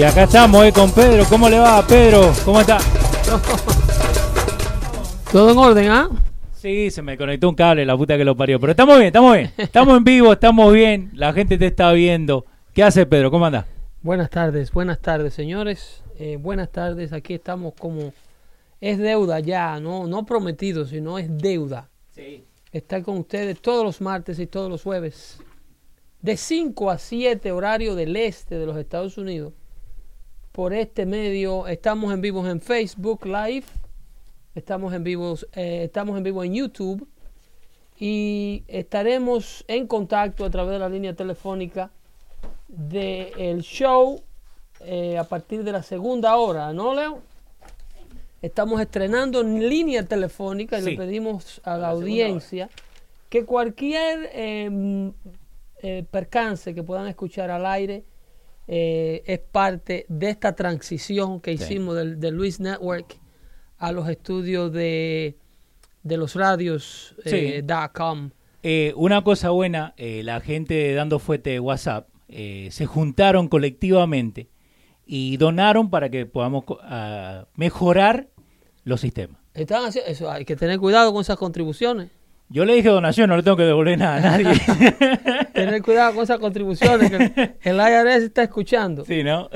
Y 0.00 0.02
acá 0.02 0.22
estamos 0.22 0.64
eh, 0.64 0.72
con 0.72 0.90
Pedro. 0.92 1.26
¿Cómo 1.28 1.46
le 1.46 1.58
va, 1.58 1.86
Pedro? 1.86 2.32
¿Cómo 2.46 2.58
está? 2.58 2.78
Todo 5.30 5.50
en 5.50 5.58
orden, 5.58 5.90
¿ah? 5.90 6.08
Sí, 6.54 6.90
se 6.90 7.02
me 7.02 7.18
conectó 7.18 7.50
un 7.50 7.54
cable, 7.54 7.84
la 7.84 7.98
puta 7.98 8.16
que 8.16 8.24
lo 8.24 8.34
parió. 8.34 8.58
Pero 8.58 8.70
estamos 8.70 8.96
bien, 8.96 9.08
estamos 9.08 9.36
bien. 9.36 9.50
Estamos 9.58 9.98
en 9.98 10.04
vivo, 10.04 10.32
estamos 10.32 10.72
bien. 10.72 11.10
La 11.12 11.34
gente 11.34 11.58
te 11.58 11.66
está 11.66 11.92
viendo. 11.92 12.46
¿Qué 12.72 12.82
hace, 12.82 13.04
Pedro? 13.04 13.30
¿Cómo 13.30 13.44
anda? 13.44 13.66
Buenas 14.00 14.30
tardes, 14.30 14.72
buenas 14.72 15.00
tardes, 15.00 15.34
señores. 15.34 16.02
Eh, 16.18 16.38
buenas 16.40 16.70
tardes. 16.72 17.12
Aquí 17.12 17.34
estamos 17.34 17.74
como 17.78 18.14
es 18.80 18.96
deuda 18.96 19.38
ya, 19.40 19.80
no, 19.80 20.06
no 20.06 20.24
prometido, 20.24 20.86
sino 20.86 21.18
es 21.18 21.28
deuda. 21.36 21.90
Sí. 22.12 22.46
Estar 22.72 23.02
con 23.02 23.18
ustedes 23.18 23.60
todos 23.60 23.84
los 23.84 24.00
martes 24.00 24.38
y 24.38 24.46
todos 24.46 24.70
los 24.70 24.82
jueves, 24.82 25.40
de 26.22 26.38
5 26.38 26.90
a 26.90 26.96
7 26.96 27.52
horario 27.52 27.94
del 27.94 28.16
este 28.16 28.54
de 28.54 28.64
los 28.64 28.78
Estados 28.78 29.18
Unidos. 29.18 29.52
Por 30.52 30.72
este 30.72 31.06
medio 31.06 31.68
estamos 31.68 32.12
en 32.12 32.20
vivo 32.20 32.46
en 32.46 32.60
Facebook 32.60 33.24
Live, 33.24 33.64
estamos 34.56 34.92
en 34.92 35.04
vivo, 35.04 35.36
eh, 35.54 35.84
estamos 35.84 36.16
en 36.16 36.24
vivo 36.24 36.42
en 36.42 36.54
YouTube 36.54 37.06
y 37.98 38.64
estaremos 38.66 39.64
en 39.68 39.86
contacto 39.86 40.44
a 40.44 40.50
través 40.50 40.72
de 40.72 40.78
la 40.80 40.88
línea 40.88 41.14
telefónica 41.14 41.90
del 42.66 43.60
show 43.62 44.20
eh, 44.80 45.18
a 45.18 45.24
partir 45.24 45.62
de 45.62 45.70
la 45.70 45.84
segunda 45.84 46.36
hora, 46.36 46.72
¿no, 46.72 46.94
Leo? 46.94 47.20
Estamos 48.42 48.80
estrenando 48.80 49.42
en 49.42 49.68
línea 49.68 50.04
telefónica 50.04 50.78
y 50.78 50.82
Sí. 50.82 50.90
le 50.90 50.96
pedimos 50.96 51.60
a 51.62 51.76
la, 51.76 51.90
audiencia 51.90 52.70
que 53.28 53.44
cualquier 53.44 54.30
eh, 54.32 55.12
eh, 55.82 56.04
percance 56.10 56.74
que 56.74 56.82
puedan 56.82 57.06
escuchar 57.06 57.50
al 57.50 57.66
aire 57.66 58.02
eh, 58.72 59.24
es 59.26 59.40
parte 59.40 60.06
de 60.08 60.30
esta 60.30 60.54
transición 60.54 61.40
que 61.40 61.58
Sí. 61.58 61.64
hicimos 61.64 61.96
del, 61.96 62.20
del 62.20 62.34
Luis 62.36 62.60
Network 62.60 63.18
a 63.78 63.90
los 63.90 64.08
estudios 64.08 64.72
de, 64.72 65.36
de 66.04 66.16
los 66.16 66.36
radios 66.36 67.16
eh, 67.24 67.62
Sí. 67.66 67.74
com. 67.92 68.30
Eh, 68.62 68.92
una 68.94 69.24
cosa 69.24 69.50
buena, 69.50 69.92
eh, 69.96 70.22
la 70.22 70.40
gente 70.40 70.74
de 70.74 70.94
Dando 70.94 71.18
Fuete 71.18 71.50
de 71.50 71.60
WhatsApp 71.60 72.08
eh, 72.28 72.68
se 72.70 72.86
juntaron 72.86 73.48
colectivamente 73.48 74.48
y 75.04 75.36
donaron 75.38 75.90
para 75.90 76.08
que 76.08 76.26
podamos 76.26 76.64
ah, 76.82 77.46
mejorar 77.56 78.28
los 78.84 79.00
sistemas. 79.00 79.40
Están 79.54 79.90
eso, 80.06 80.30
hay 80.30 80.44
que 80.44 80.54
tener 80.54 80.78
cuidado 80.78 81.12
con 81.12 81.22
esas 81.22 81.36
contribuciones. 81.38 82.10
Yo 82.52 82.64
le 82.64 82.74
dije 82.74 82.88
donación, 82.88 83.30
no 83.30 83.36
le 83.36 83.42
tengo 83.44 83.56
que 83.56 83.62
devolver 83.62 83.96
nada 83.96 84.16
a 84.16 84.20
nadie. 84.38 84.60
Tener 85.54 85.80
cuidado 85.82 86.14
con 86.14 86.24
esas 86.24 86.38
contribuciones 86.40 87.10
que 87.10 87.54
el 87.62 87.76
IRS 87.76 88.24
está 88.24 88.42
escuchando. 88.42 89.04
sí, 89.04 89.22
¿no? 89.22 89.48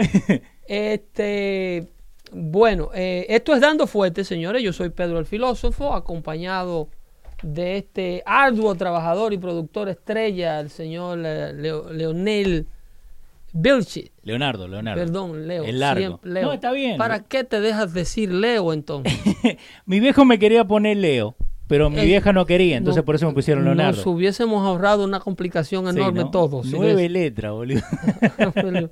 Este, 0.66 1.88
bueno, 2.32 2.90
eh, 2.94 3.26
esto 3.28 3.54
es 3.54 3.60
Dando 3.60 3.86
Fuerte, 3.86 4.24
señores. 4.24 4.62
Yo 4.62 4.72
soy 4.72 4.90
Pedro 4.90 5.18
el 5.18 5.26
Filósofo, 5.26 5.92
acompañado 5.94 6.88
de 7.42 7.76
este 7.78 8.22
arduo 8.24 8.74
trabajador 8.74 9.32
y 9.32 9.38
productor 9.38 9.88
estrella, 9.88 10.60
el 10.60 10.70
señor 10.70 11.20
eh, 11.24 11.52
Leo- 11.52 11.92
Leonel 11.92 12.66
Vilchi. 13.52 14.10
Leonardo, 14.22 14.66
Leonardo. 14.66 15.00
Perdón, 15.04 15.46
Leo. 15.46 15.64
El 15.64 15.78
largo. 15.80 16.00
siempre- 16.00 16.30
Leo. 16.30 16.44
No, 16.46 16.52
está 16.54 16.72
bien. 16.72 16.96
¿Para 16.96 17.20
qué 17.20 17.44
te 17.44 17.60
dejas 17.60 17.92
decir 17.92 18.32
Leo 18.32 18.72
entonces? 18.72 19.12
Mi 19.86 20.00
viejo 20.00 20.24
me 20.24 20.38
quería 20.38 20.64
poner 20.64 20.96
Leo, 20.96 21.36
pero 21.66 21.90
mi 21.90 21.98
Eh, 22.00 22.04
vieja 22.04 22.32
no 22.32 22.44
quería, 22.46 22.76
entonces 22.76 23.02
No- 23.02 23.04
por 23.06 23.14
eso 23.14 23.26
me 23.26 23.32
pusieron 23.34 23.64
Leonardo. 23.64 23.96
Nos 23.96 24.06
hubiésemos 24.06 24.64
ahorrado 24.66 25.04
una 25.04 25.20
complicación 25.20 25.84
Sí, 25.84 25.90
enorme 25.98 26.24
¿no? 26.24 26.30
todos. 26.30 26.66
Nueve 26.66 27.08
letras, 27.08 27.52
boludo. 27.52 27.80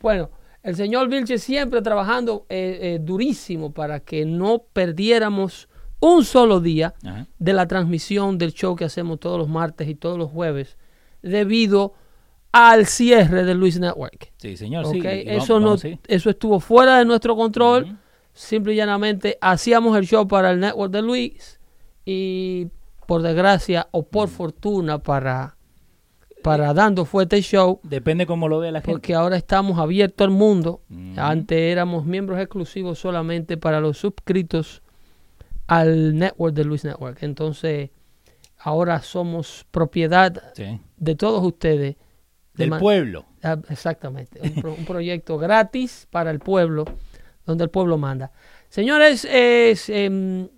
bueno, 0.00 0.30
el 0.62 0.76
señor 0.76 1.08
Vilche 1.08 1.38
siempre 1.38 1.82
trabajando 1.82 2.46
eh, 2.48 2.78
eh, 2.82 2.98
durísimo 3.00 3.72
para 3.72 4.00
que 4.00 4.24
no 4.24 4.64
perdiéramos 4.72 5.68
un 6.00 6.24
solo 6.24 6.60
día 6.60 6.94
Ajá. 7.04 7.26
de 7.38 7.52
la 7.52 7.66
transmisión 7.66 8.36
del 8.38 8.52
show 8.52 8.76
que 8.76 8.84
hacemos 8.84 9.20
todos 9.20 9.38
los 9.38 9.48
martes 9.48 9.88
y 9.88 9.94
todos 9.94 10.18
los 10.18 10.30
jueves 10.30 10.76
debido 11.22 11.94
al 12.52 12.86
cierre 12.86 13.44
de 13.44 13.54
Luis 13.54 13.80
Network. 13.80 14.30
Sí, 14.36 14.56
señor, 14.56 14.86
sí. 14.86 15.00
vamos- 15.00 15.22
eso, 15.26 15.60
no, 15.60 15.66
vamos, 15.66 15.80
sí. 15.80 15.98
eso 16.06 16.30
estuvo 16.30 16.60
fuera 16.60 16.98
de 16.98 17.04
nuestro 17.04 17.34
control. 17.36 17.84
Ujú. 17.84 17.94
Simple 18.32 18.72
y 18.74 18.76
llanamente 18.76 19.38
hacíamos 19.40 19.96
el 19.96 20.06
show 20.06 20.26
para 20.26 20.50
el 20.50 20.60
network 20.60 20.92
de 20.92 21.02
Luis 21.02 21.60
y 22.04 22.68
por 23.06 23.22
desgracia 23.22 23.88
o 23.90 24.02
por 24.04 24.28
fortuna 24.28 24.98
para, 24.98 25.56
para 26.42 26.72
Dando 26.74 27.04
Fuerte 27.04 27.40
Show, 27.42 27.80
Depende 27.82 28.26
cómo 28.26 28.48
lo 28.48 28.58
vea 28.60 28.72
la 28.72 28.80
gente. 28.80 28.92
porque 28.92 29.14
ahora 29.14 29.36
estamos 29.36 29.78
abiertos 29.78 30.24
al 30.26 30.30
mundo. 30.30 30.80
Ujú. 30.90 31.12
Antes 31.20 31.58
éramos 31.58 32.04
miembros 32.06 32.38
exclusivos 32.40 32.98
solamente 32.98 33.56
para 33.56 33.80
los 33.80 33.98
suscritos 33.98 34.82
al 35.66 36.16
network 36.18 36.54
de 36.54 36.64
Luis 36.64 36.84
Network. 36.84 37.22
Entonces, 37.22 37.90
ahora 38.58 39.00
somos 39.02 39.66
propiedad 39.70 40.42
Sí. 40.54 40.80
de 40.96 41.14
todos 41.14 41.42
ustedes. 41.44 41.96
de 42.54 42.68
Del 42.68 42.78
pueblo. 42.78 43.24
Ah, 43.42 43.58
Exactamente, 43.68 44.40
un, 44.40 44.54
pro- 44.62 44.74
un 44.74 44.84
proyecto 44.84 45.38
gratis 45.38 46.06
para 46.10 46.30
el 46.30 46.38
pueblo, 46.38 46.84
donde 47.44 47.64
el 47.64 47.70
pueblo 47.70 47.98
manda. 47.98 48.30
Señores, 48.68 49.24
es, 49.30 49.88
em, 49.88 50.48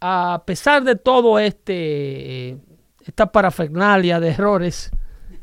a 0.00 0.42
pesar 0.46 0.82
de 0.84 0.96
todo 0.96 1.38
este, 1.38 2.56
esta 3.06 3.30
parafernalia 3.30 4.20
de 4.20 4.28
errores, 4.30 4.90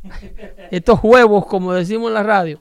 estos 0.72 1.00
huevos, 1.04 1.46
como 1.46 1.74
decimos 1.74 2.08
en 2.10 2.14
la 2.16 2.24
radio, 2.24 2.60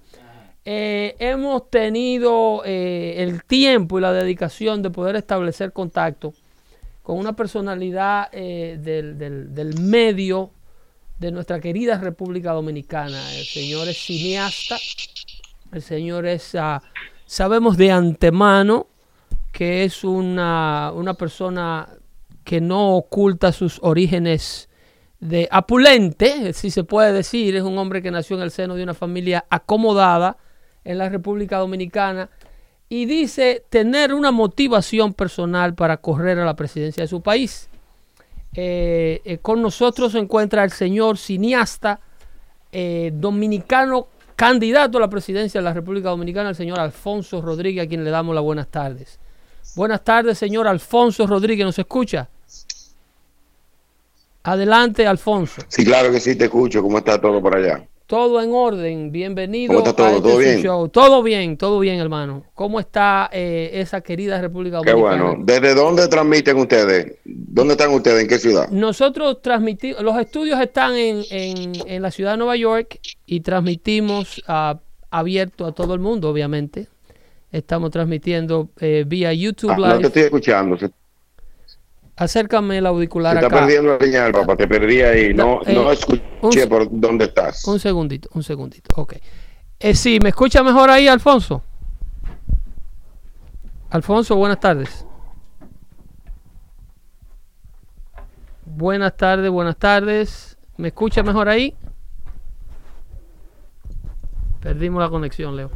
eh, 0.64 1.14
hemos 1.18 1.70
tenido 1.70 2.62
eh, 2.64 3.14
el 3.18 3.44
tiempo 3.44 3.98
y 3.98 4.02
la 4.02 4.12
dedicación 4.12 4.82
de 4.82 4.90
poder 4.90 5.16
establecer 5.16 5.72
contacto 5.72 6.34
con 7.02 7.18
una 7.18 7.34
personalidad 7.36 8.28
eh, 8.32 8.78
del, 8.82 9.16
del- 9.16 9.54
del 9.54 9.80
medio 9.80 10.50
de 11.20 11.30
nuestra 11.30 11.60
querida 11.60 11.98
República 11.98 12.52
Dominicana. 12.52 13.32
El 13.34 13.44
señor 13.44 13.86
es 13.88 13.96
cineasta, 13.96 14.76
el 15.72 15.82
señor 15.82 16.26
es, 16.26 16.54
ah, 16.56 16.82
sabemos 17.26 17.76
de 17.76 17.92
antemano 17.92 18.88
que 19.56 19.84
es 19.84 20.04
una, 20.04 20.92
una 20.94 21.14
persona 21.14 21.88
que 22.44 22.60
no 22.60 22.94
oculta 22.94 23.52
sus 23.52 23.78
orígenes 23.82 24.68
de 25.18 25.48
apulente, 25.50 26.52
si 26.52 26.70
se 26.70 26.84
puede 26.84 27.10
decir, 27.14 27.56
es 27.56 27.62
un 27.62 27.78
hombre 27.78 28.02
que 28.02 28.10
nació 28.10 28.36
en 28.36 28.42
el 28.42 28.50
seno 28.50 28.74
de 28.74 28.82
una 28.82 28.92
familia 28.92 29.46
acomodada 29.48 30.36
en 30.84 30.98
la 30.98 31.08
República 31.08 31.56
Dominicana 31.56 32.28
y 32.90 33.06
dice 33.06 33.64
tener 33.70 34.12
una 34.12 34.30
motivación 34.30 35.14
personal 35.14 35.74
para 35.74 35.96
correr 35.96 36.38
a 36.38 36.44
la 36.44 36.54
presidencia 36.54 37.04
de 37.04 37.08
su 37.08 37.22
país. 37.22 37.70
Eh, 38.52 39.22
eh, 39.24 39.38
con 39.38 39.62
nosotros 39.62 40.12
se 40.12 40.18
encuentra 40.18 40.64
el 40.64 40.70
señor 40.70 41.16
cineasta 41.16 42.00
eh, 42.72 43.10
dominicano, 43.14 44.08
candidato 44.36 44.98
a 44.98 45.00
la 45.00 45.08
presidencia 45.08 45.62
de 45.62 45.64
la 45.64 45.72
República 45.72 46.10
Dominicana, 46.10 46.50
el 46.50 46.56
señor 46.56 46.78
Alfonso 46.78 47.40
Rodríguez, 47.40 47.86
a 47.86 47.88
quien 47.88 48.04
le 48.04 48.10
damos 48.10 48.34
las 48.34 48.44
buenas 48.44 48.68
tardes. 48.68 49.18
Buenas 49.76 50.02
tardes, 50.02 50.38
señor 50.38 50.66
Alfonso 50.66 51.26
Rodríguez, 51.26 51.66
¿nos 51.66 51.78
escucha? 51.78 52.30
Adelante, 54.42 55.06
Alfonso. 55.06 55.60
Sí, 55.68 55.84
claro 55.84 56.10
que 56.10 56.18
sí, 56.18 56.34
te 56.34 56.44
escucho. 56.44 56.82
¿Cómo 56.82 56.96
está 56.96 57.20
todo 57.20 57.42
por 57.42 57.54
allá? 57.54 57.86
Todo 58.06 58.40
en 58.40 58.52
orden, 58.54 59.12
bienvenido 59.12 59.74
¿Cómo 59.74 59.80
está 59.86 59.94
todo? 59.94 60.06
a 60.06 60.10
este 60.12 60.22
¿Todo 60.22 60.38
bien? 60.38 60.62
show. 60.62 60.88
Todo 60.88 61.22
bien, 61.22 61.58
todo 61.58 61.78
bien, 61.80 61.98
hermano. 61.98 62.44
¿Cómo 62.54 62.80
está 62.80 63.28
eh, 63.30 63.68
esa 63.74 64.00
querida 64.00 64.40
República 64.40 64.80
Qué 64.82 64.92
Dominicana? 64.92 65.22
bueno. 65.24 65.44
¿Desde 65.44 65.74
dónde 65.74 66.08
transmiten 66.08 66.56
ustedes? 66.56 67.16
¿Dónde 67.24 67.74
están 67.74 67.90
ustedes? 67.92 68.22
¿En 68.22 68.28
qué 68.28 68.38
ciudad? 68.38 68.70
Nosotros 68.70 69.42
transmitimos, 69.42 70.00
los 70.02 70.16
estudios 70.18 70.58
están 70.58 70.94
en, 70.94 71.22
en, 71.28 71.72
en 71.86 72.00
la 72.00 72.10
ciudad 72.10 72.30
de 72.30 72.36
Nueva 72.38 72.56
York 72.56 72.98
y 73.26 73.40
transmitimos 73.40 74.42
ah, 74.46 74.78
abierto 75.10 75.66
a 75.66 75.72
todo 75.72 75.92
el 75.92 76.00
mundo, 76.00 76.30
obviamente. 76.30 76.86
Estamos 77.52 77.90
transmitiendo 77.90 78.68
eh, 78.80 79.04
vía 79.06 79.32
YouTube 79.32 79.70
Ah, 79.70 79.76
no 79.76 79.86
Live. 79.86 79.98
te 80.00 80.06
estoy 80.08 80.22
escuchando. 80.22 80.76
Se, 80.76 80.88
se 80.88 80.94
Acércame 82.16 82.78
el 82.78 82.86
auricular 82.86 83.36
está 83.36 83.46
acá. 83.48 83.60
perdiendo 83.60 83.92
la 83.92 84.04
señal, 84.04 84.32
papá. 84.32 84.56
Te 84.56 84.66
perdí 84.66 85.00
ahí. 85.02 85.34
No, 85.34 85.60
Eh, 85.66 85.74
no 85.74 85.86
un- 85.86 85.92
escuché 85.92 86.66
por 86.66 86.88
dónde 86.90 87.26
estás. 87.26 87.64
Un 87.66 87.78
segundito, 87.78 88.28
un 88.34 88.42
segundito. 88.42 88.90
Ok. 89.00 89.14
Eh, 89.78 89.94
sí, 89.94 90.18
¿me 90.22 90.30
escucha 90.30 90.62
mejor 90.62 90.90
ahí, 90.90 91.06
Alfonso? 91.08 91.62
Alfonso, 93.90 94.34
buenas 94.36 94.58
tardes. 94.60 95.06
Buenas 98.64 99.16
tardes, 99.16 99.50
buenas 99.50 99.76
tardes. 99.76 100.58
¿Me 100.76 100.88
escucha 100.88 101.22
mejor 101.22 101.48
ahí? 101.48 101.74
Perdimos 104.60 105.02
la 105.02 105.08
conexión, 105.08 105.56
Leo. 105.56 105.70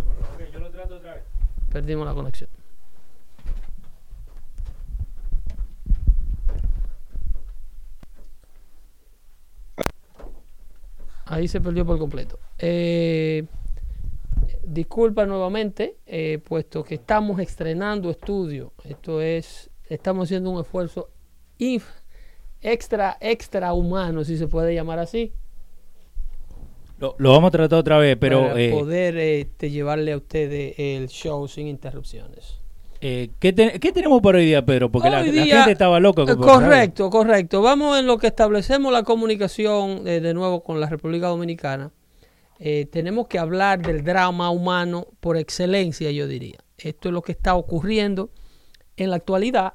Perdimos 1.73 2.07
la 2.07 2.15
conexión. 2.15 2.51
Ahí 11.27 11.47
se 11.47 11.61
perdió 11.61 11.87
por 11.87 11.99
completo. 11.99 12.39
Eh, 12.59 13.45
disculpa 14.65 15.27
nuevamente, 15.27 15.97
eh, 16.07 16.41
puesto 16.45 16.83
que 16.83 16.97
estamos 16.97 17.39
estrenando 17.41 18.11
estudio. 18.11 18.73
Esto 18.85 19.21
es, 19.21 19.71
estamos 19.89 20.25
haciendo 20.25 20.51
un 20.51 20.61
esfuerzo 20.61 21.11
inf- 21.59 21.85
extra, 22.61 23.17
extra 23.21 23.73
humano, 23.75 24.25
si 24.25 24.37
se 24.37 24.49
puede 24.49 24.75
llamar 24.75 24.99
así, 24.99 25.33
Lo, 27.01 27.15
lo 27.19 27.33
vamos 27.33 27.49
a 27.49 27.51
tratar 27.53 27.79
otra 27.79 27.99
vez, 27.99 28.17
pero 28.21 28.43
para 28.49 28.61
eh, 28.61 28.71
poder 28.71 29.17
este, 29.17 29.71
llevarle 29.71 30.13
a 30.13 30.17
ustedes 30.19 30.75
el 30.79 31.09
show 31.09 31.49
sin 31.49 31.67
interrupciones. 31.67 32.61
eh, 33.01 33.31
¿qué, 33.39 33.53
te- 33.55 33.81
qué 33.81 33.91
tenemos 33.93 34.21
para 34.21 34.37
hoy 34.39 34.45
día, 34.47 34.65
Pedro? 34.65 34.91
Porque 34.93 35.09
la, 35.09 35.23
la 35.23 35.33
gente 35.47 35.73
estaba 35.73 35.99
loca. 35.99 36.23
Eh, 36.23 36.27
con- 36.27 36.41
Correcto, 36.43 37.09
correcto. 37.09 37.63
Vamos 37.63 37.99
en 37.99 38.07
lo 38.07 38.19
que 38.19 38.27
establecemos 38.27 38.93
la 38.93 39.03
comunicación 39.03 40.07
eh, 40.07 40.21
de 40.21 40.35
nuevo 40.35 40.63
con 40.63 40.79
la 40.79 40.89
República 40.89 41.29
Dominicana. 41.29 41.91
Eh, 42.59 42.87
tenemos 42.93 43.27
que 43.27 43.39
hablar 43.39 43.81
del 43.81 44.05
drama 44.05 44.51
humano 44.51 45.07
por 45.21 45.39
excelencia, 45.39 46.11
yo 46.11 46.29
diría. 46.29 46.59
Esto 46.77 47.09
es 47.09 47.15
lo 47.15 47.23
que 47.23 47.33
está 47.33 47.55
ocurriendo 47.55 48.29
en 48.99 49.09
la 49.09 49.17
actualidad. 49.17 49.73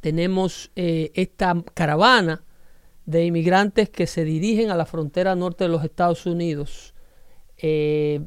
Tenemos 0.00 0.70
eh, 0.76 1.10
esta 1.14 1.54
caravana 1.74 2.42
de 3.06 3.26
inmigrantes 3.26 3.90
que 3.90 4.06
se 4.06 4.24
dirigen 4.24 4.70
a 4.70 4.76
la 4.76 4.86
frontera 4.86 5.34
norte 5.34 5.64
de 5.64 5.70
los 5.70 5.84
Estados 5.84 6.26
Unidos. 6.26 6.94
eh, 7.58 8.20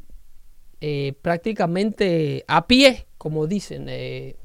eh, 0.82 1.14
prácticamente 1.22 2.46
a 2.48 2.68
pie, 2.68 3.08
como 3.18 3.48
dicen. 3.48 3.88
eh, 3.90 4.38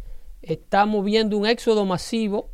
estamos 0.43 1.05
viendo 1.05 1.37
un 1.37 1.47
éxodo 1.47 1.85
masivo 1.85 2.51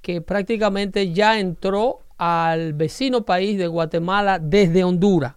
que 0.00 0.20
prácticamente 0.22 1.12
ya 1.12 1.38
entró 1.38 2.00
al 2.16 2.72
vecino 2.72 3.24
país 3.24 3.58
de 3.58 3.66
Guatemala 3.66 4.38
desde 4.38 4.82
Honduras. 4.84 5.34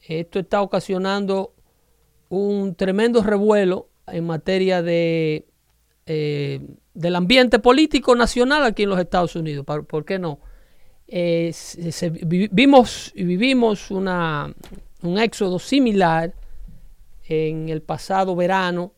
Esto 0.00 0.40
está 0.40 0.62
ocasionando 0.62 1.54
un 2.28 2.74
tremendo 2.74 3.22
revuelo 3.22 3.88
en 4.06 4.26
materia 4.26 4.82
de 4.82 5.46
del 6.06 7.14
ambiente 7.14 7.60
político 7.60 8.16
nacional 8.16 8.64
aquí 8.64 8.82
en 8.82 8.90
los 8.90 8.98
Estados 8.98 9.36
Unidos. 9.36 9.64
¿Por, 9.64 9.86
por 9.86 10.04
qué 10.04 10.18
no? 10.18 10.40
Eh, 11.12 11.52
vimos 12.52 13.10
y 13.16 13.24
vivimos 13.24 13.90
una, 13.90 14.54
un 15.02 15.18
éxodo 15.18 15.58
similar 15.58 16.32
en 17.24 17.68
el 17.68 17.82
pasado 17.82 18.36
verano, 18.36 18.92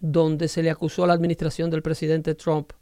donde 0.00 0.48
se 0.48 0.62
le 0.62 0.70
acusó 0.70 1.04
a 1.04 1.06
la 1.06 1.12
administración 1.12 1.70
del 1.70 1.82
presidente 1.82 2.34
Trump 2.34 2.72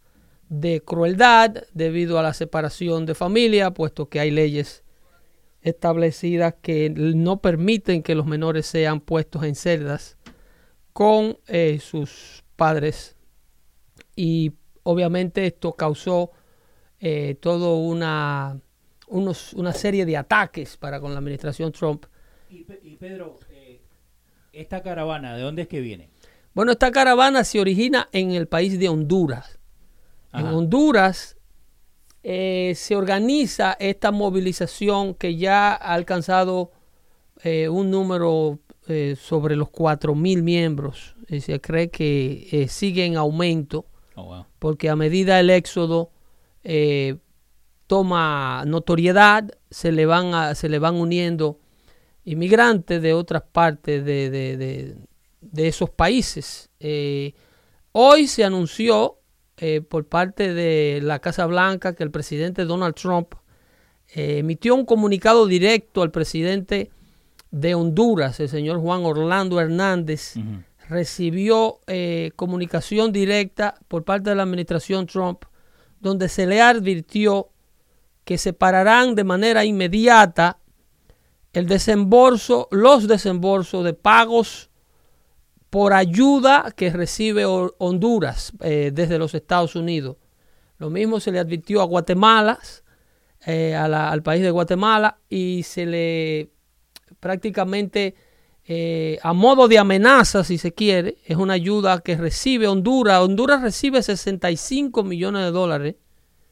de 0.49 0.81
crueldad 0.81 1.57
debido 1.75 2.21
a 2.21 2.23
la 2.23 2.35
separación 2.35 3.05
de 3.05 3.17
familia, 3.17 3.73
puesto 3.73 4.09
que 4.09 4.21
hay 4.21 4.31
leyes 4.31 4.85
establecidas 5.63 6.55
que 6.63 6.91
no 6.91 7.41
permiten 7.41 8.05
que 8.05 8.15
los 8.15 8.27
menores 8.27 8.67
sean 8.67 9.01
puestos 9.01 9.43
en 9.43 9.57
celdas 9.57 10.17
con 10.93 11.37
eh, 11.49 11.81
sus 11.81 12.45
padres. 12.55 13.17
Y 14.15 14.53
obviamente 14.85 15.47
esto 15.47 15.73
causó 15.73 16.31
eh, 17.01 17.37
todo 17.41 17.77
una, 17.79 18.59
unos- 19.09 19.53
una 19.55 19.73
serie 19.73 20.05
de 20.07 20.17
ataques 20.17 20.77
para 20.77 21.01
con 21.01 21.13
la 21.13 21.19
administración 21.19 21.73
Trump. 21.73 22.07
Y, 22.51 22.63
Pe- 22.65 22.81
y 22.83 22.97
Pedro, 22.97 23.39
eh, 23.51 23.81
esta 24.53 24.83
caravana, 24.83 25.37
¿de 25.37 25.43
dónde 25.43 25.63
es 25.63 25.69
que 25.69 25.81
viene? 25.81 26.09
Bueno, 26.55 26.73
esta 26.73 26.91
caravana 26.91 27.45
se 27.45 27.61
origina 27.61 28.09
en 28.13 28.31
el 28.33 28.49
país 28.49 28.79
de 28.79 28.89
Honduras. 28.89 29.59
En. 30.33 30.47
Honduras 30.47 31.37
eh, 32.23 32.73
se 32.77 32.97
organiza 32.97 33.77
esta 33.79 34.11
movilización 34.11 35.15
que 35.15 35.37
ya 35.37 35.69
ha 35.75 35.95
alcanzado 35.95 36.73
eh, 37.43 37.69
un 37.69 37.91
número 37.91 38.59
sobre 39.21 39.57
los 39.57 39.69
4.000 39.69 40.43
miembros. 40.43 41.17
Y 41.29 41.41
se 41.41 41.61
cree 41.61 41.91
que 41.91 42.67
sigue 42.71 43.05
en 43.05 43.17
aumento 43.17 43.87
Oh, 44.15 44.25
wow. 44.27 44.47
porque 44.61 44.89
a 44.89 44.95
medida 44.97 45.41
el 45.41 45.51
éxodo 45.51 46.11
eh, 46.69 47.17
toma 47.87 48.65
notoriedad, 48.67 49.49
se 49.71 49.93
le 49.93 50.05
van, 50.07 50.35
a- 50.35 50.55
se 50.57 50.69
le 50.69 50.81
van 50.81 50.97
uniendo 50.97 51.61
inmigrantes 52.25 53.01
de 53.01 53.15
otras 53.15 53.43
partes 53.43 54.05
de, 54.05 54.31
de- 54.31 54.57
de- 54.57 54.97
de 55.41 55.69
esos 55.69 55.91
países. 55.91 56.69
Eh, 56.81 57.35
hoy 57.93 58.27
se 58.27 58.43
anunció 58.45 59.19
eh, 59.59 59.81
por 59.81 60.07
parte 60.09 60.53
de 60.53 61.01
la 61.03 61.21
Casa 61.21 61.47
Blanca 61.47 61.95
que 61.95 62.03
el 62.03 62.11
presidente 62.11 62.65
Donald 62.65 62.95
Trump 62.97 63.35
eh, 64.15 64.39
emitió 64.39 64.75
un 64.75 64.85
comunicado 64.85 65.47
directo 65.47 66.03
al 66.03 66.11
presidente 66.11 66.91
de 67.53 67.75
Honduras, 67.77 68.41
el 68.41 68.49
señor 68.49 68.81
Juan 68.81 69.05
Orlando 69.05 69.61
Hernández, 69.61 70.35
recibió 70.89 71.79
comunicación 72.37 73.13
directa 73.13 73.77
por 73.89 74.05
parte 74.05 74.31
de 74.31 74.37
la 74.37 74.43
administración 74.43 75.07
Trump, 75.07 75.45
donde 76.07 76.29
se 76.29 76.47
le 76.47 76.63
advirtió 76.63 77.51
que 78.25 78.39
separarán 78.39 79.15
de 79.15 79.25
manera 79.25 79.65
inmediata 79.65 80.59
el 81.53 81.67
desembolso, 81.67 82.69
los 82.71 83.07
desembolsos 83.09 83.85
de 83.85 83.93
pagos 83.95 84.71
por 85.71 85.93
ayuda 85.93 86.73
que 86.77 86.91
recibe 86.91 87.45
Ho- 87.45 87.75
Honduras 87.79 88.53
eh, 88.61 88.91
desde 88.93 89.19
los 89.19 89.35
Estados 89.35 89.75
Unidos. 89.77 90.17
Lo 90.79 90.91
mismo 90.91 91.21
se 91.21 91.33
le 91.33 91.39
advirtió 91.39 91.81
a 91.83 91.85
Guatemala, 91.85 92.59
eh, 93.47 93.75
al 93.75 94.23
país 94.23 94.43
de 94.43 94.51
Guatemala, 94.51 95.19
y 95.29 95.63
se 95.63 95.87
le 95.87 96.51
prácticamente 97.21 98.15
eh, 98.69 99.19
a 99.23 99.33
modo 99.33 99.69
de 99.69 99.79
amenaza, 99.79 100.43
si 100.45 100.59
se 100.59 100.73
quiere, 100.75 101.19
es 101.25 101.37
una 101.37 101.53
ayuda 101.55 102.01
que 102.01 102.17
recibe 102.17 102.67
Honduras. 102.67 103.21
Honduras 103.21 103.63
recibe 103.63 104.03
65 104.03 105.05
millones 105.05 105.43
de 105.45 105.51
dólares 105.53 105.95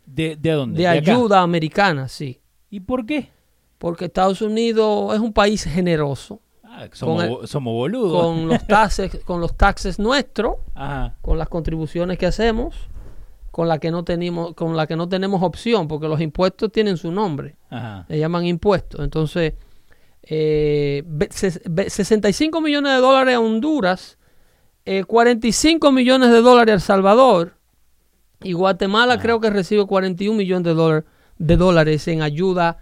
¿De, 0.07 0.37
de 0.37 0.51
dónde? 0.53 0.79
de 0.81 0.87
ayuda 0.89 1.41
americana, 1.43 2.09
sí. 2.09 2.41
¿Y 2.71 2.81
por 2.81 3.05
qué? 3.07 3.31
Porque 3.79 4.05
Estados 4.07 4.43
Unidos 4.43 5.15
es 5.15 5.21
un 5.21 5.33
país 5.33 5.65
generoso 5.65 6.41
Ah, 6.77 6.89
somos, 6.93 7.17
Con 7.17 7.25
el- 7.25 7.31
bo- 7.31 7.47
somos 7.47 7.73
boludos. 7.73 8.21
con 8.23 8.49
los 8.49 8.65
taxes, 8.67 9.21
con 9.25 9.41
los 9.41 9.57
taxes 9.57 9.99
nuestros, 10.01 10.57
Ajá. 10.75 11.17
con 11.23 11.39
las 11.39 11.49
contribuciones 11.49 12.19
que 12.19 12.27
hacemos, 12.27 12.75
con 13.53 13.69
la 13.69 13.79
que 13.79 13.93
no 13.93 14.03
tenemos, 14.03 14.55
con 14.55 14.77
la 14.77 14.89
que 14.89 14.97
no 14.97 15.09
tenemos 15.09 15.41
opción, 15.43 15.87
porque 15.87 16.09
los 16.09 16.21
impuestos 16.21 16.73
tienen 16.73 16.97
su 16.97 17.13
nombre. 17.13 17.55
Ajá. 17.71 18.07
le 18.09 18.19
llaman 18.19 18.45
impuestos. 18.47 19.01
Entonces, 19.05 19.55
eh, 20.27 21.03
ve- 21.07 21.29
ses- 21.31 21.61
ve- 21.65 21.91
65 21.91 22.61
millones 22.61 22.93
de 22.95 22.99
dólares 22.99 23.35
a 23.37 23.41
Honduras, 23.41 24.19
eh, 24.85 25.05
45 25.05 25.93
millones 25.93 26.31
de 26.31 26.41
dólares 26.41 26.73
a 26.73 26.75
El 26.77 26.81
Salvador 26.81 27.55
y 28.43 28.53
Guatemala 28.53 29.15
Ah. 29.15 29.21
creo 29.21 29.41
que 29.41 29.51
recibe 29.51 29.87
41 29.87 30.37
millones 30.37 30.65
de, 30.65 30.75
dólar- 30.75 31.05
de 31.39 31.57
dólares 31.57 32.07
en 32.09 32.23
ayuda 32.23 32.79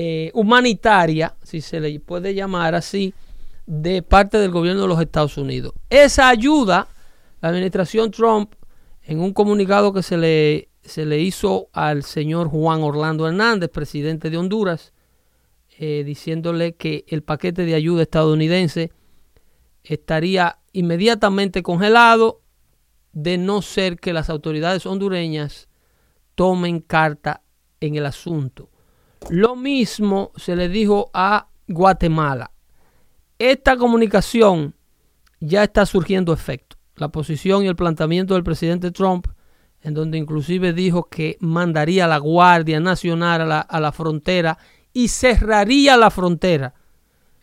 eh, 0.00 0.30
humanitaria, 0.34 1.34
si 1.42 1.60
se 1.60 1.80
le 1.80 1.98
puede 1.98 2.32
llamar 2.34 2.74
así, 2.76 3.14
de 3.66 4.02
parte 4.02 4.38
del 4.38 4.50
gobierno 4.52 4.82
de 4.82 4.88
los 4.88 5.00
Estados 5.00 5.36
Unidos. 5.38 5.72
Esa 5.90 6.28
ayuda, 6.28 6.86
la 7.40 7.48
administración 7.48 8.10
Trump, 8.12 8.52
en 9.02 9.18
un 9.20 9.32
comunicado 9.32 9.92
que 9.92 10.02
se 10.04 10.16
le, 10.16 10.68
se 10.84 11.04
le 11.04 11.18
hizo 11.20 11.68
al 11.72 12.04
señor 12.04 12.48
Juan 12.48 12.82
Orlando 12.82 13.26
Hernández, 13.26 13.70
presidente 13.70 14.30
de 14.30 14.36
Honduras, 14.36 14.92
eh, 15.80 16.02
diciéndole 16.04 16.74
que 16.74 17.04
el 17.06 17.22
paquete 17.22 17.64
de 17.64 17.76
ayuda 17.76 18.02
estadounidense 18.02 18.90
estaría 19.84 20.58
inmediatamente 20.72 21.62
congelado 21.62 22.40
de 23.12 23.38
no 23.38 23.62
ser 23.62 24.00
que 24.00 24.12
las 24.12 24.28
autoridades 24.28 24.86
hondureñas 24.86 25.68
tomen 26.34 26.80
carta 26.80 27.42
en 27.78 27.94
el 27.94 28.06
asunto. 28.06 28.70
Lo 29.30 29.54
mismo 29.54 30.32
se 30.34 30.56
le 30.56 30.68
dijo 30.68 31.12
a 31.14 31.46
Guatemala. 31.68 32.50
Esta 33.38 33.76
comunicación 33.76 34.74
ya 35.38 35.62
está 35.62 35.86
surgiendo 35.86 36.32
efecto. 36.32 36.76
La 36.96 37.10
posición 37.10 37.62
y 37.62 37.68
el 37.68 37.76
planteamiento 37.76 38.34
del 38.34 38.42
presidente 38.42 38.90
Trump, 38.90 39.28
en 39.80 39.94
donde 39.94 40.18
inclusive 40.18 40.72
dijo 40.72 41.04
que 41.04 41.36
mandaría 41.38 42.06
a 42.06 42.08
la 42.08 42.18
Guardia 42.18 42.80
Nacional 42.80 43.42
a 43.42 43.46
la, 43.46 43.60
a 43.60 43.78
la 43.78 43.92
frontera 43.92 44.58
y 45.04 45.08
cerraría 45.08 45.96
la 45.96 46.10
frontera. 46.10 46.74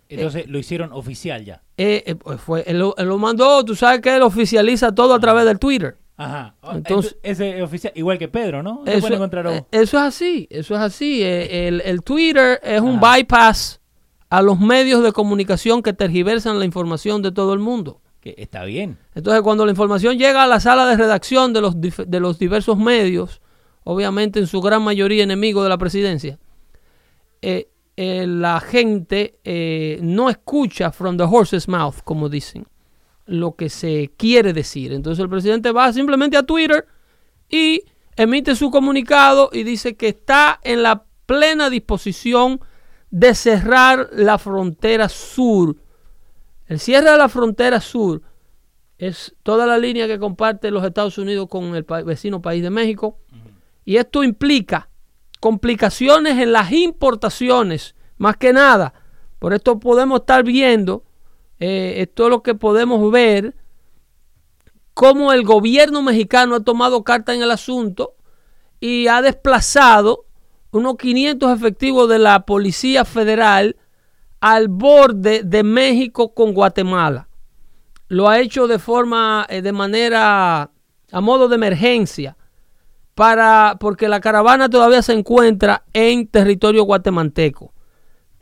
Entonces 0.09 0.47
lo 0.47 0.59
hicieron 0.59 0.91
oficial 0.93 1.43
ya. 1.45 1.61
Eh, 1.77 2.03
eh, 2.05 2.15
pues 2.15 2.39
fue, 2.39 2.63
él, 2.67 2.79
lo, 2.79 2.95
él 2.97 3.07
lo 3.07 3.17
mandó, 3.17 3.63
tú 3.65 3.75
sabes 3.75 4.01
que 4.01 4.15
él 4.15 4.21
oficializa 4.21 4.93
todo 4.93 5.13
a 5.13 5.19
través 5.19 5.45
del 5.45 5.57
Twitter. 5.57 5.97
Ajá. 6.17 6.55
Entonces- 6.61 6.77
Entonces, 6.87 7.17
ese 7.23 7.57
es 7.57 7.63
oficial, 7.63 7.93
igual 7.95 8.17
que 8.17 8.27
Pedro, 8.27 8.61
¿no? 8.63 8.83
Eso, 8.85 9.07
eh, 9.51 9.65
eso 9.71 9.97
es 9.97 10.03
así, 10.03 10.47
eso 10.49 10.75
es 10.75 10.79
así. 10.81 11.23
Eh, 11.23 11.67
El, 11.67 11.81
el 11.81 12.01
Twitter 12.03 12.59
es 12.63 12.81
un 12.81 12.99
bypass 13.01 13.81
a 14.29 14.41
los 14.41 14.59
medios 14.59 15.03
de 15.03 15.11
comunicación 15.11 15.81
que 15.81 15.93
tergiversan 15.93 16.59
la 16.59 16.65
información 16.65 17.21
de 17.21 17.31
todo 17.31 17.53
el 17.53 17.59
mundo. 17.59 18.01
que 18.21 18.33
está 18.37 18.63
bien. 18.63 18.97
Entonces, 19.13 19.41
cuando 19.43 19.65
la 19.65 19.71
información 19.71 20.17
llega 20.17 20.43
a 20.43 20.47
la 20.47 20.59
sala 20.59 20.87
de 20.87 20.97
redacción 20.97 21.53
de 21.53 21.61
los, 21.61 21.75
de 21.79 22.19
los 22.19 22.39
diversos 22.39 22.75
medios, 22.77 23.39
obviamente 23.83 24.39
en 24.39 24.47
su 24.47 24.61
gran 24.61 24.81
mayoría 24.81 25.23
enemigos 25.23 25.63
de 25.63 25.69
la 25.69 25.77
presidencia, 25.77 26.39
eh, 27.41 27.69
eh, 27.97 28.25
la 28.27 28.59
gente 28.59 29.39
eh, 29.43 29.99
no 30.01 30.29
escucha 30.29 30.91
from 30.91 31.17
the 31.17 31.23
horse's 31.23 31.67
mouth, 31.67 32.01
como 32.03 32.27
dicen, 32.27 32.67
lo 33.25 33.55
que 33.55 33.69
se 33.69 34.11
quiere 34.17 34.51
decir. 34.51 34.91
Entonces 34.91 35.23
el 35.23 35.29
presidente 35.29 35.71
va 35.71 35.93
simplemente 35.93 36.35
a 36.35 36.43
Twitter 36.43 36.85
y 37.49 37.83
emite 38.17 38.55
su 38.55 38.69
comunicado 38.69 39.49
y 39.53 39.63
dice 39.63 39.95
que 39.95 40.09
está 40.09 40.59
en 40.63 40.83
la 40.83 41.05
plena 41.25 41.69
disposición 41.69 42.59
de 43.11 43.33
cerrar 43.33 44.09
la 44.11 44.37
frontera 44.37 45.07
sur. 45.07 45.77
El 46.67 46.79
cierre 46.79 47.11
de 47.11 47.17
la 47.17 47.29
frontera 47.29 47.79
sur 47.79 48.21
es 48.97 49.35
toda 49.43 49.65
la 49.65 49.77
línea 49.77 50.07
que 50.07 50.19
comparte 50.19 50.71
los 50.71 50.83
Estados 50.83 51.17
Unidos 51.17 51.47
con 51.49 51.75
el 51.75 51.83
vecino 52.05 52.41
país 52.41 52.61
de 52.61 52.69
México. 52.69 53.19
Y 53.85 53.97
esto 53.97 54.23
implica 54.23 54.89
complicaciones 55.39 56.37
en 56.39 56.51
las 56.51 56.71
importaciones, 56.71 57.95
más 58.17 58.37
que 58.37 58.53
nada. 58.53 58.93
Por 59.39 59.53
esto 59.53 59.79
podemos 59.79 60.21
estar 60.21 60.43
viendo, 60.43 61.03
eh, 61.59 61.95
esto 61.97 62.25
es 62.25 62.29
lo 62.29 62.43
que 62.43 62.55
podemos 62.55 63.11
ver, 63.11 63.55
cómo 64.93 65.33
el 65.33 65.43
gobierno 65.43 66.01
mexicano 66.01 66.55
ha 66.55 66.59
tomado 66.61 67.03
carta 67.03 67.33
en 67.33 67.41
el 67.41 67.51
asunto 67.51 68.15
y 68.79 69.07
ha 69.07 69.21
desplazado 69.21 70.25
unos 70.71 70.95
500 70.97 71.51
efectivos 71.57 72.09
de 72.09 72.19
la 72.19 72.45
Policía 72.45 73.05
Federal 73.05 73.77
al 74.39 74.67
borde 74.67 75.43
de 75.43 75.63
México 75.63 76.33
con 76.33 76.53
Guatemala. 76.53 77.27
Lo 78.07 78.29
ha 78.29 78.39
hecho 78.39 78.67
de 78.67 78.79
forma, 78.79 79.45
eh, 79.49 79.61
de 79.61 79.71
manera, 79.71 80.71
a 81.11 81.21
modo 81.21 81.47
de 81.47 81.55
emergencia, 81.55 82.37
para, 83.15 83.77
porque 83.79 84.09
la 84.09 84.19
caravana 84.19 84.69
todavía 84.69 85.01
se 85.01 85.13
encuentra 85.13 85.83
en 85.93 86.27
territorio 86.27 86.83
guatemalteco. 86.83 87.73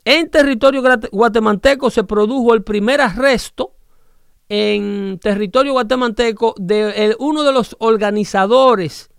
En 0.03 0.29
territorio 0.29 0.83
guatemalteco 1.11 1.89
se 1.89 2.03
produjo 2.03 2.53
el 2.53 2.63
primer 2.63 2.99
arresto 2.99 3.73
en 4.49 5.19
territorio 5.19 5.71
guatemalteco 5.73 6.55
de 6.57 7.15
uno 7.19 7.43
de 7.43 7.53
los 7.53 7.75
organizadores 7.79 9.09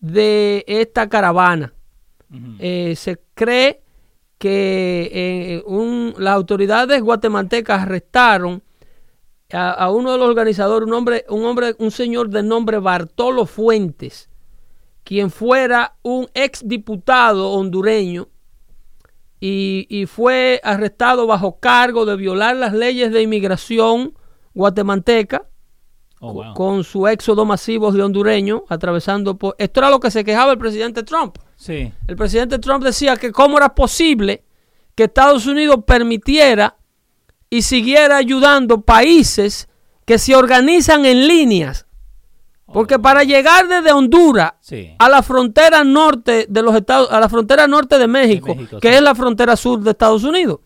de 0.00 0.64
esta 0.66 1.08
caravana. 1.08 1.74
Eh, 2.58 2.94
se 2.96 3.20
cree 3.34 3.82
que 4.38 5.10
eh, 5.12 5.62
las 6.16 6.34
autoridades 6.34 7.02
guatemaltecas 7.02 7.82
arrestaron 7.82 8.62
a, 9.52 9.90
uno 9.90 10.12
de 10.12 10.18
los 10.18 10.28
organizadores, 10.28 10.86
un 10.86 10.94
hombre, 10.94 11.26
un 11.28 11.44
hombre, 11.44 11.74
un 11.78 11.90
señor 11.90 12.30
de 12.30 12.42
nombre 12.42 12.78
Bartolo 12.78 13.44
Fuentes, 13.44 14.30
quien 15.04 15.30
fuera 15.30 15.96
un 16.02 16.28
ex 16.34 16.66
diputado 16.66 17.50
hondureño 17.50 18.28
y, 19.44 20.06
fue 20.06 20.60
arrestado 20.62 21.26
bajo 21.26 21.58
cargo 21.58 22.06
de 22.06 22.14
violar 22.14 22.54
las 22.54 22.72
leyes 22.72 23.10
de 23.10 23.22
inmigración 23.22 24.14
guatemalteca 24.54 25.48
oh, 26.20 26.54
con 26.54 26.84
su 26.84 27.08
éxodo 27.08 27.44
masivo 27.44 27.90
de 27.90 28.02
hondureños 28.02 28.62
atravesando 28.68 29.36
por... 29.36 29.56
Esto 29.58 29.80
era 29.80 29.90
lo 29.90 29.98
que 29.98 30.12
se 30.12 30.24
quejaba 30.24 30.52
el 30.52 30.58
presidente 30.58 31.02
Trump. 31.02 31.38
Sí. 31.56 31.92
El 32.06 32.14
presidente 32.14 32.60
Trump 32.60 32.84
decía 32.84 33.16
que 33.16 33.32
cómo 33.32 33.56
era 33.56 33.74
posible 33.74 34.44
que 34.94 35.04
Estados 35.04 35.46
Unidos 35.46 35.80
permitiera 35.84 36.76
y 37.50 37.62
siguiera 37.62 38.18
ayudando 38.18 38.82
países 38.82 39.68
que 40.04 40.18
se 40.18 40.36
organizan 40.36 41.04
en 41.04 41.26
líneas 41.26 41.86
porque 42.72 42.98
para 42.98 43.22
llegar 43.24 43.68
desde 43.68 43.92
Honduras 43.92 44.52
a 44.98 45.08
la 45.08 45.22
frontera 45.22 45.84
norte 45.84 46.46
de 46.48 46.62
los 46.62 46.74
Estados, 46.74 47.10
a 47.10 47.20
la 47.20 47.28
frontera 47.28 47.66
norte 47.66 47.98
de 47.98 48.06
México, 48.06 48.56
que 48.80 48.96
es 48.96 49.02
la 49.02 49.14
frontera 49.14 49.56
sur 49.56 49.80
de 49.80 49.90
Estados 49.90 50.24
Unidos, 50.24 50.60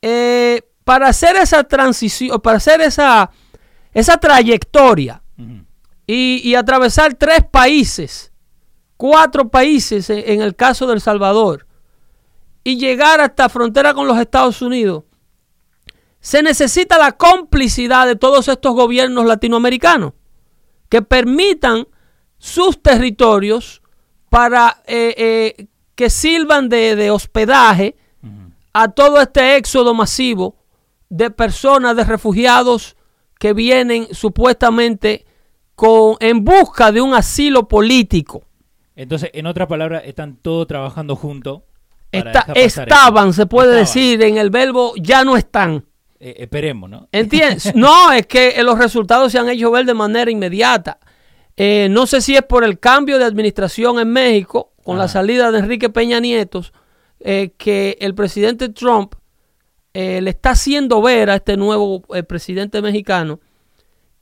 eh, 0.00 0.62
para 0.84 1.08
hacer 1.08 1.36
esa 1.36 1.64
transición, 1.64 2.40
para 2.40 2.56
hacer 2.56 2.80
esa, 2.80 3.30
esa 3.92 4.16
trayectoria 4.18 5.22
y, 6.06 6.54
atravesar 6.54 7.14
tres 7.14 7.44
países, 7.48 8.32
cuatro 8.96 9.48
países 9.48 10.10
en, 10.10 10.40
el 10.40 10.56
caso 10.56 10.86
del 10.86 11.00
Salvador, 11.00 11.66
y 12.64 12.76
llegar 12.76 13.20
hasta 13.20 13.48
frontera 13.48 13.94
con 13.94 14.06
los 14.06 14.18
Estados 14.18 14.60
Unidos, 14.60 15.04
se 16.20 16.42
necesita 16.42 16.98
la 16.98 17.12
complicidad 17.12 18.06
de 18.06 18.16
todos 18.16 18.48
estos 18.48 18.74
gobiernos 18.74 19.24
latinoamericanos 19.24 20.12
que 20.90 21.00
permitan 21.00 21.86
sus 22.36 22.82
territorios 22.82 23.80
para 24.28 24.82
eh, 24.86 25.14
eh, 25.16 25.66
que 25.94 26.10
sirvan 26.10 26.68
de, 26.68 27.10
hospedaje 27.10 27.96
a 28.72 28.88
todo 28.88 29.20
este 29.20 29.56
éxodo 29.56 29.94
masivo 29.94 30.56
de 31.08 31.30
personas, 31.30 31.96
de 31.96 32.04
refugiados 32.04 32.96
que 33.38 33.52
vienen 33.52 34.08
supuestamente 34.12 35.26
con, 35.74 36.16
en 36.20 36.44
busca 36.44 36.92
de 36.92 37.00
un 37.00 37.14
asilo 37.14 37.66
político. 37.66 38.44
Entonces, 38.94 39.30
en 39.32 39.46
otras 39.46 39.66
palabras, 39.66 40.02
están 40.04 40.36
todos 40.36 40.66
trabajando 40.66 41.16
juntos. 41.16 41.62
estaban, 42.12 43.32
se 43.32 43.46
puede 43.46 43.76
decir, 43.76 44.22
en 44.22 44.38
el 44.38 44.50
verbo 44.50 44.92
ya 44.96 45.24
no 45.24 45.36
están. 45.36 45.84
Eh, 46.22 46.34
esperemos, 46.38 46.88
¿no? 46.90 47.08
¿Entiendes? 47.12 47.72
no, 47.74 48.12
es 48.12 48.26
que 48.26 48.50
eh, 48.50 48.62
los 48.62 48.78
resultados 48.78 49.32
se 49.32 49.38
han 49.38 49.48
hecho 49.48 49.70
ver 49.70 49.86
de 49.86 49.94
manera 49.94 50.30
inmediata. 50.30 50.98
Eh, 51.56 51.88
no 51.90 52.06
sé 52.06 52.20
si 52.20 52.36
es 52.36 52.42
por 52.42 52.62
el 52.62 52.78
cambio 52.78 53.18
de 53.18 53.24
administración 53.24 53.98
en 53.98 54.12
México, 54.12 54.72
con 54.84 54.98
la 54.98 55.08
salida 55.08 55.50
de 55.50 55.58
Enrique 55.58 55.88
Peña 55.88 56.20
Nietos, 56.20 56.72
que 57.22 57.98
el 58.00 58.14
presidente 58.14 58.70
Trump 58.70 59.14
le 59.92 60.30
está 60.30 60.50
haciendo 60.52 61.02
ver 61.02 61.28
a 61.28 61.34
este 61.34 61.58
nuevo 61.58 62.00
presidente 62.26 62.80
mexicano 62.80 63.40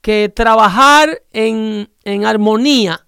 que 0.01 0.27
trabajar 0.27 1.23
en, 1.31 1.89
armonía 2.25 3.05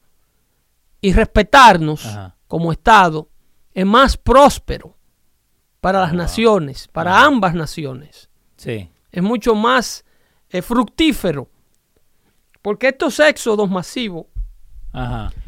y 1.02 1.12
respetarnos 1.12 2.08
como 2.48 2.72
Estado 2.72 3.28
es 3.74 3.86
más 3.86 4.16
próspero 4.16 4.96
para 5.82 6.00
las 6.00 6.14
naciones, 6.14 6.88
para 6.88 7.26
ambas 7.26 7.54
naciones. 7.54 8.31
Es 9.12 9.24
mucho 9.24 9.56
más 9.56 10.06
eh, 10.50 10.62
fructífero. 10.62 11.50
Porque 12.62 12.90
estos 12.90 13.20
éxodos 13.20 13.70
masivos 13.70 14.26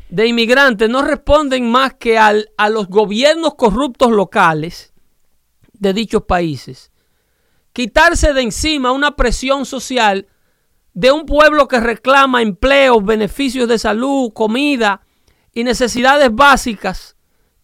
de 0.10 0.27
inmigrantes 0.27 0.89
no 0.89 1.01
responden 1.01 1.70
más 1.70 1.93
que 1.96 2.17
al, 2.17 2.50
a 2.58 2.70
los 2.70 2.88
gobiernos 2.88 3.55
corruptos 3.55 4.12
locales 4.12 4.93
de 5.74 5.93
dichos 5.93 6.24
países. 6.24 6.91
Quitarse 7.74 8.34
de 8.34 8.41
encima 8.41 8.91
una 8.91 9.15
presión 9.15 9.65
social 9.65 10.27
de 10.93 11.12
un 11.12 11.25
pueblo 11.25 11.67
que 11.67 11.79
reclama 11.79 12.41
empleos, 12.41 13.03
beneficios 13.03 13.67
de 13.67 13.77
salud, 13.79 14.32
comida 14.34 15.01
y 15.53 15.63
necesidades 15.63 16.34
básicas 16.34 17.15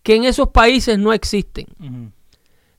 que 0.03 0.15
en 0.15 0.23
esos 0.25 0.49
países 0.49 0.97
no 0.97 1.13
existen. 1.13 1.67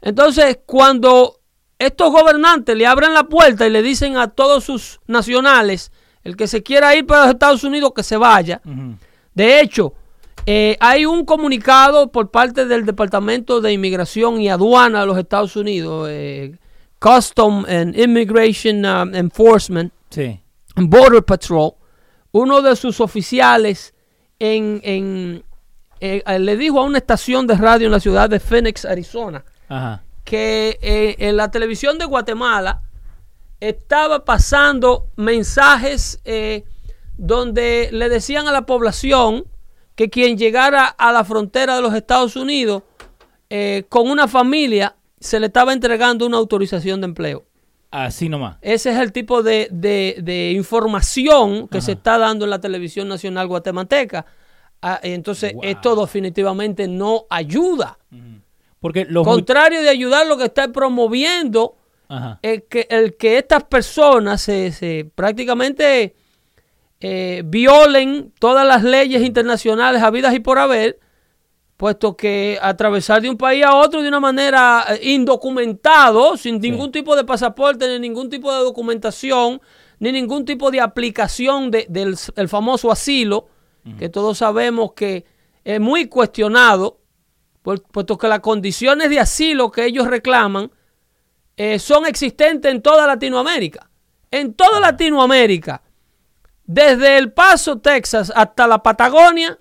Entonces, 0.01 0.59
cuando 0.67 1.40
estos 1.81 2.13
gobernantes 2.13 2.77
le 2.77 2.87
abren 2.87 3.15
la 3.15 3.25
puerta 3.25 3.67
y 3.67 3.71
le 3.71 3.83
dicen 3.83 4.19
a 4.19 4.29
todos 4.29 4.65
sus 4.65 5.01
nacionales, 5.07 5.91
el 6.23 6.37
que 6.37 6.47
se 6.47 6.63
quiera 6.63 6.95
ir 6.95 7.07
para 7.07 7.23
los 7.23 7.31
Estados 7.31 7.65
Unidos, 7.65 7.93
que 7.97 8.03
se 8.03 8.19
vaya. 8.19 8.61
De 9.35 9.61
hecho, 9.61 9.95
eh, 10.45 10.77
hay 10.79 11.07
un 11.07 11.25
comunicado 11.25 12.13
por 12.13 12.31
parte 12.31 12.67
del 12.67 12.85
Departamento 12.85 13.63
de 13.63 13.73
Inmigración 13.73 14.43
y 14.43 14.51
Aduana 14.51 15.01
de 15.01 15.07
los 15.07 15.17
Estados 15.17 15.57
Unidos, 15.57 16.07
eh, 16.11 16.59
Custom 16.99 17.65
and 17.67 17.99
Immigration 17.99 18.85
um, 18.85 19.15
Enforcement, 19.15 19.91
Border 20.77 21.25
Patrol, 21.25 21.73
uno 22.33 22.61
de 22.61 22.77
sus 22.77 23.01
oficiales 23.01 23.95
en, 24.39 25.43
eh, 25.99 26.39
le 26.39 26.57
dijo 26.59 26.79
a 26.79 26.85
una 26.85 26.99
estación 26.99 27.47
de 27.47 27.55
radio 27.55 27.87
en 27.87 27.93
la 27.93 28.01
ciudad 28.01 28.29
de 28.29 28.39
Phoenix, 28.39 28.85
Arizona, 28.85 29.43
Ajá 29.67 30.03
que 30.25 30.79
eh, 30.83 31.17
en 31.19 31.37
la 31.37 31.51
televisión 31.51 31.99
de 31.99 32.05
Guatemala 32.05 32.83
estaba 33.61 34.25
pasando 34.25 35.09
mensajes 35.17 36.21
eh, 36.25 36.65
donde 37.17 37.91
le 37.93 38.09
decían 38.09 38.49
a 38.49 38.53
la 38.53 38.67
población 38.67 39.45
que 39.95 40.09
quien 40.09 40.39
llegara 40.39 40.87
a 40.87 41.13
la 41.13 41.25
frontera 41.25 41.77
de 41.77 41.83
los 41.83 41.95
Estados 41.95 42.37
Unidos 42.37 42.83
eh, 43.51 43.85
con 43.89 44.09
una 44.09 44.29
familia 44.29 44.97
se 45.19 45.39
le 45.39 45.47
estaba 45.47 45.73
entregando 45.73 46.27
una 46.27 46.39
autorización 46.39 47.01
de 47.01 47.07
empleo. 47.07 47.45
Así 47.91 48.29
nomás. 48.29 48.57
Ese 48.63 48.93
es 48.93 48.99
el 48.99 49.13
tipo 49.13 49.43
de, 49.43 50.53
información 50.57 51.69
que 51.69 51.81
se 51.81 51.93
está 51.93 52.17
dando 52.19 52.45
en 52.45 52.51
la 52.51 52.61
televisión 52.61 53.09
nacional 53.09 53.49
guatemalteca. 53.49 54.25
Ah, 54.81 55.01
entonces, 55.03 55.55
esto 55.63 55.97
definitivamente 55.97 56.89
no 56.89 57.25
ayuda. 57.29 57.99
Porque 58.81 59.05
lo 59.05 59.23
Contrario 59.25 59.83
de 59.83 59.91
ayudar, 59.91 60.27
lo 60.27 60.39
que 60.39 60.45
está 60.45 60.73
promoviendo 60.73 61.77
es 62.43 62.65
que, 62.69 62.89
el 62.91 63.17
que 63.17 63.39
estas 63.39 63.65
personas 63.65 64.43
se, 64.43 65.11
prácticamente 65.15 66.17
eh, 67.01 67.43
violen 67.45 68.33
todas 68.39 68.67
las 68.67 68.83
leyes 68.83 69.23
internacionales 69.23 70.03
habidas 70.03 70.35
y 70.35 70.41
por 70.41 70.59
haber, 70.59 70.99
puesto 71.77 72.15
que 72.15 72.59
atravesar 72.61 73.23
de 73.23 73.31
un 73.31 73.39
país 73.39 73.65
a 73.65 73.75
otro 73.75 74.03
de 74.03 74.09
una 74.09 74.21
manera 74.21 74.85
eh, 74.89 75.13
indocumentado, 75.13 76.37
sin 76.37 76.61
ningún 76.61 76.93
tipo 76.93 77.17
de 77.17 77.25
pasaporte, 77.25 77.87
ni 77.89 77.99
ningún 77.99 78.29
tipo 78.29 78.53
de 78.53 78.59
documentación, 78.59 79.63
ni 79.99 80.13
ningún 80.13 80.45
tipo 80.45 80.71
de 80.71 80.81
aplicación 80.81 81.71
del 81.71 82.17
famoso 82.49 82.91
asilo, 82.91 83.47
que 83.99 84.09
todos 84.09 84.39
sabemos 84.39 84.93
que 84.93 85.25
es 85.65 85.81
muy 85.81 86.07
cuestionado, 86.07 87.00
puesto 87.63 88.19
que 88.19 88.29
las 88.29 88.41
condiciones 88.41 89.11
de 89.11 89.21
asilo 89.21 89.71
que 89.71 89.85
ellos 89.85 90.07
reclaman 90.07 90.71
eh, 91.57 91.79
son 91.79 92.07
existentes 92.07 92.71
en 92.71 92.83
toda 92.83 93.07
Latinoamérica. 93.07 93.91
En 94.31 94.55
toda 94.55 94.81
Latinoamérica, 94.81 95.83
desde 96.65 97.19
El 97.19 97.33
Paso, 97.33 97.79
Texas, 97.79 98.33
hasta 98.35 98.67
la 98.67 98.83
Patagonia, 98.83 99.59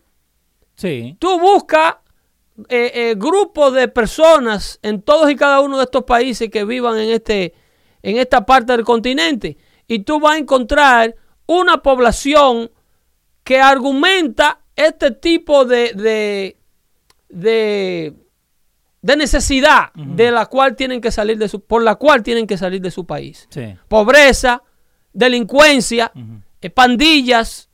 sí. 0.76 1.18
tú 1.20 1.40
buscas 1.40 1.96
eh, 2.68 2.92
eh, 2.94 3.16
grupos 3.18 3.74
de 3.74 3.88
personas 3.88 4.80
en 4.82 5.02
todos 5.02 5.32
y 5.32 5.36
cada 5.36 5.62
uno 5.62 5.78
de 5.78 5.86
estos 5.86 6.04
países 6.04 6.50
que 6.50 6.66
vivan 6.66 7.00
en, 7.00 7.10
este, 7.10 7.54
en 8.04 8.18
esta 8.18 8.46
parte 8.46 8.74
del 8.74 8.86
continente 8.86 9.58
y 9.88 10.00
tú 10.00 10.20
vas 10.20 10.36
a 10.36 10.38
encontrar 10.38 11.16
una 11.48 11.82
población 11.82 12.70
que 13.44 13.60
argumenta 13.60 14.62
este 14.76 15.12
tipo 15.12 15.66
de, 15.66 15.94
de, 15.94 16.59
de, 17.30 18.14
necesidad 19.02 19.94
de 19.94 20.32
la 20.32 20.48
cual 20.48 20.76
tienen 20.76 21.00
que 21.00 21.12
salir 21.12 21.38
de 21.38 21.48
su, 21.48 21.62
por 21.62 21.84
la 21.84 21.96
cual 21.96 22.24
tienen 22.24 22.48
que 22.48 22.58
salir 22.58 22.82
de 22.82 22.92
su 22.92 23.06
país. 23.06 23.48
Pobreza, 23.88 24.64
delincuencia, 25.14 26.12
eh, 26.62 26.70
pandillas, 26.70 27.70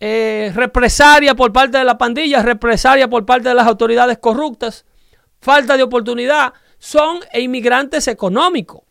eh, 0.00 0.52
represaria 0.54 1.34
por 1.34 1.52
parte 1.52 1.78
de 1.78 1.84
la 1.84 1.96
pandilla, 1.96 2.42
represaria 2.42 3.08
por 3.08 3.24
parte 3.24 3.48
de 3.48 3.54
las 3.54 3.66
autoridades 3.66 4.18
corruptas, 4.18 4.84
falta 5.40 5.76
de 5.76 5.82
oportunidad, 5.82 6.52
son 6.78 7.20
inmigrantes 7.32 8.08
económicos. 8.08 8.82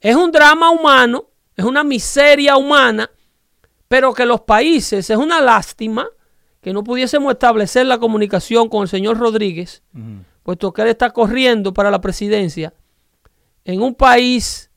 Es 0.00 0.14
un 0.14 0.30
drama 0.30 0.70
humano, 0.70 1.30
es 1.56 1.64
una 1.64 1.82
miseria 1.82 2.56
humana, 2.56 3.10
pero 3.88 4.12
que 4.12 4.26
los 4.26 4.42
países, 4.42 5.08
es 5.08 5.16
una 5.16 5.40
lástima 5.40 6.08
que 6.64 6.72
no 6.72 6.82
pudiésemos 6.82 7.30
establecer 7.30 7.84
la 7.84 7.98
comunicación 7.98 8.70
con 8.70 8.84
el 8.84 8.88
señor 8.88 9.18
Rodríguez, 9.18 9.82
puesto 10.42 10.72
que 10.72 10.80
él 10.80 10.88
está 10.88 11.10
corriendo 11.10 11.74
para 11.74 11.90
la 11.90 12.00
presidencia, 12.00 12.72
en 13.66 13.82
un 13.82 13.94
país 13.94 14.70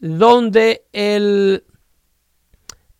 donde 0.00 0.84
el, 0.92 1.62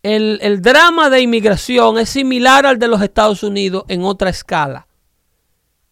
el, 0.01 0.61
drama 0.61 1.09
de 1.09 1.19
inmigración 1.19 1.97
es 1.97 2.07
similar 2.07 2.65
al 2.65 2.79
de 2.79 2.87
los 2.87 3.01
Estados 3.01 3.43
Unidos 3.43 3.83
en 3.89 4.01
otra 4.03 4.29
escala, 4.29 4.87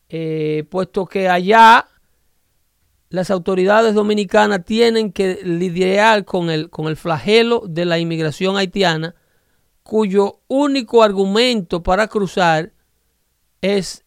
eh, 0.08 0.64
puesto 0.70 1.06
que 1.06 1.28
allá 1.28 1.90
las 3.10 3.32
autoridades 3.32 3.96
dominicanas 3.96 4.64
tienen 4.64 5.12
que 5.12 5.42
lidiar 5.44 6.24
con 6.24 6.50
el, 6.50 6.70
con 6.70 6.88
el 6.88 6.96
flagelo 6.96 7.64
de 7.68 7.84
la 7.84 8.00
inmigración 8.00 8.56
haitiana 8.56 9.14
cuyo 9.84 10.42
único 10.48 11.04
argumento 11.04 11.84
para 11.84 12.08
cruzar 12.08 12.74
es 13.62 14.06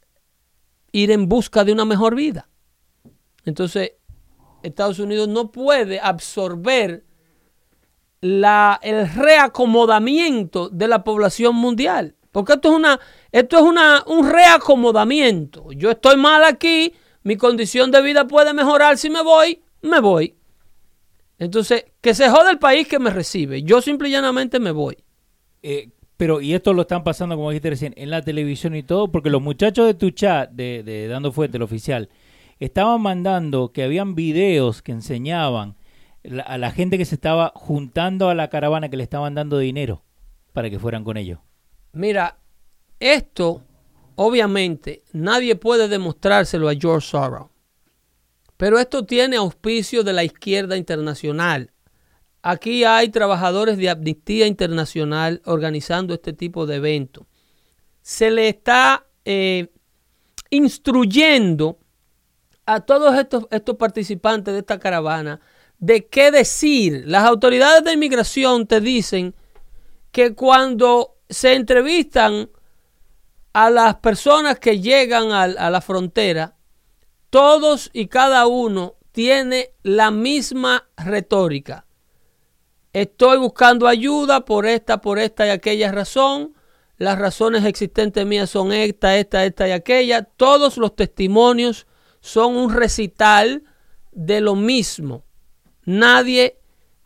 ir 0.92 1.10
en 1.10 1.28
busca 1.28 1.64
de 1.64 1.72
una 1.72 1.84
mejor 1.84 2.14
vida. 2.14 2.48
Entonces, 3.44 3.92
Estados 4.62 4.98
Unidos 4.98 5.28
no 5.28 5.52
puede 5.52 6.00
absorber 6.00 7.04
la, 8.20 8.80
el 8.82 9.08
reacomodamiento 9.08 10.68
de 10.68 10.88
la 10.88 11.04
población 11.04 11.54
mundial. 11.54 12.16
Porque 12.32 12.54
esto 12.54 12.68
es, 12.70 12.74
una, 12.74 13.00
esto 13.32 13.56
es 13.56 13.62
una, 13.62 14.02
un 14.06 14.28
reacomodamiento. 14.28 15.72
Yo 15.72 15.92
estoy 15.92 16.16
mal 16.16 16.44
aquí, 16.44 16.92
mi 17.22 17.36
condición 17.36 17.90
de 17.90 18.02
vida 18.02 18.26
puede 18.26 18.52
mejorar 18.52 18.98
si 18.98 19.08
me 19.08 19.22
voy, 19.22 19.62
me 19.82 20.00
voy. 20.00 20.36
Entonces, 21.38 21.84
que 22.00 22.14
se 22.14 22.28
jode 22.28 22.50
el 22.50 22.58
país 22.58 22.88
que 22.88 22.98
me 22.98 23.10
recibe. 23.10 23.62
Yo 23.62 23.80
simple 23.80 24.08
y 24.08 24.12
llanamente 24.12 24.58
me 24.58 24.70
voy. 24.70 24.96
Eh, 25.68 25.90
pero, 26.16 26.40
y 26.40 26.54
esto 26.54 26.72
lo 26.72 26.82
están 26.82 27.02
pasando, 27.02 27.34
como 27.34 27.50
dijiste 27.50 27.70
recién, 27.70 27.92
en 27.96 28.08
la 28.08 28.22
televisión 28.22 28.76
y 28.76 28.84
todo, 28.84 29.10
porque 29.10 29.30
los 29.30 29.42
muchachos 29.42 29.84
de 29.84 29.94
tu 29.94 30.10
chat, 30.10 30.48
de, 30.52 31.08
Dando 31.08 31.32
Fuente, 31.32 31.56
el 31.56 31.64
oficial, 31.64 32.08
estaban 32.60 33.02
mandando 33.02 33.72
que 33.72 33.82
habían 33.82 34.14
videos 34.14 34.80
que 34.80 34.92
enseñaban 34.92 35.74
a 36.44 36.56
la 36.56 36.70
gente 36.70 36.98
que 36.98 37.04
se 37.04 37.16
estaba 37.16 37.52
juntando 37.56 38.28
a 38.28 38.34
la 38.36 38.48
caravana 38.48 38.88
que 38.88 38.96
le 38.96 39.02
estaban 39.02 39.34
dando 39.34 39.58
dinero 39.58 40.04
para 40.52 40.70
que 40.70 40.78
fueran 40.78 41.02
con 41.02 41.16
ellos. 41.16 41.40
Mira, 41.92 42.38
esto, 43.00 43.64
obviamente, 44.14 45.02
nadie 45.12 45.56
puede 45.56 45.88
demostrárselo 45.88 46.68
a 46.68 46.76
George 46.76 47.08
Soros. 47.08 47.48
Pero 48.56 48.78
esto 48.78 49.04
tiene 49.04 49.36
auspicio 49.36 50.04
de 50.04 50.12
la 50.12 50.22
izquierda 50.22 50.76
internacional. 50.76 51.72
Aquí 52.48 52.84
hay 52.84 53.08
trabajadores 53.08 53.76
de 53.76 53.90
Amnistía 53.90 54.46
Internacional 54.46 55.42
organizando 55.46 56.14
este 56.14 56.32
tipo 56.32 56.64
de 56.64 56.76
eventos. 56.76 57.26
Se 58.02 58.30
le 58.30 58.48
está 58.48 59.04
eh, 59.24 59.72
instruyendo 60.50 61.80
a 62.64 62.78
todos 62.82 63.18
estos, 63.18 63.48
estos 63.50 63.74
participantes 63.74 64.54
de 64.54 64.60
esta 64.60 64.78
caravana 64.78 65.40
de 65.80 66.06
qué 66.06 66.30
decir. 66.30 67.02
Las 67.08 67.24
autoridades 67.24 67.82
de 67.82 67.94
inmigración 67.94 68.68
te 68.68 68.80
dicen 68.80 69.34
que 70.12 70.36
cuando 70.36 71.16
se 71.28 71.54
entrevistan 71.54 72.48
a 73.54 73.70
las 73.70 73.96
personas 73.96 74.60
que 74.60 74.78
llegan 74.78 75.32
a, 75.32 75.42
a, 75.42 75.68
la 75.68 75.80
frontera, 75.80 76.54
todos 77.28 77.90
y 77.92 78.06
cada 78.06 78.46
uno 78.46 78.94
tiene 79.10 79.70
la 79.82 80.12
misma 80.12 80.88
retórica. 80.96 81.85
Estoy 82.96 83.36
buscando 83.36 83.88
ayuda 83.88 84.46
por 84.46 84.64
esta, 84.64 85.02
por 85.02 85.18
esta 85.18 85.46
y 85.46 85.50
aquella 85.50 85.92
razón. 85.92 86.54
Las 86.96 87.18
razones 87.18 87.62
existentes 87.66 88.24
mías 88.24 88.48
son 88.48 88.72
esta, 88.72 89.18
esta, 89.18 89.44
esta 89.44 89.68
y 89.68 89.72
aquella. 89.72 90.22
Todos 90.22 90.78
los 90.78 90.96
testimonios 90.96 91.86
son 92.20 92.56
un 92.56 92.72
recital 92.72 93.64
de 94.12 94.40
lo 94.40 94.54
mismo. 94.54 95.24
Nadie 95.84 96.58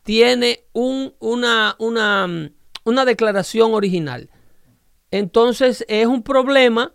tiene 0.04 0.62
un, 0.72 1.12
una, 1.18 1.74
una, 1.80 2.52
una 2.84 3.04
declaración 3.04 3.74
original. 3.74 4.30
Entonces 5.10 5.84
es 5.88 6.06
un 6.06 6.22
problema 6.22 6.92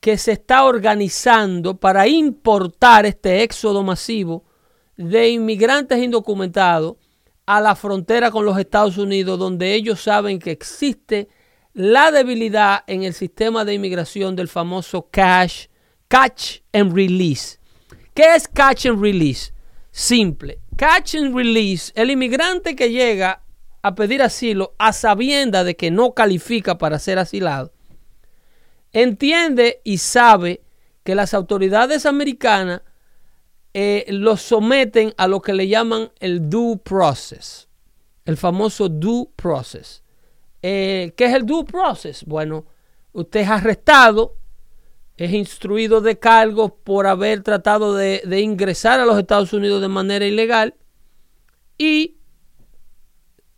que 0.00 0.18
se 0.18 0.32
está 0.32 0.64
organizando 0.64 1.76
para 1.76 2.08
importar 2.08 3.06
este 3.06 3.44
éxodo 3.44 3.84
masivo 3.84 4.42
de 4.96 5.28
inmigrantes 5.28 6.02
indocumentados 6.02 6.96
a 7.46 7.60
la 7.60 7.76
frontera 7.76 8.30
con 8.30 8.44
los 8.44 8.58
Estados 8.58 8.98
Unidos, 8.98 9.38
donde 9.38 9.74
ellos 9.74 10.00
saben 10.00 10.38
que 10.38 10.50
existe 10.50 11.28
la 11.72 12.10
debilidad 12.10 12.82
en 12.86 13.04
el 13.04 13.14
sistema 13.14 13.64
de 13.64 13.74
inmigración 13.74 14.34
del 14.34 14.48
famoso 14.48 15.08
cash, 15.10 15.66
catch 16.08 16.58
and 16.72 16.92
release. 16.92 17.58
¿Qué 18.14 18.34
es 18.34 18.48
catch 18.48 18.86
and 18.86 19.00
release? 19.00 19.52
Simple. 19.90 20.58
Catch 20.76 21.14
and 21.14 21.34
release, 21.34 21.92
el 21.94 22.10
inmigrante 22.10 22.74
que 22.74 22.90
llega 22.90 23.42
a 23.82 23.94
pedir 23.94 24.20
asilo 24.20 24.74
a 24.78 24.92
sabienda 24.92 25.64
de 25.64 25.76
que 25.76 25.90
no 25.90 26.12
califica 26.12 26.76
para 26.76 26.98
ser 26.98 27.18
asilado, 27.18 27.72
entiende 28.92 29.80
y 29.84 29.98
sabe 29.98 30.62
que 31.04 31.14
las 31.14 31.34
autoridades 31.34 32.04
americanas 32.04 32.82
eh, 33.78 34.06
los 34.08 34.40
someten 34.40 35.12
a 35.18 35.28
lo 35.28 35.42
que 35.42 35.52
le 35.52 35.68
llaman 35.68 36.10
el 36.20 36.48
due 36.48 36.78
process, 36.78 37.68
el 38.24 38.38
famoso 38.38 38.88
due 38.88 39.26
process. 39.36 40.02
Eh, 40.62 41.12
¿Qué 41.14 41.26
es 41.26 41.34
el 41.34 41.44
due 41.44 41.62
process? 41.66 42.24
Bueno, 42.24 42.64
usted 43.12 43.40
es 43.40 43.50
arrestado, 43.50 44.38
es 45.18 45.30
instruido 45.30 46.00
de 46.00 46.18
cargos 46.18 46.72
por 46.84 47.06
haber 47.06 47.42
tratado 47.42 47.94
de, 47.94 48.22
ingresar 48.40 48.98
a 48.98 49.04
los 49.04 49.18
Estados 49.18 49.52
Unidos 49.52 49.82
de 49.82 49.88
manera 49.88 50.24
ilegal 50.24 50.74
y 51.76 52.16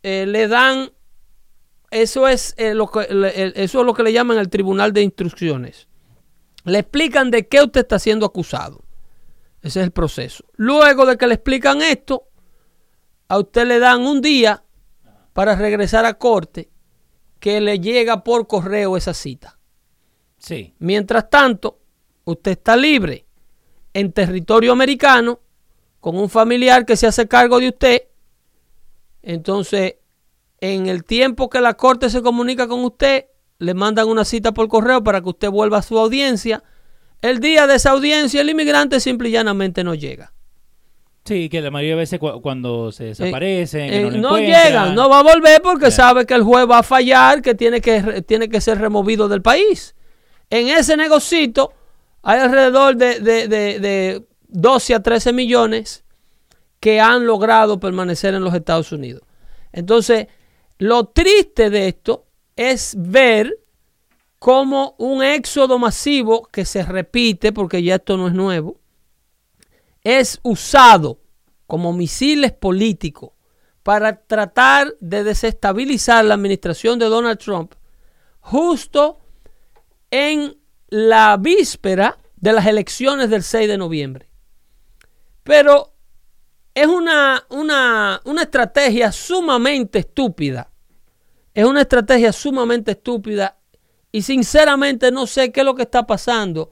eh, 0.03 0.25
le 0.27 0.49
dan, 0.49 0.91
eso 1.91 2.27
es, 2.27 2.57
lo 2.57 2.91
que, 2.91 3.53
eso 3.55 3.79
es 3.79 3.85
lo 3.85 3.93
que 3.93 4.03
le 4.03 4.11
llaman 4.11 4.37
el 4.37 4.49
tribunal 4.49 4.91
de 4.91 5.01
instrucciones. 5.01 5.87
Le 6.65 6.79
explican 6.79 7.31
de 7.31 7.47
qué 7.47 7.61
usted 7.61 7.79
está 7.79 7.99
siendo 7.99 8.25
acusado. 8.25 8.83
Ese 9.61 9.79
es 9.79 9.85
el 9.85 9.91
proceso. 9.91 10.45
Luego 10.55 11.05
de 11.05 11.17
que 11.17 11.27
le 11.27 11.35
explican 11.35 11.81
esto, 11.81 12.29
a 13.27 13.37
usted 13.37 13.67
le 13.67 13.79
dan 13.79 14.01
un 14.01 14.21
día 14.21 14.63
para 15.33 15.55
regresar 15.55 16.05
a 16.05 16.15
corte 16.15 16.69
que 17.39 17.61
le 17.61 17.79
llega 17.79 18.23
por 18.23 18.47
correo 18.47 18.97
esa 18.97 19.13
cita. 19.13 19.59
Sí. 20.37 20.73
Mientras 20.79 21.29
tanto, 21.29 21.79
usted 22.25 22.51
está 22.51 22.75
libre 22.75 23.25
en 23.93 24.11
territorio 24.11 24.71
americano 24.71 25.39
con 25.99 26.17
un 26.17 26.29
familiar 26.29 26.85
que 26.85 26.95
se 26.95 27.07
hace 27.07 27.27
cargo 27.27 27.59
de 27.59 27.69
usted. 27.69 28.03
Entonces, 29.21 29.95
en 30.61 30.87
el 30.87 31.03
tiempo 31.03 31.49
que 31.49 31.61
la 31.61 31.75
corte 31.75 32.09
se 32.09 32.21
comunica 32.21 32.67
con 32.67 32.83
usted, 32.83 33.25
le 33.59 33.73
mandan 33.73 34.07
una 34.07 34.25
cita 34.25 34.53
por 34.53 34.69
correo 34.69 35.03
para 35.03 35.21
que 35.21 35.29
usted 35.29 35.49
vuelva 35.49 35.79
a 35.79 35.81
su 35.81 35.97
audiencia 35.97 36.63
el 37.21 37.39
día 37.39 37.67
de 37.67 37.75
esa 37.75 37.91
audiencia 37.91 38.41
el 38.41 38.49
inmigrante 38.49 38.99
simple 38.99 39.29
y 39.29 39.31
llanamente 39.33 39.83
no 39.83 39.93
llega. 39.95 40.33
Sí, 41.25 41.49
que 41.49 41.61
la 41.61 41.69
mayoría 41.69 41.91
de 41.95 41.99
veces 42.01 42.19
cu- 42.19 42.41
cuando 42.41 42.91
se 42.91 43.03
desaparecen, 43.05 43.89
que 43.89 44.01
Eh, 44.01 44.11
no, 44.11 44.17
no 44.31 44.37
llegan, 44.39 44.95
no 44.95 45.09
va 45.09 45.19
a 45.19 45.23
volver 45.23 45.61
porque 45.61 45.91
sabe 45.91 46.25
que 46.25 46.33
el 46.33 46.43
juez 46.43 46.65
va 46.67 46.79
a 46.79 46.83
fallar, 46.83 47.41
que 47.41 47.53
tiene 47.55 47.81
que, 47.81 48.23
tiene 48.23 48.49
que 48.49 48.61
ser 48.61 48.79
removido 48.79 49.27
del 49.27 49.41
país. 49.41 49.95
En 50.49 50.69
ese 50.69 50.97
negocito 50.97 51.73
hay 52.23 52.39
alrededor 52.39 52.95
de, 52.95 53.19
de, 53.19 53.47
de- 53.47 53.79
de 53.79 54.25
12 54.47 54.95
a 54.95 55.03
13 55.03 55.31
millones 55.33 56.03
que 56.79 56.99
han 56.99 57.25
logrado 57.27 57.79
permanecer 57.79 58.33
en 58.33 58.43
los 58.43 58.53
Estados 58.55 58.91
Unidos. 58.91 59.21
Entonces, 59.71 60.27
lo 60.79 61.05
triste 61.05 61.69
de 61.69 61.89
esto 61.89 62.25
es 62.55 62.95
ver 62.97 63.59
cómo 64.39 64.95
un 64.97 65.21
éxodo 65.21 65.77
masivo 65.77 66.47
que 66.51 66.65
se 66.65 66.83
repite, 66.83 67.51
porque 67.51 67.83
ya 67.83 67.95
esto 67.95 68.17
no 68.17 68.27
es 68.27 68.33
nuevo, 68.33 68.79
es 70.03 70.39
usado 70.43 71.19
como 71.67 71.93
misiles 71.93 72.53
políticos 72.53 73.31
para 73.83 74.23
tratar 74.23 74.95
de 75.01 75.23
desestabilizar 75.23 76.23
la 76.25 76.35
administración 76.35 76.97
de 76.99 77.05
Donald 77.05 77.37
Trump 77.37 77.73
justo 78.39 79.19
en 80.09 80.57
la 80.87 81.37
víspera 81.37 82.17
de 82.37 82.53
las 82.53 82.65
elecciones 82.65 83.29
del 83.29 83.43
6 83.43 83.67
de 83.67 83.77
noviembre. 83.77 84.29
Pero 85.43 85.93
es 86.73 86.87
una, 86.87 87.45
una, 87.49 88.21
una 88.23 88.41
estrategia 88.43 89.11
sumamente 89.11 89.99
estúpida. 89.99 90.71
Es 91.53 91.65
una 91.65 91.81
estrategia 91.81 92.31
sumamente 92.31 92.91
estúpida 92.91 93.58
y 94.11 94.21
sinceramente 94.23 95.11
no 95.11 95.27
sé 95.27 95.51
qué 95.51 95.61
es 95.61 95.65
lo 95.65 95.75
que 95.75 95.83
está 95.83 96.05
pasando 96.07 96.71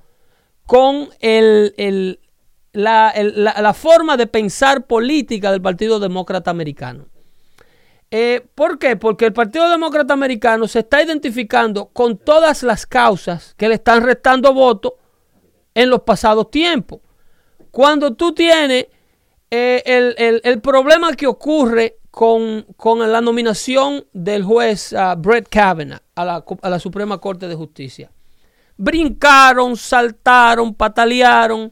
con 0.66 1.10
el, 1.20 1.74
el- 1.78 2.20
la, 2.74 3.14
la- 3.16 3.60
la 3.62 3.74
forma 3.74 4.18
de 4.18 4.28
pensar 4.28 4.86
política 4.86 5.52
del 5.52 5.62
Partido 5.62 6.00
Demócrata 6.00 6.52
Americano. 6.52 7.08
Eh, 8.12 8.46
¿Por 8.56 8.78
qué? 8.80 8.96
Porque 8.96 9.26
el 9.26 9.34
Partido 9.34 9.70
Demócrata 9.70 10.14
Americano 10.14 10.68
se 10.68 10.80
está 10.80 11.02
identificando 11.04 11.88
con 11.88 12.18
todas 12.18 12.64
las 12.64 12.86
causas 12.86 13.54
que 13.58 13.68
le 13.68 13.76
están 13.76 14.04
restando 14.04 14.54
votos 14.54 14.94
en 15.74 15.90
los 15.90 16.02
pasados 16.04 16.50
tiempos. 16.52 17.00
Cuando 17.72 18.14
tú 18.14 18.34
tienes 18.34 18.88
eh, 19.50 19.82
el- 19.86 20.42
el 20.44 20.62
problema 20.62 21.14
que 21.14 21.28
ocurre 21.28 21.98
con, 22.18 22.66
con 22.78 22.98
la 23.12 23.22
nominación 23.22 24.04
del 24.12 24.44
juez 24.44 24.92
ah, 24.94 25.14
Brett 25.16 25.48
Kavanaugh 25.50 26.00
a 26.16 26.26
la, 26.26 26.44
a 26.64 26.70
la 26.72 26.80
Suprema 26.80 27.20
Corte 27.20 27.48
de 27.48 27.54
Justicia. 27.54 28.10
Brincaron, 28.76 29.78
saltaron, 29.78 30.74
patalearon, 30.74 31.72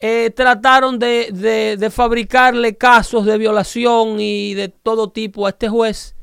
eh, 0.00 0.32
trataron 0.34 0.98
de, 0.98 1.28
de- 1.32 1.76
de 1.76 1.90
fabricarle 1.90 2.76
casos 2.76 3.24
de 3.24 3.38
violación 3.38 4.18
y 4.18 4.54
de 4.54 4.68
todo 4.68 5.10
tipo 5.12 5.46
a 5.46 5.50
este 5.50 5.68
juez. 5.68 6.16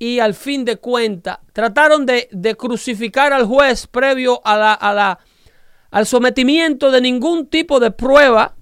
Y 0.00 0.18
al 0.18 0.34
fin 0.34 0.64
de 0.64 0.76
cuentas, 0.78 1.38
trataron 1.52 2.04
de, 2.06 2.28
de 2.32 2.56
crucificar 2.56 3.32
al 3.32 3.44
juez 3.46 3.86
previo 3.86 4.40
a 4.44 4.56
la, 4.56 4.72
a 4.72 4.92
la- 4.92 5.18
al 5.92 6.06
sometimiento 6.06 6.90
de 6.90 7.00
ningún 7.00 7.46
tipo 7.46 7.78
de 7.78 7.92
prueba 7.92 8.56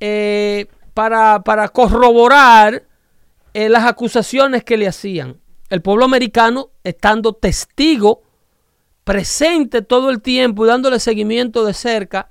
eh, 0.00 0.68
para, 0.94 1.42
para 1.42 1.68
corroborar 1.68 2.84
eh, 3.56 3.70
las 3.70 3.86
acusaciones 3.86 4.64
que 4.64 4.76
le 4.76 4.86
hacían. 4.86 5.40
El 5.70 5.80
pueblo 5.80 6.04
americano, 6.04 6.72
estando 6.84 7.32
testigo, 7.32 8.22
presente 9.02 9.80
todo 9.80 10.10
el 10.10 10.20
tiempo 10.20 10.66
y 10.66 10.68
dándole 10.68 11.00
seguimiento 11.00 11.64
de 11.64 11.72
cerca 11.72 12.28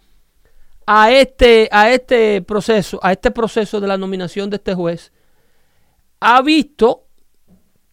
a 0.85 1.11
este, 1.11 1.67
a 1.71 1.89
este 1.89 2.43
proceso, 2.43 2.99
a 3.01 3.11
este 3.11 3.31
proceso 3.31 3.81
de 3.81 3.87
la 3.87 3.97
nominación 3.97 4.51
de 4.51 4.57
este 4.57 4.75
juez, 4.75 5.11
ha 6.19 6.43
visto 6.43 7.07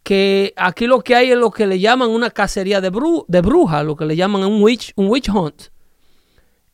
que 0.03 0.53
aquí 0.55 0.87
lo 0.87 1.01
que 1.01 1.15
hay 1.15 1.31
es 1.31 1.39
lo 1.39 1.53
que 1.53 1.67
le 1.67 1.81
llaman 1.81 2.11
una 2.11 2.31
cacería 2.31 2.83
de, 2.83 2.91
bru 2.91 3.25
de 3.29 3.41
brujas, 3.41 3.83
lo 3.83 3.97
que 3.97 4.05
le 4.05 4.15
llaman 4.15 4.45
un 4.45 4.63
witch, 4.63 4.93
un 4.95 5.07
witch 5.07 5.31
hunt, 5.31 5.69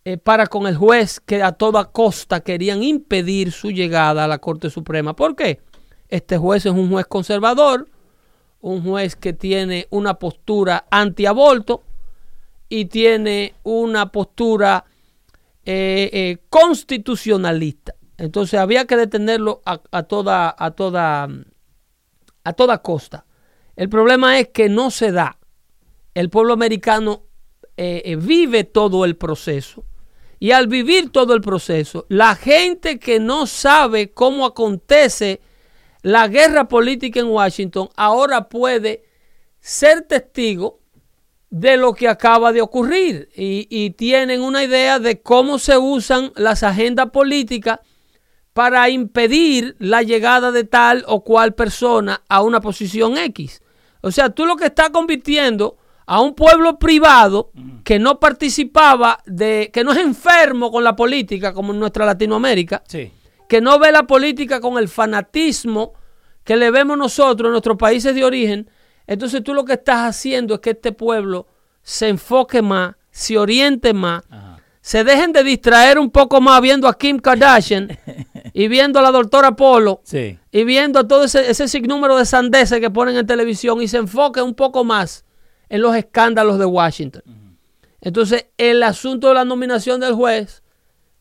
eh, 0.04 0.16
para 0.16 0.48
con 0.48 0.66
el 0.66 0.76
juez 0.76 1.20
que 1.20 1.40
a 1.40 1.52
toda 1.52 1.92
costa 1.92 2.40
querían 2.40 2.82
impedir 2.82 3.52
su 3.52 3.70
llegada 3.70 4.24
a 4.24 4.26
la 4.26 4.38
Corte 4.38 4.70
Suprema. 4.70 5.14
¿Por 5.14 5.36
qué? 5.36 5.67
Este 6.08 6.38
juez 6.38 6.64
es 6.66 6.72
un 6.72 6.90
juez 6.90 7.06
conservador, 7.06 7.88
un 8.60 8.82
juez 8.82 9.14
que 9.14 9.32
tiene 9.32 9.86
una 9.90 10.14
postura 10.14 10.86
antiaborto 10.90 11.82
y 12.68 12.86
tiene 12.86 13.54
una 13.62 14.10
postura 14.10 14.84
eh, 15.64 16.10
eh, 16.12 16.38
constitucionalista. 16.48 17.94
Entonces 18.16 18.58
había 18.58 18.86
que 18.86 18.96
detenerlo 18.96 19.62
a, 19.64 20.02
toda, 20.02 20.54
a 20.58 20.70
toda, 20.72 21.28
a 22.42 22.52
toda 22.52 22.82
costa. 22.82 23.24
El 23.76 23.88
problema 23.88 24.40
es 24.40 24.48
que 24.48 24.68
no 24.68 24.90
se 24.90 25.12
da. 25.12 25.38
El 26.14 26.30
pueblo 26.30 26.52
americano 26.52 27.22
eh, 27.76 28.16
vive 28.20 28.64
todo 28.64 29.04
el 29.04 29.16
proceso. 29.16 29.84
Y 30.40 30.52
al 30.52 30.68
vivir 30.68 31.10
todo 31.10 31.34
el 31.34 31.40
proceso, 31.40 32.06
la 32.08 32.34
gente 32.34 32.98
que 32.98 33.20
no 33.20 33.46
sabe 33.46 34.12
cómo 34.12 34.46
acontece 34.46 35.40
la 36.08 36.26
guerra 36.26 36.68
política 36.68 37.20
en 37.20 37.26
Washington 37.26 37.90
ahora 37.94 38.48
puede 38.48 39.04
ser 39.60 40.00
testigo 40.02 40.80
de 41.50 41.76
lo 41.76 41.92
que 41.92 42.08
acaba 42.08 42.50
de 42.50 42.62
ocurrir 42.62 43.28
y, 43.36 43.66
y 43.68 43.90
tienen 43.90 44.40
una 44.40 44.64
idea 44.64 44.98
de 44.98 45.20
cómo 45.20 45.58
se 45.58 45.76
usan 45.76 46.32
las 46.34 46.62
agendas 46.62 47.10
políticas 47.10 47.80
para 48.54 48.88
impedir 48.88 49.76
la 49.80 50.02
llegada 50.02 50.50
de 50.50 50.64
tal 50.64 51.04
o 51.06 51.22
cual 51.24 51.54
persona 51.54 52.22
a 52.26 52.40
una 52.40 52.62
posición 52.62 53.18
X. 53.18 53.60
O 54.00 54.10
sea, 54.10 54.30
tú 54.30 54.46
lo 54.46 54.56
que 54.56 54.64
estás 54.64 54.88
convirtiendo 54.88 55.76
a 56.06 56.22
un 56.22 56.34
pueblo 56.34 56.78
privado 56.78 57.50
que 57.84 57.98
no 57.98 58.18
participaba 58.18 59.18
de, 59.26 59.70
que 59.74 59.84
no 59.84 59.92
es 59.92 59.98
enfermo 59.98 60.70
con 60.70 60.84
la 60.84 60.96
política 60.96 61.52
como 61.52 61.74
en 61.74 61.80
nuestra 61.80 62.06
Latinoamérica, 62.06 62.82
Sí. 62.88 63.12
que 63.46 63.60
no 63.60 63.78
ve 63.78 63.92
la 63.92 64.04
política 64.06 64.58
con 64.58 64.78
el 64.78 64.88
fanatismo 64.88 65.97
que 66.48 66.56
le 66.56 66.70
vemos 66.70 66.96
nosotros 66.96 67.48
en 67.48 67.52
nuestros 67.52 67.76
países 67.76 68.14
de 68.14 68.24
origen, 68.24 68.70
entonces 69.06 69.44
tú 69.44 69.52
lo 69.52 69.66
que 69.66 69.74
estás 69.74 70.08
haciendo 70.08 70.54
es 70.54 70.60
que 70.60 70.70
este 70.70 70.92
pueblo 70.92 71.46
se 71.82 72.08
enfoque 72.08 72.62
más, 72.62 72.94
se 73.10 73.36
oriente 73.36 73.92
más, 73.92 74.24
Ajá. 74.30 74.58
se 74.80 75.04
dejen 75.04 75.32
de 75.34 75.44
distraer 75.44 75.98
un 75.98 76.10
poco 76.10 76.40
más 76.40 76.62
viendo 76.62 76.88
a 76.88 76.96
Kim 76.96 77.18
Kardashian 77.18 77.88
y 78.54 78.66
viendo 78.68 78.98
a 78.98 79.02
la 79.02 79.10
doctora 79.10 79.56
Polo 79.56 80.00
Sí. 80.04 80.38
y 80.50 80.64
viendo 80.64 81.06
todo 81.06 81.24
ese, 81.24 81.50
ese 81.50 81.68
sinnúmero 81.68 82.16
de 82.16 82.24
sandeces 82.24 82.80
que 82.80 82.88
ponen 82.88 83.18
en 83.18 83.26
televisión 83.26 83.82
y 83.82 83.86
se 83.88 83.98
enfoquen 83.98 84.44
un 84.44 84.54
poco 84.54 84.84
más 84.84 85.26
en 85.68 85.82
los 85.82 85.94
escándalos 85.94 86.58
de 86.58 86.64
Washington. 86.64 87.22
Entonces, 88.00 88.46
el 88.56 88.82
asunto 88.82 89.28
de 89.28 89.34
la 89.34 89.44
nominación 89.44 90.00
del 90.00 90.14
juez 90.14 90.62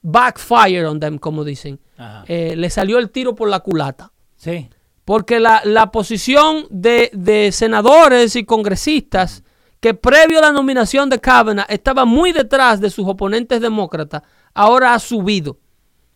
backfired 0.01 0.87
on 0.87 1.01
them, 1.01 1.17
como 1.17 1.43
dicen. 1.43 1.81
Eh, 2.27 2.55
le 2.55 2.69
salió 2.69 2.97
el 2.97 3.09
tiro 3.09 3.35
por 3.35 3.49
la 3.49 3.59
culata. 3.59 4.13
Sí. 4.37 4.69
Porque 5.07 5.39
la, 5.39 5.61
la 5.63 5.89
posición 5.89 6.67
de, 6.69 7.09
de 7.13 7.53
senadores 7.53 8.35
y 8.35 8.43
congresistas 8.43 9.41
que 9.79 9.93
previo 9.93 10.39
a 10.39 10.41
la 10.41 10.51
nominación 10.51 11.09
de 11.09 11.17
Kavanaugh 11.17 11.65
estaba 11.69 12.03
muy 12.03 12.33
detrás 12.33 12.81
de 12.81 12.89
sus 12.89 13.07
oponentes 13.07 13.61
demócratas, 13.61 14.23
ahora 14.53 14.93
ha 14.93 14.99
subido. 14.99 15.59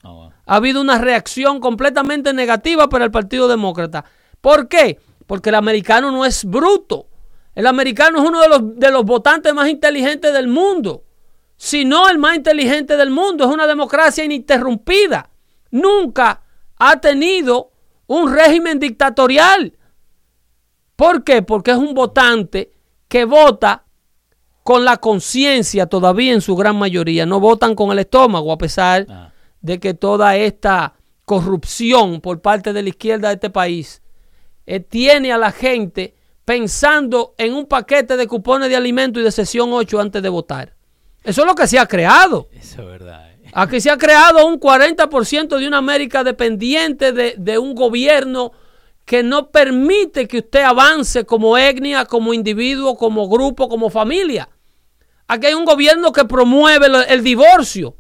Oh, 0.04 0.16
wow. 0.16 0.32
Ha 0.46 0.56
habido 0.58 0.82
una 0.82 0.98
reacción 0.98 1.62
completamente 1.62 2.34
negativa 2.34 2.90
para 2.90 3.06
el 3.06 3.12
Partido 3.12 3.48
Demócrata. 3.48 4.04
¿Por 4.42 4.68
qué? 4.68 5.00
Porque 5.26 5.48
el 5.48 5.56
americano 5.56 6.12
no 6.12 6.26
es 6.26 6.44
bruto. 6.44 7.08
El 7.56 7.68
americano 7.68 8.22
es 8.22 8.28
uno 8.28 8.42
de 8.42 8.50
los, 8.50 8.78
de 8.78 8.92
los 8.92 9.06
votantes 9.06 9.54
más 9.54 9.70
inteligentes 9.70 10.34
del 10.34 10.50
mundo. 10.50 11.06
Si 11.56 11.86
no 11.86 12.10
el 12.10 12.18
más 12.18 12.36
inteligente 12.36 12.98
del 12.98 13.10
mundo. 13.10 13.46
Es 13.46 13.52
una 13.52 13.68
democracia 13.68 14.26
ininterrumpida. 14.26 15.30
Nunca 15.70 16.42
ha 16.78 17.00
tenido 17.00 17.71
un 18.12 18.34
régimen 18.34 18.80
dictatorial. 18.80 19.74
¿Por 20.96 21.24
qué? 21.24 21.42
Porque 21.42 21.72
es 21.72 21.78
un 21.78 21.94
votante 21.94 22.72
que 23.08 23.26
vota 23.26 23.86
con 24.64 24.86
la 24.86 24.98
conciencia 24.98 25.88
todavía 25.88 26.34
en 26.34 26.42
su 26.42 26.56
gran 26.56 26.76
mayoría. 26.78 27.26
No 27.26 27.40
votan 27.40 27.74
con 27.76 27.92
el 27.92 28.00
estómago 28.00 28.52
a 28.52 28.58
pesar 28.58 29.06
Ah. 29.10 29.32
de 29.62 29.80
que 29.80 29.94
toda 29.94 30.36
esta 30.36 30.94
corrupción 31.26 32.20
por 32.22 32.42
parte 32.42 32.74
de 32.74 32.84
la 32.84 32.90
izquierda 32.90 33.30
de 33.30 33.36
este 33.36 33.50
país 33.50 34.02
eh, 34.66 34.80
tiene 34.80 35.32
a 35.32 35.38
la 35.38 35.52
gente 35.52 36.16
pensando 36.46 37.34
en 37.38 37.54
un 37.54 37.66
paquete 37.66 38.18
de 38.18 38.28
cupones 38.28 38.70
de 38.70 38.76
alimentos 38.76 39.22
y 39.22 39.24
de 39.24 39.32
sesión 39.32 39.70
8 39.72 40.00
antes 40.00 40.22
de 40.22 40.30
votar. 40.30 40.76
Eso 41.24 41.42
es 41.42 41.48
lo 41.48 41.56
que 41.56 41.68
se 41.68 41.80
ha 41.80 41.86
creado. 41.86 42.50
Eso 42.52 42.82
es 42.82 42.88
verdad. 42.88 43.31
Aquí 43.54 43.82
se 43.82 43.90
ha 43.90 43.98
creado 43.98 44.46
un 44.48 44.60
40% 44.60 45.58
de 45.58 45.68
una 45.68 45.78
América 45.78 46.24
dependiente 46.24 47.12
de, 47.12 47.36
de 47.38 47.58
un 47.58 47.76
gobierno 47.76 48.52
que 49.06 49.24
no 49.24 49.50
permite 49.50 50.28
que 50.28 50.38
usted 50.40 50.62
avance 50.62 51.26
como 51.26 51.58
etnia, 51.58 52.06
como 52.06 52.34
individuo, 52.34 52.96
como 52.96 53.28
grupo, 53.28 53.68
como 53.68 53.90
familia. 53.90 54.48
aquí 55.28 55.48
hay 55.48 55.54
un 55.54 55.66
gobierno 55.66 56.12
que 56.12 56.26
promueve 56.26 56.88
el 57.08 57.24
divorcio. 57.24 57.96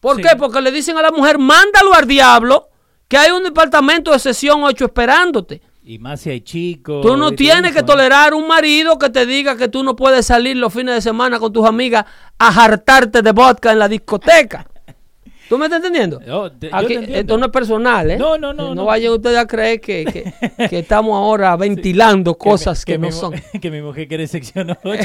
¿Por 0.00 0.16
Sí. 0.16 0.22
qué? 0.22 0.36
Porque 0.36 0.60
le 0.60 0.70
dicen 0.72 0.96
a 0.98 1.02
la 1.02 1.10
mujer, 1.10 1.38
mándalo 1.38 1.94
al 1.94 2.06
diablo, 2.06 2.68
que 3.08 3.16
hay 3.16 3.30
un 3.30 3.44
departamento 3.44 4.12
de 4.12 4.18
sesión 4.18 4.62
8 4.64 4.86
esperándote. 4.86 5.62
Y 5.90 5.98
más 5.98 6.20
si 6.20 6.30
hay 6.30 6.40
chicos. 6.40 7.04
Tú 7.04 7.16
no 7.16 7.32
tienes 7.32 7.72
que 7.72 7.80
¿eh? 7.80 7.82
tolerar 7.82 8.32
un 8.32 8.46
marido 8.46 8.96
que 8.96 9.10
te 9.10 9.26
diga 9.26 9.56
que 9.56 9.66
tú 9.66 9.82
no 9.82 9.96
puedes 9.96 10.24
salir 10.24 10.56
los 10.56 10.72
fines 10.72 10.94
de 10.94 11.00
semana 11.00 11.40
con 11.40 11.52
tus 11.52 11.66
amigas 11.66 12.04
a 12.38 12.52
jartarte 12.52 13.22
de 13.22 13.32
vodka 13.32 13.72
en 13.72 13.80
la 13.80 13.88
discoteca. 13.88 14.68
¿Tú 15.48 15.58
me 15.58 15.64
estás 15.64 15.78
entendiendo? 15.78 16.20
Te- 16.20 16.26
yo 16.26 16.44
Aquí, 16.70 16.96
te 16.96 17.18
esto 17.18 17.36
no 17.36 17.46
es 17.46 17.50
personal, 17.50 18.08
¿eh? 18.08 18.16
No, 18.16 18.38
no, 18.38 18.52
no, 18.52 18.68
No, 18.68 18.74
no. 18.76 18.84
vayan 18.84 19.14
ustedes 19.14 19.36
a 19.36 19.48
creer 19.48 19.80
que, 19.80 20.04
que- 20.04 20.68
que 20.68 20.78
estamos 20.78 21.12
ahora 21.16 21.56
ventilando 21.56 22.38
cosas 22.38 22.84
que, 22.84 22.96
no 22.96 23.10
son. 23.10 23.34
Que 23.60 23.68
mi 23.68 23.82
mujer 23.82 24.06
quiere 24.06 24.28
sección 24.28 24.70
8. 24.84 25.02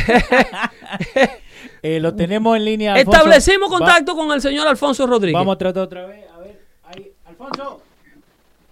Eh, 1.81 1.99
lo 1.99 2.13
tenemos 2.13 2.55
en 2.57 2.63
línea. 2.63 2.93
Alfonso. 2.93 3.17
Establecimos 3.21 3.71
Va- 3.73 3.77
contacto 3.79 4.15
con 4.15 4.31
el 4.31 4.39
señor 4.39 4.67
Alfonso 4.67 5.07
Rodríguez. 5.07 5.33
vamos 5.33 5.55
a 5.55 5.57
tratar 5.57 5.81
otra 5.81 6.05
vez. 6.05 6.25
A 6.31 6.37
ver, 6.41 6.61
ahí, 6.83 7.11
Alfonso. 7.25 7.81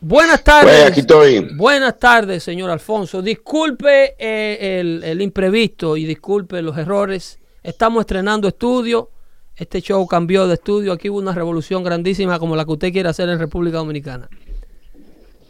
Buenas 0.05 0.43
tardes. 0.43 0.73
Pues 0.81 0.91
aquí 0.91 0.99
estoy. 0.99 1.47
Buenas 1.55 1.97
tardes, 1.97 2.43
señor 2.43 2.69
Alfonso. 2.69 3.21
Disculpe 3.21 4.15
eh, 4.19 4.79
el, 4.81 5.01
el 5.01 5.21
imprevisto 5.21 5.95
y 5.95 6.03
disculpe 6.03 6.61
los 6.61 6.77
errores. 6.77 7.39
Estamos 7.63 8.01
estrenando 8.01 8.49
estudio. 8.49 9.09
Este 9.55 9.81
show 9.81 10.05
cambió 10.05 10.45
de 10.45 10.55
estudio. 10.55 10.91
Aquí 10.91 11.09
hubo 11.09 11.19
una 11.19 11.31
revolución 11.31 11.85
grandísima 11.85 12.37
como 12.37 12.53
la 12.57 12.65
que 12.65 12.71
usted 12.73 12.91
quiere 12.91 13.07
hacer 13.07 13.29
en 13.29 13.39
República 13.39 13.77
Dominicana. 13.77 14.27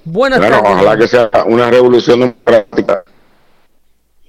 Buenas 0.06 0.38
Bueno, 0.38 0.62
tardes. 0.62 0.72
ojalá 0.72 0.98
que 0.98 1.08
sea 1.08 1.30
una 1.48 1.72
revolución 1.72 2.20
democrática. 2.20 3.04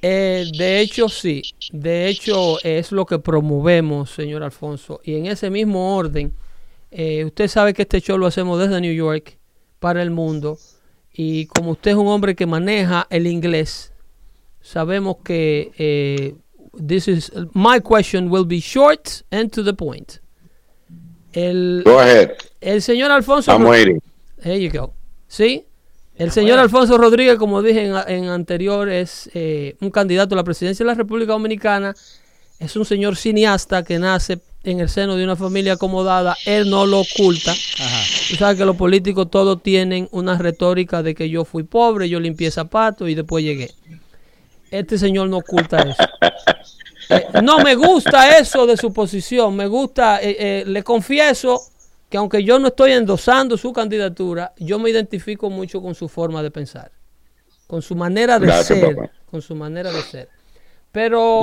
Eh, 0.01 0.47
de 0.57 0.81
hecho, 0.81 1.11
sí. 1.11 1.43
De 1.71 2.09
hecho, 2.09 2.65
es 2.65 2.93
lo 2.93 3.05
que 3.05 3.19
promovemos, 3.19 4.11
señor 4.13 4.43
Alfonso. 4.43 5.03
Y 5.05 5.17
en 5.17 5.27
ese 5.27 5.51
mismo 5.51 5.99
orden, 5.99 6.33
eh, 6.91 7.27
usted 7.27 7.47
sabe 7.49 7.75
que 7.75 7.83
este 7.83 8.01
show 8.01 8.17
lo 8.17 8.27
hacemos 8.27 8.59
desde 8.59 8.81
New 8.81 8.95
York 8.95 9.37
para 9.85 10.01
el 10.01 10.11
mundo. 10.11 10.57
Y 11.13 11.45
como 11.45 11.73
usted 11.73 11.91
es 11.91 11.97
un 11.99 12.07
hombre 12.07 12.35
que 12.35 12.47
maneja 12.47 13.07
el 13.11 13.27
inglés, 13.27 13.93
sabemos 14.63 15.17
que 15.23 15.73
eh, 15.77 16.35
this 16.89 17.07
is 17.07 17.31
my 17.53 17.81
question 17.83 18.31
will 18.31 18.47
be 18.47 18.61
short 18.61 19.23
and 19.31 19.51
to 19.51 19.63
the 19.63 19.75
point. 19.75 20.21
El, 21.35 21.83
Go 21.85 22.01
ahead. 22.01 22.31
el 22.63 22.81
señor 22.81 23.11
Alfonso. 23.11 23.53
I'm 23.53 23.67
waiting. 23.67 24.01
There 24.43 24.59
you 24.59 24.71
go. 24.71 24.95
¿Sí? 25.29 25.67
El 26.17 26.31
señor 26.31 26.59
Alfonso 26.61 26.97
Rodríguez, 26.97 27.37
como 27.37 27.61
dije 27.61 27.85
en, 27.85 27.95
en 28.09 28.31
anterior, 28.31 28.89
es 28.89 29.29
eh, 29.35 29.77
un 29.83 29.91
candidato 29.91 30.35
a 30.35 30.37
la 30.37 30.45
presidencia 30.45 30.83
de 30.83 30.93
la 30.93 30.95
República 30.95 31.33
Dominicana. 31.33 31.95
Es 32.59 32.75
un 32.77 32.87
señor 32.87 33.17
cineasta 33.17 33.83
que 33.83 33.99
nace 33.99 34.41
en 34.65 34.81
el 34.81 34.89
seno 34.89 35.17
de 35.17 35.25
una 35.25 35.37
familia 35.37 35.75
acomodada. 35.75 36.37
Él 36.47 36.69
no 36.69 36.87
lo 36.87 37.01
oculta. 37.01 37.53
Ajá. 37.53 38.03
Tú 38.31 38.37
sabes 38.37 38.57
que 38.59 38.65
los 38.65 38.77
políticos 38.77 39.31
todos 39.31 39.63
tienen 39.63 40.09
una 40.11 40.39
retórica 40.39 41.03
de 41.03 41.15
que 41.15 41.29
yo 41.29 41.45
fui 41.45 41.63
pobre, 41.63 42.09
yo 42.09 42.19
limpié 42.19 42.51
zapatos 42.51 43.09
y 43.09 43.15
después 43.15 43.45
llegué. 43.45 43.71
Este 44.71 44.99
señor 44.99 45.29
no 45.29 45.39
oculta 45.39 45.83
eso. 45.83 46.03
Eh, 47.11 47.27
no 47.43 47.59
me 47.59 47.75
gusta 47.75 48.39
eso 48.39 48.67
de 48.67 48.79
su 48.79 48.91
posición. 48.91 49.55
Me 49.55 49.67
gusta, 49.67 50.23
eh, 50.23 50.37
eh, 50.39 50.65
le 50.67 50.83
confieso 50.83 51.61
que 52.09 52.17
aunque 52.17 52.43
yo 52.43 52.59
no 52.59 52.69
estoy 52.69 52.93
endosando 52.93 53.59
su 53.59 53.75
candidatura, 53.75 54.55
yo 54.57 54.79
me 54.79 54.89
identifico 54.89 55.51
mucho 55.51 55.83
con 55.83 55.95
su 55.95 56.09
forma 56.09 56.43
de 56.43 56.51
pensar, 56.51 56.91
con 57.67 57.83
su 57.83 57.95
manera 57.95 58.39
de 58.39 58.47
Gracias, 58.47 58.79
ser, 58.79 58.97
papá. 58.97 59.11
con 59.31 59.43
su 59.43 59.55
manera 59.55 59.93
de 59.93 60.01
ser. 60.01 60.31
Pero 60.93 61.43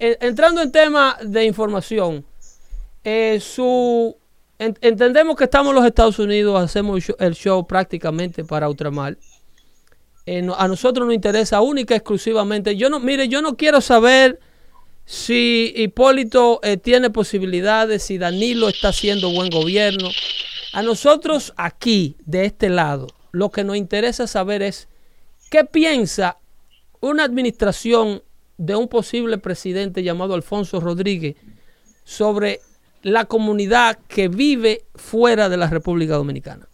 entrando 0.00 0.60
en 0.60 0.72
tema 0.72 1.16
de 1.22 1.44
información, 1.44 2.24
eh, 3.04 3.38
su 3.40 4.16
en- 4.58 4.76
entendemos 4.82 5.36
que 5.36 5.44
estamos 5.44 5.70
en 5.70 5.76
los 5.76 5.86
Estados 5.86 6.18
Unidos, 6.18 6.60
hacemos 6.62 7.02
el 7.18 7.34
show, 7.34 7.66
prácticamente 7.66 8.44
para 8.44 8.68
Ultramar. 8.68 9.16
Eh, 10.26 10.46
a 10.56 10.68
nosotros 10.68 11.06
nos 11.06 11.14
interesa 11.14 11.60
única 11.62 11.94
exclusivamente. 11.96 12.76
Yo 12.76 12.90
no, 12.90 13.00
mire, 13.00 13.26
yo 13.28 13.40
no 13.40 13.56
quiero 13.56 13.80
saber 13.80 14.38
si 15.06 15.72
Hipólito 15.74 16.60
eh, 16.62 16.76
tiene 16.76 17.08
posibilidades, 17.10 18.02
si 18.02 18.18
Danilo 18.18 18.68
está 18.68 18.88
haciendo 18.88 19.30
buen 19.32 19.50
gobierno. 19.50 20.10
A 20.72 20.82
nosotros 20.82 21.52
aquí, 21.56 22.16
de 22.26 22.44
este 22.44 22.68
lado, 22.68 23.08
lo 23.32 23.50
que 23.50 23.64
nos 23.64 23.76
interesa 23.76 24.26
saber 24.26 24.62
es 24.62 24.88
qué 25.50 25.64
piensa 25.64 26.36
una 27.00 27.24
administración 27.24 28.22
de 28.58 28.76
un 28.76 28.88
posible 28.88 29.38
presidente 29.38 30.02
llamado 30.02 30.34
Alfonso 30.34 30.80
Rodríguez 30.80 31.36
sobre 32.04 32.60
la 33.02 33.24
comunidad 33.24 33.98
que 34.08 34.28
vive 34.28 34.84
fuera 34.94 35.48
de 35.48 35.56
la 35.56 35.68
República 35.68 36.14
Dominicana. 36.16 36.66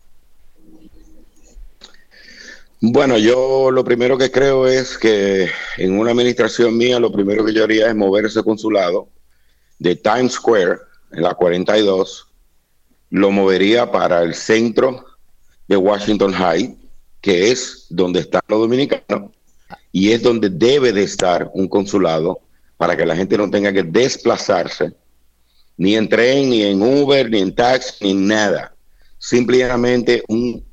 Bueno, 2.80 3.16
yo 3.16 3.70
lo 3.70 3.84
primero 3.84 4.18
que 4.18 4.30
creo 4.30 4.66
es 4.66 4.98
que 4.98 5.48
en 5.78 5.98
una 5.98 6.10
administración 6.10 6.76
mía 6.76 7.00
lo 7.00 7.10
primero 7.10 7.44
que 7.44 7.54
yo 7.54 7.64
haría 7.64 7.88
es 7.88 7.96
mover 7.96 8.26
ese 8.26 8.42
consulado 8.42 9.08
de 9.78 9.96
Times 9.96 10.32
Square, 10.32 10.78
en 11.12 11.22
la 11.22 11.34
42, 11.34 12.26
lo 13.10 13.30
movería 13.30 13.90
para 13.90 14.22
el 14.22 14.34
centro 14.34 15.04
de 15.68 15.76
Washington 15.76 16.32
High, 16.32 16.76
que 17.20 17.50
es 17.50 17.86
donde 17.88 18.20
están 18.20 18.42
los 18.48 18.60
dominicanos, 18.60 19.30
y 19.92 20.12
es 20.12 20.22
donde 20.22 20.50
debe 20.50 20.92
de 20.92 21.04
estar 21.04 21.50
un 21.54 21.68
consulado 21.68 22.40
para 22.76 22.96
que 22.96 23.06
la 23.06 23.16
gente 23.16 23.38
no 23.38 23.50
tenga 23.50 23.72
que 23.72 23.82
desplazarse, 23.82 24.92
ni 25.76 25.94
en 25.96 26.08
tren, 26.08 26.50
ni 26.50 26.62
en 26.62 26.80
Uber, 26.82 27.30
ni 27.30 27.40
en 27.40 27.54
taxi, 27.54 28.04
ni 28.04 28.10
en 28.12 28.26
nada. 28.28 28.74
Simplemente 29.18 30.22
un 30.28 30.64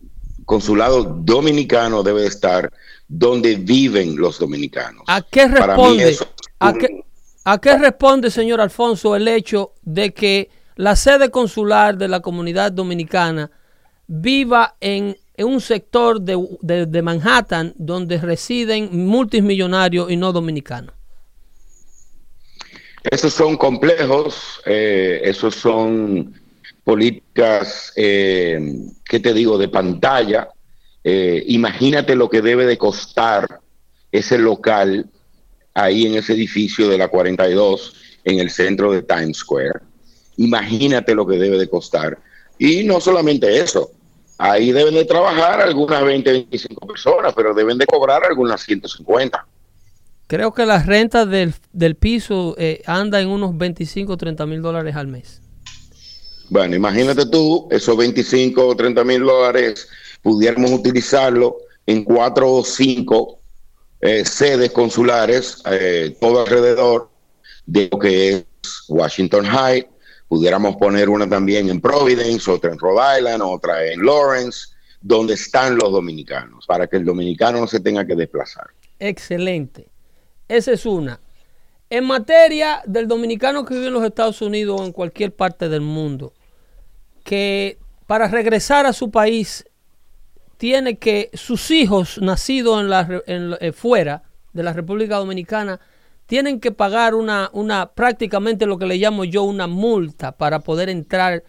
consulado 0.46 1.04
dominicano 1.04 2.04
debe 2.04 2.26
estar 2.26 2.72
donde 3.08 3.56
viven 3.56 4.16
los 4.18 4.40
dominicanos. 4.40 5.04
¿A 5.08 5.22
qué 5.22 5.48
responde? 5.48 6.18
¿A 6.60 6.74
qué, 6.74 7.04
a 7.46 7.58
qué 7.60 7.78
responde, 7.78 8.30
señor 8.32 8.62
Alfonso, 8.62 9.16
el 9.16 9.28
hecho 9.28 9.74
de 9.82 10.14
que 10.14 10.50
la 10.76 10.96
sede 10.96 11.30
consular 11.30 11.98
de 11.98 12.08
la 12.08 12.20
comunidad 12.22 12.72
dominicana 12.72 13.52
viva 14.08 14.76
en, 14.82 15.16
en 15.36 15.48
un 15.48 15.62
sector 15.62 16.20
de, 16.22 16.38
de- 16.62 16.86
de 16.86 17.02
Manhattan 17.02 17.74
donde 17.78 18.18
residen 18.18 18.90
multimillonarios 19.06 20.12
y 20.12 20.18
no 20.18 20.32
dominicanos? 20.32 20.94
Esos 23.04 23.34
son 23.34 23.58
complejos, 23.58 24.62
eh, 24.66 25.22
esos 25.24 25.56
son 25.56 26.34
políticas, 26.84 27.92
eh, 27.96 28.60
¿qué 29.06 29.20
te 29.20 29.34
digo?, 29.34 29.58
de 29.58 29.68
pantalla. 29.68 30.50
Eh, 31.04 31.44
imagínate 31.48 32.16
lo 32.16 32.30
que 32.30 32.42
debe 32.42 32.66
de 32.66 32.78
costar 32.78 33.60
ese 34.12 34.38
local 34.38 35.10
ahí 35.74 36.06
en 36.06 36.16
ese 36.16 36.34
edificio 36.34 36.88
de 36.88 36.98
la 36.98 37.10
42 37.10 37.94
en 38.24 38.40
el 38.40 38.50
centro 38.50 38.92
de 38.92 39.02
Times 39.02 39.38
Square. 39.38 39.80
Imagínate 40.38 41.14
lo 41.14 41.28
que 41.28 41.38
debe 41.38 41.58
de 41.58 41.68
costar. 41.68 42.18
Y 42.58 42.84
no 42.84 43.02
solamente 43.02 43.60
eso, 43.60 43.92
ahí 44.38 44.72
deben 44.72 44.94
de 44.94 45.06
trabajar 45.06 45.62
algunas 45.62 46.04
20, 46.04 46.32
25 46.32 46.88
personas, 46.88 47.34
pero 47.36 47.54
deben 47.54 47.78
de 47.78 47.86
cobrar 47.86 48.24
algunas 48.24 48.62
150. 48.62 49.46
Creo 50.28 50.54
que 50.54 50.66
la 50.66 50.82
renta 50.82 51.26
del, 51.26 51.54
del 51.72 51.96
piso 51.96 52.56
eh, 52.58 52.82
anda 52.86 53.22
en 53.22 53.30
unos 53.30 53.58
25 53.58 54.14
o 54.14 54.18
30 54.18 54.46
mil 54.46 54.62
dólares 54.62 54.96
al 54.96 55.08
mes. 55.08 55.42
Bueno, 56.50 56.76
imagínate 56.76 57.26
tú, 57.26 57.68
esos 57.72 57.98
25 57.98 58.68
o 58.68 58.76
30 58.76 59.04
mil 59.04 59.22
dólares 59.22 59.88
pudiéramos 60.22 60.72
utilizarlo 60.72 61.58
en 61.86 62.04
cuatro 62.04 62.52
o 62.52 62.64
cinco 62.64 63.40
eh, 64.02 64.26
sedes 64.26 64.72
consulares, 64.72 65.62
eh, 65.70 66.16
todo 66.20 66.42
alrededor 66.42 67.10
de 67.66 67.90
lo 67.92 68.00
que 68.00 68.30
es 68.30 68.46
Washington 68.88 69.46
High. 69.46 69.88
Pudiéramos 70.28 70.76
poner 70.78 71.10
una 71.10 71.30
también 71.30 71.70
en 71.70 71.80
Providence, 71.80 72.50
otra 72.50 72.72
en 72.72 72.80
Rhode 72.80 73.20
Island, 73.20 73.42
otra 73.44 73.86
en 73.86 74.04
Lawrence, 74.04 74.68
donde 75.02 75.36
están 75.36 75.78
los 75.78 75.92
dominicanos, 75.92 76.66
para 76.66 76.88
que 76.88 76.98
el 76.98 77.06
dominicano 77.06 77.60
no 77.60 77.68
se 77.68 77.80
tenga 77.80 78.06
que 78.06 78.16
desplazar. 78.16 78.68
Excelente. 79.00 79.93
Esa 80.48 80.72
es 80.72 80.86
una. 80.86 81.20
En 81.90 82.06
materia 82.06 82.82
del 82.86 83.08
dominicano 83.08 83.66
que 83.66 83.76
vive 83.76 83.88
en 83.88 83.94
los 83.94 84.04
Estados 84.04 84.42
Unidos 84.42 84.82
o 84.82 84.86
en 84.86 84.92
cualquier 84.92 85.36
parte 85.36 85.70
del 85.70 85.82
mundo, 85.82 86.34
que 87.24 87.78
para 88.08 88.28
regresar 88.28 88.86
a 88.86 88.94
su 88.94 89.12
país 89.12 89.66
tiene 90.58 90.98
que 90.98 91.30
sus 91.34 91.72
hijos 91.72 92.20
nacidos 92.22 92.82
en 92.82 92.90
la, 92.90 93.22
en 93.28 93.56
eh, 93.60 93.72
fuera 93.72 94.24
de 94.54 94.64
la 94.64 94.74
República 94.74 95.18
Dominicana 95.18 95.80
tienen 96.26 96.60
que 96.60 96.72
pagar 96.72 97.16
una, 97.16 97.50
una 97.54 97.92
prácticamente 97.92 98.66
lo 98.66 98.78
que 98.78 98.86
le 98.86 98.98
llamo 98.98 99.24
yo 99.24 99.44
una 99.44 99.68
multa 99.68 100.32
para 100.32 100.60
poder 100.60 100.90
entrar 100.90 101.44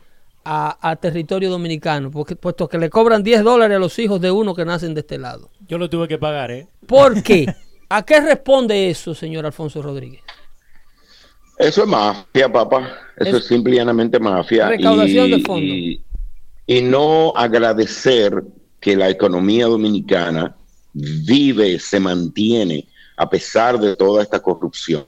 a, 0.44 0.90
a 0.90 0.96
territorio 0.96 1.48
dominicano, 1.48 2.10
porque 2.10 2.36
puesto 2.36 2.68
que 2.68 2.76
le 2.76 2.90
cobran 2.90 3.22
10 3.22 3.44
dólares 3.44 3.76
a 3.76 3.80
los 3.80 3.98
hijos 3.98 4.20
de 4.20 4.30
uno 4.30 4.54
que 4.54 4.64
nacen 4.64 4.92
de 4.94 5.00
este 5.00 5.16
lado. 5.16 5.50
Yo 5.66 5.78
lo 5.78 5.88
tuve 5.88 6.06
que 6.06 6.18
pagar, 6.18 6.50
¿eh? 6.50 6.66
¿Por 6.86 7.22
qué? 7.22 7.46
¿A 7.88 8.02
qué 8.04 8.20
responde 8.20 8.90
eso, 8.90 9.14
señor 9.14 9.46
Alfonso 9.46 9.82
Rodríguez? 9.82 10.22
Eso 11.58 11.82
es 11.82 11.88
mafia, 11.88 12.50
papá. 12.50 12.98
Eso 13.16 13.36
es, 13.36 13.46
simple 13.46 13.74
y 13.74 13.76
llanamente 13.76 14.18
mafia. 14.18 14.68
Recaudación 14.68 15.30
de 15.30 15.40
fondos. 15.40 15.76
y 16.66 16.82
no 16.82 17.32
agradecer 17.36 18.42
que 18.80 18.96
la 18.96 19.08
economía 19.08 19.66
dominicana 19.66 20.56
vive, 20.92 21.78
se 21.78 22.00
mantiene 22.00 22.86
a 23.16 23.28
pesar 23.28 23.78
de 23.78 23.96
toda 23.96 24.22
esta 24.22 24.40
corrupción, 24.40 25.06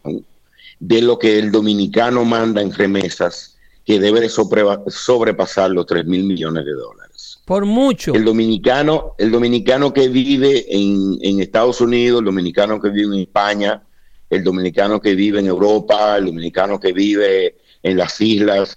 de 0.79 1.03
lo 1.03 1.19
que 1.19 1.39
el 1.39 1.51
dominicano 1.51 2.25
manda 2.25 2.63
en 2.63 2.73
remesas, 2.73 3.57
que 3.85 4.01
debe 4.01 4.21
de 4.21 4.29
sobrepasar 4.29 5.71
los 5.71 5.87
3 5.87 6.07
mil 6.07 6.25
millones 6.25 6.65
de 6.65 6.73
dólares. 6.73 7.06
Por 7.47 7.65
mucho. 7.65 8.13
El 8.13 8.25
dominicano, 8.25 9.15
el 9.19 9.31
dominicano 9.31 9.93
que 9.93 10.09
vive 10.09 10.67
en, 10.69 11.41
Estados 11.41 11.81
Unidos, 11.81 12.19
el 12.19 12.25
dominicano 12.25 12.81
que 12.81 12.89
vive 12.91 13.15
en 13.15 13.21
España, 13.23 13.85
el 14.29 14.43
dominicano 14.43 15.01
que 15.01 15.15
vive 15.15 15.39
en 15.39 15.47
Europa, 15.47 16.17
el 16.17 16.27
dominicano 16.27 16.81
que 16.81 16.93
vive 16.93 17.57
en 17.85 17.97
las 17.97 18.21
islas, 18.21 18.75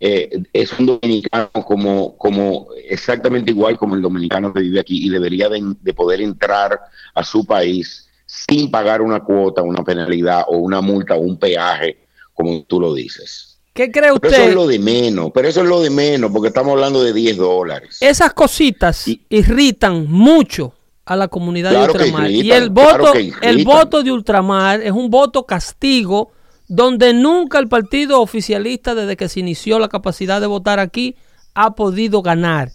eh, 0.00 0.42
es 0.52 0.76
un 0.76 0.86
dominicano 0.86 1.52
como, 1.52 2.18
como 2.18 2.66
exactamente 2.88 3.52
igual 3.52 3.78
como 3.78 3.94
el 3.94 4.02
dominicano 4.02 4.52
que 4.52 4.62
vive 4.62 4.80
aquí 4.80 5.06
y 5.06 5.08
debería 5.08 5.48
de, 5.48 5.94
poder 5.94 6.20
entrar 6.20 6.80
a 7.14 7.22
su 7.22 7.44
país 7.44 8.08
sin 8.26 8.72
pagar 8.72 9.02
una 9.02 9.20
cuota, 9.20 9.62
una 9.62 9.84
penalidad 9.84 10.46
o 10.48 10.56
una 10.56 10.80
multa 10.80 11.14
o 11.14 11.20
un 11.20 11.38
peaje, 11.38 12.06
como 12.34 12.64
tú 12.64 12.80
lo 12.80 12.92
dices. 12.92 13.49
¿Qué 13.72 13.90
cree 13.90 14.12
usted? 14.12 14.32
eso 14.32 14.42
es 14.42 14.54
lo 14.54 14.66
de 14.66 14.78
menos, 14.78 15.30
pero 15.32 15.48
eso 15.48 15.62
es 15.62 15.68
lo 15.68 15.80
de 15.80 15.90
menos, 15.90 16.30
porque 16.32 16.48
estamos 16.48 16.72
hablando 16.72 17.02
de 17.02 17.12
10 17.12 17.36
dólares. 17.36 17.98
Esas 18.00 18.32
cositas 18.34 19.06
irritan 19.28 20.10
mucho 20.10 20.74
a 21.04 21.16
la 21.16 21.28
comunidad 21.28 21.70
de 21.70 21.78
ultramar. 21.78 22.30
y 22.30 22.50
el 22.52 22.70
voto, 22.70 23.12
el 23.42 23.64
voto 23.64 24.02
de 24.02 24.12
ultramar 24.12 24.80
es 24.80 24.92
un 24.92 25.10
voto 25.10 25.44
castigo 25.44 26.32
donde 26.68 27.12
nunca 27.12 27.58
el 27.58 27.68
partido 27.68 28.20
oficialista, 28.20 28.94
desde 28.94 29.16
que 29.16 29.28
se 29.28 29.40
inició 29.40 29.80
la 29.80 29.88
capacidad 29.88 30.40
de 30.40 30.46
votar 30.46 30.78
aquí, 30.78 31.16
ha 31.54 31.74
podido 31.74 32.22
ganar. 32.22 32.70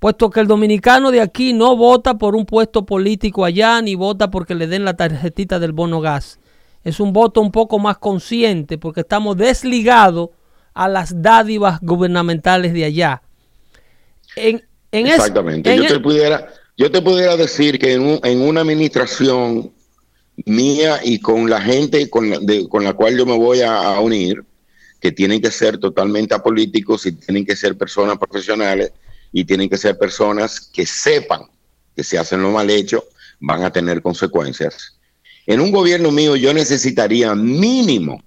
Puesto 0.00 0.30
que 0.30 0.40
el 0.40 0.48
dominicano 0.48 1.10
de 1.10 1.20
aquí 1.20 1.52
no 1.52 1.76
vota 1.76 2.18
por 2.18 2.34
un 2.34 2.44
puesto 2.44 2.86
político 2.86 3.44
allá, 3.44 3.80
ni 3.82 3.94
vota 3.94 4.30
porque 4.30 4.54
le 4.54 4.66
den 4.66 4.84
la 4.84 4.96
tarjetita 4.96 5.60
del 5.60 5.72
bono 5.72 6.00
gas. 6.00 6.40
Es 6.84 7.00
un 7.00 7.12
voto 7.12 7.40
un 7.40 7.52
poco 7.52 7.78
más 7.78 7.98
consciente, 7.98 8.78
porque 8.78 9.00
estamos 9.00 9.36
desligados 9.36 10.30
a 10.74 10.88
las 10.88 11.20
dádivas 11.20 11.80
gubernamentales 11.80 12.72
de 12.72 12.84
allá. 12.84 13.22
Exactamente. 14.92 15.76
yo, 15.76 15.86
te 15.86 16.00
pudiera, 16.00 16.48
yo 16.76 16.90
te 16.90 17.02
pudiera 17.02 17.36
decir 17.36 17.78
que 17.78 17.94
en, 17.94 18.20
en 18.22 18.40
una 18.40 18.62
administración 18.62 19.72
mía 20.46 21.00
y 21.02 21.20
con 21.20 21.50
la 21.50 21.60
gente 21.60 22.08
con 22.08 22.30
la, 22.30 22.38
con 22.68 22.84
la 22.84 22.94
cual 22.94 23.16
yo 23.16 23.26
me 23.26 23.36
voy 23.36 23.60
a, 23.60 23.98
unir, 24.00 24.44
que 25.00 25.12
tienen 25.12 25.40
que 25.40 25.50
ser 25.50 25.78
totalmente 25.78 26.34
apolíticos 26.34 27.06
y 27.06 27.12
tienen 27.12 27.44
que 27.44 27.56
ser 27.56 27.76
personas 27.76 28.18
profesionales 28.18 28.92
y 29.32 29.44
tienen 29.44 29.68
que 29.68 29.78
ser 29.78 29.98
personas 29.98 30.60
que 30.60 30.86
sepan 30.86 31.42
que 31.96 32.04
si 32.04 32.16
hacen 32.16 32.42
lo 32.42 32.50
mal 32.50 32.70
hecho 32.70 33.04
van 33.40 33.64
a 33.64 33.72
tener 33.72 34.02
consecuencias. 34.02 34.99
En 35.46 35.60
un 35.60 35.70
gobierno 35.70 36.10
mío 36.10 36.36
yo 36.36 36.52
necesitaría 36.52 37.34
mínimo 37.34 38.22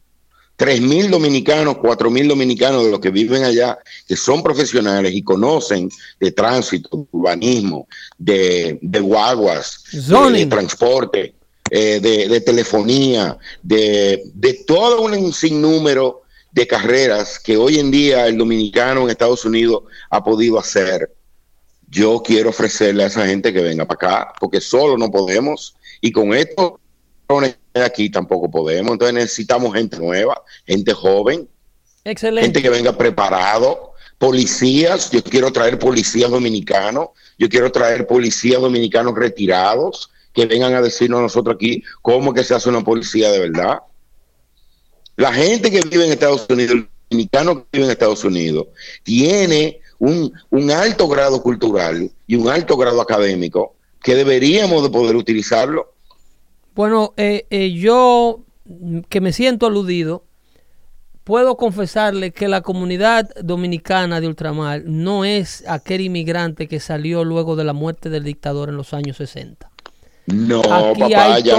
tres 0.55 0.81
mil 0.81 1.09
dominicanos, 1.09 1.77
cuatro 1.77 2.09
mil 2.09 2.27
dominicanos 2.27 2.85
de 2.85 2.91
los 2.91 2.99
que 2.99 3.09
viven 3.09 3.43
allá, 3.43 3.77
que 4.07 4.15
son 4.15 4.43
profesionales 4.43 5.13
y 5.13 5.23
conocen 5.23 5.89
de 6.19 6.31
tránsito, 6.31 7.07
urbanismo, 7.11 7.87
de, 8.17 8.77
de 8.81 8.99
guaguas, 8.99 9.83
de 9.91 10.45
transporte, 10.45 11.33
eh, 11.69 11.99
de, 11.99 12.41
telefonía, 12.41 13.37
de, 13.61 14.23
de 14.33 14.53
todo 14.65 15.01
un 15.01 15.33
sinnúmero 15.33 16.21
de 16.51 16.67
carreras 16.67 17.39
que 17.39 17.57
hoy 17.57 17.79
en 17.79 17.89
día 17.89 18.27
el 18.27 18.37
dominicano 18.37 19.03
en 19.03 19.09
Estados 19.09 19.43
Unidos 19.43 19.83
ha 20.09 20.23
podido 20.23 20.59
hacer. 20.59 21.11
Yo 21.89 22.21
quiero 22.23 22.49
ofrecerle 22.49 23.03
a 23.03 23.07
esa 23.07 23.25
gente 23.25 23.51
que 23.51 23.61
venga 23.61 23.85
para 23.85 23.95
acá, 23.95 24.33
porque 24.39 24.61
solo 24.61 24.97
no 24.97 25.11
podemos, 25.11 25.75
y 25.99 26.11
con 26.11 26.33
esto 26.33 26.79
aquí 27.73 28.09
tampoco 28.09 28.49
podemos. 28.49 28.91
Entonces 28.91 29.13
necesitamos 29.13 29.73
gente 29.73 29.97
nueva, 29.97 30.41
gente 30.65 30.93
joven, 30.93 31.47
Excelente. 32.03 32.45
gente 32.45 32.61
que 32.61 32.69
venga 32.69 32.97
preparado, 32.97 33.93
policías. 34.17 35.11
Yo 35.11 35.23
quiero 35.23 35.51
traer 35.51 35.79
policías 35.79 36.29
dominicanos, 36.29 37.09
yo 37.37 37.49
quiero 37.49 37.71
traer 37.71 38.07
policías 38.07 38.61
dominicanos 38.61 39.15
retirados, 39.15 40.09
que 40.33 40.45
vengan 40.45 40.73
a 40.73 40.81
decirnos 40.81 41.19
a 41.19 41.23
nosotros 41.23 41.55
aquí 41.55 41.83
cómo 42.01 42.33
que 42.33 42.43
se 42.43 42.55
hace 42.55 42.69
una 42.69 42.81
policía 42.81 43.31
de 43.31 43.39
verdad. 43.39 43.79
La 45.15 45.31
gente 45.31 45.69
que 45.69 45.81
vive 45.81 46.05
en 46.05 46.11
Estados 46.11 46.45
Unidos, 46.49 46.71
el 46.71 46.89
dominicano 47.09 47.55
que 47.55 47.67
vive 47.73 47.85
en 47.85 47.91
Estados 47.91 48.23
Unidos, 48.23 48.67
tiene 49.03 49.79
un, 49.99 50.71
alto 50.71 51.07
grado 51.07 51.41
cultural 51.41 52.11
y 52.27 52.35
un 52.35 52.49
alto 52.49 52.75
grado 52.75 52.99
académico 53.01 53.75
que 54.01 54.15
deberíamos 54.15 54.83
de 54.83 54.89
poder 54.89 55.15
utilizarlo. 55.15 55.92
Bueno, 56.75 57.13
eh, 57.17 57.45
eh, 57.49 57.71
yo 57.73 58.41
que 59.09 59.21
me 59.21 59.33
siento 59.33 59.67
aludido, 59.67 60.23
puedo 61.23 61.57
confesarle 61.57 62.31
que 62.31 62.47
la 62.47 62.61
comunidad 62.61 63.29
dominicana 63.41 64.21
de 64.21 64.27
ultramar 64.27 64.83
no 64.85 65.25
es 65.25 65.63
aquel 65.67 66.01
inmigrante 66.01 66.67
que 66.67 66.79
salió 66.79 67.23
luego 67.23 67.55
de 67.55 67.63
la 67.63 67.73
muerte 67.73 68.09
del 68.09 68.23
dictador 68.23 68.69
en 68.69 68.77
los 68.77 68.93
años 68.93 69.17
60. 69.17 69.69
No, 70.25 70.61
papá, 70.61 71.39
ya, 71.39 71.57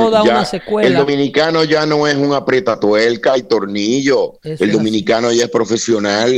el 0.82 0.94
dominicano 0.94 1.64
ya 1.64 1.84
no 1.84 2.06
es 2.06 2.14
un 2.14 2.32
apretatuelca 2.32 3.36
y 3.36 3.42
tornillo. 3.42 4.38
el 4.42 4.72
dominicano 4.72 5.30
ya 5.32 5.44
es 5.44 5.50
profesional. 5.50 6.32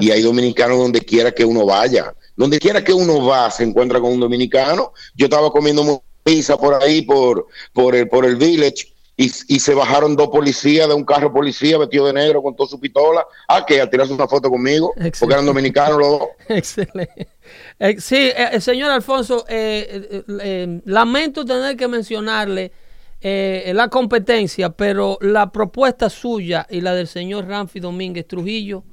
y 0.00 0.10
hay 0.10 0.22
dominicanos 0.22 0.76
donde 0.76 1.00
quiera 1.00 1.32
que 1.32 1.44
uno 1.44 1.64
vaya. 1.64 2.14
Donde 2.36 2.58
quiera 2.58 2.84
que 2.84 2.92
uno 2.92 3.24
va, 3.24 3.50
se 3.50 3.62
encuentra 3.62 3.98
con 3.98 4.12
un 4.12 4.20
dominicano. 4.20 4.92
Yo 5.14 5.26
estaba 5.26 5.50
comiendo 5.50 6.02
pizza 6.24 6.56
por 6.56 6.82
ahí, 6.82 7.02
por, 7.02 7.46
por, 7.72 7.94
el, 7.94 8.08
por 8.08 8.24
el 8.24 8.36
village, 8.36 8.94
y, 9.16 9.28
se 9.28 9.74
bajaron 9.74 10.16
dos 10.16 10.28
policías 10.28 10.88
de 10.88 10.94
un 10.94 11.04
carro 11.04 11.32
policía 11.32 11.78
vestido 11.78 12.06
de 12.06 12.14
negro 12.14 12.42
con 12.42 12.56
toda 12.56 12.68
su 12.68 12.80
pistola. 12.80 13.24
Ah, 13.46 13.64
que 13.64 13.80
a 13.80 13.88
tirarse 13.88 14.12
una 14.12 14.26
foto 14.26 14.50
conmigo, 14.50 14.92
porque 14.96 15.34
eran 15.34 15.46
dominicanos 15.46 15.98
los 15.98 16.08
dos. 16.08 16.28
Excelente. 16.48 17.28
Eh, 17.78 18.00
sí, 18.00 18.32
eh, 18.36 18.60
señor 18.60 18.90
Alfonso, 18.90 19.44
eh, 19.48 20.80
lamento 20.84 21.44
tener 21.44 21.76
que 21.76 21.86
mencionarle 21.86 22.72
la 23.22 23.88
competencia, 23.88 24.68
pero 24.68 25.16
la 25.22 25.50
propuesta 25.50 26.10
suya 26.10 26.66
y 26.68 26.82
la 26.82 26.92
del 26.94 27.06
señor 27.06 27.46
Ramfi 27.46 27.80
Domínguez 27.80 28.26
Trujillo 28.26 28.84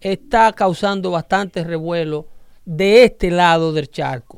está 0.00 0.52
causando 0.52 1.12
bastante 1.12 1.62
revuelo 1.62 2.26
de 2.64 3.04
este 3.04 3.30
lado 3.30 3.72
del 3.72 3.88
charco. 3.88 4.37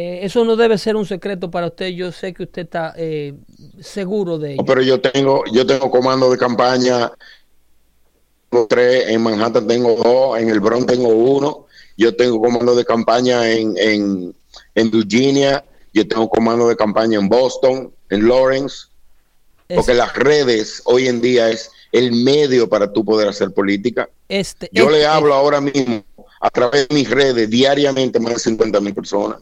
Eso 0.00 0.44
no 0.44 0.56
debe 0.56 0.78
ser 0.78 0.96
un 0.96 1.06
secreto 1.06 1.50
para 1.50 1.66
usted. 1.66 1.88
Yo 1.88 2.12
sé 2.12 2.32
que 2.32 2.44
usted 2.44 2.62
está 2.62 2.94
seguro 3.80 4.38
de 4.38 4.54
ello. 4.54 4.64
pero 4.64 4.82
yo 4.82 5.00
tengo, 5.00 5.44
yo 5.52 5.66
tengo 5.66 5.90
comando 5.90 6.30
de 6.30 6.38
campaña. 6.38 7.12
tres 8.68 9.08
en 9.08 9.22
Manhattan 9.22 9.66
tengo 9.66 9.94
dos, 9.96 10.38
en 10.38 10.48
el 10.50 10.60
Bronx 10.60 10.86
tengo 10.86 11.08
uno 11.08 11.68
yo 11.98 12.14
tengo 12.14 12.40
comando 12.40 12.76
de 12.76 12.84
campaña 12.84 13.50
en, 13.50 13.74
en, 14.74 14.90
Virginia, 14.90 15.64
yo 15.92 16.06
tengo 16.06 16.30
comando 16.30 16.68
de 16.68 16.76
campaña 16.76 17.18
en 17.18 17.28
Boston, 17.28 17.92
en 18.08 18.28
Lawrence, 18.28 18.86
porque 19.74 19.94
las 19.94 20.14
redes 20.14 20.80
hoy 20.84 21.08
en 21.08 21.20
día 21.20 21.50
es 21.50 21.72
el 21.90 22.12
medio 22.12 22.68
para 22.68 22.92
tú 22.92 23.04
poder 23.04 23.26
hacer 23.26 23.52
política. 23.52 24.08
Este, 24.28 24.70
yo 24.72 24.88
le 24.88 25.04
hablo 25.04 25.34
ahora 25.34 25.60
mismo 25.60 26.04
a 26.40 26.50
través 26.50 26.86
de 26.86 26.94
mis 26.94 27.10
redes 27.10 27.50
diariamente 27.50 28.20
más 28.20 28.34
de 28.34 28.38
50 28.38 28.80
mil 28.80 28.94
personas. 28.94 29.40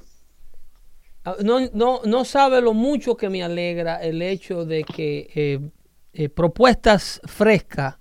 Ah, 1.26 1.34
no, 1.42 1.58
no, 1.74 2.02
no 2.04 2.24
sabe 2.24 2.60
lo 2.60 2.72
mucho 2.72 3.16
que 3.16 3.28
me 3.28 3.42
alegra 3.42 3.96
el 3.96 4.22
hecho 4.22 4.64
de 4.64 4.84
que 4.84 5.28
eh, 5.34 5.60
eh, 6.12 6.28
propuestas 6.28 7.20
frescas 7.24 7.96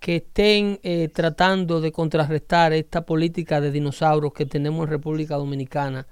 que 0.00 0.16
estén 0.16 0.80
eh, 0.82 1.08
tratando 1.14 1.80
de 1.80 1.92
contrarrestar 1.92 2.72
esta 2.72 3.06
política 3.06 3.60
de 3.60 3.70
dinosaurios 3.70 4.32
que 4.32 4.44
tenemos 4.44 4.84
en 4.84 4.90
República 4.90 5.36
Dominicana, 5.36 6.08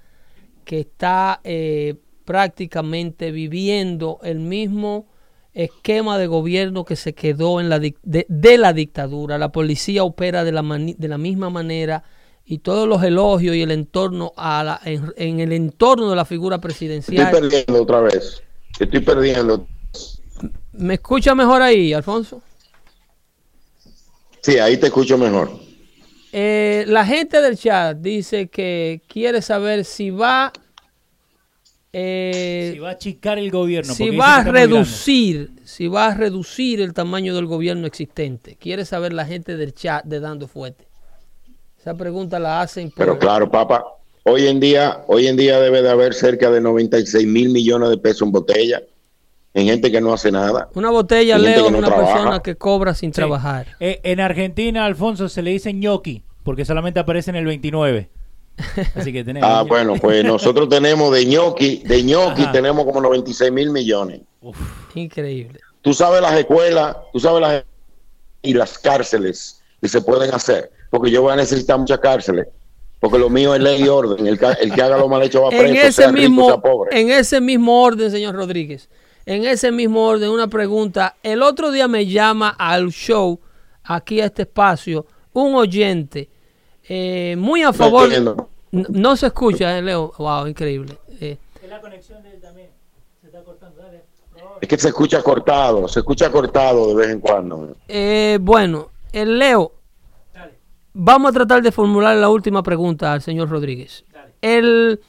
que 0.65 0.79
está 0.79 1.41
eh, 1.43 1.97
prácticamente 2.25 3.33
viviendo 3.33 4.21
el 4.23 4.39
mismo 4.39 5.09
esquema 5.53 6.17
de 6.17 6.29
gobierno 6.29 6.85
que 6.85 6.95
se 6.95 7.13
quedó 7.13 7.61
en 7.61 7.69
la 7.69 7.81
de, 7.81 8.57
la 8.57 8.73
dictadura. 8.73 9.37
La 9.37 9.51
policía 9.51 10.05
opera 10.05 10.45
de 10.45 10.53
la, 10.53 10.63
de 10.63 11.09
la 11.09 11.19
misma 11.19 11.51
manera 11.51 12.05
y 12.47 12.59
todos 12.59 12.89
los 12.89 13.03
elogios 13.03 13.57
y 13.57 13.63
el 13.63 13.73
entorno 13.73 14.33
a 14.37 14.63
la, 14.63 14.81
en, 14.85 15.13
en, 15.17 15.41
el 15.41 15.53
entorno 15.53 16.09
de 16.09 16.17
la 16.17 16.25
figura 16.25 16.61
presidencial. 16.61 17.27
Estoy 17.27 17.41
perdiendo 17.41 17.83
otra 17.83 18.01
vez. 18.01 18.43
Estoy 18.79 19.01
perdiendo. 19.01 19.67
¿Me 20.73 20.95
escucha 20.95 21.35
mejor 21.35 21.61
ahí, 21.61 21.93
Alfonso? 21.93 22.41
Sí, 24.43 24.59
ahí 24.59 24.77
te 24.77 24.87
escucho 24.87 25.19
mejor. 25.19 25.51
Eh, 26.33 26.85
la 26.87 27.05
gente 27.05 27.41
del 27.41 27.57
chat 27.57 27.97
dice 27.97 28.49
que 28.49 29.01
quiere 29.09 29.43
saber 29.43 29.85
si 29.85 30.11
va 30.11 30.53
eh, 31.93 32.73
Si 32.75 32.79
va 32.79 32.91
a 32.91 32.93
achicar 32.93 33.39
el 33.39 33.51
gobierno. 33.51 33.95
si 33.95 34.11
va 34.11 34.37
a 34.37 34.45
reducir, 34.45 35.51
si 35.65 35.89
va 35.89 36.09
a 36.09 36.15
reducir 36.15 36.81
el 36.81 36.93
tamaño 36.93 37.35
del 37.35 37.47
gobierno 37.47 37.87
existente. 37.87 38.57
Quiere 38.61 38.85
saber 38.85 39.15
la 39.15 39.25
gente 39.25 39.57
del 39.57 39.75
chat 39.75 40.05
de 40.05 40.21
Dando 40.21 40.47
Fuerte. 40.47 40.86
Esa 41.87 41.95
pregunta 41.97 42.41
la 42.41 42.63
hacen 42.63 42.91
por- 42.91 42.99
Pero 43.07 43.17
claro, 43.17 43.49
papá, 43.49 43.85
hoy 44.25 44.49
en 44.49 44.59
día, 44.59 45.05
hoy 45.07 45.29
en 45.29 45.37
día 45.37 45.61
debe 45.61 45.83
de 45.83 45.89
haber 45.89 46.15
cerca 46.15 46.51
de 46.51 46.61
96 46.61 47.25
mil 47.29 47.51
millones 47.51 47.91
de 47.91 47.97
pesos 47.97 48.23
en 48.23 48.33
botella 48.33 48.83
en 49.55 49.67
gente 49.67 49.93
que 49.93 50.01
no 50.01 50.13
hace 50.13 50.33
nada. 50.33 50.69
una 50.75 50.91
botella, 50.91 51.39
Leo, 51.39 51.71
no 51.71 51.79
una 51.79 51.87
trabaja. 51.87 52.13
persona 52.13 52.43
que 52.43 52.57
cobra 52.57 52.93
sin 52.93 53.11
Sí. 53.11 53.15
trabajar. 53.15 53.69
Eh, 53.79 54.01
en 54.03 54.19
Argentina, 54.19 54.85
Alfonso, 54.85 55.29
se 55.29 55.43
le 55.43 55.53
dice 55.53 55.73
ñoqui, 55.73 56.25
porque 56.43 56.65
solamente 56.65 56.99
aparece 56.99 57.31
en 57.31 57.37
el 57.37 57.47
29. 57.47 58.11
Así 58.97 59.13
que 59.13 59.23
tenemos. 59.23 59.49
Ah, 59.53 59.63
bueno, 59.63 59.95
pues 59.95 60.25
nosotros 60.25 60.69
tenemos 60.69 61.13
de 61.13 61.25
ñoqui, 61.25 61.85
de 61.87 62.03
ñoqui 62.03 62.43
Ajá. 62.43 62.51
tenemos 62.53 62.85
como 62.85 63.01
96 63.01 63.53
mil 63.53 63.71
millones. 63.71 64.23
Uf, 64.41 64.59
Increíble. 64.97 65.61
Tú 65.83 65.95
sabes 65.95 66.21
las 66.21 66.35
escuelas, 66.37 66.97
tú 67.13 67.21
sabes 67.21 67.41
las 67.41 67.65
y 68.43 68.55
las 68.55 68.77
cárceles 68.77 69.63
que 69.81 69.87
se 69.89 70.01
pueden 70.01 70.35
hacer, 70.35 70.73
porque 70.97 71.11
yo 71.11 71.23
voy 71.23 71.33
a 71.33 71.37
necesitar 71.37 71.79
muchas 71.79 71.99
cárceles, 71.99 72.47
porque 73.01 73.19
lo 73.19 73.29
mío 73.31 73.55
es 73.55 73.61
ley 73.61 73.83
y 73.83 73.89
orden. 73.89 74.27
El, 74.27 74.39
que 74.39 74.83
haga 74.83 74.97
lo 74.99 75.09
mal 75.09 75.23
hecho 75.23 75.43
va 75.43 75.51
preso, 75.51 75.65
En 75.65 75.77
ese 75.77 75.93
sea 75.93 76.07
rico, 76.09 76.21
mismo, 76.21 76.47
sea 76.49 76.59
pobre. 76.59 77.01
en 77.01 77.11
ese 77.11 77.41
mismo 77.41 77.83
orden, 77.83 78.11
señor 78.11 78.35
Rodríguez. 78.35 78.89
En 79.27 79.45
ese 79.45 79.73
mismo 79.73 80.07
orden, 80.07 80.31
una 80.31 80.47
pregunta. 80.49 81.17
El 81.23 81.43
otro 81.43 81.71
día 81.73 81.89
me 81.89 82.07
llama 82.07 82.55
al 82.59 82.91
show, 82.91 83.41
aquí 83.85 84.21
a 84.21 84.27
este 84.27 84.43
espacio, 84.43 85.05
un 85.33 85.55
oyente 85.57 86.29
eh, 86.89 87.35
muy 87.39 87.63
a 87.63 87.73
favor. 87.73 88.09
No 88.71 89.17
se 89.17 89.27
escucha, 89.27 89.77
eh, 89.77 89.83
Leo. 89.83 90.13
Wow, 90.19 90.47
increíble. 90.47 90.97
Eh, 91.21 91.37
Es 91.63 91.69
la 91.71 91.81
conexión 91.81 92.23
de 92.23 92.31
él 92.35 92.41
también. 92.41 92.69
Se 93.21 93.27
está 93.27 93.43
cortando. 93.43 93.83
Dale. 93.83 94.03
Es 94.61 94.69
que 94.69 94.79
se 94.79 94.89
escucha 94.89 95.23
cortado, 95.23 95.89
se 95.89 95.99
escucha 96.01 96.31
cortado 96.31 96.89
de 96.89 96.95
vez 96.95 97.09
en 97.11 97.21
cuando. 97.21 97.75
eh, 97.89 98.39
bueno, 98.41 98.91
el 99.13 99.39
Leo. 99.39 99.73
Vamos 100.99 101.31
a 101.31 101.35
tratar 101.35 101.63
de 101.63 101.71
formular 101.71 102.17
la 102.17 102.31
última 102.31 102.63
pregunta 102.63 103.13
al 103.13 103.21
señor 103.21 103.51
Rodríguez. 103.51 104.05
El, 104.41 105.01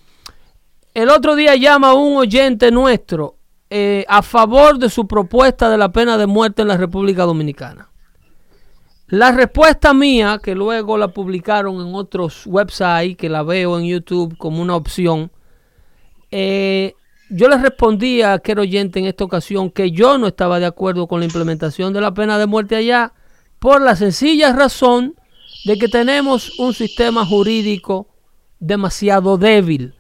el 0.93 1.09
otro 1.09 1.35
día 1.35 1.55
llama 1.55 1.93
un 1.93 2.17
oyente 2.17 2.71
nuestro 2.71 3.38
eh, 3.69 4.03
a 4.09 4.21
favor 4.21 4.79
de 4.79 4.89
su 4.89 5.07
propuesta 5.07 5.69
de 5.69 5.77
la 5.77 5.91
pena 5.91 6.17
de 6.17 6.27
muerte 6.27 6.61
en 6.61 6.67
la 6.67 6.77
República 6.77 7.23
Dominicana. 7.23 7.89
La 9.07 9.31
respuesta 9.31 9.93
mía, 9.93 10.41
que 10.43 10.55
luego 10.55 10.97
la 10.97 11.07
publicaron 11.07 11.75
en 11.75 11.95
otros 11.95 12.45
websites, 12.45 13.15
que 13.15 13.29
la 13.29 13.43
veo 13.43 13.79
en 13.79 13.85
YouTube 13.85 14.38
como 14.38 14.61
una 14.61 14.75
opción, 14.75 15.31
eh, 16.31 16.95
yo 17.29 17.47
le 17.47 17.57
respondí 17.57 18.21
a 18.21 18.33
aquel 18.33 18.59
oyente 18.59 18.99
en 18.99 19.05
esta 19.05 19.23
ocasión 19.23 19.71
que 19.71 19.91
yo 19.91 20.17
no 20.17 20.27
estaba 20.27 20.59
de 20.59 20.65
acuerdo 20.65 21.07
con 21.07 21.21
la 21.21 21.25
implementación 21.25 21.93
de 21.93 22.01
la 22.01 22.13
pena 22.13 22.38
de 22.38 22.45
muerte 22.45 22.75
allá 22.75 23.13
por 23.59 23.81
la 23.81 23.95
sencilla 23.95 24.51
razón 24.51 25.15
de 25.68 25.78
que 25.78 25.89
tenemos 25.89 26.57
un 26.59 26.74
sistema 26.74 27.26
jurídico 27.26 28.07
demasiado 28.57 29.38
débil. 29.38 29.95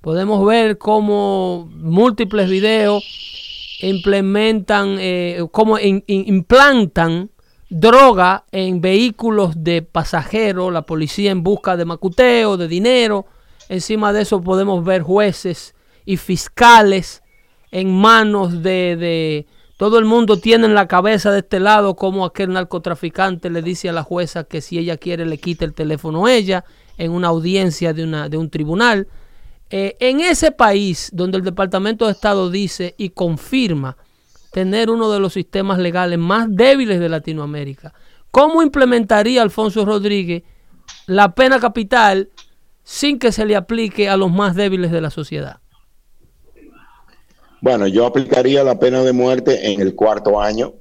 Podemos 0.00 0.46
ver 0.46 0.78
cómo 0.78 1.68
múltiples 1.74 2.48
videos 2.48 3.02
implementan, 3.80 4.96
eh, 5.00 5.44
cómo 5.50 5.76
implantan 6.06 7.30
droga 7.68 8.44
en 8.52 8.80
vehículos 8.80 9.64
de 9.64 9.82
pasajeros, 9.82 10.72
la 10.72 10.82
policía 10.82 11.32
en 11.32 11.42
busca 11.42 11.76
de 11.76 11.84
macuteo, 11.84 12.56
de 12.56 12.68
dinero. 12.68 13.26
Encima 13.68 14.12
de 14.12 14.22
eso 14.22 14.40
podemos 14.40 14.84
ver 14.84 15.02
jueces 15.02 15.74
y 16.06 16.16
fiscales 16.16 17.24
en 17.72 17.92
manos 17.92 18.62
de- 18.62 19.46
todo 19.78 20.00
el 20.00 20.04
mundo 20.06 20.38
tiene 20.38 20.66
en 20.66 20.74
la 20.74 20.88
cabeza 20.88 21.30
de 21.30 21.38
este 21.38 21.60
lado 21.60 21.94
como 21.94 22.24
aquel 22.24 22.52
narcotraficante 22.52 23.48
le 23.48 23.62
dice 23.62 23.88
a 23.88 23.92
la 23.92 24.02
jueza 24.02 24.42
que 24.42 24.60
si 24.60 24.76
ella 24.76 24.96
quiere 24.96 25.24
le 25.24 25.38
quita 25.38 25.64
el 25.64 25.72
teléfono 25.72 26.26
a 26.26 26.32
ella 26.32 26.64
en 26.96 27.12
una 27.12 27.28
audiencia 27.28 27.92
de, 27.92 28.02
una, 28.02 28.28
de 28.28 28.36
un 28.36 28.50
tribunal. 28.50 29.06
Eh, 29.70 29.96
en 30.00 30.18
ese 30.18 30.50
país 30.50 31.10
donde 31.12 31.38
el 31.38 31.44
Departamento 31.44 32.06
de 32.06 32.12
Estado 32.12 32.50
dice 32.50 32.96
y 32.98 33.10
confirma 33.10 33.96
tener 34.50 34.90
uno 34.90 35.12
de 35.12 35.20
los 35.20 35.34
sistemas 35.34 35.78
legales 35.78 36.18
más 36.18 36.48
débiles 36.50 36.98
de 36.98 37.08
Latinoamérica, 37.08 37.94
¿cómo 38.32 38.64
implementaría 38.64 39.42
Alfonso 39.42 39.84
Rodríguez 39.84 40.42
la 41.06 41.36
pena 41.36 41.60
capital 41.60 42.30
sin 42.82 43.20
que 43.20 43.30
se 43.30 43.46
le 43.46 43.54
aplique 43.54 44.08
a 44.08 44.16
los 44.16 44.32
más 44.32 44.56
débiles 44.56 44.90
de 44.90 45.02
la 45.02 45.10
sociedad? 45.10 45.60
Bueno, 47.60 47.88
yo 47.88 48.06
aplicaría 48.06 48.62
la 48.62 48.78
pena 48.78 49.02
de 49.02 49.12
muerte 49.12 49.72
en 49.72 49.80
el 49.80 49.94
cuarto 49.94 50.40
año, 50.40 50.74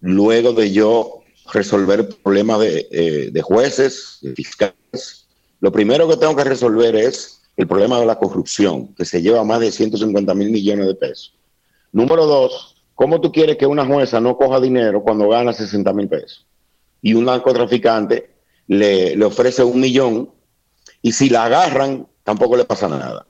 luego 0.00 0.52
de 0.52 0.72
yo 0.72 1.22
resolver 1.52 2.08
problemas 2.22 2.60
de, 2.60 2.88
eh, 2.90 3.30
de 3.30 3.42
jueces, 3.42 4.18
de 4.22 4.34
fiscales. 4.34 5.28
Lo 5.60 5.70
primero 5.70 6.08
que 6.08 6.16
tengo 6.16 6.34
que 6.34 6.44
resolver 6.44 6.96
es 6.96 7.42
el 7.56 7.66
problema 7.66 8.00
de 8.00 8.06
la 8.06 8.18
corrupción, 8.18 8.94
que 8.94 9.04
se 9.04 9.20
lleva 9.20 9.44
más 9.44 9.60
de 9.60 9.70
150 9.70 10.34
mil 10.34 10.50
millones 10.50 10.86
de 10.86 10.94
pesos. 10.94 11.34
Número 11.92 12.24
dos, 12.24 12.82
¿cómo 12.94 13.20
tú 13.20 13.30
quieres 13.30 13.58
que 13.58 13.66
una 13.66 13.84
jueza 13.84 14.18
no 14.18 14.38
coja 14.38 14.60
dinero 14.60 15.02
cuando 15.02 15.28
gana 15.28 15.52
60 15.52 15.92
mil 15.92 16.08
pesos? 16.08 16.46
Y 17.02 17.12
un 17.12 17.26
narcotraficante 17.26 18.30
le, 18.66 19.14
le 19.14 19.24
ofrece 19.26 19.62
un 19.62 19.78
millón 19.78 20.30
y 21.02 21.12
si 21.12 21.28
la 21.28 21.44
agarran, 21.44 22.06
tampoco 22.24 22.56
le 22.56 22.64
pasa 22.64 22.88
nada. 22.88 23.26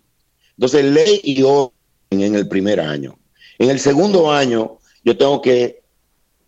Entonces, 0.56 0.84
ley 0.84 1.20
y 1.24 1.42
orden 1.42 1.81
en 2.20 2.34
el 2.34 2.48
primer 2.48 2.80
año. 2.80 3.18
En 3.58 3.70
el 3.70 3.78
segundo 3.78 4.30
año, 4.30 4.78
yo 5.04 5.16
tengo 5.16 5.40
que 5.40 5.82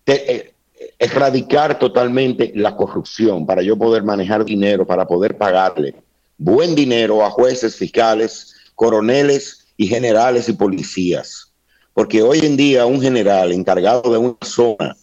te- 0.05 0.37
eh, 0.37 0.55
erradicar 0.99 1.79
totalmente 1.79 2.53
la 2.55 2.77
corrupción 2.77 3.47
para 3.47 3.63
yo 3.63 3.77
poder 3.77 4.03
manejar 4.03 4.45
dinero, 4.45 4.87
para 4.87 5.07
poder 5.07 5.39
pagarle 5.39 5.95
buen 6.37 6.75
dinero 6.75 7.25
a 7.25 7.31
jueces, 7.31 7.77
fiscales, 7.77 8.55
coroneles 8.75 9.69
y 9.77 9.87
generales 9.87 10.49
y 10.49 10.53
policías. 10.53 11.53
Porque 11.93 12.23
hoy 12.23 12.41
en 12.41 12.57
día 12.57 12.87
un 12.87 13.01
general 13.01 13.53
encargado 13.53 14.13
de 14.13 14.19
una 14.19 14.37
zona 14.43 14.97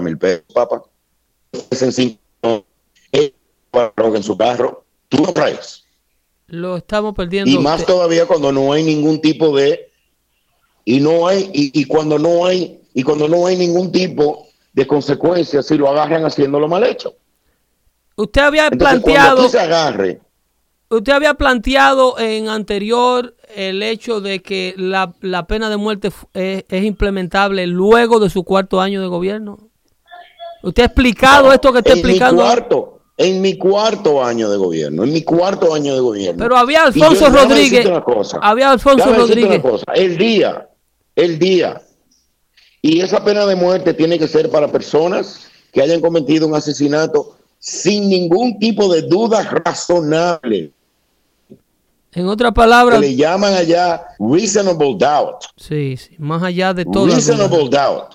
mil 0.00 0.18
pesos, 0.18 0.44
papá. 0.54 0.82
Es 3.72 4.14
en 4.14 4.22
su 4.22 4.36
carro, 4.36 4.84
tú 5.08 5.22
no 5.22 5.32
traes. 5.32 5.84
Lo 6.48 6.76
estamos 6.76 7.14
perdiendo. 7.14 7.50
Y 7.50 7.58
más 7.58 7.80
usted- 7.80 7.92
todavía 7.94 8.26
cuando 8.26 8.52
no 8.52 8.72
hay 8.72 8.82
ningún 8.82 9.20
tipo 9.20 9.56
de 9.56 9.88
y 10.84 11.00
no 11.00 11.26
hay 11.26 11.50
y, 11.54 11.80
y 11.80 11.84
cuando 11.86 12.18
no 12.18 12.44
hay 12.44 12.80
y 12.92 13.02
cuando 13.02 13.28
no 13.28 13.46
hay 13.46 13.56
ningún 13.56 13.90
tipo 13.90 14.46
de 14.74 14.86
consecuencias 14.86 15.66
si 15.66 15.76
lo 15.78 15.88
agarran 15.88 16.24
haciéndolo 16.24 16.68
mal 16.68 16.84
hecho. 16.84 17.14
Usted 18.16 18.42
había 18.42 18.68
Entonces, 18.68 19.00
planteado, 19.02 19.48
se 19.48 19.58
agarre, 19.58 20.20
usted 20.90 21.12
había 21.12 21.34
planteado 21.34 22.18
en 22.18 22.48
anterior 22.48 23.34
el 23.54 23.82
hecho 23.82 24.20
de 24.20 24.42
que 24.42 24.74
la, 24.76 25.14
la 25.20 25.46
pena 25.46 25.70
de 25.70 25.78
muerte 25.78 26.08
es, 26.34 26.64
es 26.68 26.84
implementable 26.84 27.66
luego 27.66 28.20
de 28.20 28.28
su 28.28 28.44
cuarto 28.44 28.80
año 28.82 29.00
de 29.00 29.06
gobierno. 29.06 29.70
Usted 30.62 30.82
ha 30.82 30.86
explicado 30.86 31.52
esto 31.52 31.72
que 31.72 31.78
está 31.78 31.94
explicando. 31.94 32.42
mi 32.42 32.48
cuarto, 32.48 32.91
en 33.16 33.40
mi 33.40 33.58
cuarto 33.58 34.24
año 34.24 34.50
de 34.50 34.56
gobierno, 34.56 35.04
en 35.04 35.12
mi 35.12 35.22
cuarto 35.22 35.74
año 35.74 35.94
de 35.94 36.00
gobierno. 36.00 36.42
Pero 36.42 36.56
había 36.56 36.90
yo- 36.90 37.04
Alfonso 37.04 37.28
Rodríguez. 37.30 37.70
decirte 37.70 37.88
una 37.90 38.02
cosa. 38.02 38.38
Había 38.42 38.70
Alfonso 38.70 39.12
Rodríguez. 39.14 39.60
una 39.62 39.70
cosa. 39.70 39.84
El 39.94 40.16
día, 40.16 40.68
el 41.14 41.38
día. 41.38 41.80
Y 42.80 43.00
esa 43.00 43.22
pena 43.24 43.46
de 43.46 43.54
muerte 43.54 43.94
tiene 43.94 44.18
que 44.18 44.26
ser 44.26 44.50
para 44.50 44.68
personas 44.68 45.46
que 45.72 45.82
hayan 45.82 46.00
cometido 46.00 46.46
un 46.48 46.54
asesinato 46.54 47.36
sin 47.58 48.08
ningún 48.08 48.58
tipo 48.58 48.92
de 48.92 49.02
duda 49.02 49.42
razonable. 49.64 50.72
En 52.14 52.26
otras 52.28 52.52
palabras, 52.52 53.00
le 53.00 53.14
llaman 53.16 53.54
allá 53.54 54.04
reasonable 54.18 54.96
doubt. 54.98 55.44
sí, 55.56 55.96
sí, 55.96 56.14
más 56.18 56.42
allá 56.42 56.74
de 56.74 56.84
todo. 56.84 57.06
Reasonable 57.06 57.68
doubt. 57.70 58.14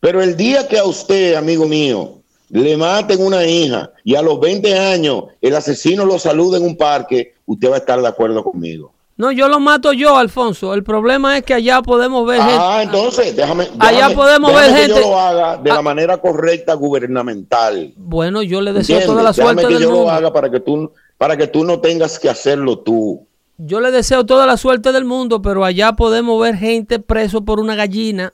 Pero 0.00 0.22
el 0.22 0.36
día 0.36 0.66
que 0.68 0.78
a 0.78 0.84
usted, 0.84 1.34
amigo 1.34 1.66
mío, 1.66 2.19
le 2.50 2.76
maten 2.76 3.22
una 3.24 3.44
hija 3.46 3.90
y 4.04 4.14
a 4.14 4.22
los 4.22 4.38
20 4.40 4.76
años 4.78 5.24
el 5.40 5.54
asesino 5.56 6.04
lo 6.04 6.18
saluda 6.18 6.58
en 6.58 6.64
un 6.64 6.76
parque, 6.76 7.34
usted 7.46 7.70
va 7.70 7.76
a 7.76 7.78
estar 7.78 8.00
de 8.00 8.08
acuerdo 8.08 8.42
conmigo. 8.44 8.92
No, 9.16 9.30
yo 9.30 9.48
lo 9.48 9.60
mato 9.60 9.92
yo, 9.92 10.16
Alfonso. 10.16 10.72
El 10.72 10.82
problema 10.82 11.36
es 11.36 11.44
que 11.44 11.52
allá 11.52 11.82
podemos 11.82 12.26
ver 12.26 12.40
Ah, 12.42 12.78
gente. 12.80 12.96
entonces, 12.96 13.36
déjame. 13.36 13.68
Allá 13.78 14.08
déjame- 14.08 14.14
podemos 14.14 14.50
déjame 14.50 14.66
ver 14.68 14.76
que 14.76 14.82
gente- 14.86 15.00
yo 15.02 15.10
lo 15.10 15.18
haga 15.20 15.56
de 15.58 15.70
Ah. 15.70 15.74
la 15.74 15.82
manera 15.82 16.16
correcta 16.16 16.72
gubernamental. 16.74 17.92
Bueno, 17.96 18.42
yo 18.42 18.62
le 18.62 18.72
deseo 18.72 18.96
¿entiendes? 18.96 19.06
toda 19.06 19.22
la 19.22 19.32
Déjame 19.32 19.46
suerte 19.52 19.66
que 19.68 19.74
del 19.74 19.82
yo 19.82 19.90
mundo. 19.90 20.04
lo 20.04 20.10
haga 20.10 20.32
para 20.32 20.50
que 20.50 20.60
tú 20.60 20.90
para 21.18 21.36
que 21.36 21.46
tú 21.46 21.64
no 21.64 21.80
tengas 21.80 22.18
que 22.18 22.30
hacerlo 22.30 22.78
tú. 22.78 23.26
Yo 23.58 23.80
le 23.82 23.90
deseo 23.90 24.24
toda 24.24 24.46
la 24.46 24.56
suerte 24.56 24.90
del 24.90 25.04
mundo, 25.04 25.42
pero 25.42 25.66
allá 25.66 25.92
podemos 25.92 26.40
ver 26.40 26.56
gente 26.56 26.98
preso 26.98 27.44
por 27.44 27.60
una 27.60 27.74
gallina 27.74 28.32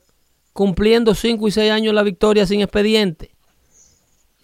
cumpliendo 0.53 1.17
5 1.17 1.49
y 1.49 1.51
6 1.51 1.73
años 1.73 1.93
la 1.95 2.05
victoria 2.05 2.47
sin 2.47 2.61
expediente. 2.61 3.33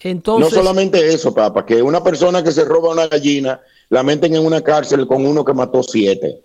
No 0.05 0.51
solamente 0.51 1.13
eso, 1.13 1.33
papá, 1.33 1.65
que 1.65 1.83
una 1.83 2.03
persona 2.03 2.43
que 2.43 2.51
se 2.51 2.65
roba 2.65 2.91
una 2.91 3.07
gallina 3.07 3.61
la 3.89 4.03
meten 4.03 4.35
en 4.35 4.45
una 4.45 4.63
cárcel 4.63 5.07
con 5.07 5.25
uno 5.25 5.45
que 5.45 5.53
mató 5.53 5.83
siete. 5.83 6.41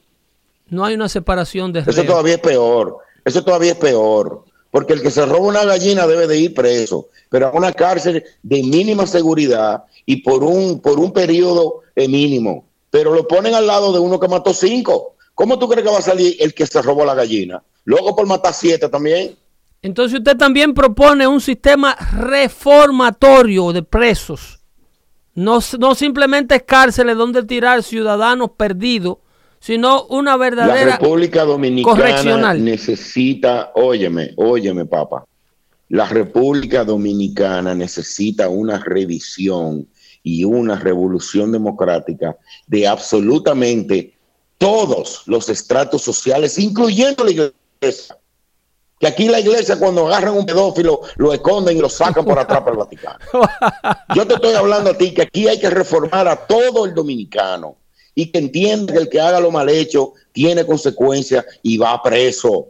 No 0.69 0.85
hay 0.85 0.95
una 0.95 1.09
separación 1.09 1.71
de 1.71 1.79
Eso 1.79 2.03
todavía 2.03 2.35
es 2.35 2.41
peor. 2.41 2.97
Eso 3.23 3.43
todavía 3.43 3.71
es 3.71 3.77
peor. 3.77 4.43
Porque 4.69 4.93
el 4.93 5.01
que 5.01 5.11
se 5.11 5.25
roba 5.25 5.47
una 5.47 5.63
gallina 5.63 6.05
debe 6.05 6.27
de 6.27 6.37
ir 6.37 6.53
preso, 6.53 7.07
pero 7.29 7.47
a 7.47 7.51
una 7.51 7.71
cárcel 7.71 8.23
de 8.43 8.63
mínima 8.63 9.07
seguridad 9.07 9.85
y 10.05 10.17
por 10.17 10.43
un, 10.43 10.81
por 10.81 10.99
un 10.99 11.11
periodo 11.11 11.81
mínimo. 11.95 12.65
Pero 12.91 13.13
lo 13.13 13.27
ponen 13.27 13.55
al 13.55 13.65
lado 13.65 13.91
de 13.93 13.99
uno 13.99 14.19
que 14.19 14.27
mató 14.27 14.53
cinco. 14.53 15.15
¿Cómo 15.33 15.57
tú 15.57 15.67
crees 15.67 15.85
que 15.85 15.91
va 15.91 15.99
a 15.99 16.01
salir 16.01 16.35
el 16.39 16.53
que 16.53 16.65
se 16.65 16.81
robó 16.81 17.05
la 17.05 17.15
gallina? 17.15 17.63
Luego 17.85 18.15
por 18.15 18.27
matar 18.27 18.53
siete 18.53 18.89
también. 18.89 19.35
Entonces 19.87 20.19
usted 20.19 20.35
también 20.35 20.73
propone 20.73 21.25
un 21.27 21.39
sistema 21.39 21.95
reformatorio 21.95 23.71
de 23.71 23.83
presos. 23.83 24.59
No, 25.33 25.59
no 25.79 25.95
simplemente 25.95 26.59
cárceles 26.65 27.15
donde 27.15 27.43
tirar 27.43 27.81
ciudadanos 27.83 28.51
perdidos, 28.57 29.19
sino 29.61 30.03
una 30.07 30.35
verdadera 30.35 30.85
La 30.85 30.97
República 30.97 31.45
Dominicana 31.45 32.53
necesita, 32.53 33.71
óyeme, 33.75 34.33
óyeme, 34.35 34.85
papá. 34.85 35.23
La 35.87 36.05
República 36.05 36.83
Dominicana 36.83 37.73
necesita 37.73 38.49
una 38.49 38.79
revisión 38.79 39.87
y 40.21 40.43
una 40.43 40.75
revolución 40.75 41.53
democrática 41.53 42.35
de 42.65 42.87
absolutamente 42.89 44.17
todos 44.57 45.21
los 45.27 45.47
estratos 45.47 46.01
sociales, 46.01 46.59
incluyendo 46.59 47.23
la 47.23 47.31
iglesia. 47.31 48.16
Que 48.99 49.07
aquí 49.07 49.27
la 49.27 49.39
iglesia 49.39 49.77
cuando 49.77 50.07
agarran 50.07 50.33
un 50.33 50.45
pedófilo 50.45 51.01
lo 51.17 51.31
esconden 51.31 51.77
y 51.77 51.79
lo 51.79 51.89
sacan 51.89 52.25
por 52.25 52.39
atrás 52.39 52.61
para 52.61 52.71
el 52.71 52.77
Vaticano. 52.77 53.19
Yo 54.15 54.25
te 54.25 54.35
estoy 54.35 54.53
hablando 54.55 54.89
a 54.89 54.97
ti 54.97 55.13
que 55.13 55.21
aquí 55.21 55.47
hay 55.47 55.59
que 55.59 55.69
reformar 55.69 56.27
a 56.27 56.35
todo 56.35 56.85
el 56.85 56.95
dominicano 56.95 57.77
y 58.15 58.31
que 58.31 58.39
entienda 58.39 58.93
que 58.93 58.99
el 58.99 59.09
que 59.09 59.21
haga 59.21 59.39
lo 59.39 59.51
mal 59.51 59.69
hecho 59.69 60.13
tiene 60.31 60.65
consecuencias 60.65 61.45
y 61.61 61.77
va 61.77 62.01
preso. 62.01 62.69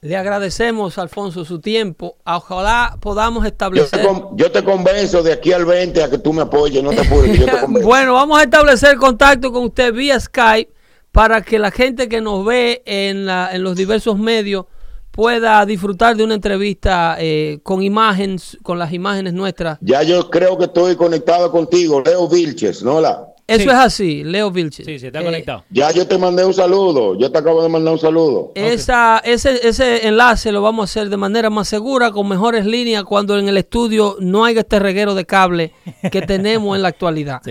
Le 0.00 0.16
agradecemos, 0.16 0.98
Alfonso, 0.98 1.44
su 1.44 1.60
tiempo. 1.60 2.18
Ojalá 2.24 2.96
podamos 3.00 3.44
establecer. 3.46 4.06
Yo 4.34 4.52
te, 4.52 4.62
convenzo 4.62 5.22
de 5.22 5.32
aquí 5.32 5.52
al 5.52 5.64
20 5.64 6.04
a 6.04 6.10
que 6.10 6.18
tú 6.18 6.32
me 6.32 6.42
apoyes, 6.42 6.82
no 6.82 6.90
te 6.90 7.00
apures. 7.00 7.40
bueno, 7.82 8.12
vamos 8.12 8.38
a 8.38 8.42
establecer 8.42 8.96
contacto 8.98 9.50
con 9.50 9.64
usted 9.64 9.92
vía 9.92 10.20
Skype 10.20 10.70
para 11.10 11.40
que 11.40 11.58
la 11.58 11.70
gente 11.70 12.08
que 12.08 12.20
nos 12.20 12.44
ve 12.44 12.82
en, 12.84 13.28
en 13.28 13.62
los 13.62 13.76
diversos 13.76 14.18
medios 14.18 14.66
pueda 15.14 15.64
disfrutar 15.64 16.16
de 16.16 16.24
una 16.24 16.34
entrevista 16.34 17.16
eh, 17.20 17.60
con 17.62 17.82
imágenes, 17.82 18.58
con 18.64 18.80
las 18.80 18.92
imágenes 18.92 19.32
nuestras. 19.32 19.78
Ya 19.80 20.02
yo 20.02 20.28
creo 20.28 20.58
que 20.58 20.64
estoy 20.64 20.96
conectado 20.96 21.52
contigo, 21.52 22.02
Leo 22.04 22.28
Vilches, 22.28 22.82
¿no? 22.82 23.00
La? 23.00 23.33
Eso 23.46 23.70
es 23.70 23.76
así, 23.76 24.24
Leo 24.24 24.50
Vilches. 24.50 24.86
Sí, 24.86 24.98
se 24.98 25.08
está 25.08 25.22
conectado. 25.22 25.64
Ya 25.68 25.90
yo 25.90 26.06
te 26.06 26.16
mandé 26.16 26.44
un 26.44 26.54
saludo, 26.54 27.18
yo 27.18 27.30
te 27.30 27.38
acabo 27.38 27.62
de 27.62 27.68
mandar 27.68 27.92
un 27.92 27.98
saludo. 27.98 28.52
Esa, 28.54 29.18
ese, 29.18 29.68
ese 29.68 30.08
enlace 30.08 30.50
lo 30.50 30.62
vamos 30.62 30.82
a 30.82 30.84
hacer 30.84 31.10
de 31.10 31.16
manera 31.18 31.50
más 31.50 31.68
segura, 31.68 32.10
con 32.10 32.26
mejores 32.28 32.64
líneas, 32.64 33.04
cuando 33.04 33.38
en 33.38 33.48
el 33.48 33.58
estudio 33.58 34.16
no 34.18 34.44
haya 34.44 34.60
este 34.60 34.78
reguero 34.78 35.14
de 35.14 35.26
cable 35.26 35.72
que 36.10 36.22
tenemos 36.26 36.74
en 36.74 36.82
la 36.82 36.88
actualidad. 36.88 37.42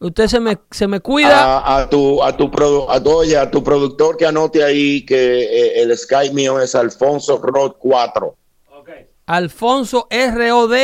Usted 0.00 0.26
se 0.26 0.38
me, 0.38 0.58
se 0.70 0.86
me 0.86 1.00
cuida. 1.00 1.78
A, 1.78 1.88
tu, 1.88 2.22
a, 2.22 2.36
tu 2.36 2.50
a, 2.88 2.96
a 3.40 3.50
tu 3.50 3.64
productor 3.64 4.16
que 4.18 4.26
anote 4.26 4.62
ahí 4.62 5.04
que 5.06 5.44
eh, 5.44 5.82
el 5.82 5.96
Skype 5.96 6.34
mío 6.34 6.60
es 6.60 6.74
Alfonso 6.74 7.38
Rod 7.38 7.72
4. 7.78 8.36
Alfonso 9.28 10.08
ROD 10.10 10.74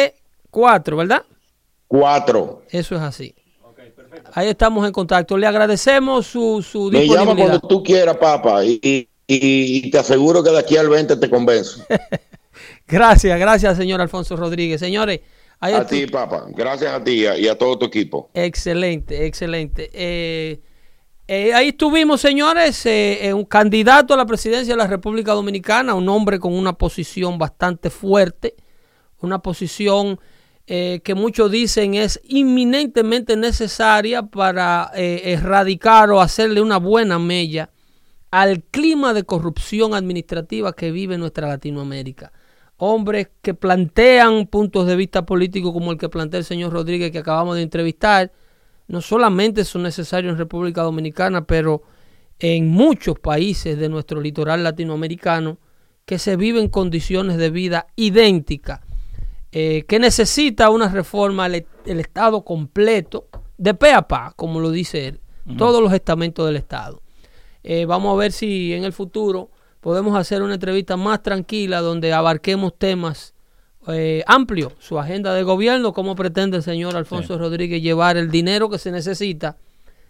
4, 0.50 0.96
¿verdad? 0.98 1.22
4. 1.88 2.62
Eso 2.70 2.94
es 2.94 3.00
así. 3.00 3.34
Ahí 4.32 4.48
estamos 4.48 4.86
en 4.86 4.92
contacto. 4.92 5.36
Le 5.36 5.46
agradecemos 5.46 6.26
su, 6.26 6.62
su 6.62 6.90
Me 6.90 7.06
llama 7.06 7.34
cuando 7.34 7.60
tú 7.60 7.82
quieras, 7.82 8.16
papá, 8.16 8.64
y, 8.64 9.08
te 9.90 9.98
aseguro 9.98 10.42
que 10.42 10.50
de 10.50 10.58
aquí 10.58 10.76
al 10.76 10.88
20 10.88 11.16
te 11.16 11.30
convenzo. 11.30 11.84
gracias, 12.86 13.38
gracias, 13.38 13.76
señor 13.76 14.00
Alfonso 14.00 14.36
Rodríguez. 14.36 14.80
Señores, 14.80 15.20
a 15.60 15.86
ti, 15.86 16.06
papá. 16.06 16.46
Gracias 16.50 16.92
a 16.92 17.02
ti 17.02 17.24
y 17.24 17.48
a 17.48 17.56
todo 17.56 17.78
tu 17.78 17.86
equipo. 17.86 18.30
Excelente, 18.34 19.26
excelente. 19.26 19.90
Eh, 19.92 20.60
eh, 21.26 21.54
ahí 21.54 21.68
estuvimos, 21.68 22.20
señores, 22.20 22.84
eh, 22.84 23.32
un 23.34 23.44
candidato 23.44 24.12
a 24.12 24.16
la 24.16 24.26
presidencia 24.26 24.74
de 24.74 24.78
la 24.78 24.86
República 24.86 25.32
Dominicana, 25.32 25.94
un 25.94 26.08
hombre 26.08 26.38
con 26.38 26.52
una 26.52 26.74
posición 26.74 27.38
bastante 27.38 27.88
fuerte, 27.88 28.54
una 29.20 29.38
posición 29.38 30.20
eh, 30.66 31.02
que 31.04 31.14
muchos 31.14 31.50
dicen 31.50 31.94
es 31.94 32.18
inminentemente 32.24 33.36
necesaria 33.36 34.22
para 34.22 34.90
eh, 34.94 35.20
erradicar 35.24 36.10
o 36.10 36.22
hacerle 36.22 36.62
una 36.62 36.78
buena 36.78 37.18
mella 37.18 37.68
al 38.30 38.62
clima 38.62 39.12
de 39.12 39.24
corrupción 39.24 39.92
administrativa 39.92 40.72
que 40.72 40.90
vive 40.90 41.18
nuestra 41.18 41.48
Latinoamérica. 41.48 42.32
Hombres 42.78 43.28
que 43.42 43.52
plantean 43.52 44.46
puntos 44.46 44.86
de 44.86 44.96
vista 44.96 45.26
políticos 45.26 45.72
como 45.72 45.92
el 45.92 45.98
que 45.98 46.08
plantea 46.08 46.38
el 46.38 46.46
señor 46.46 46.72
Rodríguez 46.72 47.10
que 47.12 47.18
acabamos 47.18 47.56
de 47.56 47.62
entrevistar, 47.62 48.32
no 48.88 49.02
solamente 49.02 49.64
son 49.64 49.82
necesarios 49.82 50.32
en 50.32 50.38
República 50.38 50.82
Dominicana, 50.82 51.44
pero 51.44 51.82
en 52.38 52.68
muchos 52.68 53.18
países 53.18 53.78
de 53.78 53.90
nuestro 53.90 54.18
litoral 54.18 54.64
latinoamericano 54.64 55.58
que 56.06 56.18
se 56.18 56.36
viven 56.36 56.68
condiciones 56.68 57.36
de 57.36 57.50
vida 57.50 57.86
idénticas 57.96 58.80
eh, 59.56 59.84
que 59.86 60.00
necesita 60.00 60.68
una 60.68 60.88
reforma 60.88 61.46
el, 61.46 61.64
Estado 62.00 62.44
completo, 62.44 63.28
de 63.56 63.72
pe 63.72 63.92
a 63.92 64.02
pa, 64.02 64.32
como 64.34 64.58
lo 64.58 64.72
dice 64.72 65.06
él, 65.06 65.20
todos 65.56 65.80
los 65.80 65.92
estamentos 65.92 66.44
del 66.44 66.56
Estado. 66.56 67.00
Eh, 67.62 67.84
vamos 67.84 68.12
a 68.12 68.18
ver 68.18 68.32
si 68.32 68.74
en 68.74 68.82
el 68.82 68.92
futuro 68.92 69.50
podemos 69.80 70.18
hacer 70.18 70.42
una 70.42 70.54
entrevista 70.54 70.96
más 70.96 71.22
tranquila 71.22 71.82
donde 71.82 72.12
abarquemos 72.12 72.76
temas 72.76 73.32
eh, 73.86 74.24
amplios, 74.26 74.72
su 74.80 74.98
agenda 74.98 75.32
de 75.32 75.44
gobierno, 75.44 75.92
cómo 75.92 76.16
pretende 76.16 76.56
el 76.56 76.64
señor 76.64 76.96
Alfonso 76.96 77.38
Rodríguez 77.38 77.80
llevar 77.80 78.16
el 78.16 78.32
dinero 78.32 78.68
que 78.68 78.78
se 78.78 78.90
necesita 78.90 79.56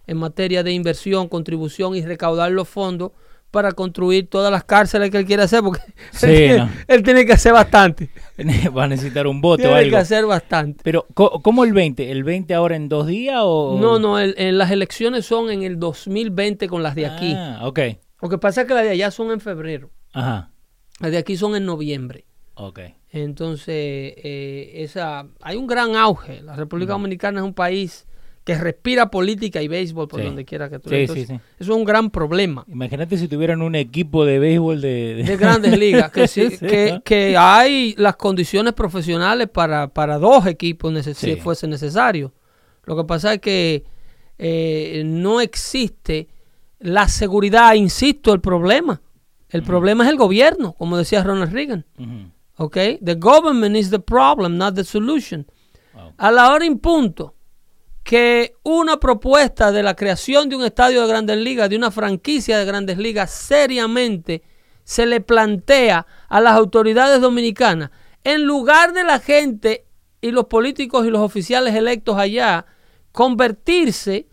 en 0.07 0.17
materia 0.17 0.63
de 0.63 0.73
inversión, 0.73 1.29
contribución 1.29 1.95
y 1.95 2.01
recaudar 2.01 2.51
los 2.51 2.67
fondos 2.67 3.13
para 3.55 3.71
construir 3.71 4.27
todas 4.27 4.51
las 4.51 4.65
cárceles 4.65 5.13
que 5.13 5.19
él 5.19 5.25
quiere 5.25 5.45
hacer, 5.45 5.63
porque 5.63 5.81
él, 6.89 7.03
tiene 7.05 7.25
que 7.25 7.35
hacer 7.35 7.53
bastante. 7.53 8.11
Va 8.77 8.85
a 8.85 8.89
necesitar 8.89 9.29
un 9.29 9.41
voto 9.41 9.63
tiene 9.63 9.89
que 9.89 9.97
hacer 9.97 10.27
bastante. 10.27 10.81
Pero, 10.83 11.07
¿cómo 11.15 11.63
el 11.63 11.73
20? 11.73 12.11
¿El 12.11 12.25
20 12.25 12.53
ahora 12.53 12.75
en 12.75 12.89
dos 12.89 13.07
días 13.07 13.39
o...? 13.45 13.79
No, 13.81 14.01
no, 14.01 14.19
en 14.19 14.59
las 14.59 14.73
elecciones 14.73 15.25
son 15.25 15.53
en 15.53 15.63
el 15.63 15.79
2020 15.79 16.67
con 16.67 16.83
las 16.83 16.97
de 16.97 17.07
aquí. 17.07 17.33
Ah, 17.37 17.61
ok. 17.63 17.79
Lo 18.21 18.29
que 18.29 18.39
pasa 18.39 18.63
es 18.63 18.67
que 18.67 18.75
las 18.75 18.83
de 18.83 18.91
allá 18.91 19.13
son 19.13 19.31
en 19.31 19.41
febrero. 19.41 19.91
Ajá. 20.13 20.51
Las 20.99 21.13
de 21.13 21.19
aquí 21.19 21.37
son 21.37 21.55
en 21.55 21.65
noviembre. 21.65 22.25
Ok. 22.55 22.81
Entonces, 23.13 23.69
eh, 23.69 24.73
esa, 24.75 25.29
hay 25.41 25.57
un 25.57 25.69
gran 25.69 25.95
auge. 25.95 26.43
La 26.43 26.57
República 26.57 26.95
Dominicana 26.95 27.39
es 27.39 27.45
un 27.45 27.55
país 27.55 28.05
que 28.45 28.55
respira 28.59 29.11
política 29.11 29.63
y 29.63 29.69
béisbol 29.69 30.07
por 30.07 30.23
donde 30.23 30.45
quiera 30.45 30.69
que 30.69 30.79
tú 30.79 30.91
sí, 30.91 31.07
sí, 31.09 31.23
Eso 31.23 31.41
es 31.59 31.69
un 31.69 31.85
gran 31.85 32.11
problema. 32.11 32.65
Imagínate 32.69 33.17
si 33.17 33.27
tuvieran 33.27 33.63
un 33.63 33.75
equipo 33.75 34.27
de 34.27 34.39
béisbol 34.39 34.83
de, 34.83 35.25
de... 35.27 35.37
grandes 35.39 35.79
ligas, 35.79 36.13
que, 36.13 37.01
que, 37.05 37.37
hay 37.39 37.95
las 37.97 38.17
condiciones 38.17 38.75
profesionales 38.75 39.49
para, 39.49 39.89
para 39.89 40.19
dos 40.19 40.47
equipos 40.47 40.93
si 41.17 41.37
fuese 41.37 41.67
necesario. 41.67 42.35
Lo 42.85 42.97
que 42.97 43.05
pasa 43.05 43.33
es 43.33 43.41
que 43.41 43.85
eh, 44.37 45.03
no 45.07 45.41
existe 45.41 46.29
la 46.81 47.09
seguridad, 47.09 47.73
insisto, 47.75 48.35
el 48.35 48.43
problema. 48.43 49.01
El 49.49 49.63
problema 49.63 50.05
es 50.05 50.11
el 50.11 50.17
gobierno, 50.17 50.75
como 50.75 50.99
decía 50.99 51.23
Ronald 51.23 51.53
Reagan. 51.53 51.87
Okay? 52.57 52.99
The 53.03 53.15
government 53.15 53.75
is 53.75 53.89
the 53.89 54.01
problem, 54.01 54.59
not 54.59 54.75
the 54.75 54.85
solution. 54.85 55.47
A 56.19 56.31
la 56.31 56.53
hora 56.53 56.67
en 56.67 56.79
punto 56.79 57.35
que 58.05 58.55
una 58.63 59.01
propuesta 59.01 59.73
de 59.73 59.83
la 59.83 59.97
creación 59.97 60.51
de 60.51 60.57
un 60.57 60.65
estadio 60.65 61.01
de 61.03 61.09
grandes 61.09 61.39
ligas, 61.39 61.71
de 61.71 61.77
una 61.77 61.91
franquicia 61.91 62.59
de 62.59 62.67
grandes 62.67 62.99
ligas, 62.99 63.31
seriamente 63.31 64.43
se 64.85 65.07
le 65.07 65.23
plantea 65.23 66.07
a 66.29 66.41
las 66.41 66.53
autoridades 66.53 67.23
dominicanas, 67.23 67.91
en 68.23 68.45
lugar 68.45 68.93
de 68.93 69.05
la 69.05 69.19
gente 69.19 69.87
y 70.21 70.31
los 70.31 70.45
políticos 70.47 71.07
y 71.07 71.11
los 71.11 71.23
oficiales 71.23 71.75
electos 71.75 72.19
allá, 72.19 72.67
convertirse 73.11 74.29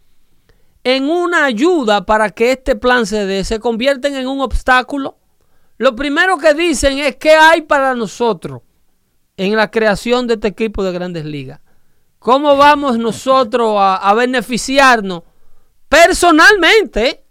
en 0.84 1.10
una 1.10 1.46
ayuda 1.46 2.06
para 2.06 2.30
que 2.30 2.52
este 2.52 2.76
plan 2.76 3.06
se 3.06 3.26
dé, 3.26 3.44
se 3.46 3.60
convierten 3.60 4.16
en 4.16 4.28
un 4.28 4.42
obstáculo. 4.42 5.18
Lo 5.78 5.96
primero 5.96 6.38
que 6.38 6.54
dicen 6.54 6.98
es 7.00 7.16
qué 7.16 7.32
hay 7.32 7.62
para 7.62 7.96
nosotros 7.96 8.62
en 9.38 9.56
la 9.56 9.72
creación 9.72 10.28
de 10.28 10.34
este 10.34 10.50
equipo 10.50 10.84
de 10.84 10.92
grandes 10.92 11.24
ligas. 11.26 11.62
¿Cómo 12.22 12.56
vamos 12.56 13.00
nosotros 13.00 13.78
a, 13.80 14.14
beneficiarnos 14.14 15.24
personalmente? 15.90 17.24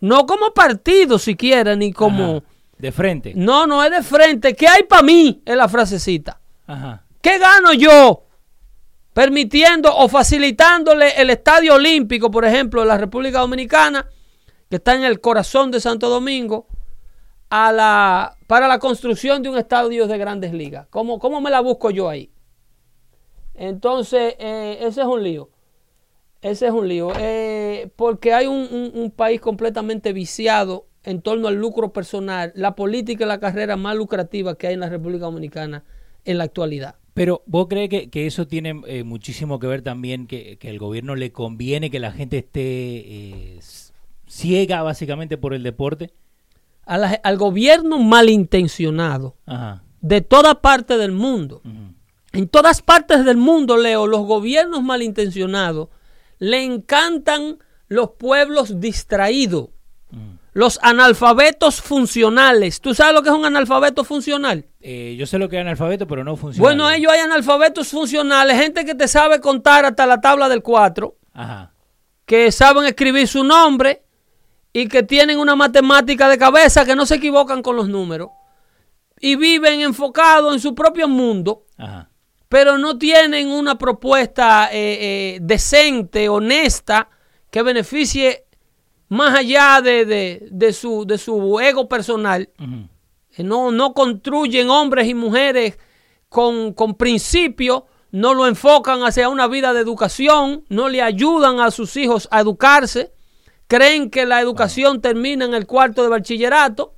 No 0.00 0.24
como 0.24 0.54
partido 0.54 1.18
siquiera, 1.18 1.76
ni 1.76 1.92
como... 1.92 2.42
de 2.78 2.90
frente. 2.90 3.34
No, 3.36 3.66
no 3.66 3.84
es 3.84 3.90
de 3.90 4.02
frente. 4.02 4.56
¿Qué 4.56 4.66
hay 4.66 4.84
para 4.84 5.02
mí? 5.02 5.42
Es 5.44 5.54
la 5.54 5.68
frasecita. 5.68 6.40
¿Qué 7.20 7.38
gano 7.38 7.74
yo 7.74 8.24
permitiendo 9.12 9.94
o 9.94 10.08
facilitándole 10.08 11.20
el 11.20 11.28
estadio 11.28 11.74
olímpico, 11.74 12.30
por 12.30 12.46
ejemplo, 12.46 12.80
de 12.80 12.86
la 12.86 12.96
República 12.96 13.40
Dominicana, 13.40 14.08
que 14.70 14.76
está 14.76 14.94
en 14.94 15.04
el 15.04 15.20
corazón 15.20 15.70
de 15.70 15.80
Santo 15.80 16.08
Domingo, 16.08 16.66
a 17.50 17.72
la, 17.72 18.38
para 18.46 18.68
la 18.68 18.78
construcción 18.78 19.42
de 19.42 19.50
un 19.50 19.58
estadio 19.58 20.06
de 20.06 20.16
grandes 20.16 20.54
ligas. 20.54 20.86
¿Cómo, 20.88 21.18
cómo 21.18 21.42
me 21.42 21.50
la 21.50 21.60
busco 21.60 21.90
yo 21.90 22.08
ahí? 22.08 22.30
Entonces, 23.54 24.34
eh, 24.38 24.78
ese 24.80 25.00
es 25.02 25.06
un 25.06 25.22
lío. 25.22 25.50
Ese 26.42 26.66
es 26.66 26.72
un 26.72 26.88
lío. 26.88 27.12
Eh, 27.18 27.90
porque 27.96 28.32
hay 28.32 28.46
un, 28.46 28.92
un 28.94 29.10
país 29.10 29.40
completamente 29.40 30.12
viciado 30.12 30.86
en 31.04 31.20
torno 31.20 31.48
al 31.48 31.56
lucro 31.56 31.92
personal, 31.92 32.52
la 32.54 32.74
política 32.74 33.24
y 33.24 33.28
la 33.28 33.40
carrera 33.40 33.76
más 33.76 33.96
lucrativa 33.96 34.56
que 34.56 34.68
hay 34.68 34.74
en 34.74 34.80
la 34.80 34.88
República 34.88 35.26
Dominicana 35.26 35.84
en 36.24 36.38
la 36.38 36.44
actualidad. 36.44 36.96
Pero 37.14 37.42
vos 37.46 37.68
crees 37.68 38.08
que, 38.10 38.26
eso 38.26 38.48
tiene 38.48 38.80
eh, 38.86 39.04
muchísimo 39.04 39.60
que 39.60 39.68
ver 39.68 39.82
también 39.82 40.26
que, 40.26 40.56
que, 40.58 40.68
al 40.68 40.78
gobierno 40.78 41.14
le 41.14 41.30
conviene 41.30 41.90
que 41.90 42.00
la 42.00 42.10
gente 42.10 42.38
esté 42.38 42.60
eh, 42.60 43.60
ciega 44.26 44.82
básicamente 44.82 45.38
por 45.38 45.54
el 45.54 45.62
deporte? 45.62 46.12
al 46.86 47.38
gobierno 47.38 47.98
malintencionado 47.98 49.36
de 50.02 50.20
toda 50.20 50.60
parte 50.60 50.98
del 50.98 51.12
mundo. 51.12 51.62
En 52.34 52.48
todas 52.48 52.82
partes 52.82 53.24
del 53.24 53.36
mundo, 53.36 53.76
Leo, 53.76 54.06
los 54.06 54.22
gobiernos 54.26 54.82
malintencionados 54.82 55.88
le 56.38 56.62
encantan 56.64 57.58
los 57.88 58.10
pueblos 58.10 58.80
distraídos. 58.80 59.68
Los 60.52 60.78
analfabetos 60.82 61.80
funcionales. 61.80 62.80
¿Tú 62.80 62.94
sabes 62.94 63.12
lo 63.12 63.22
que 63.22 63.28
es 63.28 63.34
un 63.34 63.44
analfabeto 63.44 64.04
funcional? 64.04 64.66
Eh, 64.80 65.16
yo 65.18 65.26
sé 65.26 65.38
lo 65.38 65.48
que 65.48 65.56
es 65.56 65.60
analfabeto, 65.60 66.06
pero 66.06 66.22
no 66.22 66.36
funcional. 66.36 66.62
Bueno, 66.62 66.90
ellos 66.90 67.10
hay 67.10 67.20
analfabetos 67.20 67.88
funcionales, 67.88 68.56
gente 68.56 68.84
que 68.84 68.94
te 68.94 69.08
sabe 69.08 69.40
contar 69.40 69.84
hasta 69.84 70.06
la 70.06 70.20
tabla 70.20 70.48
del 70.48 70.62
4, 70.62 71.16
que 72.24 72.52
saben 72.52 72.84
escribir 72.84 73.26
su 73.26 73.42
nombre 73.42 74.04
y 74.72 74.86
que 74.86 75.02
tienen 75.02 75.40
una 75.40 75.56
matemática 75.56 76.28
de 76.28 76.38
cabeza 76.38 76.84
que 76.84 76.94
no 76.94 77.04
se 77.06 77.16
equivocan 77.16 77.60
con 77.62 77.74
los 77.74 77.88
números 77.88 78.30
y 79.20 79.36
viven 79.36 79.80
enfocados 79.80 80.52
en 80.52 80.60
su 80.60 80.74
propio 80.74 81.08
mundo, 81.08 81.64
pero 82.54 82.78
no 82.78 82.98
tienen 82.98 83.50
una 83.50 83.76
propuesta 83.78 84.68
eh, 84.70 84.76
eh, 85.00 85.38
decente, 85.42 86.28
honesta, 86.28 87.08
que 87.50 87.64
beneficie 87.64 88.44
más 89.08 89.36
allá 89.36 89.80
de, 89.82 90.72
su, 90.72 91.04
de 91.04 91.18
su 91.18 91.58
ego 91.58 91.88
personal. 91.88 92.48
no, 93.38 93.72
no 93.72 93.92
construyen 93.92 94.70
hombres 94.70 95.08
y 95.08 95.14
mujeres 95.14 95.80
con, 96.28 96.74
con 96.74 96.94
principios, 96.94 97.82
no 98.12 98.34
lo 98.34 98.46
enfocan 98.46 99.02
hacia 99.02 99.28
una 99.28 99.48
vida 99.48 99.72
de 99.72 99.80
educación, 99.80 100.64
no 100.68 100.88
le 100.88 101.02
ayudan 101.02 101.58
a 101.58 101.72
sus 101.72 101.96
hijos 101.96 102.28
a 102.30 102.38
educarse, 102.38 103.12
creen 103.66 104.10
que 104.10 104.26
la 104.26 104.40
educación 104.40 105.00
termina 105.00 105.44
en 105.44 105.54
el 105.54 105.66
cuarto 105.66 106.04
de 106.04 106.08
bachillerato, 106.08 106.94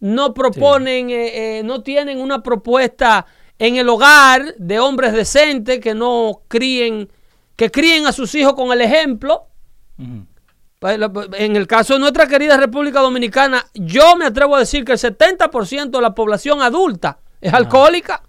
no 0.00 0.32
proponen, 0.32 1.10
eh, 1.10 1.58
eh, 1.58 1.62
no 1.62 1.82
tienen 1.82 2.22
una 2.22 2.42
propuesta 2.42 3.26
en 3.58 3.76
el 3.76 3.88
hogar 3.88 4.54
de 4.58 4.78
hombres 4.78 5.12
decentes 5.12 5.80
que 5.80 5.94
no 5.94 6.42
críen, 6.48 7.10
que 7.56 7.70
críen 7.70 8.06
a 8.06 8.12
sus 8.12 8.34
hijos 8.34 8.54
con 8.54 8.72
el 8.72 8.80
ejemplo. 8.80 9.46
Pues, 10.78 10.98
en 11.38 11.56
el 11.56 11.66
caso 11.66 11.94
de 11.94 12.00
nuestra 12.00 12.26
querida 12.26 12.56
República 12.56 13.00
Dominicana, 13.00 13.66
yo 13.74 14.14
me 14.16 14.26
atrevo 14.26 14.56
a 14.56 14.60
decir 14.60 14.84
que 14.84 14.92
el 14.92 14.98
70% 14.98 15.90
de 15.90 16.02
la 16.02 16.14
población 16.14 16.60
adulta 16.60 17.18
es 17.40 17.52
alcohólica. 17.52 18.22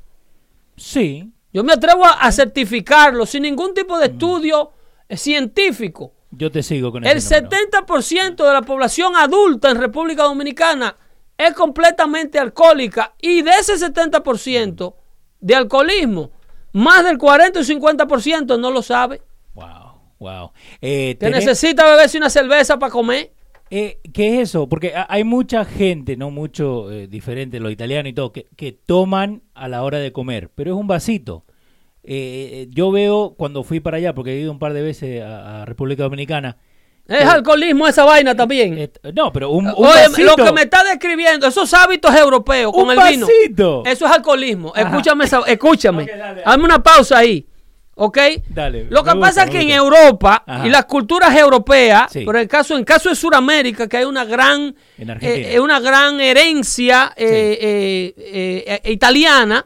Sí. 0.75 1.31
Yo 1.51 1.63
me 1.63 1.73
atrevo 1.73 2.05
a, 2.05 2.31
certificarlo 2.31 3.25
sin 3.25 3.43
ningún 3.43 3.73
tipo 3.73 3.97
de 3.97 4.07
estudio 4.07 4.71
científico. 5.09 6.13
Yo 6.31 6.51
te 6.51 6.61
sigo 6.61 6.91
con 6.91 7.05
El 7.05 7.17
70% 7.17 8.35
de 8.35 8.53
la 8.53 8.61
población 8.61 9.15
adulta 9.15 9.71
en 9.71 9.77
República 9.77 10.23
Dominicana 10.23 10.95
es 11.37 11.53
completamente 11.53 12.39
alcohólica 12.39 13.13
y 13.21 13.41
de 13.41 13.51
ese 13.51 13.75
70% 13.75 14.93
de 15.39 15.55
alcoholismo, 15.55 16.31
más 16.73 17.03
del 17.03 17.17
40 17.17 17.59
y 17.59 17.63
50% 17.63 18.59
no 18.59 18.71
lo 18.71 18.81
sabe. 18.81 19.21
Wow. 20.19 20.51
Eh, 20.81 21.15
que 21.19 21.29
necesita 21.29 21.85
beberse 21.85 22.17
una 22.17 22.29
cerveza 22.29 22.79
para 22.79 22.91
comer. 22.91 23.31
Eh, 23.69 23.99
¿Qué 24.13 24.35
es 24.35 24.49
eso? 24.49 24.69
Porque 24.69 24.93
hay 25.07 25.23
mucha 25.23 25.65
gente, 25.65 26.15
no 26.15 26.31
mucho 26.31 26.91
eh, 26.91 27.07
diferente, 27.07 27.59
los 27.59 27.71
italianos 27.71 28.09
y 28.09 28.13
todo, 28.13 28.31
que, 28.31 28.79
toman 28.85 29.43
a 29.53 29.67
la 29.67 29.83
hora 29.83 29.99
de 29.99 30.11
comer, 30.11 30.49
pero 30.55 30.73
es 30.73 30.79
un 30.79 30.87
vasito. 30.87 31.43
Eh, 32.03 32.67
yo 32.69 32.91
veo 32.91 33.35
cuando 33.37 33.63
fui 33.63 33.81
para 33.81 33.97
allá, 33.97 34.15
porque 34.15 34.31
he 34.31 34.39
ido 34.39 34.51
un 34.51 34.59
par 34.59 34.73
de 34.73 34.81
veces 34.81 35.21
a, 35.21 35.65
República 35.65 36.03
Dominicana. 36.03 36.57
Es 37.07 37.25
alcoholismo 37.25 37.87
esa 37.87 38.03
vaina 38.03 38.35
también. 38.35 38.91
no, 39.13 39.31
pero 39.31 39.51
un, 39.51 39.65
Lo 39.65 40.35
que 40.35 40.51
me 40.51 40.63
está 40.63 40.83
describiendo, 40.83 41.47
esos 41.47 41.73
hábitos 41.73 42.13
europeos 42.15 42.73
con 42.73 42.91
el 42.91 42.99
vino. 43.09 43.27
Eso 43.85 44.05
es 44.05 44.11
alcoholismo. 44.11 44.73
Escúchame, 44.75 45.25
escúchame. 45.47 46.07
Hazme 46.45 46.63
una 46.63 46.83
pausa 46.83 47.19
ahí. 47.19 47.47
¿Ok? 47.99 48.17
Dale, 48.49 48.85
Lo 48.91 49.03
que 49.03 49.15
pasa 49.15 49.45
es 49.45 49.49
que 49.49 49.59
en 49.59 49.71
Europa 49.71 50.43
y 50.63 50.69
las 50.69 50.85
culturas 50.85 51.35
europeas, 51.35 52.11
pero 52.13 52.39
en 52.39 52.47
caso, 52.47 52.77
en 52.77 52.83
caso 52.83 53.09
de 53.09 53.15
Sudamérica, 53.15 53.87
que 53.87 53.97
hay 53.97 54.05
una 54.05 54.23
gran, 54.23 54.75
eh, 54.97 55.59
una 55.59 55.79
gran 55.79 56.21
herencia 56.21 57.13
eh, 57.15 58.13
eh, 58.15 58.81
italiana, 58.91 59.65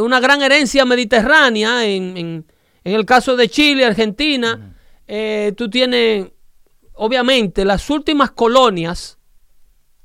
una 0.00 0.20
gran 0.20 0.42
herencia 0.42 0.84
mediterránea, 0.84 1.84
en, 1.84 2.16
en, 2.16 2.44
el 2.84 3.04
caso 3.04 3.34
de 3.34 3.48
Chile, 3.48 3.84
Argentina, 3.84 4.76
tú 5.56 5.68
tienes, 5.68 6.28
obviamente, 6.94 7.64
las 7.64 7.88
últimas 7.90 8.30
colonias, 8.30 9.18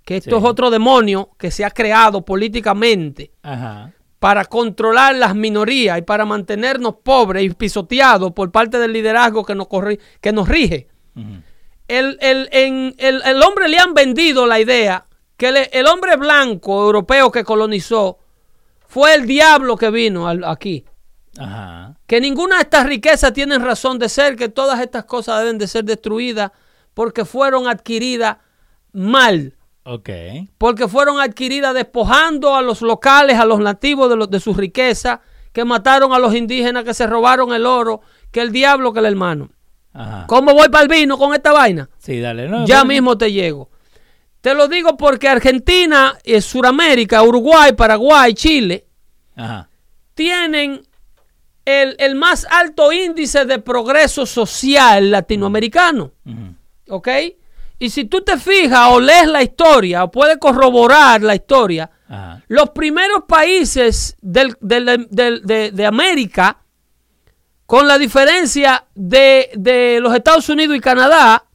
que 0.06 0.18
esto 0.18 0.38
es 0.38 0.44
otro 0.44 0.70
demonio 0.70 1.32
que 1.38 1.52
se 1.52 1.66
ha 1.66 1.72
creado 1.72 2.24
políticamente. 2.24 3.32
Ajá 3.44 3.94
para 4.20 4.44
controlar 4.46 5.16
las 5.16 5.34
minorías 5.34 5.98
y 5.98 6.02
para 6.02 6.26
mantenernos 6.26 6.96
pobres 7.04 7.44
y 7.44 7.50
pisoteados 7.52 8.34
por 8.34 8.52
parte 8.52 8.78
del 8.78 8.92
liderazgo 8.92 9.46
que 9.46 9.56
nos, 9.56 9.68
que 10.22 10.32
nos 10.34 10.48
rige. 10.48 10.90
el, 11.88 12.18
el, 12.20 13.44
hombre 13.44 13.70
le 13.70 13.80
han 13.80 13.94
vendido 13.94 14.46
la 14.46 14.60
idea 14.60 15.06
que 15.38 15.70
el, 15.72 15.88
hombre 15.88 16.18
blanco 16.18 16.84
europeo 16.84 17.32
que 17.32 17.46
colonizó 17.46 18.20
fue 18.88 19.16
el 19.16 19.26
diablo 19.26 19.78
que 19.78 19.90
vino 19.90 20.28
aquí. 20.28 20.86
Que 22.06 22.20
ninguna 22.20 22.58
de 22.58 22.64
estas 22.64 22.86
riquezas 22.86 23.32
tienen 23.32 23.64
razón 23.64 24.00
de 24.00 24.10
ser, 24.10 24.36
que 24.36 24.50
todas 24.50 24.82
estas 24.82 25.06
cosas 25.06 25.40
deben 25.40 25.58
de 25.58 25.68
ser 25.68 25.86
destruidas 25.86 26.52
porque 27.00 27.24
fueron 27.24 27.70
adquiridas 27.70 28.40
mal 28.92 29.56
porque 30.58 30.90
fueron 30.90 31.22
adquiridas 31.22 31.74
despojando 31.74 32.58
a 32.58 32.62
los 32.62 32.82
locales, 32.82 33.38
a 33.38 33.46
los 33.46 33.62
nativos 33.62 34.10
de, 34.10 34.18
los, 34.18 34.30
de 34.30 34.42
su 34.42 34.54
riqueza, 34.54 35.22
que 35.54 35.64
mataron 35.64 36.12
a 36.12 36.20
los 36.20 36.36
indígenas, 36.36 36.84
que 36.84 36.94
se 36.94 37.08
robaron 37.08 37.54
el 37.54 37.66
oro, 37.66 38.02
que 38.32 38.42
el 38.42 38.52
diablo, 38.52 38.92
que 38.92 39.00
el 39.00 39.06
hermano. 39.06 39.50
¿Cómo 40.28 40.54
voy 40.54 40.68
para 40.68 40.84
el 40.84 40.90
vino 40.90 41.18
con 41.18 41.34
esta 41.34 41.54
vaina? 41.54 41.90
Sí, 42.00 42.20
dale. 42.20 42.50
ya 42.66 42.84
mismo 42.84 43.18
te 43.18 43.32
llego. 43.32 43.70
Te 44.42 44.54
lo 44.54 44.68
digo 44.68 44.98
porque 44.98 45.30
Argentina, 45.30 46.18
y 46.26 46.42
Sudamérica, 46.42 47.24
Uruguay, 47.24 47.72
Paraguay, 47.78 48.34
Chile, 48.34 48.88
tienen 50.16 50.82
el, 51.64 52.16
más 52.16 52.46
alto 52.50 52.92
índice 52.92 53.46
de 53.46 53.60
progreso 53.60 54.26
social 54.26 55.12
latinoamericano. 55.12 56.12
¿Ok? 56.90 57.08
Y 57.80 57.90
si 57.90 58.06
tú 58.06 58.22
te 58.22 58.38
fijas 58.38 58.90
o 58.92 59.00
lees 59.00 59.28
la 59.28 59.42
historia 59.42 60.04
o 60.04 60.12
puedes 60.12 60.38
corroborar 60.38 61.22
la 61.22 61.36
historia, 61.36 61.90
los 62.48 62.72
primeros 62.72 63.24
países 63.28 64.18
de, 64.22 65.86
América, 65.88 66.58
con 67.66 67.88
la 67.88 67.98
diferencia 67.98 68.86
de, 68.96 70.00
los 70.02 70.14
Estados 70.14 70.50
Unidos 70.50 70.76
y 70.76 70.82
Canadá, 70.82 71.46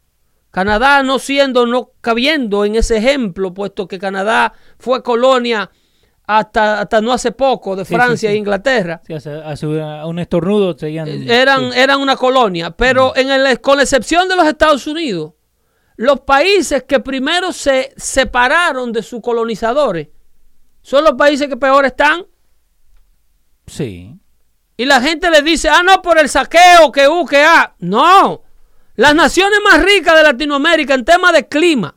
Canadá 0.51 1.03
no 1.03 1.19
siendo, 1.19 1.67
no 1.67 1.91
cabiendo 2.01 2.65
en 2.65 2.77
ese 2.77 2.97
ejemplo, 2.97 3.53
puesto 3.53 3.87
que 3.87 3.99
Canadá 3.99 4.55
fue 4.79 5.03
colonia 5.03 5.71
hasta, 6.27 6.81
hasta 6.81 7.01
no 7.01 7.13
hace 7.13 7.33
poco 7.33 7.77
de 7.77 7.85
Francia 7.85 8.31
e 8.31 8.37
Inglaterra. 8.37 9.01
hace, 9.15 9.67
un 9.67 10.19
estornudo 10.19 10.77
eran, 10.81 11.73
eran 11.73 12.01
una 12.01 12.17
colonia, 12.17 12.71
pero 12.71 13.15
en 13.17 13.31
el, 13.31 13.61
con 13.61 13.77
la 13.77 13.83
excepción 13.83 14.29
de 14.29 14.37
los 14.37 14.47
Estados 14.47 14.87
Unidos, 14.87 15.33
los 15.97 16.21
países 16.21 16.85
que 16.85 17.01
primero 17.01 17.53
se 17.53 17.93
separaron 17.97 18.93
de 18.93 19.03
sus 19.03 19.21
colonizadores 19.21 20.09
son 20.83 21.05
los 21.05 21.15
países 21.15 21.49
que 21.49 21.57
peor 21.57 21.85
están. 21.85 22.27
Sí. 23.67 24.15
Y 24.77 24.85
la 24.87 25.01
gente 25.01 25.31
le 25.31 25.41
dice, 25.43 25.69
ah, 25.69 25.83
no, 25.83 26.03
por 26.03 26.19
el 26.19 26.29
saqueo, 26.29 26.91
que 26.93 27.09
U, 27.09 27.25
que 27.25 27.43
A. 27.43 27.75
No. 27.79 28.43
Las 28.97 29.15
naciones 29.15 29.59
más 29.65 29.83
ricas 29.83 30.17
de 30.17 30.23
Latinoamérica 30.23 30.95
en 30.95 31.05
temas 31.05 31.33
de 31.33 31.49
clima, 31.49 31.97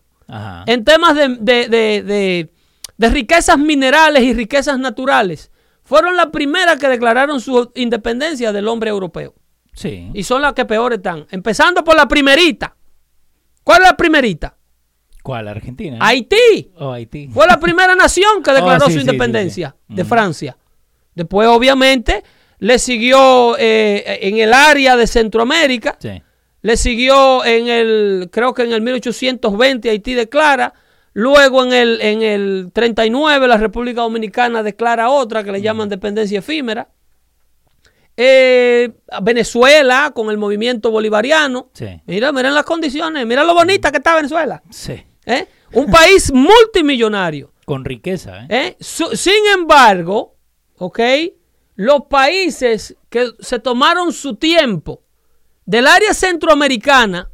en 0.66 0.84
temas 0.84 1.16
de, 1.16 1.38
de, 1.40 1.68
de, 1.68 2.04
de 2.04 2.54
riquezas 3.00 3.58
minerales 3.58 4.24
y 4.24 4.34
riquezas 4.34 4.80
naturales, 4.80 5.52
fueron 5.84 6.18
las 6.18 6.28
primeras 6.28 6.78
que 6.78 6.88
declararon 6.88 7.40
su 7.40 7.72
independencia 7.76 8.52
del 8.52 8.68
hombre 8.68 8.90
europeo. 8.90 9.36
Sí. 9.74 10.10
Y 10.14 10.24
son 10.24 10.42
las 10.42 10.54
que 10.54 10.66
peor 10.66 10.94
están. 10.94 11.28
Empezando 11.30 11.84
por 11.84 11.96
la 11.96 12.08
primerita. 12.08 12.76
¿Cuál 13.64 13.84
es 13.84 13.90
la 13.90 13.98
primerita? 13.98 14.58
¿Cuál? 15.22 15.48
¿Argentina? 15.48 15.98
Haití. 16.02 16.72
Oh, 16.78 16.92
Haití. 16.92 17.28
Fue 17.28 17.46
la 17.46 17.60
primera 17.60 17.96
nación 17.96 18.42
que 18.42 18.52
Oh, 18.52 18.54
declaró 18.56 18.88
sí, 18.88 18.94
su 18.94 19.00
independencia 19.02 19.76
sí, 19.78 19.86
sí. 19.90 19.96
de. 19.96 20.06
Francia. 20.06 20.58
Después, 21.14 21.48
obviamente, 21.48 22.24
le 22.60 22.80
siguió 22.80 23.56
eh, 23.58 24.20
en 24.22 24.38
el 24.38 24.54
área 24.54 24.96
de 24.96 25.06
Centroamérica. 25.06 25.98
Sí. 26.00 26.22
Le 26.62 26.78
siguió 26.78 27.46
en 27.46 27.68
el, 27.68 28.30
creo 28.32 28.54
que 28.54 28.64
en 28.64 28.72
el 28.74 28.82
1820 28.82 29.90
Haití 29.90 30.14
declara. 30.16 30.74
Luego 31.18 31.64
en 31.64 31.74
el, 31.74 32.00
en 32.00 32.22
el 32.22 32.70
39 32.72 33.48
la 33.48 33.58
República 33.58 34.02
Dominicana 34.02 34.62
declara 34.62 35.10
otra 35.10 35.44
que 35.44 35.52
le 35.52 35.64
llaman 35.64 35.90
dependencia 35.90 36.38
efímera. 36.38 36.90
Eh, 38.16 38.92
Venezuela 39.24 40.12
con 40.14 40.30
el 40.30 40.38
movimiento 40.38 40.92
bolivariano. 40.92 41.72
Sí. 41.74 41.88
Mira, 42.06 42.32
miren 42.32 42.54
las 42.54 42.66
condiciones, 42.66 43.26
mira 43.26 43.44
lo 43.44 43.56
bonita 43.56 43.90
que 43.90 43.98
está 43.98 44.14
Venezuela. 44.14 44.62
Sí. 44.70 45.04
¿eh? 45.26 45.48
Un 45.74 45.88
país 45.88 46.32
multimillonario. 46.36 47.52
Con 47.66 47.84
riqueza, 47.84 48.44
¿eh? 48.44 48.48
¿eh? 48.50 48.78
Sin 48.80 49.44
embargo, 49.56 50.36
¿ok? 50.78 51.00
Los 51.78 52.04
países 52.12 52.96
que 53.10 53.32
se 53.40 53.58
tomaron 53.58 54.14
su 54.14 54.36
tiempo 54.36 55.02
del 55.66 55.88
área 55.88 56.14
centroamericana, 56.14 57.32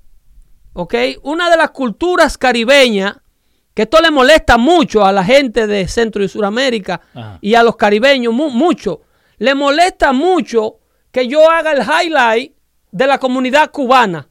¿ok? 0.71 0.95
Una 1.23 1.49
de 1.49 1.57
las 1.57 1.71
culturas 1.71 2.38
caribeñas, 2.38 3.17
que 3.74 3.84
esto 3.84 3.99
le 4.01 4.11
molesta 4.11 4.57
mucho 4.57 5.03
a 5.05 5.11
la 5.11 5.24
gente 5.24 5.65
de 5.67 5.88
Centro 5.88 6.24
y 6.24 6.30
Suramérica 6.30 7.01
Ajá. 7.13 7.38
y 7.41 7.55
a 7.55 7.63
los 7.63 7.76
caribeños 7.76 8.34
mu- 8.34 8.49
mucho, 8.49 9.01
le 9.38 9.55
molesta 9.55 10.13
mucho 10.13 10.80
que 11.11 11.28
yo 11.28 11.49
haga 11.49 11.71
el 11.71 11.82
highlight 11.82 12.53
de 12.91 13.07
la 13.07 13.17
comunidad 13.17 13.71
cubana. 13.71 14.28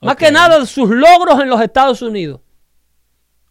Más 0.00 0.16
que 0.16 0.32
nada 0.32 0.58
de 0.58 0.66
sus 0.66 0.90
logros 0.90 1.40
en 1.40 1.48
los 1.48 1.60
Estados 1.60 2.02
Unidos. 2.02 2.40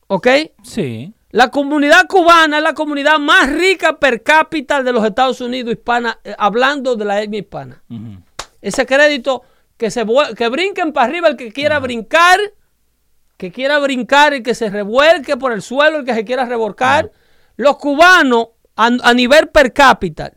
¿Ok? 0.07 0.27
Sí. 0.63 1.13
La 1.29 1.49
comunidad 1.49 2.07
cubana 2.09 2.57
es 2.57 2.63
la 2.63 2.73
comunidad 2.73 3.17
más 3.19 3.49
rica 3.49 3.97
per 3.97 4.21
cápita 4.21 4.83
de 4.83 4.91
los 4.91 5.05
Estados 5.05 5.39
Unidos 5.39 5.71
hispana, 5.73 6.19
eh, 6.25 6.35
hablando 6.37 6.97
de 6.97 7.05
la 7.05 7.21
etnia 7.21 7.39
hispana. 7.39 7.81
Ese 8.61 8.85
crédito 8.85 9.43
que 9.77 9.89
se 9.89 10.05
que 10.35 10.49
brinquen 10.49 10.91
para 10.91 11.07
arriba 11.07 11.29
el 11.29 11.37
que 11.37 11.53
quiera 11.53 11.79
brincar, 11.79 12.37
que 13.41 13.51
quiera 13.51 13.79
brincar 13.79 14.35
y 14.35 14.43
que 14.43 14.53
se 14.53 14.69
revuelque 14.69 15.35
por 15.35 15.51
el 15.51 15.63
suelo 15.63 15.97
el 15.97 16.05
que 16.05 16.13
se 16.13 16.23
quiera 16.23 16.45
revolcar. 16.45 17.11
Los 17.57 17.77
cubanos 17.77 18.49
a, 18.75 18.91
a 19.01 19.13
nivel 19.15 19.47
per 19.49 19.73
cápita, 19.73 20.31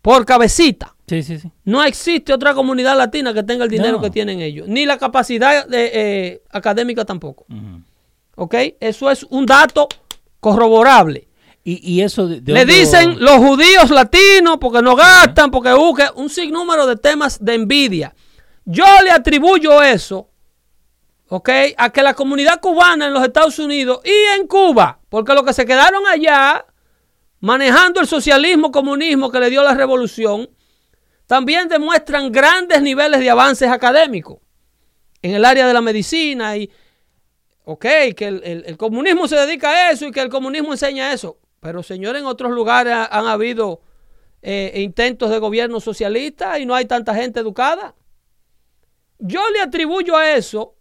por 0.00 0.24
cabecita, 0.24 0.94
Sí, 1.08 1.24
sí, 1.24 1.38
sí. 1.40 1.50
no 1.64 1.82
existe 1.82 2.32
otra 2.32 2.54
comunidad 2.54 2.96
latina 2.96 3.34
que 3.34 3.42
tenga 3.42 3.64
el 3.64 3.70
dinero 3.70 3.96
No. 3.96 4.00
que 4.00 4.10
tienen 4.10 4.40
ellos, 4.40 4.68
ni 4.68 4.86
la 4.86 4.96
capacidad 4.96 5.66
de, 5.66 5.90
eh, 5.92 6.42
académica 6.50 7.04
tampoco. 7.04 7.46
¿Ok? 8.36 8.54
Eso 8.78 9.10
es 9.10 9.24
un 9.24 9.44
dato 9.44 9.88
corroborable. 10.38 11.26
Y, 11.64 11.80
y 11.94 12.02
eso 12.02 12.28
de, 12.28 12.40
de 12.40 12.52
Le 12.52 12.62
otro- 12.62 12.74
dicen 12.74 13.16
los 13.24 13.38
judíos 13.38 13.90
latinos 13.90 14.58
porque 14.60 14.82
no 14.82 14.94
gastan, 14.94 15.50
porque 15.50 15.72
buscan 15.72 16.10
un 16.14 16.28
sinnúmero 16.30 16.86
de 16.86 16.96
temas 16.96 17.42
de 17.44 17.54
envidia. 17.54 18.14
Yo 18.64 18.84
le 19.02 19.10
atribuyo 19.10 19.82
eso, 19.82 20.28
¿ok? 21.28 21.48
A 21.76 21.90
que 21.90 22.02
la 22.02 22.14
comunidad 22.14 22.60
cubana 22.60 23.06
en 23.06 23.14
los 23.14 23.22
Estados 23.24 23.58
Unidos 23.58 24.00
y 24.04 24.38
en 24.38 24.46
Cuba, 24.46 25.00
porque 25.08 25.34
los 25.34 25.42
que 25.44 25.52
se 25.52 25.66
quedaron 25.66 26.06
allá 26.06 26.64
manejando 27.40 28.00
el 28.00 28.06
socialismo, 28.06 28.70
comunismo 28.70 29.30
que 29.30 29.40
le 29.40 29.50
dio 29.50 29.62
la 29.62 29.74
revolución, 29.74 30.48
también 31.26 31.68
demuestran 31.68 32.30
grandes 32.32 32.82
niveles 32.82 33.20
de 33.20 33.30
avances 33.30 33.68
académicos 33.70 34.38
en 35.22 35.34
el 35.34 35.44
área 35.44 35.66
de 35.66 35.72
la 35.72 35.80
medicina 35.80 36.56
y, 36.56 36.70
ok, 37.64 37.80
que 38.16 38.26
el, 38.28 38.64
el- 38.66 38.76
comunismo 38.76 39.26
se 39.26 39.36
dedica 39.36 39.70
a 39.70 39.90
eso 39.90 40.06
y 40.06 40.10
que 40.12 40.20
el 40.20 40.28
comunismo 40.28 40.72
enseña 40.72 41.12
eso. 41.12 41.38
Pero, 41.60 41.82
señor, 41.82 42.16
en 42.16 42.26
otros 42.26 42.52
lugares 42.52 42.92
ha- 42.92 43.06
han 43.06 43.26
habido 43.26 43.80
eh, 44.42 44.72
intentos 44.82 45.30
de 45.30 45.38
gobierno 45.38 45.80
socialista 45.80 46.58
y 46.58 46.66
no 46.66 46.74
hay 46.74 46.84
tanta 46.84 47.14
gente 47.14 47.40
educada. 47.40 47.94
Yo 49.18 49.40
le 49.50 49.60
atribuyo 49.62 50.14
a 50.16 50.32
eso 50.32 50.74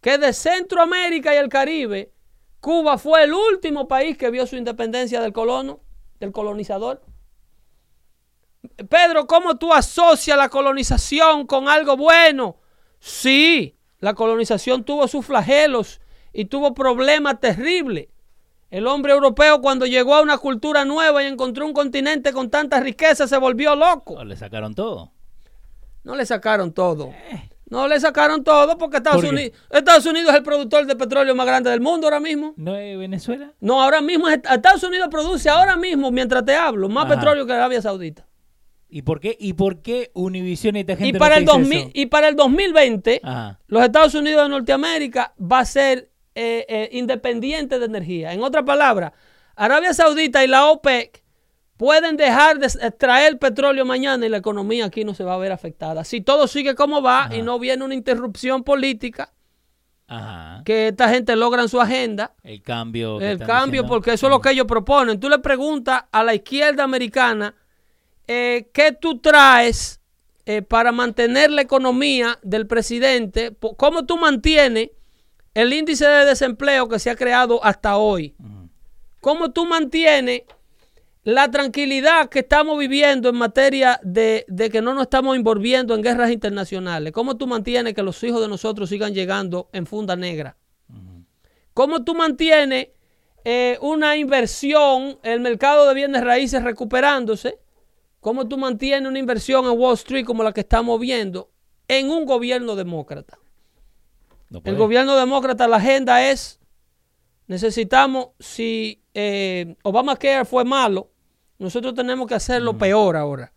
que 0.00 0.18
de 0.18 0.32
Centroamérica 0.32 1.34
y 1.34 1.38
el 1.38 1.48
Caribe, 1.48 2.12
Cuba 2.60 2.98
fue 2.98 3.24
el 3.24 3.32
último 3.32 3.86
país 3.86 4.16
que 4.16 4.30
vio 4.30 4.46
su 4.46 4.56
independencia 4.56 5.20
del 5.20 5.32
colono, 5.32 5.80
del 6.18 6.32
colonizador. 6.32 7.02
Pedro, 8.88 9.26
¿cómo 9.26 9.56
tú 9.56 9.72
asocias 9.72 10.36
la 10.36 10.48
colonización 10.48 11.46
con 11.46 11.68
algo 11.68 11.96
bueno? 11.96 12.56
Sí, 12.98 13.76
la 14.00 14.14
colonización 14.14 14.84
tuvo 14.84 15.06
sus 15.08 15.24
flagelos 15.24 16.00
y 16.32 16.46
tuvo 16.46 16.74
problemas 16.74 17.40
terribles. 17.40 18.08
El 18.70 18.86
hombre 18.88 19.12
europeo 19.12 19.60
cuando 19.60 19.86
llegó 19.86 20.14
a 20.14 20.22
una 20.22 20.38
cultura 20.38 20.84
nueva 20.84 21.22
y 21.22 21.26
encontró 21.26 21.64
un 21.64 21.72
continente 21.72 22.32
con 22.32 22.50
tanta 22.50 22.80
riqueza 22.80 23.28
se 23.28 23.38
volvió 23.38 23.76
loco. 23.76 24.14
Oh, 24.14 24.24
le 24.24 24.36
sacaron 24.36 24.74
todo. 24.74 25.12
No 26.02 26.16
le 26.16 26.26
sacaron 26.26 26.72
todo. 26.72 27.12
No 27.68 27.88
le 27.88 27.98
sacaron 27.98 28.44
todo 28.44 28.78
porque 28.78 28.98
Estados. 28.98 29.24
Unidos, 29.24 29.52
Estados 29.70 30.06
Unidos 30.06 30.30
es 30.30 30.36
el 30.36 30.42
productor 30.44 30.86
de 30.86 30.94
petróleo 30.94 31.34
más 31.34 31.46
grande 31.46 31.68
del 31.70 31.80
mundo 31.80 32.06
ahora 32.06 32.20
mismo. 32.20 32.54
¿No 32.56 32.76
es 32.76 32.96
Venezuela? 32.96 33.52
No, 33.60 33.82
ahora 33.82 34.00
mismo 34.00 34.28
es- 34.28 34.40
Estados 34.50 34.82
Unidos 34.84 35.08
produce 35.10 35.48
ahora 35.48 35.74
mismo, 35.76 36.10
mientras 36.12 36.44
te 36.44 36.54
hablo, 36.54 36.88
más 36.88 37.06
Ajá. 37.06 37.16
petróleo 37.16 37.44
que 37.44 37.52
Arabia 37.52 37.82
Saudita. 37.82 38.26
¿Y 38.88 39.02
por 39.02 39.18
qué, 39.18 39.36
y 39.40 39.54
por 39.54 39.82
qué 39.82 40.12
Univision 40.14 40.76
y 40.76 40.80
esta 40.80 40.94
gente 40.94 41.16
Y 41.16 41.18
para, 41.18 41.38
el 41.38 41.44
dice 41.44 41.58
2000, 41.58 41.78
eso? 41.78 41.90
y 41.92 42.06
para 42.06 42.28
el 42.28 42.36
2020, 42.36 43.20
Ajá. 43.24 43.58
los 43.66 43.82
Estados 43.82 44.14
Unidos 44.14 44.44
de 44.44 44.48
Norteamérica 44.48 45.34
va 45.40 45.58
a 45.58 45.64
ser 45.64 46.10
eh, 46.36 46.66
eh, 46.68 46.88
independiente 46.92 47.80
de 47.80 47.86
energía. 47.86 48.32
En 48.32 48.42
otras 48.42 48.62
palabras, 48.64 49.10
Arabia 49.56 49.92
Saudita 49.92 50.44
y 50.44 50.46
la 50.48 50.66
OPEC 50.66 51.24
pueden 51.76 52.16
dejar 52.16 52.58
de 52.58 52.66
extraer 52.66 53.38
petróleo 53.38 53.84
mañana 53.84 54.24
y 54.26 54.28
la 54.28 54.38
economía 54.38 54.86
aquí 54.86 55.04
no 55.04 55.14
se 55.14 55.24
va 55.24 55.34
a 55.34 55.38
ver 55.38 55.52
afectada. 55.52 56.04
Si 56.04 56.20
todo 56.20 56.46
sigue 56.48 56.74
como 56.74 57.02
va 57.02 57.28
y 57.32 57.42
no 57.42 57.58
viene 57.58 57.84
una 57.84 57.94
interrupción 57.94 58.62
política, 58.64 59.32
Ajá. 60.08 60.62
que 60.64 60.88
esta 60.88 61.08
gente 61.08 61.34
logran 61.36 61.68
su 61.68 61.80
agenda, 61.80 62.34
El 62.42 62.62
cambio. 62.62 63.20
el 63.20 63.38
cambio, 63.38 63.82
diciendo. 63.82 63.88
porque 63.88 64.12
eso 64.12 64.26
es 64.26 64.30
lo 64.30 64.40
que 64.40 64.50
ellos 64.50 64.66
proponen. 64.66 65.18
Tú 65.20 65.28
le 65.28 65.38
preguntas 65.40 66.04
a 66.12 66.22
la 66.24 66.34
izquierda 66.34 66.84
americana 66.84 67.54
eh, 68.28 68.70
qué 68.72 68.92
tú 68.92 69.18
traes 69.18 70.00
eh, 70.46 70.62
para 70.62 70.92
mantener 70.92 71.50
la 71.50 71.62
economía 71.62 72.38
del 72.42 72.66
presidente, 72.68 73.54
cómo 73.76 74.06
tú 74.06 74.16
mantienes 74.16 74.90
el 75.54 75.72
índice 75.72 76.06
de 76.06 76.24
desempleo 76.24 76.88
que 76.88 76.98
se 77.00 77.10
ha 77.10 77.16
creado 77.16 77.64
hasta 77.64 77.96
hoy, 77.96 78.36
cómo 79.20 79.50
tú 79.50 79.66
mantienes 79.66 80.42
la 81.26 81.50
tranquilidad 81.50 82.28
que 82.28 82.38
estamos 82.38 82.78
viviendo 82.78 83.28
en 83.28 83.34
materia 83.34 83.98
de, 84.04 84.44
de 84.46 84.70
que 84.70 84.80
no 84.80 84.94
nos 84.94 85.02
estamos 85.02 85.34
envolviendo 85.34 85.92
en 85.92 86.00
guerras 86.00 86.30
internacionales, 86.30 87.12
cómo 87.12 87.36
tú 87.36 87.48
mantienes 87.48 87.94
que 87.94 88.02
los 88.04 88.22
hijos 88.22 88.40
de 88.40 88.46
nosotros 88.46 88.88
sigan 88.88 89.12
llegando 89.12 89.68
en 89.72 89.86
funda 89.86 90.14
negra. 90.14 90.56
¿Cómo 91.74 92.04
tú 92.04 92.14
mantienes 92.14 92.90
eh, 93.44 93.76
una 93.80 94.16
inversión, 94.16 95.18
el 95.24 95.40
mercado 95.40 95.88
de 95.88 95.94
bienes 95.94 96.22
raíces 96.22 96.62
recuperándose? 96.62 97.58
¿Cómo 98.20 98.46
tú 98.46 98.56
mantienes 98.56 99.10
una 99.10 99.18
inversión 99.18 99.64
en 99.64 99.76
Wall 99.76 99.94
Street 99.94 100.24
como 100.24 100.44
la 100.44 100.52
que 100.52 100.60
estamos 100.60 101.00
viendo 101.00 101.50
en 101.88 102.08
un 102.08 102.24
gobierno 102.24 102.76
demócrata? 102.76 103.36
No 104.48 104.62
El 104.64 104.76
gobierno 104.76 105.16
demócrata, 105.16 105.66
la 105.66 105.78
agenda 105.78 106.30
es, 106.30 106.60
necesitamos, 107.48 108.28
si 108.38 109.02
eh, 109.12 109.74
Obamacare 109.82 110.44
fue 110.44 110.64
malo, 110.64 111.10
nosotros 111.58 111.94
tenemos 111.94 112.26
que 112.26 112.34
hacerlo 112.34 112.76
peor 112.78 113.16
ahora. 113.16 113.52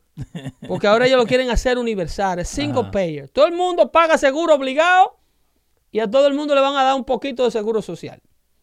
Porque 0.67 0.87
ahora 0.87 1.05
ellos 1.07 1.17
lo 1.17 1.25
quieren 1.27 1.49
hacer 1.49 1.77
universal, 1.77 2.39
es 2.39 2.47
single 2.49 2.81
Ajá. 2.81 2.91
payer. 2.91 3.29
Todo 3.29 3.45
el 3.47 3.53
mundo 3.53 3.91
paga 3.91 4.17
seguro 4.17 4.55
obligado 4.55 5.17
y 5.91 5.99
a 5.99 6.09
todo 6.09 6.27
el 6.27 6.33
mundo 6.33 6.53
le 6.55 6.61
van 6.61 6.75
a 6.75 6.83
dar 6.83 6.95
un 6.95 7.05
poquito 7.05 7.43
de 7.45 7.51
seguro 7.51 7.81
social. 7.81 8.19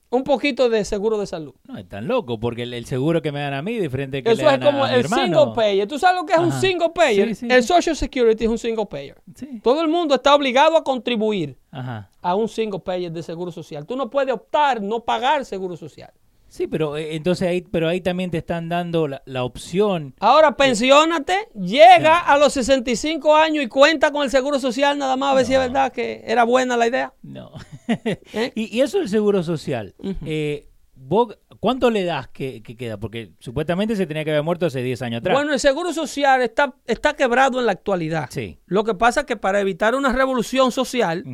Un 0.08 0.22
poquito 0.22 0.68
de 0.70 0.84
seguro 0.84 1.18
de 1.18 1.26
salud. 1.26 1.52
No, 1.64 1.76
es 1.78 1.88
tan 1.88 2.06
loco, 2.06 2.38
porque 2.38 2.62
el, 2.62 2.72
el 2.74 2.86
seguro 2.86 3.20
que 3.22 3.32
me 3.32 3.40
dan 3.40 3.54
a 3.54 3.60
mí 3.62 3.74
es 3.74 3.82
diferente 3.82 4.22
que 4.22 4.30
Eso 4.30 4.42
le 4.42 4.46
es 4.48 4.52
dan 4.52 4.62
a- 4.62 4.66
como 4.66 4.84
a 4.84 4.88
mi 4.88 4.94
el 4.94 5.00
hermano. 5.00 5.24
single 5.24 5.54
payer. 5.54 5.88
¿Tú 5.88 5.98
sabes 5.98 6.20
lo 6.20 6.24
que 6.26 6.32
es 6.34 6.38
un 6.38 6.52
single 6.52 6.90
payer? 6.94 7.28
Sí, 7.30 7.34
sí, 7.34 7.48
el. 7.50 7.64
Social 7.64 7.96
Security 7.96 8.44
es 8.44 8.50
un 8.50 8.58
single 8.58 8.86
payer. 8.86 9.20
Sí. 9.34 9.60
Todo 9.64 9.82
el 9.82 9.88
mundo 9.88 10.14
está 10.14 10.32
obligado 10.34 10.76
a 10.76 10.84
contribuir 10.84 11.58
Ajá. 11.72 12.08
a 12.22 12.34
un 12.36 12.48
single 12.48 12.78
payer 12.78 13.10
de 13.10 13.20
seguro 13.24 13.50
social. 13.50 13.84
Tú 13.84 13.96
no 13.96 14.08
puedes 14.08 14.32
optar 14.32 14.80
no 14.80 15.00
pagar 15.00 15.44
seguro 15.44 15.76
social. 15.76 16.12
Sí, 16.48 16.66
pero 16.66 16.96
eh, 16.96 17.16
entonces 17.16 17.48
ahí, 17.48 17.62
pero 17.62 17.88
ahí 17.88 18.00
también 18.00 18.30
te 18.30 18.38
están 18.38 18.68
dando 18.68 19.08
la, 19.08 19.22
la 19.26 19.44
opción. 19.44 20.14
Ahora 20.20 20.56
pensiónate, 20.56 21.48
llega 21.54 22.18
a 22.18 22.38
los 22.38 22.52
65 22.52 23.34
años 23.34 23.64
y 23.64 23.68
cuenta 23.68 24.10
con 24.12 24.22
el 24.22 24.30
seguro 24.30 24.58
social 24.58 24.96
nada 24.98 25.16
más 25.16 25.32
a 25.32 25.34
ver 25.34 25.46
si 25.46 25.54
es 25.54 25.58
verdad 25.58 25.92
que 25.92 26.22
era 26.26 26.44
buena 26.44 26.76
la 26.76 26.86
idea. 26.86 27.12
No. 27.22 27.50
¿Eh? 27.88 28.52
y, 28.54 28.76
y 28.76 28.80
eso 28.80 28.98
el 28.98 29.08
seguro 29.08 29.42
social. 29.42 29.94
Eh, 30.24 30.68
vos, 30.94 31.36
¿Cuánto 31.60 31.90
le 31.90 32.04
das 32.04 32.28
que, 32.28 32.62
que 32.62 32.76
queda? 32.76 32.98
Porque 32.98 33.32
supuestamente 33.38 33.96
se 33.96 34.06
tenía 34.06 34.24
que 34.24 34.30
haber 34.30 34.42
muerto 34.42 34.66
hace 34.66 34.82
10 34.82 35.02
años 35.02 35.18
atrás. 35.20 35.34
Bueno, 35.34 35.52
el 35.52 35.60
Seguro 35.60 35.92
Social 35.92 36.42
está, 36.42 36.74
está 36.86 37.14
quebrado 37.14 37.58
en 37.58 37.66
la 37.66 37.72
actualidad. 37.72 38.28
Sí. 38.30 38.58
Lo 38.66 38.84
que 38.84 38.94
pasa 38.94 39.20
es 39.20 39.26
que 39.26 39.36
para 39.36 39.60
evitar 39.60 39.94
una 39.94 40.12
revolución 40.12 40.70
social 40.70 41.24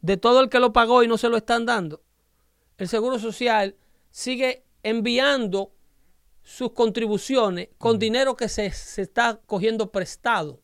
de 0.00 0.16
todo 0.16 0.40
el 0.40 0.48
que 0.48 0.58
lo 0.58 0.72
pagó 0.72 1.02
y 1.02 1.08
no 1.08 1.18
se 1.18 1.28
lo 1.28 1.36
están 1.36 1.66
dando, 1.66 2.02
el 2.76 2.88
Seguro 2.88 3.18
Social 3.18 3.76
sigue 4.10 4.64
enviando 4.82 5.72
sus 6.42 6.72
contribuciones 6.72 7.68
con 7.78 7.98
dinero 7.98 8.34
que 8.36 8.48
se, 8.48 8.70
se 8.70 9.02
está 9.02 9.38
cogiendo 9.46 9.90
prestado, 9.90 10.60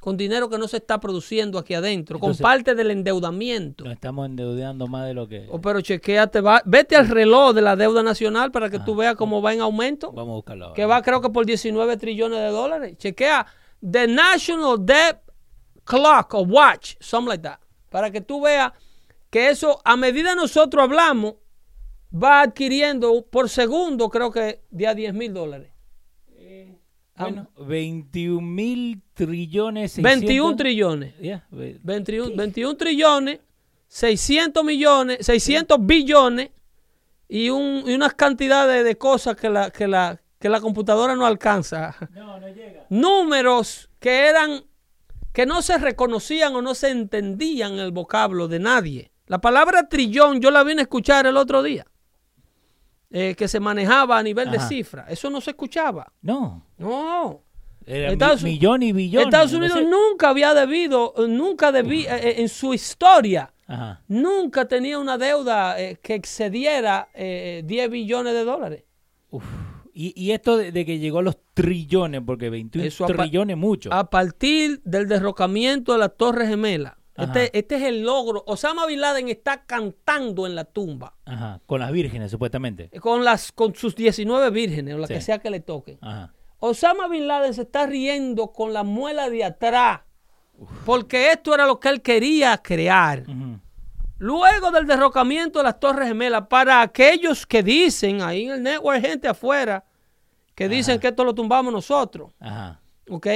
con 0.00 0.16
dinero 0.16 0.48
que 0.48 0.58
no 0.58 0.66
se 0.68 0.78
está 0.78 0.98
produciendo 0.98 1.58
aquí 1.58 1.74
adentro, 1.74 2.16
Entonces- 2.16 2.38
con 2.42 2.50
parte 2.50 2.74
del 2.74 2.90
endeudamiento. 2.90 3.84
Nos 3.84 3.92
estamos 3.94 4.26
endeudando 4.26 4.86
más 4.88 5.06
de 5.06 5.14
lo 5.14 5.28
que... 5.28 5.46
Oh, 5.50 5.60
pero 5.60 5.80
chequéate, 5.80 6.40
va, 6.40 6.62
vete 6.64 6.96
al 6.96 7.08
reloj 7.08 7.52
de 7.54 7.62
la 7.62 7.76
deuda 7.76 8.02
nacional 8.02 8.50
para 8.50 8.70
que 8.70 8.78
tú 8.80 8.96
veas 8.96 9.14
cómo 9.16 9.40
va 9.42 9.52
en 9.54 9.60
aumento. 9.60 10.10
Vamos 10.12 10.32
a 10.32 10.36
buscarlo 10.36 10.64
ahora. 10.66 10.74
que 10.74 10.84
va 10.84 11.02
creo 11.02 11.20
que 11.20 11.30
por 11.30 11.46
19 11.46 11.96
trillones 11.96 12.40
de 12.40 12.48
dólares. 12.48 12.96
Chequea 12.98 13.46
The 13.88 14.08
National 14.08 14.84
Debt 14.84 15.18
Clock 15.84 16.34
o 16.34 16.40
Watch, 16.42 16.96
something 17.00 17.28
like 17.28 17.42
that, 17.42 17.58
para 17.88 18.10
que 18.10 18.20
tú 18.20 18.40
veas 18.42 18.72
que 19.30 19.48
eso 19.50 19.80
a 19.84 19.96
medida 19.96 20.34
nosotros 20.34 20.82
hablamos 20.82 21.34
va 22.14 22.42
adquiriendo 22.42 23.24
por 23.30 23.48
segundo 23.48 24.08
creo 24.08 24.30
que 24.30 24.62
de 24.70 24.86
a 24.86 24.94
10 24.94 25.14
mil 25.14 25.32
dólares. 25.34 25.70
Ah, 27.20 27.24
Bueno, 27.24 27.50
21 27.66 28.40
mil 28.40 29.02
trillones... 29.14 29.92
600 29.92 30.20
21 30.20 30.56
trillones. 30.56 31.14
Ve- 31.50 31.80
21, 31.82 32.36
21 32.36 32.76
trillones, 32.76 33.40
600 33.88 34.64
millones, 34.64 35.26
600 35.26 35.78
billones 35.84 36.50
y, 37.28 37.50
un, 37.50 37.82
y 37.86 37.94
unas 37.94 38.14
cantidades 38.14 38.84
de 38.84 38.96
cosas 38.96 39.34
que 39.36 39.50
la, 39.50 39.70
que, 39.70 39.88
la, 39.88 40.20
que 40.38 40.48
la 40.48 40.60
computadora 40.60 41.16
no 41.16 41.26
alcanza. 41.26 41.96
No, 42.14 42.38
no 42.38 42.48
llega. 42.48 42.86
números 42.88 43.90
que 43.98 44.28
eran 44.28 44.62
que 45.32 45.44
no 45.44 45.60
se 45.62 45.76
reconocían 45.78 46.54
o 46.56 46.62
no 46.62 46.74
se 46.74 46.90
entendían 46.90 47.72
en 47.74 47.78
el 47.80 47.90
vocablo 47.92 48.46
de 48.48 48.60
nadie. 48.60 49.10
La 49.26 49.40
palabra 49.40 49.88
trillón 49.88 50.40
yo 50.40 50.50
la 50.50 50.62
vine 50.64 50.80
a 50.80 50.84
escuchar 50.84 51.26
el 51.26 51.36
otro 51.36 51.62
día, 51.62 51.86
eh, 53.10 53.34
que 53.36 53.48
se 53.48 53.60
manejaba 53.60 54.18
a 54.18 54.22
nivel 54.22 54.50
de 54.50 54.60
cifra. 54.60 55.06
Eso 55.08 55.30
no 55.30 55.40
se 55.40 55.50
escuchaba. 55.50 56.12
No. 56.22 56.64
No. 56.78 57.42
Era 57.86 58.12
Estados- 58.12 58.42
mi- 58.42 58.50
millón 58.52 58.82
y 58.82 58.92
billón. 58.92 59.24
Estados 59.24 59.52
no 59.52 59.58
Unidos 59.58 59.78
sé. 59.78 59.84
nunca 59.86 60.28
había 60.28 60.52
debido, 60.52 61.14
eh, 61.16 61.26
nunca 61.28 61.72
debía, 61.72 62.18
eh, 62.18 62.42
en 62.42 62.50
su 62.50 62.74
historia, 62.74 63.50
Ajá. 63.66 64.02
nunca 64.08 64.66
tenía 64.68 64.98
una 64.98 65.16
deuda 65.16 65.80
eh, 65.80 65.98
que 66.02 66.14
excediera 66.14 67.08
eh, 67.14 67.62
10 67.64 67.90
billones 67.90 68.34
de 68.34 68.44
dólares. 68.44 68.84
Uf. 69.30 69.42
Y, 69.94 70.12
y 70.22 70.32
esto 70.32 70.56
de, 70.58 70.70
de 70.70 70.84
que 70.84 70.98
llegó 70.98 71.20
a 71.20 71.22
los 71.22 71.38
trillones, 71.54 72.20
porque 72.24 72.50
21 72.50 72.86
Eso 72.86 73.06
trillones 73.06 73.56
mucho. 73.56 73.92
A 73.92 74.10
partir 74.10 74.80
del 74.84 75.08
derrocamiento 75.08 75.92
de 75.92 75.98
la 75.98 76.08
Torre 76.10 76.46
Gemela. 76.46 76.97
Este, 77.18 77.58
este 77.58 77.76
es 77.76 77.82
el 77.82 78.02
logro. 78.02 78.44
Osama 78.46 78.86
Bin 78.86 79.00
Laden 79.00 79.28
está 79.28 79.64
cantando 79.64 80.46
en 80.46 80.54
la 80.54 80.64
tumba 80.64 81.14
Ajá. 81.24 81.60
Con 81.66 81.80
las 81.80 81.90
vírgenes, 81.92 82.30
supuestamente. 82.30 82.90
con, 83.00 83.24
las, 83.24 83.50
con 83.52 83.74
sus 83.74 83.94
19 83.96 84.50
vírgenes 84.50 84.94
o 84.94 84.98
la 84.98 85.06
Sí. 85.06 85.14
que 85.14 85.20
sea 85.20 85.38
que 85.38 85.50
le 85.50 85.60
toquen. 85.60 85.98
Ajá. 86.00 86.32
Osama 86.60 87.08
Bin 87.08 87.26
Laden 87.28 87.54
se 87.54 87.62
está 87.62 87.86
riendo 87.86 88.52
con 88.52 88.72
la 88.72 88.82
muela 88.84 89.28
de 89.30 89.44
atrás 89.44 90.00
porque 90.84 91.30
esto 91.32 91.54
era 91.54 91.66
lo 91.66 91.78
que 91.78 91.88
él 91.88 92.02
quería 92.02 92.56
crear. 92.58 93.22
Ujú. 93.28 93.58
Luego 94.18 94.70
del 94.72 94.86
derrocamiento 94.86 95.60
de 95.60 95.64
las 95.64 95.78
Torres 95.78 96.08
Gemelas, 96.08 96.48
para 96.48 96.80
aquellos 96.82 97.46
que 97.46 97.62
dicen, 97.62 98.20
ahí 98.22 98.46
en 98.46 98.50
el 98.54 98.62
network 98.64 98.96
hay 98.96 99.02
gente 99.10 99.28
afuera, 99.28 99.84
que 100.56 100.68
dicen 100.68 100.98
que 100.98 101.08
esto 101.08 101.22
lo 101.22 101.32
tumbamos 101.34 101.72
nosotros. 101.72 102.32
Ajá. 102.40 102.80
¿ok? 103.08 103.26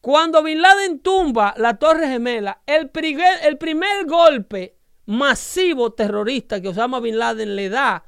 Cuando 0.00 0.42
Bin 0.42 0.62
Laden 0.62 1.00
tumba 1.00 1.54
la 1.58 1.78
Torre 1.78 2.08
Gemela, 2.08 2.62
el 2.66 2.88
primer, 2.88 3.44
el 3.44 3.58
primer 3.58 4.06
golpe 4.06 4.76
masivo 5.06 5.92
terrorista 5.92 6.60
que 6.60 6.68
Osama 6.68 7.00
Bin 7.00 7.18
Laden 7.18 7.54
le 7.54 7.68
da 7.68 8.04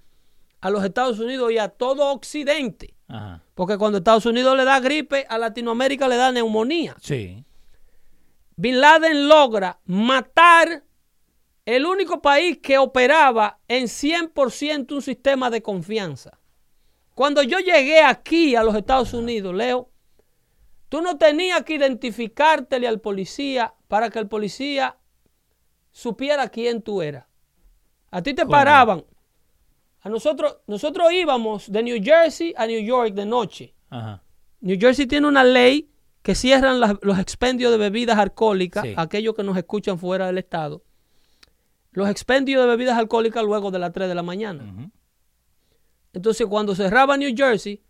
a 0.61 0.71
los 0.71 0.85
Estados 0.85 1.19
Unidos 1.19 1.53
y 1.53 1.59
a 1.59 1.69
todo 1.69 2.11
Occidente, 2.13 2.95
Ajá. 3.09 3.43
porque 3.55 3.77
cuando 3.77 3.99
Estados 3.99 4.25
Unidos 4.27 4.57
le 4.57 4.65
da 4.65 4.81
gripe, 4.81 5.27
a 5.29 5.37
Latinoamérica 5.37 6.09
le 6.09 6.17
da 6.17 6.33
neumonía. 6.33 6.97
Sí. 7.01 7.45
Bin 8.57 8.81
Laden 8.81 9.29
logra 9.29 9.81
matar 9.85 10.85
el 11.67 11.85
único 11.85 12.23
país 12.23 12.59
que 12.63 12.79
operaba 12.79 13.59
en 13.69 13.85
100% 13.85 14.93
un 14.93 15.03
sistema 15.03 15.51
de 15.51 15.63
confianza. 15.63 16.39
Cuando 17.15 17.43
yo 17.43 17.59
llegué 17.59 18.01
aquí 18.01 18.57
a 18.57 18.63
los 18.63 18.75
Estados 18.75 19.13
Unidos, 19.13 19.55
Leo, 19.55 19.91
tú 20.93 21.01
no 21.01 21.17
tenías 21.17 21.63
que 21.65 21.77
identificártele 21.77 22.87
al 22.87 23.01
policía 23.01 23.73
para 23.89 24.11
que 24.11 24.19
el 24.19 24.29
policía 24.29 24.99
supiera 25.91 26.51
quién 26.51 26.83
tú 26.83 27.01
eras. 27.01 27.25
A 28.11 28.21
ti 28.23 28.35
te 28.35 28.43
¿Cómo? 28.43 28.51
paraban. 28.53 29.03
A 30.03 30.11
nosotros, 30.11 30.59
nosotros 30.67 31.11
íbamos 31.11 31.73
de 31.73 31.83
New 31.83 31.99
Jersey 32.05 32.53
a 32.59 32.67
New 32.67 32.83
York 32.85 33.15
de 33.15 33.25
noche. 33.25 33.75
Ajá. 33.89 34.23
New 34.61 34.77
Jersey 34.79 35.07
tiene 35.07 35.27
una 35.29 35.45
ley 35.45 35.89
que 36.21 36.35
cierran 36.35 36.79
las- 36.79 36.97
los 37.01 37.19
expendios 37.19 37.73
de 37.73 37.79
bebidas 37.79 38.19
alcohólicas, 38.19 38.85
Sí. 38.85 38.93
aquellos 38.95 39.35
que 39.35 39.43
nos 39.45 39.57
escuchan 39.57 39.99
fuera 39.99 40.27
del 40.27 40.37
estado. 40.37 40.83
Los 41.93 42.11
expendios 42.11 42.61
de 42.63 42.69
bebidas 42.69 42.99
alcohólicas 42.99 43.43
luego 43.43 43.71
de 43.71 43.79
las 43.79 43.93
3 43.95 44.09
de 44.09 44.15
la 44.15 44.23
mañana. 44.23 44.91
Entonces, 46.13 46.47
cuando 46.49 46.75
cerraba 46.75 47.17
New 47.17 47.33
Jersey, 47.35 47.83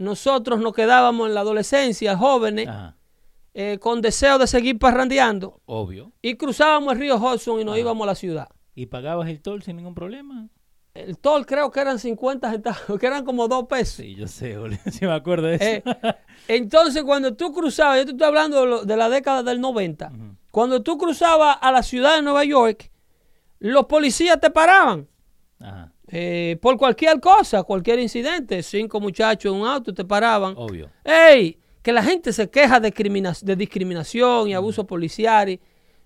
nosotros 0.00 0.58
nos 0.60 0.72
quedábamos 0.72 1.28
en 1.28 1.34
la 1.34 1.40
adolescencia, 1.42 2.16
jóvenes, 2.16 2.68
eh, 3.54 3.78
con 3.80 4.00
deseo 4.00 4.38
de 4.38 4.46
seguir 4.46 4.78
parrandeando, 4.78 5.60
Obvio. 5.66 6.12
y 6.22 6.34
cruzábamos 6.36 6.94
el 6.94 7.00
río 7.00 7.16
Hudson 7.16 7.60
y 7.60 7.64
nos 7.64 7.76
íbamos 7.78 8.04
a 8.04 8.06
la 8.06 8.14
ciudad. 8.14 8.48
¿Y 8.74 8.86
pagabas 8.86 9.28
el 9.28 9.42
toll 9.42 9.62
sin 9.62 9.76
ningún 9.76 9.94
problema? 9.94 10.48
El 10.94 11.18
toll 11.18 11.44
creo 11.46 11.70
que 11.70 11.80
eran 11.80 11.98
50 11.98 12.50
centavos, 12.50 12.80
que 13.00 13.06
eran 13.06 13.24
como 13.24 13.46
dos 13.46 13.66
pesos. 13.66 13.96
Sí, 13.96 14.14
yo 14.14 14.26
sé. 14.26 14.56
Sí 14.90 15.04
me 15.04 15.12
acuerdo 15.12 15.48
de 15.48 15.54
eso. 15.56 15.64
Eh, 15.66 15.82
entonces, 16.48 17.02
cuando 17.04 17.34
tú 17.34 17.52
cruzabas, 17.52 17.98
yo 17.98 18.04
te 18.06 18.12
estoy 18.12 18.26
hablando 18.26 18.60
de, 18.62 18.66
lo- 18.66 18.84
de 18.84 18.96
la 18.96 19.08
década 19.08 19.42
del 19.42 19.60
90, 19.60 20.06
Ujú. 20.14 20.36
cuando 20.50 20.82
tú 20.82 20.96
cruzabas 20.98 21.58
a 21.60 21.70
la 21.72 21.82
ciudad 21.82 22.16
de 22.16 22.22
Nueva 22.22 22.44
York, 22.44 22.90
los 23.58 23.84
policías 23.86 24.40
te 24.40 24.50
paraban 24.50 25.06
Ajá. 25.60 25.92
Eh, 26.12 26.58
por 26.60 26.76
cualquier 26.76 27.20
cosa, 27.20 27.62
cualquier 27.62 27.98
incidente. 28.00 28.62
Cinco 28.62 29.00
muchachos 29.00 29.54
en 29.54 29.60
un 29.60 29.66
auto 29.66 29.94
te 29.94 30.04
paraban. 30.04 30.54
Obvio. 30.56 30.90
¡Ey! 31.04 31.58
Que 31.82 31.92
la 31.92 32.02
gente 32.02 32.32
se 32.32 32.50
queja 32.50 32.78
de, 32.80 32.90
de 33.42 33.56
discriminación 33.56 34.48
y 34.48 34.54
abuso 34.54 34.86
policial. 34.86 35.48
y- 35.48 35.60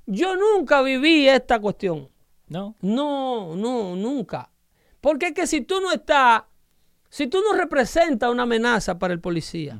Yo 0.06 0.36
nunca 0.36 0.82
viví 0.82 1.26
esta 1.28 1.58
cuestión. 1.58 2.08
¿No? 2.46 2.76
No, 2.82 3.56
no, 3.56 3.96
nunca. 3.96 4.50
Porque 5.00 5.28
es 5.28 5.32
que 5.32 5.46
si 5.46 5.62
tú 5.62 5.80
no 5.80 5.90
estás, 5.92 6.42
si 7.08 7.26
tú 7.26 7.38
no 7.40 7.56
representas 7.56 8.30
una 8.30 8.42
amenaza 8.44 8.98
para 8.98 9.14
el 9.14 9.20
policía, 9.20 9.78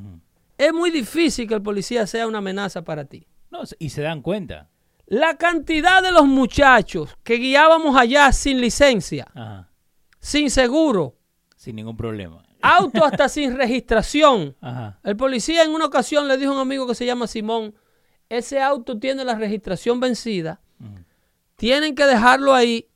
es 0.57 0.73
muy 0.73 0.91
difícil 0.91 1.47
que 1.47 1.55
el 1.55 1.63
policía 1.63 2.07
sea 2.07 2.27
una 2.27 2.39
amenaza 2.39 2.83
para 2.83 3.05
ti. 3.05 3.27
No, 3.51 3.61
y 3.79 3.91
se 3.91 4.01
dan 4.03 4.23
cuenta. 4.23 4.69
La 5.07 5.37
cantidad 5.37 6.03
de 6.03 6.11
los 6.11 6.27
muchachos 6.27 7.15
que 7.23 7.35
guiábamos 7.35 7.97
allá 7.97 8.33
sin 8.33 8.61
licencia, 8.61 9.27
Ajá. 9.35 9.69
Sin 10.25 10.51
seguro, 10.51 11.15
Sin 11.57 11.77
ningún 11.77 11.97
problema. 11.97 12.43
auto 12.63 13.05
hasta 13.05 13.29
sin 13.29 13.57
registración. 13.57 14.57
Ajá. 14.63 14.99
El 15.05 15.17
policía 15.17 15.63
en 15.65 15.73
una 15.73 15.85
ocasión 15.85 16.27
le 16.29 16.39
dijo 16.39 16.53
a 16.53 16.55
un 16.55 16.61
amigo 16.61 16.87
que 16.87 16.95
se 16.95 17.05
llama 17.05 17.27
Simón, 17.27 17.75
ese 18.31 18.61
auto 18.61 18.99
tiene 18.99 19.23
la 19.25 19.35
registración 19.35 20.01
vencida, 20.01 20.61
tienen 21.57 21.95
que 21.95 22.05
dejarlo 22.07 22.55
ahí 22.55 22.89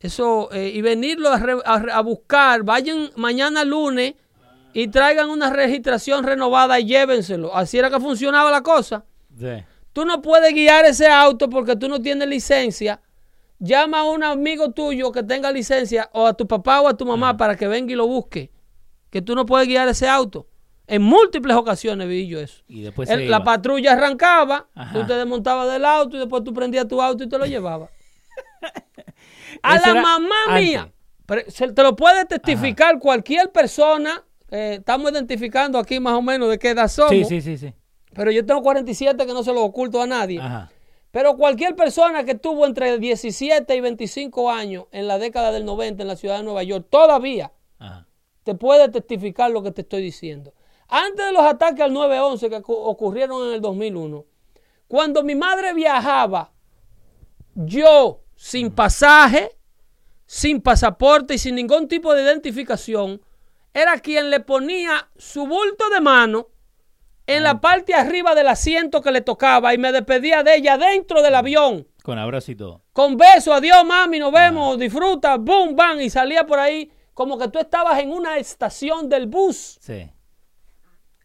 eso 0.00 0.50
eh, 0.52 0.70
y 0.74 0.82
venirlo 0.82 1.30
a, 1.30 1.38
re- 1.38 1.62
a 1.64 1.78
re- 1.78 1.92
a 1.92 2.00
buscar. 2.02 2.62
Vayan 2.62 3.10
mañana 3.16 3.64
lunes 3.64 4.14
y 4.74 4.88
traigan 4.88 5.30
una 5.30 5.50
registración 5.50 6.22
renovada 6.24 6.78
y 6.78 6.84
llévenselo. 6.86 7.56
Así 7.56 7.78
era 7.78 7.88
que 7.90 7.98
funcionaba 7.98 8.50
la 8.50 8.62
cosa. 8.62 9.04
Sí. 9.38 9.64
Tú 9.94 10.04
no 10.04 10.20
puedes 10.20 10.52
guiar 10.52 10.84
ese 10.84 11.08
auto 11.08 11.48
porque 11.48 11.74
tú 11.74 11.88
no 11.88 12.00
tienes 12.00 12.28
licencia. 12.28 13.00
Llama 13.58 14.00
a 14.00 14.04
un 14.04 14.22
amigo 14.22 14.70
tuyo 14.72 15.12
que 15.12 15.22
tenga 15.22 15.50
licencia 15.50 16.10
o 16.12 16.26
a 16.26 16.34
tu 16.34 16.46
papá 16.46 16.80
o 16.82 16.88
a 16.88 16.96
tu 16.96 17.06
mamá 17.06 17.36
para 17.36 17.56
que 17.56 17.66
venga 17.68 17.92
y 17.92 17.96
lo 17.96 18.06
busque. 18.06 18.50
Que 19.10 19.22
tú 19.22 19.34
no 19.34 19.46
puedes 19.46 19.66
guiar 19.66 19.88
ese 19.88 20.08
auto. 20.08 20.46
En 20.88 21.02
múltiples 21.02 21.56
ocasiones 21.56 22.06
vi 22.06 22.26
yo 22.28 22.38
eso. 22.38 22.62
Y 22.68 22.82
después 22.82 23.08
El- 23.10 23.30
la 23.30 23.42
patrulla 23.42 23.92
arrancaba, 23.94 24.68
Ajá. 24.74 24.92
tú 24.92 25.06
te 25.06 25.14
desmontabas 25.14 25.72
del 25.72 25.84
auto 25.84 26.16
y 26.16 26.20
después 26.20 26.44
tú 26.44 26.52
prendías 26.52 26.86
tu 26.86 27.00
auto 27.02 27.24
y 27.24 27.28
te 27.28 27.38
lo 27.38 27.46
llevabas. 27.46 27.90
A 29.62 29.78
la 29.78 29.94
mamá 29.94 30.34
antes. 30.48 30.64
mía, 30.64 30.92
se- 31.48 31.72
te 31.72 31.82
lo 31.82 31.96
puede 31.96 32.24
testificar 32.26 32.98
cualquier 32.98 33.50
persona. 33.52 34.22
eh, 34.50 34.76
estamos 34.78 35.10
identificando 35.10 35.76
aquí 35.76 35.98
más 35.98 36.12
o 36.14 36.22
menos 36.22 36.48
de 36.48 36.56
qué 36.58 36.70
edad 36.70 36.86
somos. 36.86 37.10
Sí, 37.10 37.24
sí, 37.24 37.40
sí, 37.40 37.58
sí. 37.58 37.74
Pero 38.14 38.30
yo 38.30 38.46
tengo 38.46 38.62
47 38.62 39.26
que 39.26 39.32
no 39.32 39.42
se 39.42 39.52
lo 39.52 39.64
oculto 39.64 40.00
a 40.00 40.06
nadie. 40.06 40.38
Ajá. 40.40 40.70
Pero 41.16 41.38
cualquier 41.38 41.74
persona 41.74 42.24
que 42.24 42.34
tuvo 42.34 42.66
entre 42.66 42.98
17 42.98 43.74
y 43.74 43.80
25 43.80 44.50
años 44.50 44.84
en 44.92 45.08
la 45.08 45.18
década 45.18 45.50
del 45.50 45.64
90 45.64 46.02
en 46.02 46.08
la 46.08 46.16
ciudad 46.16 46.36
de 46.36 46.42
Nueva 46.42 46.62
York, 46.62 46.88
todavía 46.90 47.54
Ajá. 47.78 48.06
te 48.42 48.54
puede 48.54 48.90
testificar 48.90 49.50
lo 49.50 49.62
que 49.62 49.70
te 49.70 49.80
estoy 49.80 50.02
diciendo. 50.02 50.52
Antes 50.88 51.24
de 51.24 51.32
los 51.32 51.40
ataques 51.40 51.80
al 51.80 51.92
9-11 51.92 52.50
que 52.50 52.62
ocurrieron 52.66 53.48
en 53.48 53.54
el 53.54 53.62
2001, 53.62 54.26
cuando 54.88 55.22
mi 55.22 55.34
madre 55.34 55.72
viajaba, 55.72 56.52
yo 57.54 58.20
sin 58.34 58.70
pasaje, 58.70 59.56
sin 60.26 60.60
pasaporte 60.60 61.32
y 61.32 61.38
sin 61.38 61.54
ningún 61.54 61.88
tipo 61.88 62.12
de 62.12 62.24
identificación, 62.24 63.22
era 63.72 64.00
quien 64.00 64.28
le 64.28 64.40
ponía 64.40 65.08
su 65.16 65.46
bulto 65.46 65.88
de 65.88 66.02
mano 66.02 66.48
en 67.26 67.42
la 67.42 67.60
parte 67.60 67.94
arriba 67.94 68.34
del 68.34 68.48
asiento 68.48 69.02
que 69.02 69.10
le 69.10 69.20
tocaba 69.20 69.74
y 69.74 69.78
me 69.78 69.92
despedía 69.92 70.42
de 70.42 70.56
ella 70.56 70.78
dentro 70.78 71.22
del 71.22 71.34
avión. 71.34 71.86
Con 72.02 72.18
abrazo 72.18 72.52
y 72.52 72.56
todo. 72.56 72.82
Con 72.92 73.16
beso, 73.16 73.52
adiós 73.52 73.84
mami, 73.84 74.18
nos 74.18 74.32
vemos, 74.32 74.78
disfruta, 74.78 75.36
boom, 75.36 75.74
bam, 75.74 76.00
y 76.00 76.08
salía 76.08 76.46
por 76.46 76.58
ahí 76.58 76.90
como 77.14 77.38
que 77.38 77.48
tú 77.48 77.58
estabas 77.58 77.98
en 77.98 78.12
una 78.12 78.36
estación 78.36 79.08
del 79.08 79.26
bus. 79.26 79.78
Sí. 79.80 80.08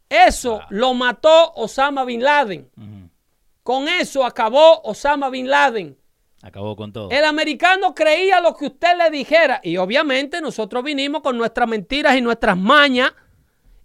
Eso 0.10 0.62
lo 0.70 0.94
mató 0.94 1.54
Osama 1.54 2.04
Bin 2.04 2.24
Laden. 2.24 2.70
Con 3.64 3.88
eso 3.88 4.26
acabó 4.26 4.82
Osama 4.84 5.30
Bin 5.30 5.50
Laden. 5.50 5.98
Acabó 6.42 6.76
con 6.76 6.92
todo. 6.92 7.10
El 7.12 7.24
americano 7.24 7.94
creía 7.94 8.42
lo 8.42 8.56
que 8.56 8.66
usted 8.66 8.98
le 8.98 9.10
dijera. 9.10 9.62
Y 9.64 9.78
obviamente 9.78 10.42
nosotros 10.42 10.84
vinimos 10.84 11.22
con 11.22 11.38
nuestras 11.38 11.68
mentiras 11.70 12.18
y 12.18 12.22
nuestras 12.22 12.58
mañas 12.58 13.14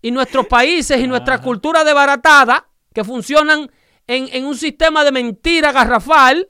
y 0.07 0.12
nuestros 0.12 0.46
países 0.46 1.00
y 1.00 1.09
nuestra 1.09 1.40
cultura 1.40 1.82
desbaratada 1.82 2.68
que 2.94 3.02
funcionan 3.02 3.68
en, 4.07 4.44
un 4.44 4.57
sistema 4.57 5.02
de 5.02 5.11
mentira 5.11 5.72
garrafal. 5.72 6.46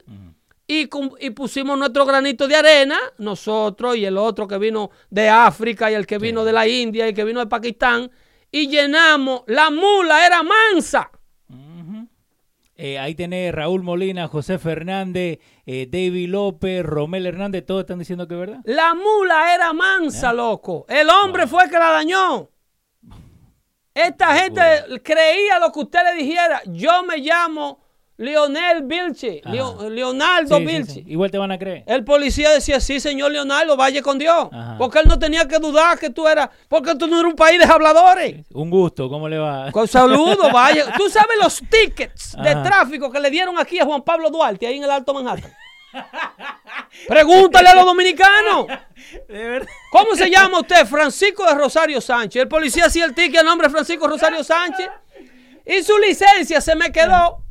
Y, 0.67 0.87
y, 1.19 1.29
pusimos 1.31 1.75
nuestro 1.75 2.05
granito 2.05 2.47
de 2.47 2.55
arena, 2.55 2.99
nosotros 3.17 3.95
y 3.95 4.05
el 4.05 4.15
otro 4.15 4.47
que 4.47 4.59
vino 4.59 4.91
de 5.09 5.29
África 5.29 5.89
y 5.89 5.95
el 5.95 6.05
que 6.05 6.19
vino 6.19 6.45
de 6.45 6.53
la 6.53 6.67
India 6.67 7.05
y 7.05 7.09
el 7.09 7.15
que 7.15 7.23
vino 7.23 7.39
de 7.39 7.47
Pakistán, 7.47 8.11
y 8.51 8.67
llenamos. 8.67 9.41
La 9.47 9.71
mula 9.71 10.23
era 10.27 10.43
mansa. 10.43 11.09
Eh, 12.75 12.99
ahí 12.99 13.15
tenés 13.15 13.55
Raúl 13.55 13.81
Molina, 13.81 14.27
José 14.27 14.59
Fernández, 14.59 15.39
eh, 15.65 15.87
David 15.89 16.29
López, 16.29 16.85
Romel 16.85 17.25
Hernández, 17.25 17.65
todos 17.65 17.81
están 17.81 17.97
diciendo 17.97 18.27
que 18.27 18.35
es 18.35 18.39
verdad. 18.39 18.59
La 18.65 18.93
mula 18.93 19.55
era 19.55 19.73
mansa, 19.73 20.31
loco. 20.31 20.85
El 20.87 21.09
hombre 21.09 21.47
fue 21.47 21.63
el 21.63 21.71
que 21.71 21.79
la 21.79 21.89
dañó. 21.89 22.51
Esta 23.97 24.35
gente 24.35 24.61
creía 25.03 25.59
lo 25.59 25.71
que 25.71 25.79
usted 25.79 25.99
le 26.03 26.23
dijera. 26.23 26.61
Yo 26.65 27.03
me 27.03 27.17
llamo 27.17 27.79
Leonel 28.17 28.83
Vilche, 28.83 29.41
Leonardo 29.45 30.59
Vilche. 30.59 31.03
Igual 31.05 31.29
te 31.29 31.37
van 31.37 31.51
a 31.51 31.57
creer. 31.57 31.83
El 31.85 32.03
policía 32.03 32.49
decía, 32.51 32.79
sí, 32.79 32.99
señor 32.99 33.31
Leonardo, 33.31 33.77
vaya 33.77 34.01
con 34.01 34.17
Dios. 34.17 34.49
Porque 34.77 34.99
él 34.99 35.05
no 35.07 35.19
tenía 35.19 35.47
que 35.47 35.59
dudar 35.59 35.99
que 35.99 36.09
tú 36.09 36.27
eras, 36.27 36.49
porque 36.67 36.95
tú 36.95 37.07
no 37.07 37.19
eras 37.19 37.31
un 37.31 37.35
país 37.35 37.59
de 37.59 37.65
habladores. 37.65 38.45
Un 38.53 38.69
gusto, 38.69 39.07
¿cómo 39.09 39.29
le 39.29 39.37
va? 39.37 39.71
Con 39.71 39.87
saludo, 39.87 40.51
vaya. 40.51 40.93
tú 40.97 41.09
sabes 41.09 41.37
los 41.41 41.61
tickets 41.69 42.35
de 42.41 42.55
tráfico 42.55 43.11
que 43.11 43.19
le 43.19 43.29
dieron 43.29 43.57
aquí 43.59 43.79
a 43.79 43.85
Juan 43.85 44.01
Pablo 44.01 44.29
Duarte, 44.29 44.65
ahí 44.67 44.77
en 44.77 44.83
el 44.83 44.91
Alto 44.91 45.13
Manhattan. 45.13 45.51
Pregúntale 47.07 47.69
a 47.69 47.75
los 47.75 47.85
dominicanos. 47.85 48.67
¿Cómo 49.91 50.15
se 50.15 50.29
llama 50.29 50.59
usted? 50.59 50.85
Francisco 50.85 51.45
de 51.45 51.55
Rosario 51.55 52.01
Sánchez. 52.01 52.41
El 52.41 52.47
policía 52.47 52.85
hacía 52.85 53.05
el 53.05 53.13
ticket 53.13 53.41
a 53.41 53.43
nombre 53.43 53.67
de 53.67 53.73
Francisco 53.73 54.07
Rosario 54.07 54.43
Sánchez. 54.43 54.89
Y 55.65 55.83
su 55.83 55.97
licencia 55.97 56.61
se 56.61 56.75
me 56.75 56.91
quedó 56.91 57.43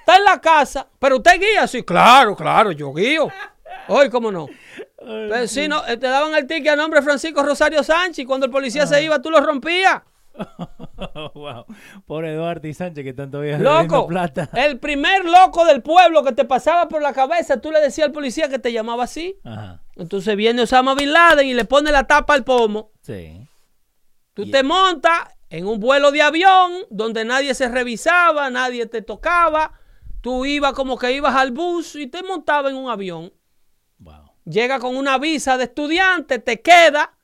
está 0.00 0.16
en 0.16 0.24
la 0.24 0.40
casa, 0.40 0.86
pero 0.98 1.16
usted 1.16 1.38
guía, 1.38 1.66
sí, 1.66 1.82
claro, 1.82 2.34
claro, 2.34 2.72
yo 2.72 2.92
guío. 2.92 3.28
Hoy, 3.88 4.08
¿cómo 4.10 4.32
no? 4.32 4.48
Pero 4.98 5.46
si 5.46 5.68
no, 5.68 5.86
eh, 5.86 5.96
te 5.96 6.08
daban 6.08 6.34
el 6.34 6.46
ticket 6.46 6.72
a 6.72 6.76
nombre 6.76 7.00
de 7.00 7.04
Francisco 7.04 7.42
Rosario 7.42 7.82
Sánchez 7.82 8.20
y 8.20 8.24
cuando 8.24 8.46
el 8.46 8.52
policía 8.52 8.86
se 8.86 9.02
iba, 9.02 9.20
tú 9.20 9.30
lo 9.30 9.40
rompías. 9.40 10.02
wow. 11.34 11.64
Pobre 12.06 12.32
Eduardo 12.32 12.66
y 12.68 12.74
Sánchez 12.74 13.04
que 13.04 13.12
tanto 13.12 13.38
había 13.38 13.58
Loco, 13.58 14.06
plata. 14.06 14.48
el 14.54 14.78
primer 14.78 15.24
loco 15.24 15.64
del 15.64 15.82
pueblo 15.82 16.22
que 16.24 16.32
te 16.32 16.44
pasaba 16.44 16.88
por 16.88 17.02
la 17.02 17.12
cabeza, 17.12 17.60
tú 17.60 17.70
le 17.70 17.80
decías 17.80 18.06
al 18.06 18.12
policía 18.12 18.48
que 18.48 18.58
te 18.58 18.72
llamaba 18.72 19.04
así. 19.04 19.38
Entonces 19.96 20.36
viene 20.36 20.62
Osama 20.62 20.94
Bin 20.94 21.12
Laden 21.12 21.46
y 21.46 21.54
le 21.54 21.64
pone 21.64 21.92
la 21.92 22.04
tapa 22.04 22.34
al 22.34 22.44
pomo. 22.44 22.92
Sí. 23.02 23.46
Tú 24.34 24.50
te 24.50 24.62
montas 24.62 25.28
en 25.50 25.66
un 25.66 25.80
vuelo 25.80 26.12
de 26.12 26.22
avión 26.22 26.72
donde 26.90 27.24
nadie 27.24 27.54
se 27.54 27.68
revisaba, 27.68 28.48
nadie 28.50 28.86
te 28.86 29.02
tocaba 29.02 29.72
Tú 30.20 30.44
ibas 30.44 30.74
como 30.74 30.98
que 30.98 31.12
ibas 31.12 31.34
al 31.34 31.50
bus 31.50 31.96
y 31.96 32.06
te 32.06 32.22
montabas 32.22 32.72
en 32.72 32.78
un 32.78 32.90
avión. 32.90 33.32
Llega 34.44 34.80
con 34.80 34.96
una 34.96 35.18
visa 35.18 35.56
de 35.58 35.64
estudiante, 35.64 36.38
te 36.38 36.60
queda, 36.60 37.16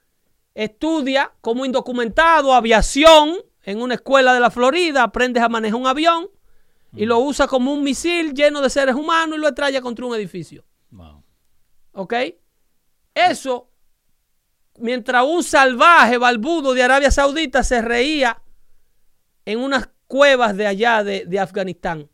estudia 0.57 1.32
como 1.42 1.66
indocumentado 1.66 2.54
aviación 2.54 3.36
en 3.62 3.82
una 3.82 3.94
escuela 3.94 4.32
de 4.32 4.40
la 4.40 4.50
Florida, 4.50 5.02
aprendes 5.02 5.42
a 5.42 5.48
manejar 5.48 5.78
un 5.78 5.86
avión 5.86 6.30
y 6.94 7.04
lo 7.04 7.20
mm. 7.20 7.26
usa 7.26 7.46
como 7.46 7.72
un 7.72 7.84
misil 7.84 8.32
lleno 8.32 8.62
de 8.62 8.70
seres 8.70 8.94
humanos 8.94 9.36
y 9.36 9.40
lo 9.40 9.48
estrella 9.48 9.80
contra 9.82 10.07
un 10.07 10.14
edificio. 10.14 10.64
¿Ok? 11.92 12.14
Eso, 13.14 13.70
mientras 14.78 15.24
un 15.24 15.42
salvaje 15.42 16.18
balbudo 16.18 16.74
de 16.74 16.82
Arabia 16.82 17.11
Saudita 17.11 17.62
se 17.62 17.80
reía 17.80 18.42
en 19.44 19.61
unas 19.61 19.88
cuevas 20.07 20.57
de 20.57 20.66
allá 20.66 21.04
de 21.04 21.38
Afganistán. 21.38 22.09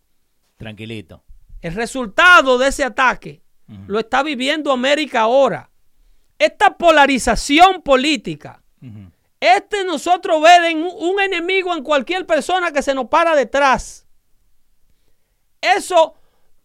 Tranquilito. 0.57 1.25
El 1.61 1.75
resultado 1.75 2.59
de 2.59 2.69
ese 2.69 2.85
ataque 2.85 3.43
lo 3.87 3.99
está 3.99 4.23
viviendo 4.23 4.71
América 4.71 5.23
ahora. 5.23 5.71
Esta 6.45 6.77
polarización 6.77 7.83
política. 7.83 8.61
Este 9.39 9.85
nosotros 9.85 10.43
ver 10.43 10.75
un 10.75 11.21
enemigo 11.21 11.73
en 11.73 11.85
cualquier 11.85 12.27
persona 12.27 12.73
que 12.73 12.83
se 12.83 12.95
nos 12.95 13.07
para 13.07 13.37
detrás. 13.37 14.09
Eso, 15.61 16.15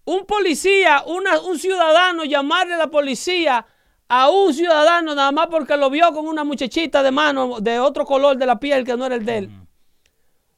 un 0.05 0.25
policía, 0.25 1.03
un 1.05 1.59
ciudadano 1.59 2.23
llamarle 2.23 2.73
a 2.73 2.77
la 2.77 2.87
policía 2.87 3.67
a 4.09 4.29
un 4.29 4.51
ciudadano 4.51 5.13
nada 5.13 5.31
más 5.31 5.45
porque 5.45 5.77
lo 5.77 5.91
vio 5.91 6.11
con 6.11 6.27
una 6.27 6.43
muchachita 6.43 7.03
de 7.03 7.11
mano 7.11 7.59
de 7.59 7.79
otro 7.79 8.03
color 8.03 8.35
de 8.35 8.47
la 8.47 8.59
piel 8.59 8.83
que 8.83 8.97
no 8.97 9.05
era 9.05 9.13
el 9.13 9.25
de 9.25 9.37
él. 9.37 9.51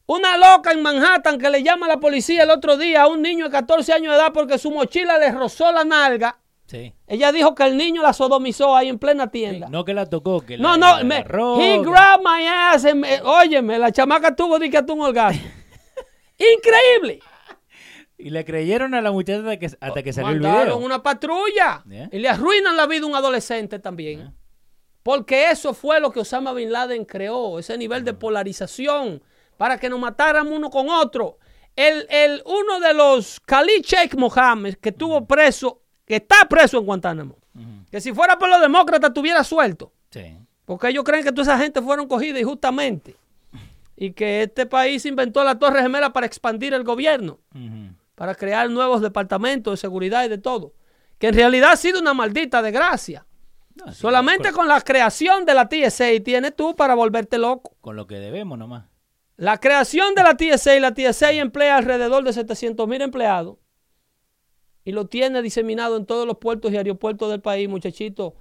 Una 0.05 0.37
loca 0.37 0.71
en 0.71 0.81
Manhattan 0.81 1.37
que 1.37 1.49
le 1.49 1.61
llama 1.61 1.87
a 1.87 1.89
la 1.89 1.99
policía 1.99 2.43
el 2.43 2.51
otro 2.51 2.77
día 2.77 3.01
a 3.01 3.07
un 3.07 3.21
niño 3.21 3.45
de 3.45 3.51
14 3.51 3.91
años 3.91 4.13
de 4.13 4.19
edad 4.21 4.31
porque 4.31 4.57
su 4.57 4.71
mochila 4.71 5.17
le 5.17 5.29
rozó 5.33 5.73
la 5.73 5.83
nalga. 5.83 6.39
Sí. 6.69 6.93
Ella 7.07 7.31
dijo 7.31 7.55
que 7.55 7.63
el 7.63 7.77
niño 7.77 8.03
la 8.03 8.13
sodomizó 8.13 8.75
ahí 8.75 8.89
en 8.89 8.99
plena 8.99 9.31
tienda. 9.31 9.69
no 9.69 9.83
que 9.83 9.95
la 9.95 10.05
tocó, 10.05 10.41
que 10.41 10.55
no, 10.55 10.77
la, 10.77 11.01
no, 11.01 11.03
me, 11.03 11.17
he 11.17 11.79
grabbed 11.79 12.23
my 12.23 12.45
ass. 12.45 12.85
óyeme, 13.23 13.79
la 13.79 13.91
chamaca 13.91 14.35
tuvo 14.35 14.59
de 14.59 14.69
que 14.69 14.77
un 14.77 15.01
orgasmo. 15.01 15.41
Increíble. 16.37 17.21
Y 18.19 18.29
le 18.29 18.45
creyeron 18.45 18.93
a 18.93 19.01
la 19.01 19.11
muchacha 19.11 19.39
hasta 19.39 19.57
que, 19.57 19.65
hasta 19.65 20.03
que 20.03 20.13
salió 20.13 20.29
el 20.29 20.39
video. 20.39 20.77
una 20.77 21.01
patrulla. 21.01 21.83
Y 22.11 22.19
le 22.19 22.29
arruinan 22.29 22.77
la 22.77 22.85
vida 22.85 23.05
a 23.05 23.07
un 23.07 23.15
adolescente 23.15 23.79
también. 23.79 24.35
Porque 25.01 25.49
eso 25.49 25.73
fue 25.73 25.99
lo 25.99 26.11
que 26.11 26.19
Osama 26.19 26.53
Bin 26.53 26.71
Laden 26.71 27.05
creó, 27.05 27.57
ese 27.57 27.77
nivel 27.77 28.03
de 28.03 28.13
polarización 28.13 29.23
para 29.57 29.79
que 29.79 29.89
nos 29.89 29.99
matáramos 29.99 30.53
uno 30.53 30.69
con 30.69 30.87
otro. 30.89 31.39
El, 31.75 32.05
el, 32.09 32.43
uno 32.45 32.79
de 32.79 32.93
los 32.93 33.39
Khalid 33.39 33.83
Sheikh 33.83 34.15
Mohammed, 34.15 34.75
que 34.75 34.89
estuvo 34.89 35.25
preso, 35.25 35.78
que 36.09 36.15
está 36.15 36.49
preso 36.49 36.79
en 36.79 36.85
Guantánamo, 36.87 37.37
que 37.91 38.01
si 38.01 38.11
fuera 38.13 38.39
por 38.39 38.49
los 38.49 38.59
demócratas 38.59 39.11
estuviera 39.11 39.43
suelto. 39.43 39.93
Porque 40.65 40.87
ellos 40.87 41.03
creen 41.03 41.23
que 41.23 41.31
toda 41.31 41.43
esa 41.43 41.59
gente 41.59 41.83
fueron 41.83 42.07
cogidas 42.07 42.41
injustamente. 42.41 43.15
Y 43.95 44.13
que 44.13 44.41
este 44.41 44.65
país 44.65 45.05
inventó 45.05 45.43
la 45.43 45.59
Torre 45.59 45.83
Gemela 45.83 46.11
para 46.11 46.25
expandir 46.25 46.73
el 46.73 46.83
gobierno, 46.83 47.37
para 48.15 48.33
crear 48.33 48.67
nuevos 48.71 49.01
departamentos 49.01 49.73
de 49.73 49.77
seguridad 49.77 50.25
y 50.25 50.29
de 50.29 50.39
todo. 50.39 50.73
Que 51.19 51.27
en 51.27 51.35
realidad 51.35 51.73
ha 51.73 51.77
sido 51.77 52.01
una 52.01 52.15
maldita 52.15 52.63
desgracia. 52.63 53.27
Solamente 53.91 54.51
con 54.51 54.67
la 54.67 54.81
creación 54.81 55.45
de 55.45 55.53
la 55.53 55.69
TSA 55.69 56.23
tienes 56.25 56.55
tú 56.55 56.75
para 56.75 56.95
volverte 56.95 57.37
loco. 57.37 57.75
Con 57.81 57.95
lo 57.95 58.07
que 58.07 58.15
debemos 58.15 58.57
nomás. 58.57 58.85
La 59.37 59.59
creación 59.59 60.15
de 60.15 60.23
la 60.23 60.35
TSA, 60.35 60.79
la 60.79 60.91
TSA 60.91 61.33
emplea 61.33 61.77
alrededor 61.77 62.23
de 62.23 62.33
700 62.33 62.87
mil 62.87 63.01
empleados 63.03 63.57
y 64.83 64.91
lo 64.91 65.07
tiene 65.07 65.41
diseminado 65.41 65.97
en 65.97 66.05
todos 66.05 66.25
los 66.25 66.37
puertos 66.37 66.71
y 66.71 66.77
aeropuertos 66.77 67.29
del 67.29 67.41
país, 67.41 67.67
muchachitos 67.69 68.33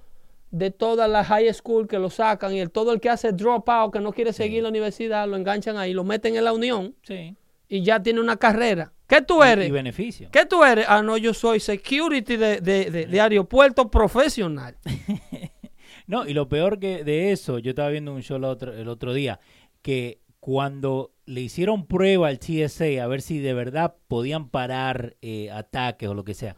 de 0.51 0.71
todas 0.71 1.09
las 1.09 1.27
high 1.27 1.53
school 1.53 1.87
que 1.87 1.99
lo 1.99 2.09
sacan 2.09 2.53
y 2.53 2.59
el, 2.59 2.71
todo 2.71 2.91
el 2.91 2.99
que 2.99 3.09
hace 3.09 3.31
dropout, 3.31 3.93
que 3.93 3.99
no 3.99 4.11
quiere 4.11 4.33
seguir 4.33 4.63
la 4.63 4.69
universidad, 4.69 5.27
lo 5.27 5.37
enganchan 5.37 5.77
ahí, 5.77 5.93
lo 5.93 6.03
meten 6.03 6.35
en 6.35 6.43
la 6.43 6.53
unión 6.53 6.95
sí. 7.03 7.35
y 7.67 7.83
ya 7.83 8.01
tiene 8.01 8.19
una 8.19 8.37
carrera. 8.37 8.91
¿Qué 9.07 9.21
tú 9.21 9.43
eres? 9.43 9.67
Y 9.67 9.71
beneficio. 9.71 10.29
¿Qué 10.31 10.45
tú 10.45 10.63
eres? 10.63 10.85
Ah, 10.87 11.01
no, 11.01 11.17
yo 11.17 11.33
soy 11.33 11.59
security 11.59 12.37
de, 12.37 12.61
de 12.61 13.21
aeropuerto 13.21 13.89
profesional. 13.89 14.77
no, 16.07 16.27
y 16.27 16.33
lo 16.33 16.47
peor 16.47 16.79
que 16.79 17.03
de 17.03 17.31
eso, 17.31 17.57
yo 17.59 17.71
estaba 17.71 17.89
viendo 17.89 18.13
un 18.13 18.21
show 18.21 18.37
el 18.37 18.43
otro, 18.43 18.73
el 18.73 18.87
otro 18.87 19.13
día, 19.13 19.39
que 19.81 20.19
cuando 20.39 21.11
le 21.29 21.41
hicieron 21.41 21.85
prueba 21.85 22.27
al 22.27 22.39
TSA 22.39 23.03
a 23.03 23.07
ver 23.07 23.21
si 23.21 23.39
de 23.39 23.53
verdad 23.53 23.95
podían 24.07 24.49
parar 24.49 25.15
eh, 25.21 25.49
ataques 25.51 26.09
o 26.09 26.13
lo 26.13 26.23
que 26.23 26.33
sea, 26.33 26.55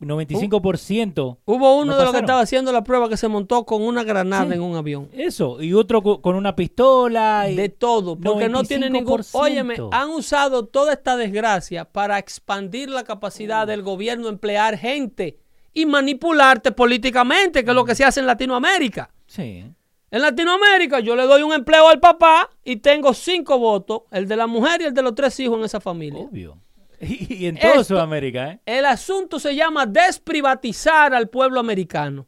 95%. 0.00 1.38
Hubo 1.44 1.76
uno 1.80 1.92
no 1.92 1.98
de 1.98 2.04
los 2.04 2.12
que 2.12 2.20
estaba 2.20 2.40
haciendo 2.40 2.70
la 2.72 2.84
prueba 2.84 3.08
que 3.08 3.16
se 3.16 3.28
montó 3.28 3.64
con 3.64 3.82
una 3.82 4.04
granada 4.04 4.46
Sí. 4.46 4.52
en 4.54 4.60
un 4.62 4.76
avión. 4.76 5.08
Eso, 5.12 5.60
y 5.62 5.74
otro 5.74 6.02
co- 6.02 6.20
con 6.22 6.36
una 6.36 6.54
pistola. 6.54 7.48
y- 7.50 7.56
De 7.56 7.68
todo, 7.68 8.16
porque 8.18 8.48
no 8.48 8.62
tiene 8.64 8.90
ningún... 8.90 9.18
95%. 9.20 9.30
Óyeme, 9.40 9.74
han 9.92 10.10
usado 10.10 10.66
toda 10.66 10.92
esta 10.92 11.16
desgracia 11.16 11.84
para 11.84 12.18
expandir 12.18 12.90
la 12.90 13.04
capacidad 13.04 13.66
del 13.66 13.82
gobierno 13.82 14.28
emplear 14.28 14.78
gente 14.78 15.38
y 15.74 15.86
manipularte 15.86 16.72
políticamente, 16.72 17.64
que 17.64 17.70
es 17.70 17.74
lo 17.74 17.84
que 17.84 17.94
se 17.94 18.04
hace 18.04 18.20
en 18.20 18.26
Latinoamérica. 18.26 19.10
Sí. 19.26 19.64
En 20.10 20.22
Latinoamérica 20.22 21.00
yo 21.00 21.14
le 21.16 21.24
doy 21.24 21.42
un 21.42 21.52
empleo 21.52 21.88
al 21.88 22.00
papá 22.00 22.48
y 22.64 22.76
tengo 22.76 23.12
cinco 23.12 23.58
votos, 23.58 24.02
el 24.10 24.26
de 24.26 24.36
la 24.36 24.46
mujer 24.46 24.80
y 24.80 24.84
el 24.84 24.94
de 24.94 25.02
los 25.02 25.14
tres 25.14 25.38
hijos 25.40 25.58
en 25.58 25.64
esa 25.64 25.80
familia. 25.80 26.20
Obvio. 26.20 26.58
Y, 27.00 27.44
y 27.44 27.46
en 27.46 27.56
toda 27.56 27.84
Sudamérica, 27.84 28.50
¿eh? 28.50 28.60
El 28.66 28.84
asunto 28.84 29.38
se 29.38 29.54
llama 29.54 29.86
desprivatizar 29.86 31.14
al 31.14 31.28
pueblo 31.28 31.60
americano 31.60 32.26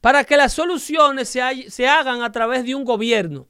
para 0.00 0.24
que 0.24 0.36
las 0.36 0.52
soluciones 0.52 1.28
se, 1.28 1.40
hay- 1.40 1.70
se 1.70 1.86
hagan 1.86 2.22
a 2.22 2.32
través 2.32 2.64
de 2.64 2.74
un 2.74 2.84
gobierno. 2.84 3.46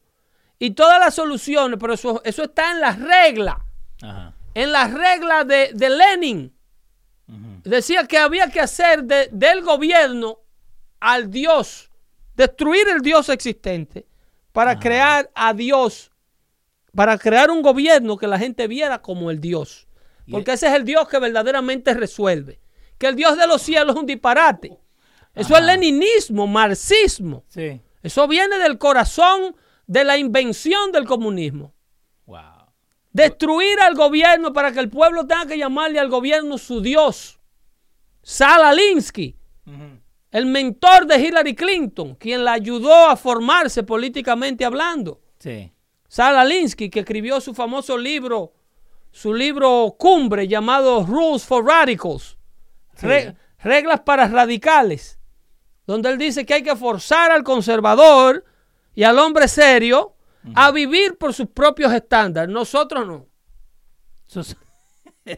Y 0.59 0.73
todas 0.73 0.99
las 1.01 1.15
soluciones, 1.15 1.79
pero 1.81 1.95
eso, 1.95 2.21
eso 2.25 2.43
está 2.43 2.73
en 2.73 2.81
las 2.81 2.99
reglas, 3.01 3.57
Ajá. 4.03 4.35
en 4.55 4.73
las 4.73 4.93
reglas 4.93 5.47
de, 5.47 5.71
de 5.73 5.89
Lenin. 5.89 6.53
Decía 7.65 8.05
que 8.07 8.19
había 8.19 8.51
que 8.51 8.61
hacer 8.61 9.05
de- 9.05 9.29
del 9.33 9.63
gobierno 9.63 10.39
al 11.01 11.31
Dios, 11.31 11.88
destruir 12.39 12.89
el 12.89 13.03
Dios 13.03 13.29
existente 13.29 14.07
para 14.53 14.79
crear 14.79 15.29
a 15.35 15.53
Dios, 15.53 16.13
para 16.95 17.19
crear 17.19 17.51
un 17.51 17.63
gobierno 17.63 18.17
que 18.17 18.29
la 18.29 18.39
gente 18.39 18.69
viera 18.69 19.03
como 19.03 19.31
el 19.31 19.41
Dios. 19.41 19.87
Porque 20.31 20.53
ese 20.53 20.69
es 20.69 20.75
el 20.75 20.85
Dios 20.85 21.09
que 21.09 21.19
verdaderamente 21.19 21.95
resuelve. 21.95 22.61
Que 22.97 23.09
el 23.09 23.17
Dios 23.17 23.37
de 23.37 23.47
los 23.47 23.61
cielos 23.63 23.97
es 23.97 24.01
un 24.01 24.07
disparate. 24.07 24.79
Eso 25.35 25.57
es 25.57 25.65
leninismo, 25.65 26.47
marxismo. 26.47 27.45
Sí. 27.49 27.81
Eso 28.03 28.29
viene 28.29 28.59
del 28.59 28.79
corazón 28.79 29.57
de 29.87 30.05
la 30.05 30.17
invención 30.17 30.93
del 30.93 31.07
comunismo. 31.07 31.75
Wow. 32.27 32.67
Destruir 33.13 33.81
al 33.81 33.95
gobierno 33.95 34.53
para 34.53 34.71
que 34.71 34.81
el 34.81 34.91
pueblo 34.91 35.27
tenga 35.27 35.47
que 35.47 35.59
llamarle 35.59 35.99
al 35.99 36.09
gobierno 36.09 36.59
su 36.59 36.81
Dios. 36.81 37.41
Sal 38.23 38.63
Alinsky, 38.63 39.35
Ujú. 39.67 40.01
El 40.31 40.47
mentor 40.47 41.07
de 41.07 41.19
Hillary 41.19 41.55
Clinton, 41.55 42.15
quien 42.17 42.45
la 42.45 42.53
ayudó 42.53 43.09
a 43.09 43.17
formarse 43.17 43.83
políticamente 43.83 44.65
hablando. 44.65 45.21
Sí. 45.39 45.73
Sal 46.09 46.37
Alinsky, 46.37 46.91
que 46.91 47.01
escribió 47.01 47.41
su 47.41 47.55
famoso 47.55 47.97
libro, 47.99 48.53
su 49.11 49.33
libro 49.35 49.95
cumbre 49.99 50.47
llamado 50.49 51.05
Rules 51.07 51.45
for 51.45 51.65
Radicals, 51.65 52.37
Sí. 52.95 53.07
Re- 53.07 53.37
reglas 53.63 54.01
para 54.01 54.27
radicales, 54.27 55.19
donde 55.87 56.11
él 56.11 56.19
dice 56.19 56.45
que 56.45 56.55
hay 56.55 56.63
que 56.63 56.75
forzar 56.77 57.31
al 57.31 57.45
conservador 57.45 58.45
y 58.95 59.05
al 59.05 59.19
hombre 59.19 59.49
serio 59.49 60.15
a 60.55 60.71
vivir 60.71 61.17
por 61.19 61.33
sus 61.35 61.47
propios 61.49 61.93
estándares. 61.93 62.51
Nosotros 62.53 63.07
no. 63.07 63.27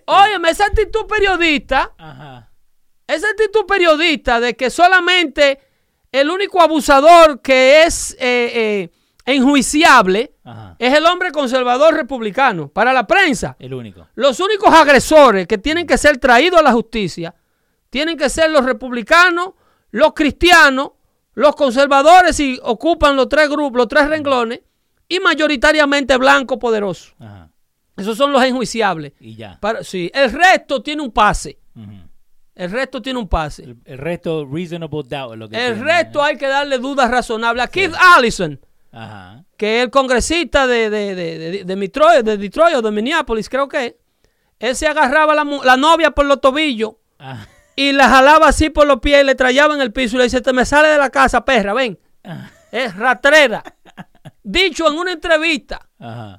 Óyeme, 0.06 0.50
esa 0.50 0.66
actitud 0.66 1.06
periodista, 1.06 1.92
Ajá. 1.98 2.49
Esa 3.14 3.28
actitud 3.30 3.66
periodista 3.66 4.40
de 4.40 4.54
que 4.56 4.70
solamente 4.70 5.58
el 6.12 6.30
único 6.30 6.60
abusador 6.60 7.40
que 7.40 7.84
es 7.84 8.12
eh, 8.18 8.52
eh, 8.54 8.90
enjuiciable 9.26 10.34
Ajá. 10.44 10.76
es 10.78 10.94
el 10.94 11.06
hombre 11.06 11.30
conservador 11.32 11.94
republicano. 11.94 12.68
Para 12.68 12.92
la 12.92 13.06
prensa, 13.06 13.56
El 13.58 13.74
único. 13.74 14.06
los 14.14 14.40
únicos 14.40 14.72
agresores 14.74 15.46
que 15.46 15.58
tienen 15.58 15.86
que 15.86 15.98
ser 15.98 16.18
traídos 16.18 16.60
a 16.60 16.62
la 16.62 16.72
justicia 16.72 17.34
tienen 17.90 18.16
que 18.16 18.28
ser 18.28 18.50
los 18.50 18.64
republicanos, 18.64 19.50
los 19.90 20.12
cristianos, 20.14 20.90
los 21.34 21.54
conservadores 21.56 22.38
y 22.40 22.58
ocupan 22.62 23.16
los 23.16 23.28
tres 23.28 23.48
grupos, 23.48 23.76
los 23.78 23.88
tres 23.88 24.08
renglones 24.08 24.60
y 25.08 25.20
mayoritariamente 25.20 26.16
blancos 26.16 26.58
poderosos. 26.58 27.14
Ajá. 27.18 27.50
Esos 27.96 28.16
son 28.16 28.32
los 28.32 28.42
enjuiciables. 28.42 29.12
Y 29.20 29.34
ya. 29.36 29.58
Para- 29.60 29.84
sí, 29.84 30.10
el 30.14 30.32
resto 30.32 30.82
tiene 30.82 31.02
un 31.02 31.12
pase. 31.12 31.58
El 32.60 32.70
resto 32.70 33.00
tiene 33.00 33.18
un 33.18 33.28
pase. 33.28 33.64
el, 33.64 33.76
el 33.84 33.98
resto, 33.98 34.46
reasonable 34.50 35.02
doubt. 35.08 35.32
es 35.32 35.38
lo 35.38 35.48
que 35.48 35.66
El 35.66 35.74
tiene, 35.74 35.92
resto 35.92 36.20
¿eh? 36.20 36.22
hay 36.28 36.36
que 36.36 36.46
darle 36.46 36.78
dudas 36.78 37.10
razonables. 37.10 37.64
A 37.64 37.68
Keith 37.68 37.94
Allison, 38.16 38.60
Ajá. 38.92 39.44
que 39.56 39.78
es 39.78 39.84
el 39.84 39.90
congresista 39.90 40.66
de, 40.66 40.90
de, 40.90 41.14
de, 41.14 41.38
de- 41.38 41.64
de 41.64 41.76
Detroit, 41.76 42.22
de 42.24 42.36
Detroit 42.36 42.76
o 42.76 42.82
de 42.82 42.90
Minneapolis, 42.90 43.48
creo 43.48 43.66
que 43.68 43.86
es. 43.86 43.94
Él 44.58 44.76
se 44.76 44.86
agarraba 44.86 45.34
la, 45.34 45.44
la 45.64 45.76
novia 45.78 46.10
por 46.10 46.26
los 46.26 46.40
tobillos 46.40 46.92
Ajá. 47.18 47.48
y 47.76 47.92
la 47.92 48.08
jalaba 48.10 48.48
así 48.48 48.68
por 48.68 48.86
los 48.86 49.00
pies 49.00 49.22
y 49.22 49.24
le 49.26 49.34
trayaba 49.34 49.74
en 49.74 49.80
el 49.80 49.90
piso 49.92 50.16
y 50.16 50.18
le 50.18 50.24
dice, 50.24 50.42
te 50.42 50.52
me 50.52 50.66
sale 50.66 50.88
de 50.88 50.98
la 50.98 51.08
casa, 51.08 51.44
perra, 51.44 51.72
ven. 51.72 51.98
Ajá. 52.22 52.50
Es 52.70 52.94
ratrera. 52.94 53.64
Dicho 54.42 54.86
en 54.90 54.98
una 54.98 55.12
entrevista 55.12 55.88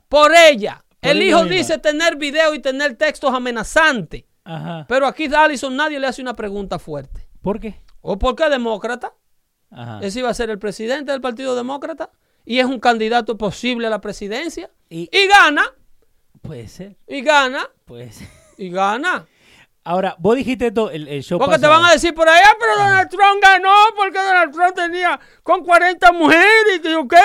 por 0.07 0.31
ella. 0.35 0.83
Por 0.99 1.11
el 1.11 1.23
hijo 1.23 1.39
misma. 1.41 1.55
dice 1.55 1.77
tener 1.79 2.15
video 2.15 2.53
y 2.53 2.59
tener 2.59 2.95
textos 2.95 3.33
amenazantes. 3.33 4.23
Ajá. 4.43 4.85
Pero 4.87 5.05
aquí 5.07 5.25
Allison 5.33 5.75
nadie 5.75 5.99
le 5.99 6.07
hace 6.07 6.21
una 6.21 6.35
pregunta 6.35 6.79
fuerte. 6.79 7.27
¿Por 7.41 7.59
qué? 7.59 7.81
¿O 8.01 8.17
por 8.17 8.35
qué 8.35 8.49
demócrata? 8.49 9.13
Ajá. 9.69 9.99
Ese 10.01 10.19
iba 10.19 10.29
a 10.29 10.33
ser 10.33 10.49
el 10.49 10.59
presidente 10.59 11.11
del 11.11 11.21
Partido 11.21 11.55
Demócrata 11.55 12.09
y 12.45 12.59
es 12.59 12.65
un 12.65 12.79
candidato 12.79 13.37
posible 13.37 13.87
a 13.87 13.89
la 13.89 14.01
presidencia. 14.01 14.69
Y- 14.89 15.09
Y 15.11 15.27
gana, 15.27 15.63
Puede 16.41 16.67
ser. 16.67 16.97
y 17.07 17.21
gana, 17.21 17.69
Puede 17.85 18.11
ser. 18.11 18.27
y 18.57 18.69
gana. 18.69 19.27
Ahora, 19.83 20.15
vos 20.19 20.35
dijiste 20.35 20.67
esto, 20.67 20.91
el, 20.91 21.07
el 21.07 21.23
show 21.23 21.39
Porque 21.39 21.57
te 21.57 21.65
van 21.67 21.83
a 21.85 21.91
decir 21.91 22.13
por 22.13 22.27
allá, 22.29 22.49
pero 22.59 22.75
Donald 22.77 23.09
Trump 23.09 23.41
ganó 23.41 23.73
porque 23.95 24.17
Donald 24.19 24.53
Trump 24.53 24.75
tenía 24.75 25.19
con 25.41 25.63
40 25.63 26.11
mujeres 26.11 26.81
y 26.83 26.91
yo 26.91 27.07
qué. 27.07 27.17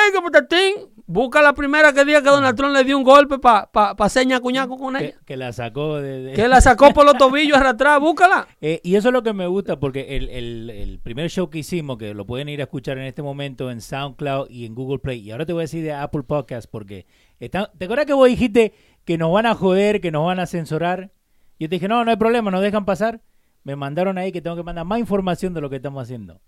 Busca 1.08 1.40
la 1.40 1.52
primera 1.54 1.92
que 1.92 2.04
diga 2.04 2.20
que 2.20 2.28
Donald 2.30 2.56
Trump 2.56 2.74
le 2.74 2.82
dio 2.82 2.98
un 2.98 3.04
golpe 3.04 3.38
para 3.38 3.70
pa, 3.70 3.94
pa 3.94 4.08
seña 4.08 4.40
cuñaco 4.40 4.76
con 4.76 4.96
ella. 4.96 5.14
que 5.24 5.36
la 5.36 5.52
sacó 5.52 6.00
de... 6.00 6.20
de- 6.22 6.32
Que 6.32 6.48
la 6.48 6.60
sacó 6.60 6.92
por 6.92 7.04
los 7.04 7.14
tobillos 7.18 7.56
arrastrada, 7.56 7.98
búscala. 7.98 8.48
Eh, 8.60 8.80
y 8.82 8.96
eso 8.96 9.08
es 9.08 9.12
lo 9.14 9.22
que 9.22 9.32
me 9.32 9.46
gusta 9.46 9.78
porque 9.78 10.16
el, 10.16 10.28
el- 10.30 10.70
el 10.70 10.98
primer 10.98 11.30
show 11.30 11.48
que 11.48 11.58
hicimos, 11.58 11.96
que 11.96 12.12
lo 12.12 12.26
pueden 12.26 12.48
ir 12.48 12.60
a 12.60 12.64
escuchar 12.64 12.98
en 12.98 13.04
este 13.04 13.22
momento 13.22 13.70
en 13.70 13.80
SoundCloud 13.80 14.50
y 14.50 14.66
en 14.66 14.74
Google 14.74 14.98
Play, 14.98 15.20
y 15.20 15.30
ahora 15.30 15.46
te 15.46 15.52
voy 15.52 15.60
a 15.60 15.64
decir 15.64 15.84
de 15.84 15.92
Apple 15.92 16.24
Podcast 16.24 16.68
porque 16.68 17.06
está, 17.38 17.70
¿te 17.78 17.84
acuerdas 17.84 18.06
que 18.06 18.12
vos 18.12 18.26
dijiste 18.28 18.74
que 19.04 19.16
nos 19.16 19.32
van 19.32 19.46
a 19.46 19.54
joder, 19.54 20.00
que 20.00 20.10
nos 20.10 20.26
van 20.26 20.40
a 20.40 20.46
censurar? 20.46 21.12
Yo 21.60 21.68
te 21.68 21.76
dije, 21.76 21.86
no, 21.86 22.04
no 22.04 22.10
hay 22.10 22.16
problema, 22.16 22.50
nos 22.50 22.62
dejan 22.62 22.84
pasar. 22.84 23.22
Me 23.62 23.76
mandaron 23.76 24.18
ahí 24.18 24.32
que 24.32 24.42
tengo 24.42 24.56
que 24.56 24.62
mandar 24.64 24.84
más 24.84 24.98
información 24.98 25.54
de 25.54 25.60
lo 25.60 25.70
que 25.70 25.76
estamos 25.76 26.02
haciendo. 26.02 26.40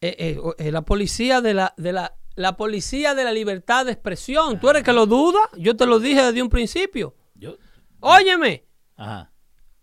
Eh, 0.00 0.14
eh, 0.18 0.38
eh, 0.58 0.70
la 0.70 0.82
policía 0.82 1.40
de 1.40 1.54
la, 1.54 1.74
de 1.76 1.92
la, 1.92 2.14
la 2.36 2.56
policía 2.56 3.14
de 3.14 3.24
la 3.24 3.32
libertad 3.32 3.86
de 3.86 3.92
expresión. 3.92 4.58
¿Tú 4.60 4.68
eres 4.70 4.82
que 4.82 4.92
lo 4.92 5.06
duda? 5.06 5.38
Yo 5.56 5.76
te 5.76 5.86
lo 5.86 5.98
dije 6.00 6.22
desde 6.22 6.42
un 6.42 6.48
principio. 6.48 7.14
Yo, 7.34 7.56
Óyeme, 8.00 8.64
ajá, 8.96 9.32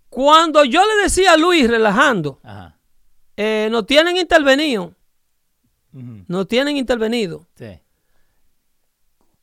cuando 0.10 0.64
yo 0.66 0.82
le 0.86 1.04
decía 1.04 1.34
a 1.34 1.38
Luis 1.38 1.70
relajando, 1.70 2.40
ajá, 2.44 2.78
eh, 3.38 3.70
no 3.72 3.86
tienen 3.86 4.18
intervenido, 4.18 4.94
no 5.94 6.46
tienen 6.46 6.78
intervenido. 6.78 7.48
sí, 7.56 7.80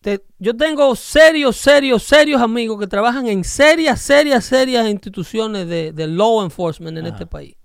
Te- 0.00 0.24
yo 0.38 0.56
tengo 0.56 0.94
serios, 0.94 1.56
serios, 1.56 2.04
serios 2.04 2.40
amigos 2.40 2.78
que 2.78 2.86
trabajan 2.86 3.26
en 3.26 3.42
serias, 3.42 4.00
serias, 4.00 4.44
serias 4.44 4.88
instituciones 4.88 5.66
de, 5.66 5.92
de 5.92 6.06
law 6.06 6.42
enforcement 6.44 6.96
en 6.98 7.06
Ajá. 7.06 7.14
este 7.16 7.26
país. 7.26 7.56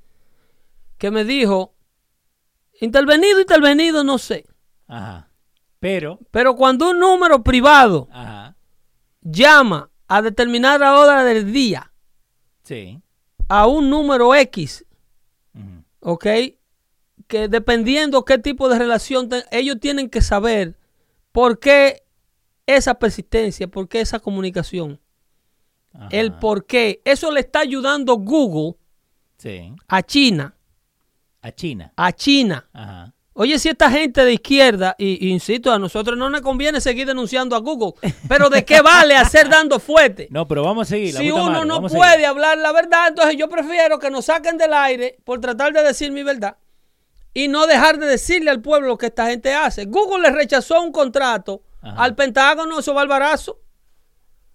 Que 0.97 1.11
me 1.11 1.25
dijo, 1.25 1.75
intervenido, 2.81 3.39
intervenido, 3.39 4.03
no 4.03 4.17
sé. 4.17 4.45
ajá. 4.87 5.29
Pero, 5.83 6.17
Pero 6.31 6.55
cuando 6.55 6.91
un 6.91 6.97
número 6.99 7.43
privado 7.43 8.07
ajá, 8.09 8.55
llama 9.21 9.89
a 10.07 10.21
determinada 10.21 10.97
hora 10.97 11.25
del 11.25 11.51
día 11.51 11.91
sí, 12.63 13.01
a 13.49 13.67
un 13.67 13.89
número 13.89 14.33
X, 14.33 14.85
¿ok? 15.99 16.25
Que 17.27 17.47
dependiendo 17.49 18.23
qué 18.23 18.37
tipo 18.37 18.69
de 18.69 18.79
relación, 18.79 19.27
te- 19.27 19.43
ellos 19.51 19.77
tienen 19.81 20.09
que 20.09 20.21
saber 20.21 20.77
por 21.33 21.59
qué 21.59 22.03
esa 22.65 22.93
persistencia, 22.93 23.67
por 23.67 23.89
qué 23.89 23.99
esa 23.99 24.19
comunicación, 24.19 25.01
ajá, 25.93 26.07
el 26.11 26.31
por 26.33 26.65
qué. 26.65 27.01
Eso 27.03 27.29
le 27.29 27.41
está 27.41 27.59
ayudando 27.59 28.15
Google 28.15 28.77
sí, 29.37 29.73
a 29.89 30.01
China, 30.01 30.55
a 31.41 31.51
China, 31.51 31.91
a 31.97 32.11
China. 32.13 32.69
ajá, 32.71 33.12
Oye, 33.35 33.57
si 33.57 33.69
esta 33.69 33.89
gente 33.89 34.23
de 34.23 34.33
izquierda, 34.33 34.95
y, 34.99 35.27
y 35.27 35.31
insisto, 35.31 35.71
a 35.71 35.79
nosotros 35.79 36.15
no 36.17 36.29
nos 36.29 36.41
conviene 36.41 36.79
seguir 36.79 37.07
denunciando 37.07 37.55
a 37.55 37.59
Google, 37.59 37.93
pero 38.29 38.49
¿de 38.49 38.63
qué 38.63 38.81
vale 38.81 39.15
hacer 39.15 39.49
dando 39.49 39.79
fuerte? 39.79 40.27
No, 40.29 40.47
pero 40.47 40.63
vamos 40.63 40.87
a 40.87 40.89
seguir. 40.89 41.15
la 41.15 41.19
si 41.19 41.31
uno 41.31 41.45
madre, 41.49 41.65
no 41.65 41.81
puede 41.87 42.25
hablar 42.27 42.59
la 42.59 42.71
verdad, 42.71 43.07
entonces 43.09 43.35
yo 43.35 43.49
prefiero 43.49 43.97
que 43.97 44.11
nos 44.11 44.25
saquen 44.25 44.57
del 44.59 44.71
aire 44.73 45.17
por 45.23 45.39
tratar 45.41 45.73
de 45.73 45.81
decir 45.81 46.11
mi 46.11 46.21
verdad 46.21 46.57
y 47.33 47.47
no 47.47 47.65
dejar 47.65 47.97
de 47.97 48.05
decirle 48.05 48.51
al 48.51 48.61
pueblo 48.61 48.89
lo 48.89 48.97
que 48.99 49.07
esta 49.07 49.25
gente 49.27 49.51
hace. 49.55 49.85
Google 49.85 50.21
le 50.21 50.29
rechazó 50.35 50.79
un 50.83 50.91
contrato 50.91 51.63
Ajá. 51.81 52.03
al 52.03 52.13
Pentágono, 52.15 52.79
eso 52.79 52.93
va 52.93 53.01
al 53.01 53.07
barazo. 53.07 53.59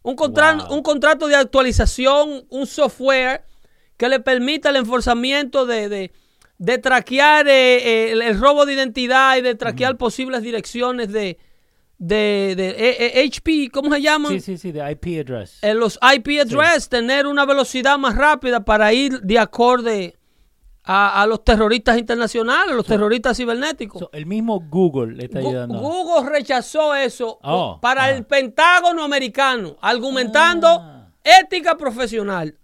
Un, 0.03 0.15
contra- 0.15 0.55
Wow. 0.55 0.75
un 0.77 0.83
contrato 0.85 1.27
de 1.27 1.35
actualización, 1.35 2.47
un 2.49 2.67
software 2.69 3.45
que 3.97 4.09
le 4.09 4.21
permita 4.21 4.71
el 4.71 4.77
enforzamiento 4.77 5.67
de, 5.67 5.89
de, 5.89 6.13
de 6.59 6.79
traquear 6.79 7.47
eh, 7.49 7.77
eh, 7.77 8.13
el, 8.13 8.23
el 8.23 8.39
robo 8.39 8.67
de 8.67 8.75
identidad 8.75 9.37
y 9.37 9.43
de 9.43 9.55
traquear 9.55 9.97
posibles 9.97 10.43
direcciones 10.43 11.13
de, 11.13 11.39
de, 11.99 12.55
de 12.57 12.69
eh, 12.71 13.21
eh, 13.23 13.29
HP, 13.29 13.71
¿cómo 13.73 13.93
se 13.95 14.03
llaman? 14.03 14.33
Sí, 14.33 14.41
sí, 14.41 14.59
sí, 14.59 14.73
de 14.73 14.91
IP 14.91 15.21
address. 15.21 15.59
En 15.63 15.79
los 15.79 15.99
IP 16.03 16.41
address, 16.41 16.89
tener 16.89 17.27
una 17.27 17.45
velocidad 17.45 17.97
más 17.99 18.17
rápida 18.17 18.65
para 18.65 18.93
ir 18.93 19.21
de 19.21 19.39
acorde 19.39 20.15
a, 20.83 21.23
a 21.23 21.27
los 21.27 21.45
terroristas 21.45 21.99
internacionales, 21.99 22.75
los 22.75 22.87
terroristas 22.87 23.37
cibernéticos. 23.37 24.01
So, 24.01 24.11
el 24.13 24.27
mismo 24.27 24.59
Google 24.69 25.15
le 25.17 25.25
está 25.25 25.41
Gu- 25.41 25.49
ayudando. 25.51 25.79
Google 25.81 26.31
rechazó 26.31 26.95
eso 26.95 27.39
Oh, 27.43 27.79
para 27.81 28.05
ah. 28.05 28.11
el 28.11 28.25
Pentágono 28.25 29.05
americano, 29.05 29.77
argumentando 29.81 30.67
Ah. 30.67 31.11
ética 31.43 31.77
profesional. 31.77 32.57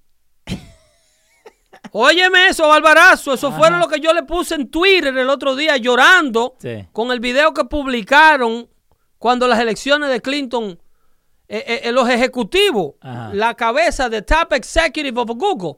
Óyeme 1.97 2.49
eso, 2.49 2.73
Alvarazo. 2.73 3.35
Eso 3.35 3.53
fueron 3.53 3.79
lo 3.79 3.87
que 3.87 4.01
yo 4.01 4.13
le 4.13 4.25
puse 4.25 4.57
en 4.57 4.69
Twitter 4.69 5.17
el 5.17 5.31
otro 5.31 5.55
día 5.55 5.77
llorando 5.77 6.57
Sí. 6.59 6.89
con 6.93 7.13
el 7.13 7.21
video 7.21 7.55
que 7.55 7.65
publicaron 7.67 8.69
cuando 9.19 9.47
las 9.47 9.61
elecciones 9.61 10.11
de 10.11 10.21
Clinton, 10.21 10.77
eh, 11.47 11.63
eh, 11.65 11.81
eh, 11.85 11.93
los 11.93 12.09
ejecutivos, 12.09 12.95
Ajá. 13.01 13.31
la 13.33 13.55
cabeza 13.55 14.09
de 14.09 14.23
Top 14.23 14.53
Executive 14.55 15.21
of 15.21 15.29
Google. 15.37 15.77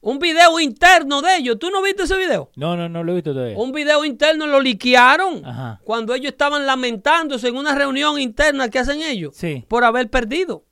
Un 0.00 0.18
video 0.18 0.58
interno 0.58 1.22
de 1.22 1.36
ellos. 1.36 1.58
¿Tú 1.60 1.70
no 1.70 1.80
viste 1.80 2.02
ese 2.04 2.16
video? 2.16 2.50
No, 2.56 2.76
no, 2.76 2.88
no 2.88 3.04
lo 3.04 3.12
he 3.12 3.14
visto 3.16 3.32
todavía. 3.32 3.56
Un 3.56 3.70
video 3.70 4.04
interno 4.04 4.48
lo 4.48 4.58
liquearon 4.60 5.44
Ajá. 5.46 5.80
cuando 5.84 6.12
ellos 6.12 6.32
estaban 6.32 6.66
lamentándose 6.66 7.46
en 7.46 7.56
una 7.56 7.76
reunión 7.76 8.18
interna 8.18 8.68
que 8.68 8.80
hacen 8.80 9.00
ellos 9.00 9.36
Sí. 9.36 9.64
por 9.68 9.84
haber 9.84 10.10
perdido 10.10 10.64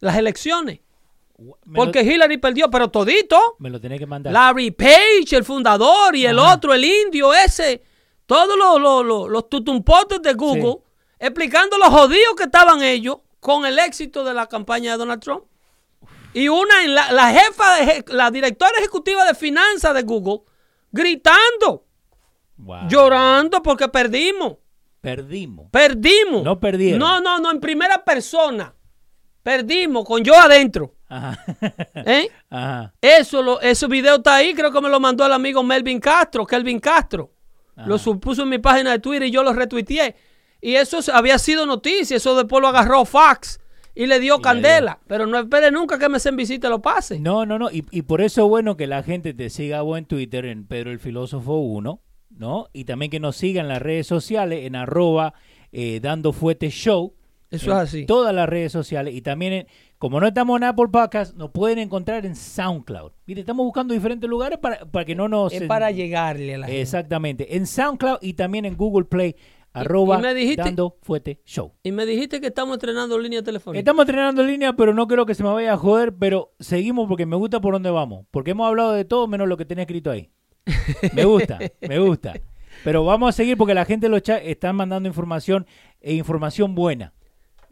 las 0.00 0.16
elecciones. 0.16 0.80
Me 1.64 1.76
Porque 1.76 2.02
lo, 2.04 2.10
Hillary 2.10 2.38
perdió, 2.38 2.70
pero 2.70 2.88
todito. 2.88 3.56
me 3.58 3.70
lo 3.70 3.80
tenés 3.80 3.98
que 3.98 4.06
mandar. 4.06 4.32
Larry 4.32 4.70
Page, 4.70 5.34
el 5.36 5.44
fundador, 5.44 6.14
y 6.14 6.24
el 6.26 6.38
otro, 6.38 6.72
el 6.74 6.84
indio 6.84 7.32
ese, 7.34 7.82
todos 8.26 8.56
los, 8.56 8.80
los, 8.80 9.04
los, 9.04 9.28
los 9.28 9.48
tutumpotes 9.48 10.22
de 10.22 10.34
Google, 10.34 10.76
explicando 11.18 11.78
los 11.78 11.88
jodidos 11.88 12.34
que 12.36 12.44
estaban 12.44 12.82
ellos 12.82 13.18
con 13.40 13.66
el 13.66 13.78
éxito 13.78 14.22
de 14.24 14.34
la 14.34 14.46
campaña 14.46 14.92
de 14.92 14.98
Donald 14.98 15.20
Trump. 15.20 15.44
Y 16.34 16.48
una, 16.48 16.84
en 16.84 16.94
la, 16.94 17.10
la 17.12 17.30
jefa, 17.32 17.76
de, 17.76 18.04
la 18.08 18.30
directora 18.30 18.72
ejecutiva 18.78 19.24
de 19.24 19.34
finanzas 19.34 19.94
de 19.94 20.02
Google, 20.02 20.42
gritando, 20.90 21.86
Wow. 22.56 22.88
llorando 22.88 23.60
porque 23.62 23.88
perdimos. 23.88 24.58
Perdimos. 25.00 25.66
Perdimos. 25.72 26.44
No 26.44 26.60
perdieron. 26.60 27.00
No, 27.00 27.20
no, 27.20 27.38
no, 27.40 27.50
en 27.50 27.58
primera 27.58 28.04
persona. 28.04 28.72
Perdimos 29.42 30.04
con 30.04 30.22
yo 30.22 30.34
adentro. 30.38 30.94
Ajá. 31.12 31.44
¿Eh? 31.94 32.28
Ajá. 32.50 32.94
Eso, 33.00 33.42
lo, 33.42 33.60
ese 33.60 33.86
video 33.86 34.16
está 34.16 34.36
ahí, 34.36 34.54
creo 34.54 34.72
que 34.72 34.80
me 34.80 34.88
lo 34.88 34.98
mandó 35.00 35.26
el 35.26 35.32
amigo 35.32 35.62
Melvin 35.62 36.00
Castro, 36.00 36.46
Kelvin 36.46 36.80
Castro. 36.80 37.30
Ajá. 37.76 37.86
Lo 37.88 37.98
supuso 37.98 38.42
en 38.42 38.48
mi 38.48 38.58
página 38.58 38.92
de 38.92 38.98
Twitter 38.98 39.28
y 39.28 39.30
yo 39.30 39.42
lo 39.42 39.52
retuiteé. 39.52 40.16
Y 40.60 40.74
eso 40.76 40.98
había 41.12 41.38
sido 41.38 41.66
noticia, 41.66 42.16
eso 42.16 42.36
después 42.36 42.62
lo 42.62 42.68
agarró 42.68 43.04
Fox 43.04 43.60
y 43.94 44.06
le 44.06 44.20
dio 44.20 44.40
candela. 44.40 45.00
Pero 45.06 45.26
no 45.26 45.38
espere 45.38 45.70
nunca 45.70 45.98
que 45.98 46.08
me 46.08 46.18
en 46.24 46.36
visita 46.36 46.68
lo 46.68 46.80
pase. 46.80 47.18
No, 47.18 47.44
no, 47.44 47.58
no. 47.58 47.70
Y, 47.70 47.84
y 47.90 48.02
por 48.02 48.20
eso 48.20 48.44
es 48.44 48.48
bueno 48.48 48.76
que 48.76 48.86
la 48.86 49.02
gente 49.02 49.34
te 49.34 49.50
siga 49.50 49.80
en 49.96 50.04
Twitter, 50.06 50.44
en 50.46 50.66
Pedro 50.66 50.90
el 50.92 50.98
Filósofo 51.00 51.56
1, 51.58 52.00
¿no? 52.30 52.68
Y 52.72 52.84
también 52.84 53.10
que 53.10 53.20
nos 53.20 53.36
sigan 53.36 53.66
en 53.66 53.68
las 53.70 53.82
redes 53.82 54.06
sociales, 54.06 54.64
en 54.64 54.76
arroba 54.76 55.34
eh, 55.72 56.00
dando 56.00 56.32
fuete 56.32 56.70
show. 56.70 57.14
Eso 57.50 57.66
en 57.72 57.76
es 57.76 57.82
así. 57.82 58.06
Todas 58.06 58.34
las 58.34 58.48
redes 58.48 58.72
sociales. 58.72 59.14
Y 59.14 59.20
también, 59.20 59.52
en- 59.52 59.66
como 60.02 60.18
no 60.18 60.26
estamos 60.26 60.56
en 60.56 60.64
Apple 60.64 60.88
Podcast, 60.90 61.36
nos 61.36 61.52
pueden 61.52 61.78
encontrar 61.78 62.26
en 62.26 62.34
SoundCloud. 62.34 63.12
Mire, 63.24 63.42
estamos 63.42 63.64
buscando 63.64 63.94
diferentes 63.94 64.28
lugares 64.28 64.58
para, 64.58 64.84
para 64.84 65.04
que 65.04 65.14
no 65.14 65.28
nos... 65.28 65.52
Es 65.52 65.62
para 65.62 65.92
llegarle 65.92 66.56
a 66.56 66.58
la 66.58 66.66
gente. 66.66 66.80
Exactamente. 66.80 67.54
En 67.56 67.68
SoundCloud 67.68 68.18
y 68.20 68.32
también 68.32 68.64
en 68.64 68.76
Google 68.76 69.04
Play, 69.04 69.36
arroba 69.72 70.18
y 70.18 70.22
me 70.22 70.34
dijiste- 70.34 70.64
dando 70.64 70.98
fuete 71.02 71.40
show. 71.44 71.74
Y 71.84 71.92
me 71.92 72.04
dijiste 72.04 72.40
que 72.40 72.48
estamos 72.48 72.74
entrenando 72.74 73.16
línea 73.16 73.44
telefónica. 73.44 73.78
Estamos 73.78 74.02
entrenando 74.02 74.42
en 74.42 74.48
línea, 74.48 74.72
pero 74.72 74.92
no 74.92 75.06
creo 75.06 75.24
que 75.24 75.36
se 75.36 75.44
me 75.44 75.50
vaya 75.50 75.74
a 75.74 75.76
joder, 75.76 76.12
pero 76.12 76.52
seguimos 76.58 77.06
porque 77.06 77.24
me 77.24 77.36
gusta 77.36 77.60
por 77.60 77.72
dónde 77.74 77.92
vamos. 77.92 78.26
Porque 78.32 78.50
hemos 78.50 78.66
hablado 78.66 78.94
de 78.94 79.04
todo 79.04 79.28
menos 79.28 79.46
lo 79.46 79.56
que 79.56 79.66
tenía 79.66 79.82
escrito 79.82 80.10
ahí. 80.10 80.32
Me 81.14 81.24
gusta, 81.26 81.60
me 81.80 82.00
gusta. 82.00 82.34
Pero 82.82 83.04
vamos 83.04 83.28
a 83.28 83.32
seguir 83.32 83.56
porque 83.56 83.74
la 83.74 83.84
gente 83.84 84.06
en 84.06 84.12
los 84.12 84.22
chats 84.22 84.42
están 84.44 84.74
mandando 84.74 85.08
información 85.08 85.64
e 86.00 86.14
información 86.14 86.74
buena. 86.74 87.12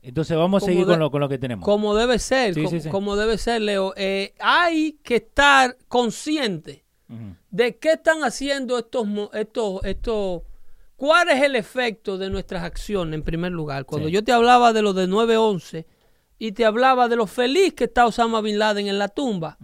Entonces 0.03 0.37
vamos 0.37 0.63
a 0.63 0.67
Como 0.67 0.71
seguir 0.73 0.87
de- 0.87 0.93
con 0.93 0.99
lo, 1.01 1.11
con 1.11 1.21
lo 1.21 1.29
que 1.29 1.39
tenemos. 1.39 1.65
Como 1.65 1.95
debe 1.95 2.19
ser, 2.19 2.55
Sí, 2.55 2.61
como, 2.63 2.71
sí, 2.71 2.81
sí. 2.81 2.89
como 2.89 3.17
debe 3.17 3.37
ser, 3.39 3.61
Leo. 3.61 3.93
Eh, 3.97 4.35
hay 4.41 4.99
que 5.03 5.17
estar 5.17 5.77
consciente 5.89 6.85
de 7.51 7.77
qué 7.79 7.93
están 7.95 8.23
haciendo 8.23 8.79
estos, 8.79 9.07
estos, 9.35 9.85
estos, 9.85 10.43
cuál 10.97 11.29
es 11.29 11.43
el 11.43 11.57
efecto 11.57 12.17
de 12.19 12.31
nuestras 12.31 12.63
acciones 12.63 13.15
en 13.15 13.23
primer 13.25 13.51
lugar. 13.51 13.85
Cuando 13.85 14.09
yo 14.09 14.23
te 14.23 14.31
hablaba 14.33 14.73
de 14.73 14.81
lo 14.83 14.93
de 14.93 15.09
9-11 15.09 15.87
y 16.39 16.53
te 16.53 16.65
hablaba 16.65 17.09
de 17.09 17.17
lo 17.17 17.27
feliz 17.27 17.75
que 17.75 17.85
está 17.85 18.07
Osama 18.07 18.41
Bin 18.41 18.59
Laden 18.61 18.87
en 18.87 18.99
la 18.99 19.09
tumba, 19.09 19.59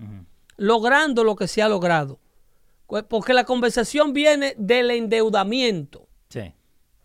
logrando 0.56 1.22
lo 1.24 1.36
que 1.36 1.46
se 1.48 1.62
ha 1.62 1.68
logrado. 1.68 2.18
Porque 3.08 3.32
la 3.32 3.44
conversación 3.44 4.12
viene 4.12 4.54
del 4.58 4.90
endeudamiento. 4.90 6.08
Sí. 6.28 6.52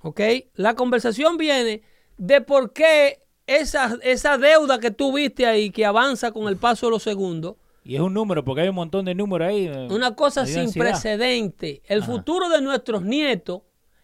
¿ok? 0.02 0.20
La 0.56 0.74
conversación 0.76 1.38
viene 1.38 1.84
de 2.24 2.40
por 2.42 2.72
qué 2.72 3.24
esa, 3.48 3.98
esa 4.04 4.38
deuda 4.38 4.80
que 4.80 4.92
tú 4.92 5.12
viste 5.12 5.48
ahí, 5.48 5.72
que 5.72 5.86
avanza 5.88 6.32
con 6.32 6.48
el 6.48 6.56
paso 6.58 6.86
de 6.86 6.92
los 6.92 7.02
segundos, 7.04 7.56
Y 7.84 7.96
es 7.96 8.02
un 8.02 8.14
número, 8.14 8.46
porque 8.46 8.62
hay 8.62 8.70
un 8.70 8.76
montón 8.76 9.06
de 9.06 9.16
números 9.16 9.48
ahí. 9.48 9.66
eh, 9.66 9.88
una 9.90 10.16
cosa 10.16 10.46
sin 10.46 10.72
precedente. 10.72 11.82
El 11.88 12.04
Ajá. 12.04 12.12
futuro 12.12 12.48
de 12.50 12.62
nuestros 12.62 13.02
nietos 13.02 13.64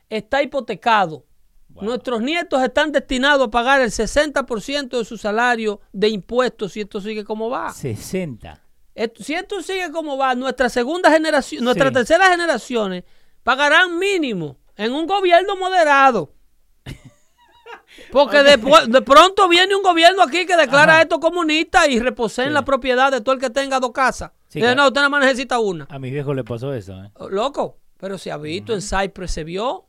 está 0.10 0.42
hipotecado. 0.42 1.26
Wow. 1.70 1.84
Nuestros 1.84 2.22
nietos 2.24 2.64
están 2.64 2.92
destinados 2.92 3.48
a 3.48 3.52
pagar 3.52 3.82
el 3.82 3.92
60% 3.92 4.98
de 4.98 5.06
su 5.06 5.16
salario 5.20 5.80
de 5.94 6.10
impuestos 6.10 6.74
si 6.74 6.82
esto 6.82 7.00
sigue 7.00 7.24
como 7.24 7.52
va. 7.52 7.72
60. 7.72 8.64
Esto- 8.96 9.24
si 9.24 9.36
esto 9.36 9.62
sigue 9.62 9.92
como 9.92 10.18
va, 10.18 10.34
nuestra 10.34 10.70
segunda 10.70 11.12
generación, 11.12 11.64
nuestras 11.64 11.90
Sí. 11.90 11.94
terceras 11.94 12.30
generaciones 12.30 13.04
pagarán 13.44 14.00
mínimo 14.00 14.58
en 14.76 14.92
un 14.92 15.06
gobierno 15.06 15.56
moderado. 15.56 16.34
Porque 18.12 18.44
después, 18.44 18.90
de 18.90 19.02
pronto 19.02 19.48
viene 19.50 19.76
un 19.76 19.84
gobierno 19.84 20.24
aquí 20.24 20.46
que 20.46 20.56
declara 20.58 20.94
Ajá. 20.94 21.02
esto 21.04 21.20
comunista 21.20 21.88
y 21.88 22.00
reposeen 22.00 22.48
Sí. 22.50 22.54
la 22.54 22.64
propiedad 22.66 23.12
de 23.12 23.22
todo 23.22 23.36
el 23.36 23.42
que 23.42 23.50
tenga 23.50 23.80
dos 23.80 23.92
casas. 23.92 24.32
Sí, 24.48 24.60
Dice, 24.60 24.76
no, 24.76 24.88
usted 24.88 24.96
nada 25.02 25.10
más 25.10 25.22
necesita 25.26 25.60
una. 25.60 25.86
A 25.90 26.00
mis 26.00 26.12
viejos 26.12 26.36
le 26.36 26.44
pasó 26.44 26.74
eso. 26.74 26.94
¿eh? 27.04 27.12
Oh, 27.16 27.30
Loco, 27.30 27.78
pero 27.98 28.18
se 28.18 28.32
ha 28.32 28.38
visto, 28.38 28.74
en 28.74 28.82
Cyprus 28.82 29.32
se 29.32 29.44
vio. 29.44 29.86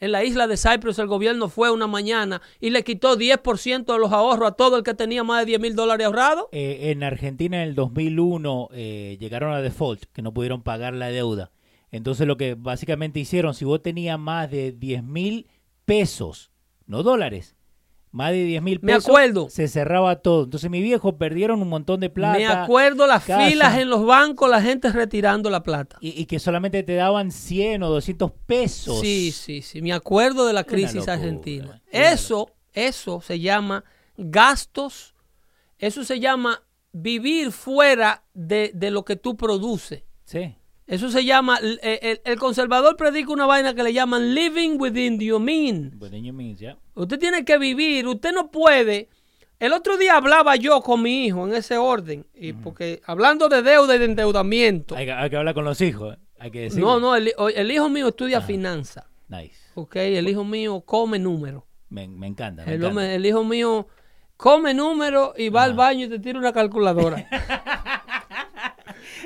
En 0.00 0.10
la 0.10 0.24
isla 0.24 0.48
de 0.48 0.56
Cyprus 0.56 0.98
el 0.98 1.06
gobierno 1.06 1.48
fue 1.48 1.70
una 1.70 1.86
mañana 1.86 2.42
y 2.58 2.70
le 2.70 2.82
quitó 2.82 3.16
10% 3.16 3.92
de 3.92 3.98
los 4.00 4.10
ahorros 4.12 4.48
a 4.48 4.52
todo 4.52 4.76
el 4.78 4.82
que 4.82 4.94
tenía 4.94 5.22
más 5.22 5.40
de 5.40 5.46
10 5.46 5.60
mil 5.60 5.76
dólares 5.76 6.06
ahorrados. 6.06 6.46
Eh, 6.50 6.90
en 6.90 7.04
Argentina 7.04 7.62
en 7.62 7.68
el 7.68 7.74
2001 7.76 8.68
eh, 8.72 9.16
llegaron 9.20 9.52
a 9.52 9.60
default, 9.62 10.04
que 10.12 10.22
no 10.22 10.32
pudieron 10.34 10.62
pagar 10.62 10.94
la 10.94 11.08
deuda. 11.08 11.52
Entonces 11.92 12.26
lo 12.26 12.36
que 12.36 12.54
básicamente 12.54 13.20
hicieron, 13.20 13.54
si 13.54 13.64
vos 13.64 13.80
tenías 13.82 14.18
más 14.18 14.50
de 14.50 14.72
10 14.72 15.04
mil 15.04 15.46
pesos, 15.84 16.50
no 16.86 17.02
dólares, 17.02 17.56
más 18.10 18.32
de 18.32 18.44
10 18.44 18.62
mil 18.62 18.78
Me 18.82 18.92
pesos, 18.92 19.06
acuerdo. 19.08 19.48
se 19.48 19.68
cerraba 19.68 20.16
todo. 20.16 20.44
Entonces 20.44 20.68
mi 20.70 20.82
viejo 20.82 21.16
perdieron 21.16 21.62
un 21.62 21.68
montón 21.68 22.00
de 22.00 22.10
plata. 22.10 22.36
Me 22.38 22.46
acuerdo 22.46 23.06
las 23.06 23.24
casa. 23.24 23.46
filas 23.48 23.78
en 23.78 23.88
los 23.88 24.04
bancos, 24.04 24.50
la 24.50 24.60
gente 24.60 24.92
retirando 24.92 25.48
la 25.48 25.62
plata. 25.62 25.96
Y, 26.00 26.20
y 26.20 26.26
que 26.26 26.38
solamente 26.38 26.82
te 26.82 26.94
daban 26.94 27.30
100 27.32 27.82
o 27.82 27.88
200 27.88 28.30
pesos. 28.46 29.00
Sí, 29.00 29.32
sí, 29.32 29.62
sí. 29.62 29.80
Me 29.80 29.92
acuerdo 29.94 30.46
de 30.46 30.52
la 30.52 30.64
crisis 30.64 30.96
locura, 30.96 31.14
argentina. 31.14 31.82
Eso, 31.90 32.50
eso 32.74 33.20
se 33.22 33.40
llama 33.40 33.84
gastos. 34.18 35.14
Eso 35.78 36.04
se 36.04 36.20
llama 36.20 36.62
vivir 36.92 37.50
fuera 37.52 38.24
de, 38.34 38.72
de 38.74 38.90
lo 38.90 39.04
que 39.04 39.16
tú 39.16 39.36
produces. 39.36 40.02
Sí. 40.24 40.54
Eso 40.86 41.10
se 41.10 41.24
llama, 41.24 41.58
el, 41.62 41.78
el- 41.82 42.20
el 42.24 42.38
conservador 42.38 42.96
predica 42.96 43.32
una 43.32 43.46
vaina 43.46 43.72
que 43.74 43.82
le 43.82 43.92
llaman 43.92 44.34
living 44.34 44.78
within 44.78 45.18
your 45.20 45.40
means. 45.40 45.94
But 45.98 46.10
then 46.10 46.24
you 46.24 46.32
mean, 46.32 46.56
yeah. 46.56 46.76
Usted 46.94 47.18
tiene 47.18 47.44
que 47.44 47.56
vivir, 47.58 48.06
usted 48.06 48.32
no 48.32 48.50
puede. 48.50 49.08
El 49.60 49.72
otro 49.72 49.96
día 49.96 50.16
hablaba 50.16 50.56
yo 50.56 50.80
con 50.82 51.02
mi 51.02 51.24
hijo 51.26 51.46
en 51.46 51.54
ese 51.54 51.76
orden, 51.78 52.26
y 52.34 52.52
porque 52.52 53.00
hablando 53.06 53.48
de 53.48 53.62
deuda 53.62 53.94
y 53.94 53.98
de 54.00 54.06
endeudamiento. 54.06 54.96
Hay, 54.96 55.06
que- 55.06 55.12
hay 55.12 55.30
que 55.30 55.36
hablar 55.36 55.54
con 55.54 55.64
los 55.64 55.80
hijos. 55.80 56.14
¿eh? 56.14 56.18
Hay 56.40 56.50
que 56.50 56.60
decir. 56.62 56.80
No, 56.80 56.98
no, 56.98 57.14
el, 57.14 57.32
el 57.54 57.70
hijo 57.70 57.88
mío 57.88 58.08
estudia 58.08 58.40
finanzas. 58.40 59.04
Nice. 59.28 59.56
Ok, 59.74 59.96
el 59.96 60.28
hijo 60.28 60.42
mío 60.44 60.80
come 60.80 61.18
números. 61.20 61.62
Me, 61.90 62.08
me 62.08 62.26
encanta. 62.26 62.64
me 62.64 62.72
El, 62.72 62.80
encanta. 62.80 62.88
hombre- 62.88 63.14
el 63.14 63.24
hijo 63.24 63.44
mío 63.44 63.86
come 64.36 64.74
números 64.74 65.30
y 65.38 65.48
va 65.48 65.62
al 65.62 65.74
baño 65.74 66.06
y 66.06 66.08
te 66.08 66.18
tira 66.18 66.38
una 66.40 66.52
calculadora. 66.52 67.24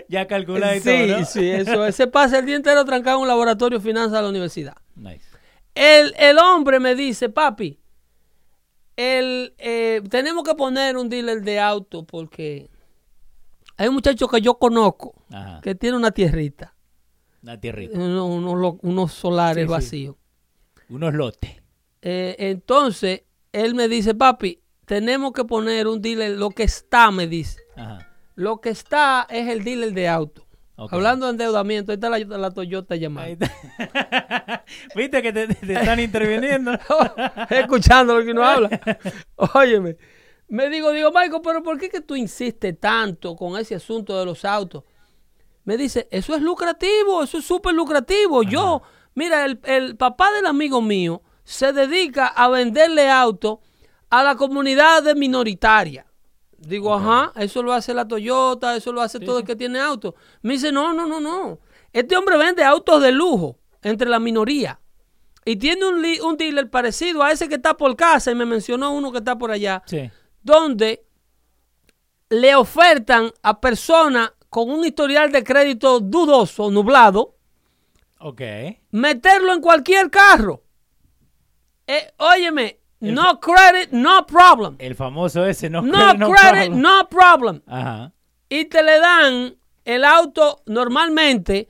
Ya 0.09 0.27
calcula 0.27 0.77
y 0.77 0.81
sí, 0.81 0.85
todo, 1.07 1.19
¿no? 1.21 1.25
sí, 1.27 1.49
eso. 1.51 1.85
Ese 1.87 2.07
pasa 2.07 2.39
el 2.39 2.47
día 2.47 2.57
entero 2.57 2.85
trancado 2.85 3.17
en 3.19 3.23
un 3.23 3.29
laboratorio 3.29 3.79
de 3.79 3.85
finanzas 3.85 4.13
de 4.13 4.23
la 4.23 4.29
universidad. 4.29 4.77
Nice. 4.95 5.25
El, 5.75 6.15
el 6.19 6.39
hombre 6.39 6.81
me 6.81 6.95
dice, 6.95 7.29
papi, 7.29 7.79
el, 8.97 9.55
eh, 9.59 10.01
tenemos 10.11 10.43
que 10.45 10.55
poner 10.55 10.97
un 10.97 11.09
dealer 11.09 11.43
de 11.43 11.61
auto 11.61 12.05
porque 12.05 12.71
Hay 13.77 13.89
un 13.89 13.95
muchacho 13.95 14.27
que 14.29 14.41
yo 14.41 14.55
conozco 14.55 15.15
Ajá. 15.31 15.61
que 15.61 15.75
tiene 15.75 15.97
una 15.99 16.11
tierrita, 16.11 16.75
Una 17.43 17.61
tierrita. 17.61 17.99
uno- 17.99 18.25
unos, 18.27 18.57
lo- 18.59 18.79
unos 18.83 19.13
solares 19.13 19.65
Sí, 19.65 19.67
sí. 19.67 19.71
vacíos. 19.71 20.17
Unos 20.89 21.13
lotes. 21.13 21.51
Eh, 22.01 22.37
entonces, 22.39 23.23
él 23.53 23.75
me 23.75 23.89
dice, 23.89 24.15
papi, 24.15 24.61
tenemos 24.87 25.33
que 25.33 25.45
poner 25.45 25.89
un 25.89 26.01
dealer, 26.01 26.31
lo 26.39 26.49
que 26.51 26.63
está, 26.63 27.11
me 27.11 27.27
dice. 27.27 27.61
Ajá. 27.77 28.09
Lo 28.37 28.61
que 28.61 28.69
está 28.69 29.27
es 29.29 29.49
el 29.49 29.65
dealer 29.65 29.93
de 29.93 30.09
auto. 30.09 30.47
Hablando 30.77 31.25
de 31.25 31.33
endeudamiento, 31.33 31.91
ahí 31.91 31.95
está 31.95 32.11
la, 32.11 32.19
la 32.19 32.51
Toyota 32.51 32.97
llamada. 32.97 33.51
Viste 34.95 35.23
que 35.23 35.33
te, 35.33 35.49
te 35.49 35.73
están 35.73 35.99
interviniendo. 35.99 36.73
Escuchando 37.51 38.19
lo 38.19 38.23
que 38.23 38.33
uno 38.33 38.45
habla. 38.45 38.69
Óyeme. 39.55 39.97
Me 40.49 40.69
digo, 40.69 40.93
digo, 40.93 41.11
Michael, 41.13 41.41
pero 41.43 41.63
¿por 41.63 41.79
qué 41.79 41.89
que 41.89 42.03
tú 42.03 42.15
insistes 42.15 42.79
tanto 42.79 43.35
con 43.35 43.59
ese 43.59 43.75
asunto 43.75 44.19
de 44.19 44.27
los 44.27 44.45
autos? 44.45 44.85
Me 45.65 45.79
dice, 45.79 46.09
eso 46.11 46.37
es 46.37 46.43
lucrativo, 46.43 47.23
eso 47.23 47.39
es 47.39 47.45
súper 47.47 47.75
lucrativo. 47.75 48.43
Yo, 48.43 48.83
mira, 49.15 49.47
el, 49.47 49.59
el 49.65 49.97
papá 49.97 50.31
del 50.33 50.45
amigo 50.45 50.83
mío 50.83 51.23
se 51.43 51.73
dedica 51.73 52.27
a 52.27 52.49
venderle 52.49 53.09
autos 53.09 53.61
a 54.11 54.23
la 54.23 54.37
comunidad 54.37 55.03
de 55.03 55.15
minoritaria. 55.15 56.07
Digo, 56.59 56.95
ajá, 56.95 57.33
eso 57.37 57.63
lo 57.63 57.73
hace 57.73 57.93
la 57.95 58.09
Toyota, 58.09 58.77
eso 58.77 58.93
lo 58.93 59.03
hace 59.03 59.21
todo 59.21 59.39
el 59.41 59.45
que 59.45 59.57
tiene 59.57 59.79
auto. 59.79 60.15
Me 60.43 60.55
dice, 60.55 60.73
no, 60.73 60.93
no, 60.95 61.07
no, 61.07 61.21
no. 61.21 61.59
Este 61.93 62.17
hombre 62.17 62.37
vende 62.39 62.65
autos 62.65 63.03
de 63.03 63.13
lujo 63.13 63.59
entre 63.83 64.09
la 64.09 64.19
minoría. 64.19 64.81
Y 65.45 65.57
tiene 65.57 65.87
un, 65.87 66.05
un 66.25 66.37
dealer 66.37 66.69
parecido 66.71 67.23
a 67.23 67.31
ese 67.31 67.49
que 67.49 67.55
está 67.57 67.77
por 67.77 67.95
casa, 67.95 68.31
y 68.33 68.35
me 68.35 68.47
mencionó 68.47 68.91
uno 68.93 69.13
que 69.13 69.19
está 69.19 69.37
por 69.39 69.51
allá, 69.51 69.83
Sí. 69.87 70.11
donde 70.43 71.05
le 72.31 72.55
ofertan 72.57 73.31
a 73.43 73.61
personas 73.61 74.33
con 74.51 74.71
un 74.71 74.85
historial 74.85 75.31
de 75.31 75.45
crédito 75.45 76.01
dudoso, 76.01 76.71
nublado, 76.71 77.35
Ok. 78.19 78.41
meterlo 78.91 79.53
en 79.53 79.61
cualquier 79.61 80.11
carro. 80.11 80.63
Eh, 81.87 82.13
óyeme, 82.19 82.81
no 83.01 83.39
credit, 83.41 83.91
no 83.93 84.27
problem. 84.27 84.77
El 84.79 84.95
famoso 84.95 85.45
ese, 85.47 85.69
no, 85.71 85.83
No 85.83 85.93
credit, 85.99 86.19
no 86.19 86.31
credit, 86.31 86.51
problem. 86.67 86.81
no 86.81 87.09
problem. 87.09 87.63
Ajá. 87.67 88.13
y 88.49 88.65
te 88.67 88.83
le 88.83 88.99
dan 89.01 89.57
el 89.85 90.05
auto 90.05 90.63
normalmente, 90.67 91.69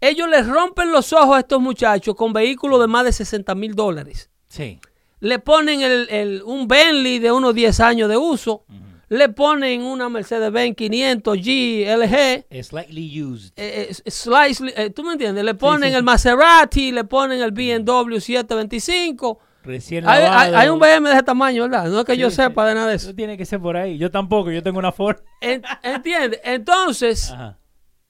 ellos 0.00 0.28
les 0.28 0.46
rompen 0.46 0.90
los 0.92 1.12
ojos 1.12 1.36
a 1.36 1.40
estos 1.40 1.60
muchachos 1.60 2.14
con 2.14 2.32
vehículos 2.32 2.80
de 2.80 2.86
más 2.86 3.04
de 3.04 3.12
60 3.12 3.54
mil 3.54 3.74
dólares. 3.74 4.30
Sí. 4.48 4.78
Le 5.20 5.38
ponen 5.40 5.80
el, 5.82 6.08
el- 6.10 6.42
un 6.44 6.68
Bentley 6.68 7.18
de 7.18 7.32
unos 7.32 7.54
10 7.54 7.80
años 7.80 8.08
de 8.08 8.16
uso, 8.16 8.64
le 9.08 9.28
ponen 9.30 9.82
una 9.82 10.08
Mercedes-Benz 10.08 10.76
500 10.76 11.38
G 11.38 11.86
LG, 11.86 12.62
Slightly 12.62 13.22
used. 13.22 13.52
eh, 13.56 13.88
eh, 13.90 14.10
slightly- 14.10 14.72
eh, 14.76 14.90
¿tú 14.90 15.02
me 15.02 15.12
entiendes? 15.14 15.44
Le 15.44 15.54
ponen 15.54 15.90
sí. 15.90 15.96
el 15.96 16.02
Maserati, 16.04 16.92
le 16.92 17.04
ponen 17.04 17.40
el 17.40 17.50
BMW 17.52 18.20
725. 18.20 19.40
Recién 19.68 20.08
Hay, 20.08 20.22
hay- 20.22 20.30
lavado. 20.30 20.56
hay 20.56 20.68
un 20.70 20.78
BM 20.78 21.08
de 21.10 21.14
ese 21.14 21.22
tamaño, 21.22 21.62
¿verdad? 21.64 21.88
No 21.88 22.00
es 22.00 22.04
que 22.06 22.16
yo 22.16 22.30
sepa 22.30 22.66
de 22.66 22.74
nada 22.74 22.86
de 22.88 22.96
eso. 22.96 23.08
Eso 23.08 23.14
tiene 23.16 23.36
que 23.36 23.44
ser 23.44 23.60
por 23.60 23.76
ahí. 23.76 23.98
Yo 23.98 24.10
tampoco, 24.10 24.50
yo 24.50 24.62
tengo 24.62 24.78
una 24.78 24.92
Ford. 24.92 25.18
En- 25.42 25.62
¿Entiendes? 25.82 26.40
Entonces, 26.42 27.30
Ajá. 27.30 27.58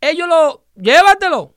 ellos 0.01 0.29
lo... 0.29 0.65
Llévatelo. 0.77 1.57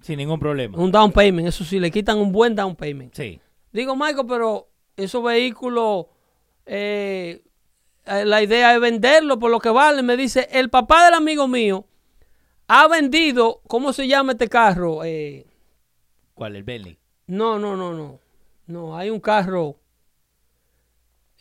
Sin 0.00 0.18
ningún 0.18 0.40
problema. 0.40 0.76
Un 0.76 0.90
down 0.90 1.12
payment, 1.12 1.46
eso 1.46 1.62
sí, 1.64 1.78
le 1.78 1.92
quitan 1.92 2.18
un 2.18 2.32
buen 2.32 2.56
down 2.56 2.74
payment. 2.74 3.14
Sí. 3.14 3.40
Digo, 3.70 3.94
Michael, 3.94 4.26
pero 4.28 4.68
esos 4.96 5.22
vehículos, 5.22 6.06
eh, 6.66 7.44
eh, 8.06 8.24
la 8.24 8.42
idea 8.42 8.74
es 8.74 8.80
venderlo 8.80 9.38
por 9.38 9.52
lo 9.52 9.60
que 9.60 9.70
vale. 9.70 10.02
Me 10.02 10.16
dice, 10.16 10.48
el 10.50 10.68
papá 10.70 11.04
del 11.04 11.14
amigo 11.14 11.46
mío 11.46 11.86
ha 12.66 12.88
vendido, 12.88 13.60
¿cómo 13.68 13.92
se 13.92 14.08
llama 14.08 14.32
este 14.32 14.48
carro? 14.48 15.04
Eh, 15.04 15.46
¿Cuál? 16.34 16.56
El 16.56 16.64
Bentley. 16.64 16.98
no, 17.28 17.60
no, 17.60 17.76
no, 17.76 17.92
no. 17.94 18.18
No, 18.72 18.96
hay 18.96 19.10
un 19.10 19.20
carro, 19.20 19.76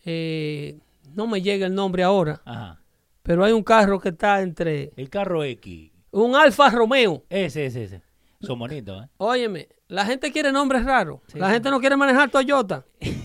eh, 0.05 0.77
no 1.13 1.27
me 1.27 1.41
llega 1.41 1.65
el 1.65 1.73
nombre 1.75 2.03
ahora, 2.03 2.41
Ajá. 2.45 2.81
pero 3.23 3.43
hay 3.43 3.53
un 3.53 3.63
carro 3.63 3.99
que 3.99 4.09
está 4.09 4.41
entre 4.41 4.91
El 4.95 5.09
carro 5.09 5.43
X. 5.43 5.91
un 6.11 6.35
Alfa 6.35 6.69
Romeo. 6.69 7.23
Ese, 7.29 7.65
ese, 7.67 7.83
ese. 7.85 8.01
Son 8.41 8.57
bonitos, 8.57 9.03
¿eh? 9.05 9.07
Óyeme, 9.17 9.69
la 9.87 10.05
gente 10.05 10.31
quiere 10.31 10.51
nombres 10.51 10.83
raros. 10.83 11.19
Sí, 11.27 11.37
la 11.37 11.47
sí. 11.47 11.53
gente 11.53 11.69
no 11.69 11.79
quiere 11.79 11.95
manejar 11.95 12.29
Toyota. 12.29 12.85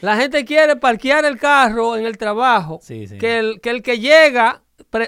La 0.00 0.16
gente 0.16 0.44
quiere 0.44 0.74
parquear 0.74 1.24
el 1.24 1.38
carro 1.38 1.96
en 1.96 2.06
el 2.06 2.18
trabajo. 2.18 2.80
Sí, 2.82 3.06
sí. 3.06 3.18
Que, 3.18 3.38
el, 3.38 3.60
que 3.60 3.70
el 3.70 3.80
que 3.80 4.00
llega 4.00 4.62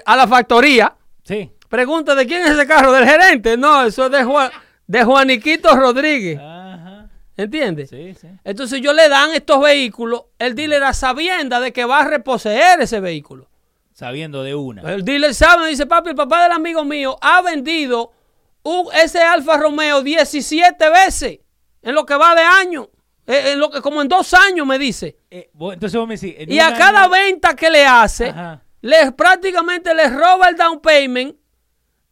a 0.05 0.15
la 0.15 0.25
factoría 0.25 0.95
Sí. 1.25 1.51
pregunta 1.67 2.15
de 2.15 2.25
quién 2.25 2.41
es 2.43 2.51
ese 2.51 2.65
carro, 2.65 2.93
del 2.93 3.05
gerente. 3.05 3.57
No, 3.57 3.83
eso 3.85 4.05
es 4.05 4.11
de, 4.13 4.23
Juan, 4.23 4.51
de 4.87 5.03
Juaniquito 5.03 5.75
Rodríguez. 5.75 6.39
Ajá. 6.39 6.68
¿Entiendes? 7.43 7.89
Sí, 7.89 8.13
sí. 8.19 8.27
Entonces 8.43 8.81
yo 8.81 8.91
le 8.91 9.07
dan 9.07 9.31
estos 9.33 9.61
vehículos, 9.61 10.23
el 10.39 10.55
dealer 10.55 10.83
a 10.83 10.93
sabienda 10.93 11.59
de 11.61 11.71
que 11.71 11.85
va 11.85 12.01
a 12.01 12.03
reposeer 12.05 12.81
ese 12.81 12.99
vehículo. 12.99 13.47
Sabiendo 13.93 14.43
de 14.43 14.55
una. 14.55 14.81
El 14.93 15.05
dealer 15.05 15.33
sabe, 15.33 15.67
dice, 15.69 15.85
papi, 15.85 16.09
el 16.09 16.15
papá 16.15 16.43
del 16.43 16.51
amigo 16.51 16.83
mío 16.83 17.17
ha 17.21 17.41
vendido 17.41 18.11
un, 18.63 18.87
ese 18.93 19.21
Alfa 19.21 19.57
Romeo 19.57 20.01
17 20.03 20.89
veces 20.89 21.39
en 21.81 21.95
lo 21.95 22.05
que 22.05 22.15
va 22.15 22.35
de 22.35 22.41
año. 22.41 22.89
Eh, 23.25 23.51
en 23.53 23.59
lo 23.59 23.69
que, 23.69 23.79
como 23.81 24.01
en 24.01 24.07
dos 24.09 24.33
años 24.33 24.67
me 24.67 24.77
dice. 24.77 25.15
Eh, 25.31 25.49
vos- 25.53 25.73
entonces 25.75 25.97
vos 25.97 26.07
me 26.09 26.15
decís. 26.17 26.35
en 26.39 26.51
Y 26.51 26.59
a 26.59 26.73
cada 26.73 27.07
venta 27.07 27.55
que 27.55 27.69
le 27.69 27.85
hace, 27.85 28.33
les 28.81 29.13
prácticamente 29.13 29.93
les 29.93 30.13
roba 30.13 30.49
el 30.49 30.55
down 30.57 30.81
payment 30.81 31.35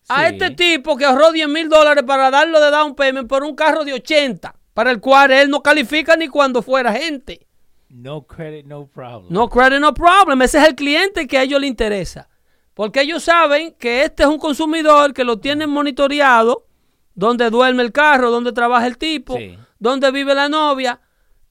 a 0.07 0.27
Sí. 0.29 0.33
este 0.35 0.51
tipo 0.51 0.95
que 0.95 1.03
ahorró 1.03 1.33
10 1.33 1.49
mil 1.49 1.67
dólares 1.67 2.03
para 2.07 2.31
darlo 2.31 2.61
de 2.61 2.71
down 2.71 2.95
payment 2.95 3.27
por 3.27 3.43
un 3.43 3.55
carro 3.55 3.83
de 3.83 3.93
80, 3.93 4.55
para 4.77 4.91
el 4.91 4.99
cual 4.99 5.31
él 5.31 5.49
no 5.49 5.63
califica 5.63 6.15
ni 6.15 6.27
cuando 6.27 6.61
fuera 6.61 6.93
gente. 6.93 7.47
No 7.89 8.27
credit, 8.27 8.63
no 8.67 8.85
problem. 8.85 9.25
No 9.33 9.49
credit, 9.49 9.79
no 9.79 9.91
problem. 9.91 10.39
Ese 10.43 10.59
es 10.59 10.67
el 10.67 10.75
cliente 10.75 11.25
que 11.25 11.39
a 11.39 11.41
ellos 11.41 11.59
les 11.59 11.67
interesa. 11.67 12.29
Porque 12.75 13.01
ellos 13.01 13.23
saben 13.23 13.73
que 13.79 14.03
este 14.03 14.21
es 14.21 14.29
un 14.29 14.37
consumidor 14.37 15.15
que 15.15 15.23
lo 15.23 15.39
tienen 15.39 15.71
monitoreado, 15.71 16.67
donde 17.15 17.49
duerme 17.49 17.81
el 17.81 17.91
carro, 17.91 18.29
donde 18.29 18.51
trabaja 18.51 18.85
el 18.85 18.99
tipo, 18.99 19.35
Sí. 19.35 19.57
donde 19.79 20.11
vive 20.11 20.35
la 20.35 20.47
novia. 20.47 21.01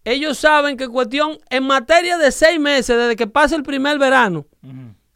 Ellos 0.04 0.38
saben 0.38 0.76
que 0.76 0.86
cuestión, 0.86 1.36
en 1.50 1.64
materia 1.66 2.18
de 2.18 2.30
seis 2.30 2.60
meses, 2.60 2.96
desde 2.96 3.16
que 3.16 3.26
pase 3.26 3.56
el 3.56 3.64
primer 3.64 3.98
verano, 3.98 4.46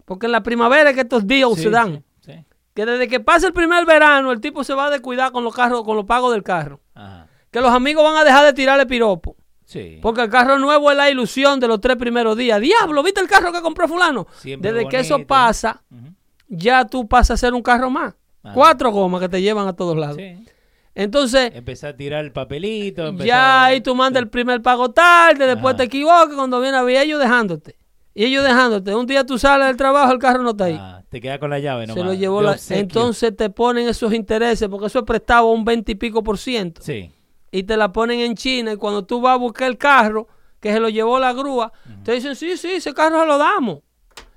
porque 0.04 0.26
en 0.26 0.32
la 0.32 0.42
primavera 0.42 0.90
es 0.90 0.96
que 0.96 1.02
estos 1.02 1.22
Sí, 1.28 1.62
se 1.62 1.70
dan, 1.70 2.02
sí. 2.26 2.44
que 2.74 2.84
desde 2.84 3.06
que 3.06 3.20
pase 3.20 3.46
el 3.46 3.52
primer 3.52 3.86
verano, 3.86 4.32
el 4.32 4.40
tipo 4.40 4.64
se 4.64 4.74
va 4.74 4.86
a 4.86 4.90
descuidar 4.90 5.30
con 5.30 5.44
los 5.44 5.54
carros, 5.54 5.84
con 5.84 5.94
los 5.94 6.06
pagos 6.06 6.32
del 6.32 6.42
carro. 6.42 6.80
Ajá. 6.96 7.28
Que 7.50 7.60
los 7.60 7.70
amigos 7.70 8.04
van 8.04 8.16
a 8.16 8.24
dejar 8.24 8.44
de 8.44 8.52
tirarle 8.52 8.86
piropo. 8.86 9.36
Sí. 9.64 9.98
Porque 10.02 10.22
el 10.22 10.30
carro 10.30 10.58
nuevo 10.58 10.90
es 10.90 10.96
la 10.96 11.10
ilusión 11.10 11.60
de 11.60 11.68
los 11.68 11.80
tres 11.80 11.96
primeros 11.96 12.36
días. 12.36 12.60
Diablo, 12.60 13.02
¿viste 13.02 13.20
el 13.20 13.28
carro 13.28 13.52
que 13.52 13.60
compró 13.60 13.86
fulano? 13.86 14.26
Siempre 14.38 14.72
Desde 14.72 14.88
que 14.88 14.98
eso 15.00 15.24
pasa, 15.26 15.82
ya 16.48 16.84
tú 16.86 17.06
pasas 17.06 17.34
a 17.42 17.46
ser 17.46 17.54
un 17.54 17.62
carro 17.62 17.88
más. 17.90 18.14
Ah. 18.42 18.52
Cuatro 18.54 18.90
gomas 18.90 19.20
que 19.20 19.28
te 19.28 19.40
llevan 19.42 19.68
a 19.68 19.74
todos 19.74 19.96
lados. 19.96 20.16
Sí. 20.16 20.44
Entonces, 20.94 21.52
Empezar 21.54 21.94
a 21.94 21.96
tirar 21.96 22.24
el 22.24 22.32
papelito. 22.32 23.06
empezar 23.06 23.26
ya 23.26 23.64
ahí 23.64 23.80
tú 23.80 23.94
mandas 23.94 24.22
el 24.22 24.28
primer 24.28 24.60
pago 24.60 24.90
tarde, 24.90 25.46
después 25.46 25.74
Ajá. 25.74 25.76
te 25.78 25.82
equivocas, 25.84 26.34
cuando 26.34 26.60
viene 26.60 26.76
a 26.76 26.82
ver 26.82 26.96
ellos 27.02 27.20
dejándote. 27.20 27.76
Y 28.12 28.24
ellos 28.24 28.42
dejándote. 28.42 28.94
Un 28.94 29.06
día 29.06 29.24
tú 29.24 29.38
sales 29.38 29.68
del 29.68 29.76
trabajo, 29.76 30.12
el 30.12 30.18
carro 30.18 30.42
no 30.42 30.50
está 30.50 30.64
ahí. 30.64 30.76
Ah, 30.78 31.02
te 31.08 31.20
quedas 31.20 31.38
con 31.38 31.48
la 31.50 31.60
llave 31.60 31.86
nomás. 31.86 32.02
Se 32.02 32.04
lo 32.04 32.12
llevó 32.12 32.42
la... 32.42 32.58
Entonces 32.70 33.36
te 33.36 33.50
ponen 33.50 33.88
esos 33.88 34.12
intereses, 34.12 34.68
porque 34.68 34.86
eso 34.86 34.98
es 34.98 35.04
prestado 35.04 35.48
a 35.48 35.52
un 35.52 35.64
20 35.64 35.92
y 35.92 35.94
pico 35.94 36.22
por 36.24 36.36
ciento. 36.36 36.82
Sí. 36.82 37.12
Y 37.50 37.62
te 37.64 37.76
la 37.76 37.92
ponen 37.92 38.20
en 38.20 38.34
China 38.34 38.72
y 38.72 38.76
cuando 38.76 39.04
tú 39.04 39.20
vas 39.20 39.34
a 39.34 39.36
buscar 39.36 39.68
el 39.68 39.78
carro 39.78 40.28
que 40.60 40.72
se 40.72 40.80
lo 40.80 40.88
llevó 40.88 41.18
la 41.18 41.32
grúa, 41.32 41.72
te 42.04 42.12
dicen, 42.12 42.36
sí, 42.36 42.56
sí, 42.56 42.72
ese 42.72 42.92
carro 42.92 43.20
se 43.20 43.26
lo 43.26 43.38
damos. 43.38 43.80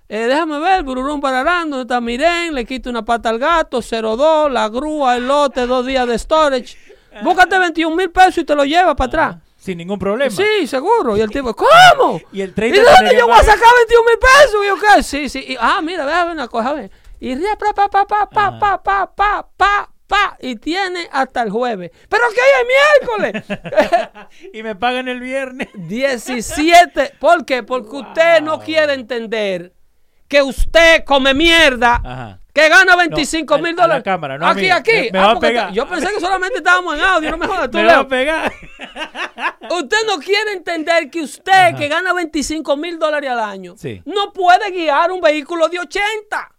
Eh, 0.09 0.27
déjame 0.27 0.59
ver, 0.59 0.83
bururún 0.83 1.19
pararán, 1.19 1.69
donde 1.69 1.83
está 1.83 1.99
Miren, 1.99 2.53
le 2.53 2.65
quito 2.65 2.89
una 2.89 3.03
pata 3.03 3.29
al 3.29 3.39
gato, 3.39 3.81
02, 3.81 4.51
la 4.51 4.69
grúa, 4.69 5.17
el 5.17 5.27
lote, 5.27 5.65
dos 5.65 5.85
días 5.85 6.07
de 6.07 6.17
storage. 6.19 6.77
Búscate 7.23 7.57
21 7.59 7.95
mil 7.95 8.09
pesos 8.09 8.39
y 8.39 8.43
te 8.43 8.55
lo 8.55 8.65
llevas 8.65 8.95
para 8.95 9.07
atrás. 9.07 9.35
Sin 9.57 9.77
ningún 9.77 9.97
problema. 9.97 10.29
Sí, 10.29 10.67
seguro. 10.67 11.15
Y 11.15 11.21
el 11.21 11.29
tipo, 11.29 11.55
¿cómo? 11.55 12.19
Y 12.33 12.41
el 12.41 12.49
¿Y 12.49 12.53
30 12.53 12.79
de 12.79 12.85
tiene 12.85 12.97
dónde 12.97 13.17
yo 13.17 13.27
voy 13.27 13.35
a 13.35 13.43
sacar 13.43 13.69
21 13.87 14.09
mil 14.09 14.19
pesos? 14.19 14.59
Y 14.61 14.67
yo, 14.67 14.75
¿qué? 14.75 15.03
Sí, 15.03 15.29
sí. 15.29 15.45
Y, 15.53 15.57
ah, 15.59 15.81
mira, 15.81 16.05
déjame 16.05 16.25
ver 16.25 16.33
una 16.33 16.47
cosa, 16.47 16.73
ver. 16.73 16.91
Y 17.19 17.35
ría, 17.35 17.55
pa, 17.57 17.73
pa, 17.73 17.87
pa, 17.87 18.05
pa, 18.05 18.29
pa, 18.29 18.59
pa, 18.59 18.83
pa, 18.83 19.15
pa, 19.15 19.47
pa, 19.55 19.92
pa. 20.13 20.37
Y 20.39 20.55
tiene 20.57 21.07
hasta 21.11 21.41
el 21.41 21.49
jueves. 21.49 21.91
¿Pero 22.09 22.23
qué 22.33 22.41
hay 22.41 22.61
el 22.61 22.67
miércoles? 23.41 23.59
y 24.53 24.63
me 24.63 24.75
pagan 24.75 25.07
el 25.07 25.19
viernes. 25.19 25.69
17. 25.73 27.15
¿Por 27.19 27.45
qué? 27.45 27.63
Porque 27.63 27.95
usted 27.95 28.41
no 28.41 28.59
quiere 28.59 28.93
entender 28.93 29.73
que 30.27 30.41
usted 30.41 31.03
come 31.05 31.33
mierda. 31.33 32.01
Ajá. 32.03 32.39
Que 32.53 32.69
gana 32.69 32.95
25 32.95 33.57
No, 33.57 33.63
mil 33.63 33.75
la 33.75 33.81
dólares. 33.81 34.03
cámara, 34.03 34.37
no 34.37 34.45
a 34.45 34.51
aquí, 34.51 34.69
aquí. 34.69 34.91
Me- 34.91 35.09
me 35.13 35.19
Ah, 35.19 35.25
va 35.25 35.31
a 35.31 35.39
pegar. 35.39 35.71
Yo 35.73 35.87
pensé 35.89 36.07
que 36.13 36.19
solamente 36.19 36.57
estábamos 36.59 36.93
en 36.95 37.01
audio, 37.01 37.31
no 37.31 37.37
me 37.37 37.47
jodas. 37.47 37.71
Tú, 37.71 37.77
me 37.79 37.85
va 37.85 37.97
a 37.97 38.07
pegar. 38.07 38.53
Usted 39.71 39.97
no 40.05 40.19
quiere 40.19 40.53
entender 40.53 41.09
que 41.09 41.21
usted, 41.21 41.75
que 41.75 41.87
gana 41.87 42.13
25 42.13 42.77
mil 42.77 42.99
dólares 42.99 43.27
al 43.31 43.39
año, 43.39 43.73
Sí. 43.75 44.03
no 44.05 44.31
puede 44.33 44.69
guiar 44.69 45.11
un 45.11 45.19
vehículo 45.19 45.67
de 45.67 45.79
80. 45.79 46.51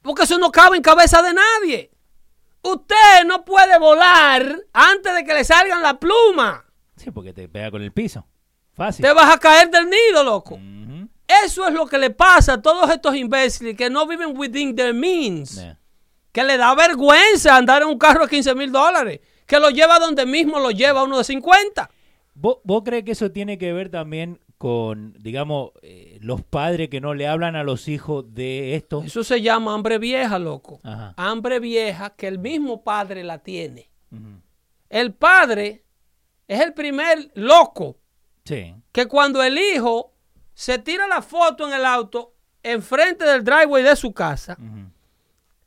Porque 0.00 0.22
eso 0.22 0.38
no 0.38 0.50
cabe 0.50 0.78
en 0.78 0.82
cabeza 0.82 1.20
de 1.20 1.34
nadie. 1.34 1.90
Usted 2.62 3.24
no 3.26 3.44
puede 3.44 3.78
volar 3.78 4.64
antes 4.72 5.14
de 5.14 5.24
que 5.24 5.34
le 5.34 5.44
salgan 5.44 5.82
la 5.82 5.98
pluma. 5.98 6.64
Sí, 6.96 7.10
porque 7.10 7.32
te 7.32 7.48
pega 7.48 7.70
con 7.70 7.82
el 7.82 7.92
piso. 7.92 8.26
Fácil. 8.72 9.04
Te 9.04 9.12
vas 9.12 9.34
a 9.34 9.38
caer 9.38 9.70
del 9.70 9.88
nido, 9.88 10.22
loco. 10.22 10.58
Eso 11.44 11.66
es 11.66 11.72
lo 11.72 11.86
que 11.86 11.96
le 11.96 12.10
pasa 12.10 12.54
a 12.54 12.62
todos 12.62 12.90
estos 12.90 13.14
imbéciles 13.14 13.76
que 13.76 13.88
no 13.88 14.06
viven 14.06 14.36
within 14.36 14.74
their 14.74 14.92
means. 14.92 15.54
Yeah. 15.54 15.78
Que 16.32 16.44
le 16.44 16.56
da 16.56 16.74
vergüenza 16.74 17.56
andar 17.56 17.82
en 17.82 17.88
un 17.88 17.98
carro 17.98 18.24
de 18.24 18.30
15 18.30 18.54
mil 18.54 18.72
dólares. 18.72 19.20
Que 19.46 19.58
lo 19.58 19.70
lleva 19.70 19.98
donde 19.98 20.26
mismo 20.26 20.58
lo 20.58 20.70
lleva 20.70 21.04
uno 21.04 21.18
de 21.18 21.24
50. 21.24 21.90
¿Vos, 22.34 22.58
vos 22.64 22.82
crees 22.84 23.04
que 23.04 23.12
eso 23.12 23.30
tiene 23.30 23.58
que 23.58 23.72
ver 23.72 23.90
también 23.90 24.40
con, 24.60 25.14
digamos, 25.18 25.70
eh, 25.80 26.18
los 26.20 26.42
padres 26.42 26.90
que 26.90 27.00
no 27.00 27.14
le 27.14 27.26
hablan 27.26 27.56
a 27.56 27.64
los 27.64 27.88
hijos 27.88 28.34
de 28.34 28.74
esto? 28.74 29.02
Eso 29.02 29.24
se 29.24 29.40
llama 29.40 29.72
hambre 29.72 29.96
vieja, 29.96 30.38
loco. 30.38 30.80
Ajá. 30.84 31.14
Hambre 31.16 31.60
vieja 31.60 32.10
que 32.10 32.28
el 32.28 32.38
mismo 32.38 32.84
padre 32.84 33.24
la 33.24 33.38
tiene. 33.38 33.88
El 34.90 35.14
padre 35.14 35.86
es 36.46 36.60
el 36.60 36.74
primer 36.74 37.30
loco 37.36 37.96
Sí. 38.44 38.74
que 38.92 39.06
cuando 39.06 39.42
el 39.42 39.56
hijo 39.56 40.12
se 40.52 40.78
tira 40.78 41.06
la 41.08 41.22
foto 41.22 41.66
en 41.66 41.72
el 41.72 41.86
auto 41.86 42.34
enfrente 42.62 43.24
del 43.24 43.42
driveway 43.42 43.82
de 43.82 43.96
su 43.96 44.12
casa, 44.12 44.58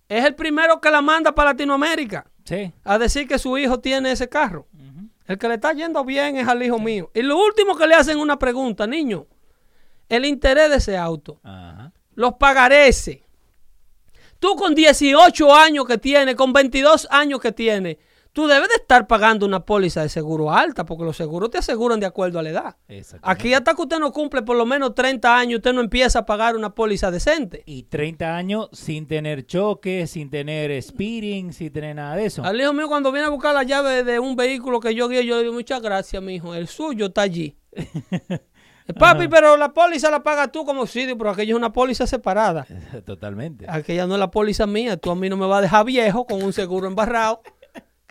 es 0.07 0.23
el 0.23 0.35
primero 0.35 0.79
que 0.79 0.91
la 0.91 1.01
manda 1.01 1.33
para 1.33 1.49
Latinoamérica 1.53 2.27
Sí. 2.45 2.71
a 2.83 2.99
decir 2.99 3.27
que 3.27 3.39
su 3.39 3.57
hijo 3.57 3.79
tiene 3.79 4.11
ese 4.11 4.29
carro. 4.29 4.67
El 5.25 5.37
que 5.37 5.47
le 5.47 5.55
está 5.55 5.73
yendo 5.73 6.03
bien 6.03 6.37
es 6.37 6.47
al 6.47 6.61
hijo 6.63 6.79
mío. 6.79 7.09
Y 7.13 7.21
lo 7.21 7.37
último 7.37 7.75
que 7.75 7.87
le 7.87 7.95
hacen 7.95 8.17
una 8.19 8.37
pregunta, 8.37 8.85
niño, 8.85 9.25
el 10.09 10.25
interés 10.25 10.69
de 10.69 10.77
ese 10.77 10.97
auto, 10.97 11.39
Ajá. 11.43 11.91
los 12.15 12.33
pagarés. 12.33 13.19
Tú 14.39 14.55
con 14.55 14.75
18 14.75 15.55
años 15.55 15.85
que 15.85 15.97
tienes, 15.97 16.35
con 16.35 16.51
22 16.51 17.07
años 17.09 17.39
que 17.39 17.51
tienes, 17.53 17.97
tú 18.33 18.47
debes 18.47 18.67
de 18.67 18.75
estar 18.75 19.07
pagando 19.07 19.45
una 19.45 19.63
póliza 19.63 20.01
de 20.01 20.09
seguro 20.09 20.51
alta, 20.51 20.85
porque 20.85 21.03
los 21.03 21.15
seguros 21.15 21.51
te 21.51 21.59
aseguran 21.59 21.99
de 21.99 22.07
acuerdo 22.07 22.39
a 22.39 22.43
la 22.43 22.49
edad. 22.49 22.75
Aquí 23.21 23.53
hasta 23.53 23.73
que 23.75 23.81
usted 23.83 23.99
no 23.99 24.11
cumple 24.11 24.41
por 24.41 24.57
lo 24.57 24.65
menos 24.65 24.95
30 24.95 25.37
años, 25.37 25.57
usted 25.57 25.73
no 25.73 25.81
empieza 25.81 26.19
a 26.19 26.25
pagar 26.25 26.55
una 26.55 26.73
póliza 26.73 27.11
decente. 27.11 27.63
Y 27.65 27.83
30 27.83 28.35
años 28.35 28.69
sin 28.73 29.07
tener 29.07 29.45
choque, 29.45 30.07
sin 30.07 30.29
tener 30.29 30.81
speeding, 30.81 31.53
sin 31.53 31.71
tener 31.71 31.95
nada 31.95 32.15
de 32.15 32.25
eso. 32.25 32.43
Al 32.43 32.59
hijo 32.59 32.73
mío 32.73 32.87
cuando 32.87 33.11
viene 33.11 33.27
a 33.27 33.29
buscar 33.29 33.53
la 33.53 33.63
llave 33.63 34.03
de 34.03 34.19
un 34.19 34.35
vehículo 34.35 34.79
que 34.79 34.95
yo 34.95 35.07
guío, 35.07 35.21
yo 35.21 35.35
le 35.37 35.43
digo, 35.43 35.53
muchas 35.53 35.81
gracias, 35.81 36.21
mi 36.21 36.35
hijo, 36.35 36.55
el 36.55 36.67
suyo 36.67 37.05
está 37.05 37.21
allí. 37.21 37.57
Papi, 38.99 39.29
pero 39.29 39.55
la 39.55 39.73
póliza 39.73 40.11
la 40.11 40.23
pagas 40.23 40.51
tú 40.51 40.65
como 40.65 40.85
sí, 40.85 41.07
pero 41.17 41.29
aquello 41.29 41.55
es 41.55 41.57
una 41.57 41.71
póliza 41.71 42.05
separada. 42.05 42.67
Totalmente. 43.05 43.65
Aquella 43.69 44.05
no 44.07 44.15
es 44.15 44.19
la 44.19 44.29
póliza 44.29 44.67
mía. 44.67 44.97
Tú 44.97 45.09
a 45.09 45.15
mí 45.15 45.29
no 45.29 45.37
me 45.37 45.45
vas 45.45 45.59
a 45.59 45.61
dejar 45.61 45.85
viejo 45.85 46.25
con 46.25 46.43
un 46.43 46.51
seguro 46.51 46.87
embarrado. 46.87 47.41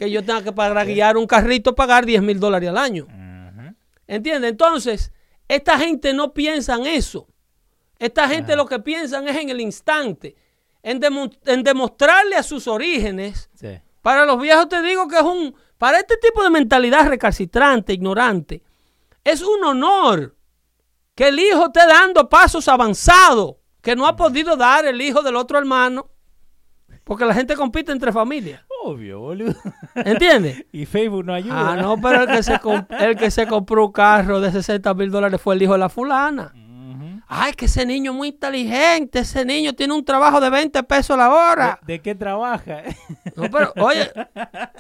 Que 0.03 0.11
yo 0.11 0.25
tenga 0.25 0.43
que 0.43 0.51
para 0.53 0.85
guiar 0.85 1.17
un 1.17 1.29
carrito 1.29 1.77
pagar 1.77 2.05
10 2.05 2.23
mil 2.23 2.41
dólares 2.41 2.69
al 2.71 2.77
año. 2.79 3.07
¿Entiendes? 4.09 4.51
Entonces, 4.51 5.13
esta 5.47 5.79
gente 5.79 6.13
no 6.13 6.33
piensa 6.35 6.75
en 6.75 6.87
eso. 6.87 7.29
Esta 8.01 8.29
gente 8.29 8.57
lo 8.57 8.67
que 8.67 8.81
piensan 8.81 9.29
es 9.29 9.37
en 9.37 9.49
el 9.51 9.61
instante. 9.61 10.35
En, 10.83 10.99
demo- 11.01 11.31
en 11.47 11.63
demostrarle 11.63 12.35
a 12.35 12.43
sus 12.43 12.67
orígenes. 12.67 13.49
Sí. 13.55 13.79
Para 14.01 14.27
los 14.27 14.41
viejos 14.41 14.69
te 14.69 14.83
digo 14.83 15.07
que 15.07 15.19
es 15.19 15.23
un... 15.23 15.55
Para 15.79 15.99
este 16.01 16.17
tipo 16.17 16.43
de 16.43 16.51
mentalidad 16.51 17.07
recalcitrante, 17.07 17.93
ignorante, 17.93 18.61
es 19.23 19.41
un 19.41 19.63
honor 19.65 20.35
que 21.15 21.29
el 21.29 21.39
hijo 21.39 21.67
esté 21.67 21.87
dando 21.87 22.29
pasos 22.29 22.67
avanzados 22.67 23.55
que 23.81 23.95
no 23.95 24.09
ha 24.09 24.17
podido 24.17 24.57
dar 24.57 24.85
el 24.85 25.01
hijo 25.01 25.23
del 25.23 25.37
otro 25.37 25.59
hermano. 25.59 26.09
Porque 27.05 27.25
la 27.25 27.35
gente 27.35 27.55
compite 27.55 27.93
entre 27.93 28.13
familias. 28.13 28.63
Obvio, 28.85 29.21
boludo. 29.21 29.55
¿Entiendes? 29.95 30.65
y 30.73 30.87
Facebook 30.87 31.25
no 31.25 31.35
ayuda. 31.35 31.73
Ah, 31.73 31.77
no, 31.77 32.01
pero 32.01 32.23
el 32.23 32.29
que, 32.29 32.43
se 32.43 32.55
comp- 32.61 32.87
el 33.01 33.17
que 33.17 33.31
se 33.31 33.47
compró 33.47 33.87
un 33.87 33.93
carro 33.93 34.41
de 34.41 34.51
60 34.51 34.93
mil 34.95 35.11
dólares 35.11 35.41
fue 35.41 35.55
el 35.55 35.63
hijo 35.63 35.73
de 35.73 35.79
la 35.79 35.89
fulana. 35.89 36.53
Ay, 37.35 37.55
que 37.55 37.65
ese 37.65 37.87
niño 37.87 38.11
es 38.11 38.17
muy 38.17 38.29
inteligente. 38.29 39.21
Ese 39.21 39.45
niño 39.45 39.73
tiene 39.73 39.95
un 39.95 40.05
trabajo 40.05 40.39
de 40.39 40.51
20 40.51 40.83
pesos 40.83 41.17
la 41.17 41.31
hora. 41.31 41.79
¿De, 41.87 41.95
de 41.95 42.03
qué 42.03 42.15
trabaja? 42.15 42.83
No, 43.35 43.45
pero, 43.51 43.73
oye, 43.77 44.11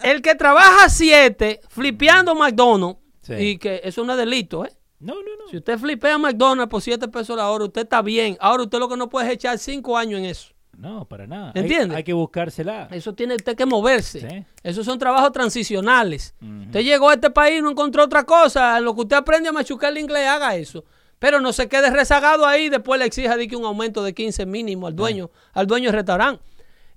el 0.02 0.20
que 0.20 0.34
trabaja 0.34 0.90
7 0.90 1.60
flipeando 1.70 2.34
McDonald's, 2.34 3.00
Sí. 3.22 3.34
y 3.34 3.56
que 3.58 3.80
eso 3.84 4.04
no 4.04 4.12
es 4.12 4.18
delito, 4.18 4.64
¿eh? 4.66 4.72
no, 4.98 5.14
no, 5.14 5.20
no. 5.20 5.48
Si 5.50 5.56
usted 5.56 5.78
flipea 5.78 6.18
McDonald's 6.18 6.70
por 6.70 6.82
7 6.82 7.08
pesos 7.08 7.34
la 7.36 7.48
hora, 7.50 7.64
usted 7.64 7.82
está 7.82 8.02
bien. 8.02 8.36
Ahora 8.40 8.64
usted 8.64 8.78
lo 8.78 8.88
que 8.88 8.96
no 8.98 9.08
puede 9.08 9.28
es 9.28 9.32
echar 9.34 9.58
5 9.58 9.96
años 9.96 10.18
en 10.20 10.26
eso. 10.26 10.51
No, 10.76 11.06
para 11.06 11.26
nada. 11.26 11.52
Hay- 11.54 11.62
¿Entiende? 11.62 11.96
Hay, 11.96 12.02
que 12.04 12.12
buscársela. 12.12 12.88
Eso 12.90 13.12
tiene 13.14 13.34
usted 13.36 13.54
que 13.56 13.66
moverse. 13.66 14.28
Sí. 14.28 14.44
Esos 14.62 14.84
son 14.86 14.98
trabajos 14.98 15.30
transicionales. 15.32 16.34
Usted 16.66 16.80
llegó 16.80 17.10
a 17.10 17.14
este 17.14 17.30
país 17.30 17.58
y 17.58 17.62
no 17.62 17.70
encontró 17.70 18.04
otra 18.04 18.24
cosa. 18.24 18.78
En 18.78 18.84
lo 18.84 18.94
que 18.94 19.02
usted 19.02 19.16
aprende 19.16 19.48
a 19.48 19.52
machucar 19.52 19.90
el 19.92 19.98
inglés, 19.98 20.26
haga 20.26 20.56
eso. 20.56 20.84
Pero 21.18 21.40
no 21.40 21.52
se 21.52 21.68
quede 21.68 21.90
rezagado 21.90 22.46
ahí 22.46 22.64
y 22.64 22.68
después 22.68 22.98
le 22.98 23.04
exija 23.06 23.36
de 23.36 23.46
que 23.46 23.54
un 23.54 23.64
aumento 23.64 24.02
de 24.02 24.12
15 24.14 24.44
mínimo 24.46 24.86
al 24.88 24.96
dueño, 24.96 25.30
al 25.52 25.66
dueño 25.66 25.86
del 25.86 25.94
restaurante. 25.96 26.42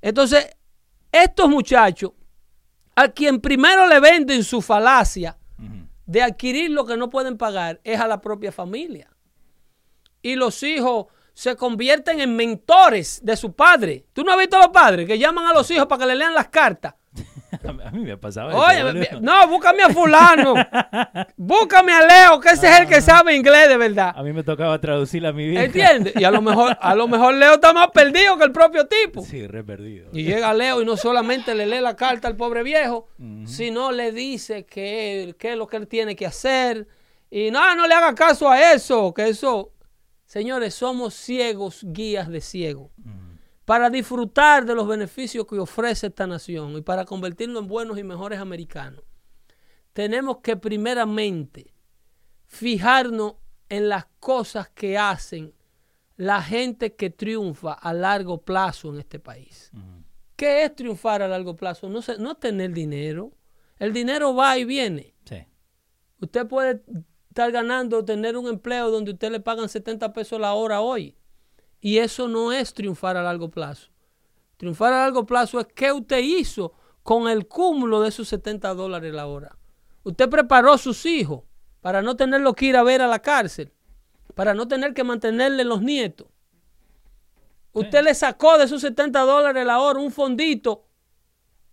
Entonces, 0.02 0.48
estos 1.12 1.48
muchachos, 1.50 2.12
a 2.96 3.10
quien 3.10 3.40
primero 3.42 3.88
le 3.88 4.00
venden 4.00 4.44
su 4.44 4.62
falacia 4.62 5.38
de 6.08 6.22
adquirir 6.24 6.72
lo 6.72 6.86
que 6.86 6.98
no 6.98 7.10
pueden 7.10 7.38
pagar, 7.38 7.82
es 7.84 8.00
a 8.00 8.08
la 8.08 8.22
propia 8.22 8.52
familia. 8.52 9.10
Y 10.22 10.36
los 10.36 10.62
hijos 10.64 11.08
se 11.36 11.56
convierten 11.58 12.22
en 12.22 12.36
mentores 12.36 13.20
de 13.24 13.36
su 13.36 13.54
padre. 13.54 14.06
¿Tú 14.14 14.24
no 14.24 14.32
has 14.32 14.38
visto 14.40 14.56
a 14.56 14.62
los 14.62 14.70
padres 14.70 15.06
que 15.06 15.20
llaman 15.20 15.46
a 15.46 15.54
los 15.54 15.70
hijos 15.70 15.86
para 15.86 16.00
que 16.00 16.06
le 16.08 16.16
lean 16.16 16.34
las 16.34 16.48
cartas? 16.48 16.96
A 17.64 17.92
mí 17.92 18.04
me 18.04 18.14
eso, 18.14 18.46
Oye, 18.48 18.84
boludo. 18.84 19.00
vi- 19.00 19.20
no, 19.22 19.48
búscame 19.48 19.84
a 19.84 19.90
fulano. 19.90 20.54
búscame 21.38 21.94
a 21.94 22.06
Leo, 22.06 22.40
que 22.40 22.50
ese 22.50 22.68
es 22.70 22.80
el 22.82 22.88
que 22.88 23.02
sabe 23.02 23.34
inglés 23.36 23.70
de 23.70 23.78
verdad. 23.78 24.14
A 24.16 24.24
mí 24.24 24.34
me 24.34 24.44
tocaba 24.44 24.80
traducirla 24.80 25.30
a 25.30 25.32
mi 25.34 25.48
vieja. 25.48 25.64
¿Entiendes? 25.64 26.14
Y 26.18 26.24
a 26.26 26.32
lo 26.32 26.42
mejor, 26.42 26.78
a 26.80 26.96
lo 26.96 27.08
mejor 27.08 27.34
Leo 27.36 27.54
está 27.56 27.72
más 27.74 27.88
perdido 27.92 28.38
que 28.38 28.44
el 28.44 28.52
propio 28.52 28.88
tipo. 28.88 29.24
Sí, 29.24 29.48
re 29.48 29.64
perdido. 29.64 30.10
Y 30.14 30.24
llega 30.24 30.54
Leo 30.54 30.82
y 30.82 30.86
no 30.86 30.98
solamente 30.98 31.56
le 31.56 31.66
lee 31.66 31.80
la 31.80 31.96
carta 31.96 32.28
al 32.28 32.36
pobre 32.36 32.62
viejo, 32.64 33.08
sino 33.46 33.92
le 33.92 34.12
dice 34.12 34.66
que, 34.66 35.36
qué 35.40 35.52
es 35.54 35.58
lo 35.58 35.68
que 35.68 35.78
él 35.78 35.88
tiene 35.88 36.16
que 36.16 36.26
hacer. 36.26 36.88
Y 37.32 37.52
no, 37.52 37.76
no 37.76 37.88
le 37.88 37.94
haga 37.94 38.14
caso 38.16 38.50
a 38.50 38.74
eso, 38.74 39.14
que 39.14 39.30
eso... 39.30 39.72
Señores, 40.26 40.74
somos 40.74 41.14
ciegos, 41.14 41.82
guías 41.84 42.30
de 42.30 42.42
ciegos. 42.42 42.92
Ujú. 43.00 43.36
Para 43.64 43.90
disfrutar 43.90 44.66
de 44.66 44.76
los 44.76 44.88
beneficios 44.88 45.46
que 45.48 45.58
ofrece 45.58 46.08
esta 46.08 46.28
nación 46.28 46.78
y 46.78 46.82
para 46.82 47.06
convertirnos 47.06 47.64
en 47.64 47.68
buenos 47.68 47.98
y 47.98 48.04
mejores 48.04 48.40
americanos, 48.40 49.04
tenemos 49.94 50.38
que 50.38 50.56
primeramente 50.56 51.74
fijarnos 52.46 53.36
en 53.70 53.90
las 53.90 54.06
cosas 54.20 54.70
que 54.70 54.98
hacen 54.98 55.54
la 56.18 56.42
gente 56.42 56.96
que 56.96 57.10
triunfa 57.10 57.74
a 57.74 57.94
largo 57.94 58.42
plazo 58.42 58.94
en 58.94 59.00
este 59.00 59.20
país. 59.20 59.72
Ujú. 59.74 60.04
¿Qué 60.36 60.64
es 60.64 60.76
triunfar 60.76 61.22
a 61.22 61.28
largo 61.28 61.56
plazo? 61.56 61.90
No, 61.90 62.02
no 62.20 62.36
tener 62.36 62.72
dinero. 62.72 63.32
El 63.80 63.94
dinero 63.94 64.36
va 64.36 64.58
y 64.58 64.66
viene. 64.66 65.16
Sí. 65.26 65.46
Usted 66.20 66.48
puede 66.48 66.82
estar 67.36 67.52
ganando, 67.52 68.06
tener 68.06 68.38
un 68.38 68.48
empleo 68.48 68.90
donde 68.90 69.12
usted 69.12 69.30
le 69.30 69.42
pagan 69.42 69.68
70 69.68 70.14
pesos 70.14 70.40
la 70.40 70.54
hora 70.54 70.80
hoy. 70.80 71.18
Y 71.82 71.98
eso 71.98 72.30
no 72.30 72.54
es 72.54 72.74
triunfar 72.74 73.18
a 73.18 73.24
largo 73.24 73.52
plazo. 73.52 73.92
Triunfar 74.56 74.94
a 74.94 75.02
largo 75.02 75.26
plazo 75.26 75.60
es 75.60 75.68
qué 75.68 75.92
usted 75.92 76.20
hizo 76.20 76.72
con 77.04 77.28
el 77.28 77.46
cúmulo 77.46 78.00
de 78.00 78.08
esos 78.08 78.30
70 78.30 78.74
dólares 78.76 79.14
la 79.14 79.28
hora. 79.28 79.58
Usted 80.04 80.30
preparó 80.30 80.72
a 80.72 80.78
sus 80.78 81.06
hijos 81.06 81.42
para 81.82 82.02
no 82.02 82.16
tenerlo 82.16 82.54
que 82.54 82.68
ir 82.68 82.78
a 82.78 82.84
ver 82.84 83.02
a 83.02 83.08
la 83.08 83.20
cárcel, 83.20 83.74
para 84.34 84.54
no 84.54 84.70
tener 84.70 84.94
que 84.94 85.04
mantenerle 85.04 85.66
los 85.66 85.82
nietos. 85.82 86.28
Usted 87.74 88.02
le 88.02 88.16
sacó 88.16 88.58
de 88.58 88.64
esos 88.64 88.80
70 88.80 89.20
dólares 89.20 89.66
la 89.66 89.82
hora 89.82 90.00
un 90.00 90.14
fondito 90.14 90.86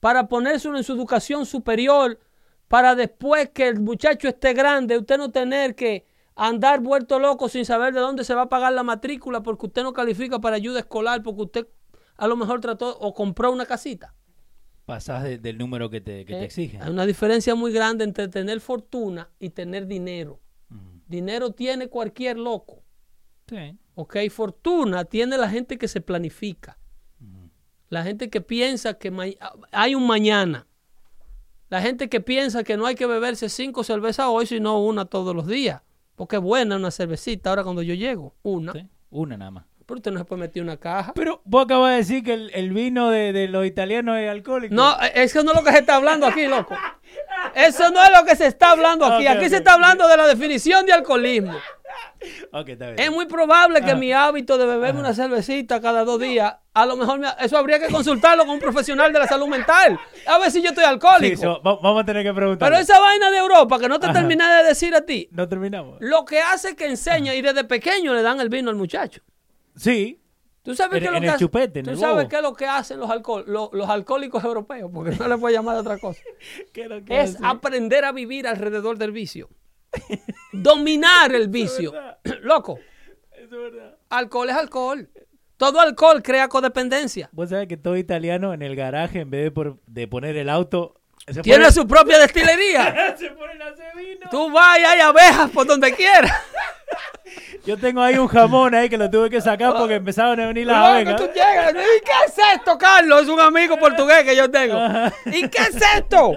para 0.01 0.27
ponérselo 0.27 0.77
en 0.77 0.83
su 0.83 0.93
educación 0.93 1.47
superior, 1.47 2.19
para 2.73 2.95
después 2.95 3.51
que 3.51 3.69
el 3.69 3.81
muchacho 3.81 4.29
esté 4.29 4.55
grande, 4.55 4.97
usted 4.97 5.19
no 5.19 5.31
tener 5.31 5.75
que 5.75 6.07
andar 6.35 6.81
vuelto 6.81 7.19
loco 7.19 7.51
sin 7.51 7.67
saber 7.67 7.93
de 7.93 8.01
dónde 8.01 8.25
se 8.25 8.35
va 8.35 8.43
a 8.43 8.49
pagar 8.49 8.73
la 8.73 8.83
matrícula 8.83 9.43
porque 9.43 9.67
usted 9.67 9.83
no 9.83 9.93
califica 9.93 10.39
para 10.39 10.57
ayuda 10.57 10.79
escolar, 10.79 11.23
porque 11.23 11.43
usted 11.43 11.69
a 12.17 12.27
lo 12.27 12.35
mejor 12.35 12.63
trató 12.63 12.97
o 12.99 13.13
compró 13.13 13.53
una 13.53 13.67
casita. 13.67 14.15
Pasás 14.87 15.23
de- 15.23 15.37
del 15.37 15.59
número 15.59 15.91
que 15.91 16.01
te, 16.01 16.25
que 16.25 16.33
te 16.33 16.41
¿eh? 16.41 16.45
exigen. 16.45 16.81
Hay 16.83 16.89
una 16.91 17.05
diferencia 17.05 17.55
muy 17.55 17.73
grande 17.75 18.05
entre 18.05 18.29
tener 18.29 18.59
fortuna 18.63 19.29
y 19.39 19.51
tener 19.51 19.87
dinero. 19.87 20.41
Ujú. 20.71 20.81
Dinero 21.07 21.51
tiene 21.53 21.89
cualquier 21.89 22.39
loco. 22.39 22.83
Sí. 23.49 23.79
¿ok? 23.97 24.17
Fortuna 24.31 25.05
tiene 25.05 25.37
la 25.37 25.51
gente 25.51 25.77
que 25.77 25.89
se 25.89 26.01
planifica. 26.01 26.79
Ujú. 27.21 27.51
La 27.91 28.03
gente 28.03 28.31
que 28.31 28.41
piensa 28.41 28.95
que 28.95 29.13
hay 29.73 29.95
un 29.95 30.07
mañana. 30.07 30.67
La 31.73 31.81
gente 31.81 32.11
que 32.11 32.21
piensa 32.21 32.65
que 32.65 32.77
no 32.77 32.85
hay 32.85 32.95
que 32.95 33.07
beberse 33.07 33.49
cinco 33.49 33.83
cervezas 33.83 34.27
hoy, 34.29 34.45
sino 34.45 34.79
una 34.85 35.07
todos 35.07 35.35
los 35.35 35.47
días. 35.47 35.81
Porque 36.17 36.37
es 36.37 36.43
buena 36.43 36.77
una 36.77 36.91
cervecita 36.91 37.49
ahora 37.49 37.65
cuando 37.65 37.81
yo 37.81 37.95
llego. 37.95 38.35
Una. 38.43 38.75
Una 39.09 39.39
nada 39.39 39.51
más. 39.53 39.65
Pero 39.87 39.99
usted 39.99 40.11
no 40.13 40.19
se 40.19 40.25
puede 40.25 40.41
meter 40.43 40.63
una 40.63 40.77
caja. 40.77 41.13
Pero 41.15 41.43
vos 41.45 41.65
acabas 41.65 41.91
de 41.91 41.97
decir 41.97 42.23
que 42.25 42.35
el, 42.35 42.51
el 42.55 42.71
vino 42.73 43.11
de, 43.11 43.33
de 43.33 43.49
los 43.49 43.67
italianos 43.67 44.17
es 44.19 44.31
alcohólico. 44.31 44.75
No, 44.75 44.93
eh, 45.03 45.13
eso 45.17 45.43
no 45.43 45.53
es 45.53 45.57
lo 45.59 45.65
que 45.65 45.73
se 45.73 45.79
está 45.79 45.97
hablando 45.97 46.27
aquí, 46.27 46.47
loco. 46.47 46.77
Eso 47.55 47.91
no 47.91 48.03
es 48.03 48.11
lo 48.11 48.25
que 48.25 48.37
se 48.37 48.47
está 48.47 48.71
hablando 48.71 49.05
aquí. 49.07 49.27
Aquí 49.27 49.49
se 49.49 49.57
está 49.57 49.75
hablando 49.75 50.07
de 50.09 50.17
la 50.17 50.27
definición 50.27 50.87
de 50.87 50.93
alcoholismo. 50.93 51.55
Ok, 52.53 52.69
está 52.69 52.87
bien. 52.87 53.01
Es 53.01 53.11
muy 53.11 53.27
probable 53.27 53.81
que 53.81 53.91
Ajá. 53.91 53.97
mi 53.97 54.13
hábito 54.13 54.57
de 54.57 54.65
beberme 54.65 55.01
una 55.01 55.13
cervecita 55.13 55.81
cada 55.81 56.05
dos 56.05 56.21
días, 56.21 56.55
a 56.73 56.87
lo 56.87 56.97
mejor 56.97 57.19
me- 57.19 57.29
eso 57.41 57.59
habría 57.59 57.81
que 57.81 57.89
consultarlo 57.89 58.45
con 58.45 58.55
un 58.55 58.61
profesional 58.61 59.13
de 59.13 59.19
la 59.19 59.27
salud 59.27 59.49
mental. 59.49 59.99
A 60.27 60.39
ver 60.39 60.51
si 60.53 60.63
yo 60.63 60.69
estoy 60.69 60.85
Sí, 60.85 60.91
alcohólico. 60.91 61.43
so- 61.43 61.63
va- 61.63 61.77
vamos 61.83 62.03
a 62.03 62.07
tener 62.07 62.23
que 62.25 62.33
preguntar. 62.33 62.69
Pero 62.71 62.81
esa 62.81 62.99
vaina 63.01 63.31
de 63.31 63.39
Europa, 63.39 63.79
que 63.81 63.89
no 63.89 63.99
te 63.99 64.07
Ajá. 64.07 64.15
terminé 64.15 64.47
de 64.47 64.63
decir 64.65 64.95
a 64.95 65.01
ti, 65.03 65.29
No 65.33 65.49
terminamos. 65.49 65.97
lo 66.01 66.25
que 66.25 66.41
hace 66.41 66.71
es 66.71 66.75
que 66.77 66.87
enseña 66.87 67.35
y 67.35 67.43
desde 67.43 67.65
pequeño 67.65 68.15
le 68.15 68.23
dan 68.23 68.41
el 68.41 68.49
vino 68.49 68.71
al 68.71 68.77
muchacho. 68.77 69.21
Sí. 69.77 70.19
¿Tú 70.63 70.75
sabes 70.77 70.99
En- 70.99 71.01
qué 71.03 71.07
es 71.09 71.13
lo 71.13 71.21
que 71.21 71.27
el 71.27 71.31
hace- 71.33 71.39
chupete, 71.45 71.79
en 71.81 71.85
¿Tú 71.87 71.91
el 71.93 71.99
sabes 71.99 72.17
bobo. 72.17 72.29
qué 72.29 72.37
es 72.37 72.43
lo 72.43 72.55
que 72.55 72.67
hacen 72.67 73.01
los, 73.01 73.11
alcohol, 73.11 73.45
los, 73.49 73.71
los 73.73 73.89
alcohólicos 73.91 74.45
europeos? 74.45 74.91
Porque 74.95 75.17
no 75.17 75.27
le 75.29 75.37
puedo 75.39 75.53
llamar 75.53 75.75
de 75.75 75.81
otra 75.81 75.99
cosa. 75.99 76.21
¿Qué 76.73 76.89
es 77.09 77.31
Es 77.35 77.39
aprender 77.43 78.05
a 78.05 78.13
vivir 78.13 78.47
alrededor 78.47 78.97
del 78.99 79.11
vicio. 79.13 79.49
Dominar 80.53 81.35
el 81.35 81.49
vicio. 81.49 81.93
verdad. 81.93 82.19
Loco, 82.43 82.79
es 83.33 83.51
verdad. 83.51 83.97
alcohol 84.11 84.51
es 84.51 84.57
alcohol. 84.57 85.09
Todo 85.57 85.81
alcohol 85.81 86.23
crea 86.23 86.49
codependencia. 86.49 87.29
Vos 87.33 87.51
sabés 87.51 87.69
que 87.69 87.77
todo 87.77 87.97
italiano 87.97 88.53
en 88.53 88.63
el 88.63 88.75
garaje, 88.75 89.21
en 89.21 89.31
vez 89.31 89.45
de, 89.45 89.51
por- 89.51 89.81
de 89.87 90.09
poner 90.09 90.37
el 90.37 90.49
auto, 90.49 91.01
Tiene 91.43 91.71
su 91.71 91.87
propia 91.87 92.19
destilería. 92.19 93.15
se 93.19 93.31
ponen 93.31 93.63
a 93.63 93.67
hacer 93.67 93.93
vino. 93.97 94.29
Tú 94.31 94.51
vas 94.51 94.79
y 94.79 94.83
hay 94.85 95.01
abejas 95.01 95.51
por 95.51 95.67
donde 95.67 95.93
quieras. 95.95 96.33
Yo 97.65 97.79
tengo 97.79 98.03
ahí 98.03 98.19
un 98.19 98.27
jamón 98.27 98.75
ahí 98.75 98.89
que 98.89 98.99
lo 98.99 99.09
tuve 99.09 99.31
que 99.31 99.41
sacar 99.41 99.73
porque 99.75 99.95
empezaron 99.95 100.39
a 100.41 100.47
venir 100.49 100.67
las 100.67 100.77
abejas. 100.77 101.17
tú 101.17 101.27
llegas, 101.29 101.71
¿Y 101.73 102.01
qué 102.01 102.11
es 102.27 102.35
esto, 102.55 102.77
Carlos? 102.77 103.23
Es 103.23 103.29
un 103.29 103.39
amigo 103.41 103.79
portugués 103.79 104.25
que 104.25 104.35
yo 104.35 104.51
tengo. 104.51 104.77
¿Y 105.27 105.49
qué 105.49 105.63
es 105.63 105.77
esto? 105.97 106.35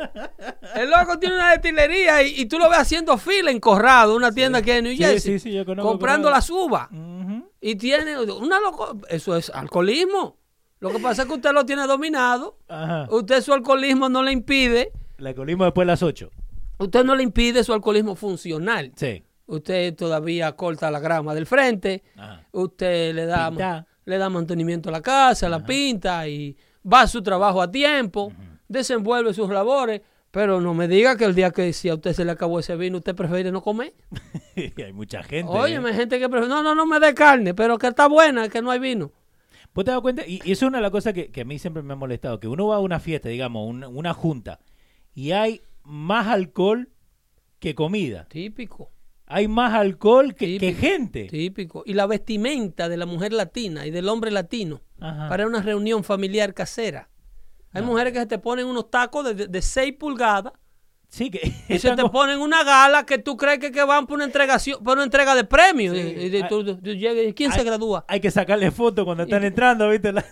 El 0.76 0.90
loco 0.92 1.18
tiene 1.18 1.36
una 1.36 1.52
destilería 1.52 2.22
y, 2.22 2.42
y 2.42 2.46
tú 2.46 2.60
lo 2.60 2.70
ves 2.70 2.78
haciendo 2.80 3.18
fila 3.18 3.50
en 3.50 3.60
Corrado, 3.60 4.16
una 4.16 4.32
tienda 4.32 4.62
que 4.62 4.74
hay 4.74 4.78
en 4.78 4.84
New 4.84 4.94
Sí, 4.94 5.00
Jersey. 5.04 5.20
sí, 5.20 5.50
sí, 5.50 5.52
yo 5.54 5.66
conozco 5.66 5.90
comprando 5.90 6.30
las 6.30 6.48
uvas. 6.50 6.88
Y 7.60 7.76
tiene 7.76 8.20
una 8.20 8.60
loco. 8.60 8.96
Eso 9.10 9.36
es 9.36 9.50
alcoholismo. 9.50 10.38
Lo 10.86 10.92
que 10.92 11.00
pasa 11.00 11.24
es 11.24 11.28
que 11.28 11.34
usted 11.34 11.52
lo 11.52 11.66
tiene 11.66 11.88
dominado. 11.88 12.60
Ajá. 12.68 13.08
Usted 13.10 13.42
su 13.42 13.52
alcoholismo 13.54 14.08
no 14.08 14.22
le 14.22 14.32
impide. 14.32 14.92
La 15.18 15.34
colimos 15.34 15.66
después 15.66 15.88
de 15.88 15.92
las 15.92 16.04
8. 16.04 16.30
Usted 16.78 17.04
no 17.04 17.16
le 17.16 17.24
impide 17.24 17.64
su 17.64 17.74
alcoholismo 17.74 18.16
funcional. 18.16 18.92
Sí. 18.96 19.24
Usted 19.48 19.96
todavía 19.96 20.52
corta 20.52 20.92
la 20.92 21.00
grama 21.00 21.34
del 21.34 21.48
frente. 21.48 22.04
Ajá. 22.16 22.46
Usted 22.52 23.16
le 23.16 23.26
da, 23.26 23.84
le 24.06 24.18
da 24.20 24.30
mantenimiento 24.30 24.90
a 24.90 24.92
la 24.92 25.02
casa, 25.02 25.50
la 25.50 25.66
pinta 25.66 26.28
y 26.28 26.56
va 26.86 27.02
a 27.02 27.08
su 27.08 27.24
trabajo 27.24 27.64
a 27.64 27.72
tiempo, 27.72 28.32
desenvuelve 28.68 29.34
sus 29.34 29.50
labores. 29.50 30.02
Pero 30.30 30.62
no 30.62 30.76
me 30.76 30.88
diga 30.88 31.18
que 31.18 31.26
el 31.26 31.34
día 31.34 31.50
que 31.50 31.74
si 31.74 31.90
a 31.90 31.96
usted 31.96 32.14
se 32.14 32.26
le 32.26 32.32
acabó 32.32 32.60
ese 32.60 32.76
vino, 32.76 32.98
usted 32.98 33.16
prefiere 33.16 33.52
no 33.52 33.64
comer. 33.64 33.96
Y 34.56 34.82
hay 34.84 34.94
mucha 34.94 35.24
gente. 35.24 35.52
Oye, 35.52 35.76
¿eh? 35.76 35.82
hay 35.84 35.94
gente 35.96 36.20
que 36.20 36.30
prefiere, 36.30 36.54
no, 36.54 36.62
no, 36.62 36.76
no 36.76 36.86
me 36.86 37.00
dé 37.00 37.16
carne, 37.16 37.56
pero 37.56 37.80
que 37.80 37.88
está 37.88 38.08
buena, 38.08 38.48
que 38.50 38.62
no 38.62 38.70
hay 38.70 38.80
vino. 38.80 39.12
¿Vos 39.74 39.86
te 39.86 39.92
das 39.92 40.02
cuenta? 40.02 40.26
Y, 40.26 40.42
y 40.46 40.52
eso 40.52 40.66
es 40.66 40.70
una 40.70 40.78
de 40.78 40.84
las 40.84 40.92
cosas 40.92 41.14
que, 41.14 41.32
que 41.32 41.42
a 41.42 41.46
mí 41.46 41.60
siempre 41.60 41.84
me 41.84 41.94
ha 41.94 41.96
molestado. 41.96 42.40
Que 42.40 42.48
uno 42.48 42.68
va 42.68 42.78
a 42.78 42.80
una 42.80 43.00
fiesta, 43.00 43.30
digamos, 43.30 43.68
una, 43.68 43.88
una 43.88 44.14
junta, 44.14 44.60
y 45.14 45.32
hay 45.32 45.62
más 45.84 46.28
alcohol 46.28 46.90
que 47.60 47.76
comida. 47.76 48.28
Típico, 48.30 48.92
Hay 49.28 49.48
más 49.48 49.74
alcohol 49.74 50.36
que, 50.36 50.60
gente. 50.74 51.26
típico. 51.26 51.84
Y 51.86 51.94
la 51.94 52.06
vestimenta 52.06 52.90
de 52.90 52.98
la 52.98 53.06
mujer 53.06 53.34
latina 53.34 53.86
y 53.86 53.92
del 53.92 54.08
hombre 54.10 54.30
latino 54.32 54.82
Ajá. 55.00 55.30
para 55.30 55.48
una 55.48 55.62
reunión 55.62 56.04
familiar 56.04 56.54
casera. 56.54 57.10
Hay 57.72 57.82
Ah. 57.82 57.86
mujeres 57.86 58.14
que 58.14 58.20
se 58.20 58.26
te 58.28 58.38
ponen 58.40 58.68
unos 58.68 58.90
tacos 58.92 59.26
de, 59.36 59.48
de, 59.48 59.62
6 59.62 59.94
pulgadas 60.00 60.54
Sí, 61.16 61.32
que 61.32 61.40
y 61.70 61.80
se 61.80 61.96
te 61.96 62.04
ponen 62.10 62.40
una 62.42 62.66
gala 62.66 63.06
que 63.06 63.18
tú 63.18 63.38
crees 63.38 63.60
que, 63.60 63.72
que 63.72 63.82
van 63.86 64.06
por 64.06 64.16
una 64.16 64.26
entregación, 64.26 64.84
por 64.84 64.98
una 64.98 65.06
entrega 65.06 65.34
de 65.34 65.46
premios. 65.46 65.96
Sí. 65.96 66.02
Y, 66.18 66.36
y 66.38 66.44
tú- 66.50 66.66
tú- 66.66 66.76
tú 66.76 66.90
¿Quién 67.34 67.54
se 67.54 67.64
gradúa? 67.64 68.04
Hay 68.10 68.20
que 68.20 68.30
sacarle 68.30 68.70
fotos 68.70 69.06
cuando 69.06 69.24
están 69.24 69.42
entrando, 69.46 69.88
¿viste? 69.90 70.12
La- 70.12 70.26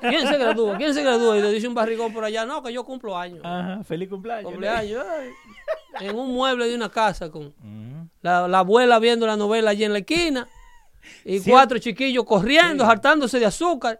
¿Quién 0.00 0.26
se 0.26 0.36
gradúa? 0.36 0.76
¿Quién 0.76 0.92
se 0.92 1.02
gradúa? 1.04 1.38
Y 1.38 1.42
le 1.42 1.52
dice 1.52 1.68
un 1.68 1.74
barrigón 1.74 2.12
por 2.12 2.24
allá, 2.24 2.44
no, 2.44 2.64
que 2.64 2.72
yo 2.72 2.84
cumplo 2.84 3.16
años. 3.16 3.42
Ajá, 3.44 3.84
feliz 3.84 4.08
cumpleaños. 4.08 4.52
En 6.00 6.16
un 6.16 6.32
mueble 6.34 6.66
de 6.68 6.74
una 6.74 6.88
casa 6.88 7.30
con 7.30 7.46
Ujú. 7.46 8.08
la, 8.22 8.48
la 8.48 8.58
abuela 8.58 8.98
viendo 8.98 9.24
la 9.24 9.36
novela 9.36 9.70
allí 9.70 9.84
en 9.84 9.92
la 9.92 9.98
esquina. 10.00 10.48
Y 11.24 11.38
Sí. 11.38 11.48
cuatro 11.50 11.78
chiquillos 11.78 12.24
corriendo, 12.24 12.84
hartándose 12.84 13.38
de 13.38 13.46
azúcar. 13.46 13.98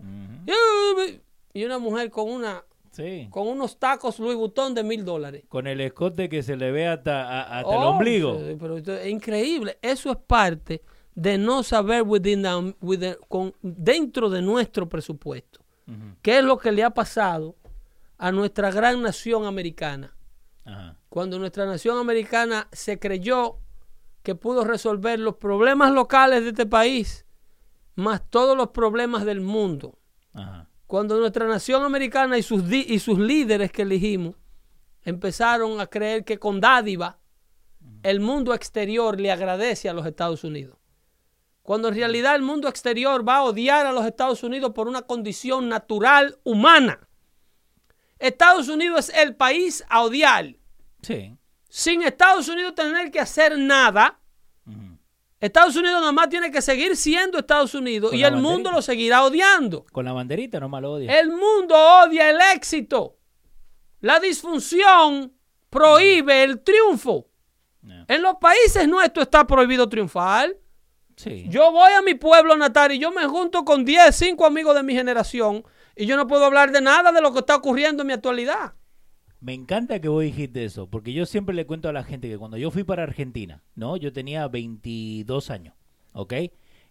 Y 1.54 1.64
una 1.64 1.78
mujer 1.78 2.10
con 2.10 2.28
una 2.30 2.62
Sí. 2.98 3.28
con 3.30 3.46
unos 3.48 3.78
tacos 3.78 4.18
Louis 4.18 4.36
Vuitton 4.36 4.74
de 4.74 4.82
mil 4.82 5.04
dólares. 5.04 5.44
Con 5.48 5.66
el 5.68 5.80
escote 5.80 6.28
que 6.28 6.42
se 6.42 6.56
le 6.56 6.70
ve 6.72 6.88
hasta, 6.88 7.22
a- 7.28 7.58
hasta 7.60 7.70
el 7.72 7.78
Oh, 7.82 7.88
ombligo. 7.90 8.38
pero 8.58 8.76
esto 8.76 8.92
es 8.94 9.06
increíble. 9.06 9.78
Eso 9.80 10.10
es 10.10 10.16
parte 10.18 10.82
de 11.14 11.38
no 11.38 11.62
saber 11.62 12.02
within 12.02 12.42
the- 12.42 12.74
within- 12.84 13.16
con- 13.28 13.54
dentro 13.62 14.28
de 14.28 14.42
nuestro 14.42 14.88
presupuesto. 14.88 15.60
¿Qué 16.22 16.38
es 16.38 16.44
lo 16.44 16.58
que 16.58 16.70
le 16.72 16.82
ha 16.84 16.90
pasado 16.90 17.56
a 18.18 18.30
nuestra 18.32 18.70
gran 18.70 19.00
nación 19.00 19.46
americana? 19.46 20.14
Ajá. 20.64 20.98
Cuando 21.08 21.38
nuestra 21.38 21.64
nación 21.64 21.96
americana 21.98 22.68
se 22.72 22.98
creyó 22.98 23.58
que 24.22 24.34
pudo 24.34 24.64
resolver 24.64 25.18
los 25.18 25.36
problemas 25.36 25.92
locales 25.92 26.42
de 26.42 26.48
este 26.50 26.66
país, 26.66 27.24
más 27.94 28.28
todos 28.28 28.56
los 28.56 28.68
problemas 28.68 29.24
del 29.24 29.40
mundo. 29.40 29.98
Ajá. 30.34 30.67
Cuando 30.88 31.18
nuestra 31.18 31.46
nación 31.46 31.84
americana 31.84 32.38
y 32.38 32.42
sus, 32.42 32.62
y 32.72 32.98
sus 32.98 33.18
líderes 33.18 33.70
que 33.70 33.82
elegimos 33.82 34.36
empezaron 35.02 35.80
a 35.80 35.86
creer 35.86 36.24
que 36.24 36.38
con 36.38 36.62
dádiva 36.62 37.18
el 38.02 38.20
mundo 38.20 38.54
exterior 38.54 39.20
le 39.20 39.30
agradece 39.30 39.90
a 39.90 39.92
los 39.92 40.06
Estados 40.06 40.44
Unidos. 40.44 40.78
Cuando 41.62 41.88
en 41.88 41.94
realidad 41.94 42.34
el 42.34 42.40
mundo 42.40 42.68
exterior 42.68 43.28
va 43.28 43.36
a 43.36 43.42
odiar 43.42 43.84
a 43.84 43.92
los 43.92 44.06
Estados 44.06 44.42
Unidos 44.42 44.72
por 44.74 44.88
una 44.88 45.02
condición 45.02 45.68
natural 45.68 46.38
humana. 46.42 47.06
Estados 48.18 48.68
Unidos 48.68 49.10
es 49.10 49.18
el 49.18 49.36
país 49.36 49.84
a 49.90 50.02
odiar. 50.02 50.56
Sí. 51.02 51.36
Sin 51.68 52.02
Estados 52.02 52.48
Unidos 52.48 52.74
tener 52.74 53.10
que 53.10 53.20
hacer 53.20 53.58
nada. 53.58 54.17
Estados 55.40 55.76
Unidos 55.76 56.00
nada 56.00 56.12
más 56.12 56.28
tiene 56.28 56.50
que 56.50 56.60
seguir 56.60 56.96
siendo 56.96 57.38
Estados 57.38 57.74
Unidos 57.74 58.10
Con 58.10 58.18
y 58.18 58.24
el 58.24 58.36
mundo 58.36 58.72
lo 58.72 58.82
seguirá 58.82 59.24
odiando. 59.24 59.84
Con 59.92 60.04
la 60.04 60.12
banderita 60.12 60.58
nomás 60.58 60.82
lo 60.82 60.92
odia. 60.92 61.18
El 61.18 61.30
mundo 61.30 61.76
odia 61.76 62.30
el 62.30 62.38
éxito. 62.54 63.18
La 64.00 64.18
disfunción 64.18 65.32
prohíbe 65.70 66.42
el 66.42 66.60
triunfo. 66.62 67.28
No. 67.82 68.04
En 68.08 68.22
los 68.22 68.36
países 68.36 68.88
nuestros 68.88 69.26
está 69.26 69.46
prohibido 69.46 69.88
triunfar. 69.88 70.56
Sí. 71.16 71.46
Yo 71.48 71.70
voy 71.72 71.92
a 71.92 72.02
mi 72.02 72.14
pueblo 72.14 72.56
natal 72.56 72.92
y 72.92 72.98
yo 72.98 73.10
me 73.12 73.26
junto 73.26 73.64
con 73.64 73.84
10, 73.84 74.14
5 74.14 74.46
amigos 74.46 74.74
de 74.74 74.82
mi 74.82 74.94
generación 74.94 75.64
y 75.96 76.06
yo 76.06 76.16
no 76.16 76.26
puedo 76.26 76.44
hablar 76.44 76.70
de 76.72 76.80
nada 76.80 77.12
de 77.12 77.20
lo 77.20 77.32
que 77.32 77.40
está 77.40 77.56
ocurriendo 77.56 78.02
en 78.02 78.06
mi 78.08 78.12
actualidad. 78.12 78.74
Me 79.40 79.54
encanta 79.54 80.00
que 80.00 80.08
vos 80.08 80.22
dijiste 80.22 80.64
eso, 80.64 80.88
porque 80.88 81.12
yo 81.12 81.24
siempre 81.24 81.54
le 81.54 81.64
cuento 81.66 81.88
a 81.88 81.92
la 81.92 82.02
gente 82.02 82.28
que 82.28 82.38
cuando 82.38 82.56
yo 82.56 82.72
fui 82.72 82.82
para 82.82 83.04
Argentina, 83.04 83.62
¿no? 83.76 83.96
Yo 83.96 84.12
tenía 84.12 84.48
22 84.48 85.50
años, 85.50 85.74
¿ok? 86.12 86.34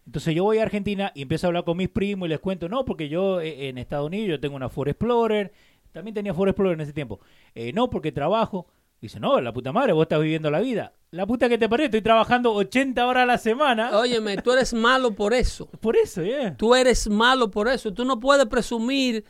Entonces 0.06 0.34
yo 0.34 0.44
voy 0.44 0.56
a 0.56 0.62
Argentina 0.62 1.12
y 1.14 1.20
empiezo 1.20 1.46
a 1.46 1.48
hablar 1.48 1.64
con 1.64 1.76
mis 1.76 1.90
primos 1.90 2.26
y 2.26 2.30
les 2.30 2.40
cuento, 2.40 2.70
no, 2.70 2.86
porque 2.86 3.10
yo 3.10 3.42
eh, 3.42 3.68
en 3.68 3.76
Estados 3.76 4.06
Unidos 4.06 4.30
yo 4.30 4.40
tengo 4.40 4.56
una 4.56 4.70
Ford 4.70 4.88
Explorer, 4.88 5.52
también 5.92 6.14
tenía 6.14 6.32
Ford 6.32 6.48
Explorer 6.48 6.72
en 6.72 6.80
ese 6.80 6.94
tiempo. 6.94 7.20
Eh, 7.54 7.72
no, 7.74 7.90
porque 7.90 8.12
trabajo. 8.12 8.66
Dice, 9.00 9.20
no, 9.20 9.40
la 9.40 9.52
puta 9.52 9.70
madre, 9.70 9.92
vos 9.92 10.02
estás 10.02 10.20
viviendo 10.20 10.50
la 10.50 10.60
vida. 10.60 10.92
La 11.10 11.26
puta 11.26 11.48
que 11.48 11.56
te 11.56 11.68
parece, 11.68 11.86
estoy 11.86 12.02
trabajando 12.02 12.52
80 12.54 13.06
horas 13.06 13.22
a 13.22 13.26
la 13.26 13.38
semana. 13.38 13.96
Óyeme, 13.96 14.38
tú 14.38 14.52
eres 14.52 14.74
malo 14.74 15.12
por 15.14 15.34
eso. 15.34 15.66
Por 15.80 15.96
eso, 15.96 16.22
yeah. 16.22 16.56
Tú 16.56 16.74
eres 16.74 17.08
malo 17.08 17.50
por 17.50 17.68
eso. 17.68 17.92
Tú 17.92 18.04
no 18.04 18.18
puedes 18.18 18.46
presumir 18.46 19.24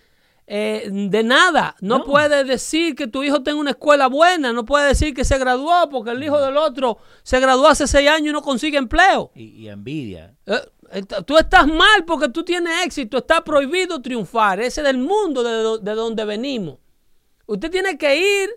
eh, 0.50 0.88
de 0.90 1.22
nada. 1.22 1.76
No, 1.80 1.98
No. 1.98 2.04
puedes 2.04 2.46
decir 2.46 2.94
que 2.94 3.06
tu 3.06 3.22
hijo 3.22 3.42
tenga 3.42 3.60
una 3.60 3.70
escuela 3.70 4.06
buena. 4.06 4.52
No 4.52 4.64
puedes 4.64 4.88
decir 4.88 5.12
que 5.14 5.24
se 5.24 5.36
graduó 5.38 5.88
porque 5.90 6.10
el 6.12 6.22
hijo 6.24 6.40
del 6.40 6.56
otro 6.56 6.96
se 7.22 7.38
graduó 7.38 7.68
hace 7.68 7.86
seis 7.86 8.08
años 8.08 8.30
y 8.30 8.32
no 8.32 8.40
consigue 8.42 8.78
empleo. 8.78 9.30
Y, 9.34 9.44
y 9.64 9.68
envidia. 9.68 10.34
Eh, 10.46 10.60
eh, 10.92 11.02
tú 11.26 11.36
estás 11.36 11.66
mal 11.66 12.04
porque 12.06 12.30
tú 12.30 12.42
tienes 12.44 12.84
éxito. 12.86 13.18
Está 13.18 13.44
prohibido 13.44 14.00
triunfar. 14.00 14.58
Ese 14.60 14.80
es 14.80 14.86
del 14.86 14.96
mundo 14.98 15.42
de, 15.42 15.84
de 15.84 15.94
donde 15.94 16.24
venimos. 16.24 16.78
Usted 17.46 17.70
tiene 17.70 17.98
que 17.98 18.16
ir 18.16 18.50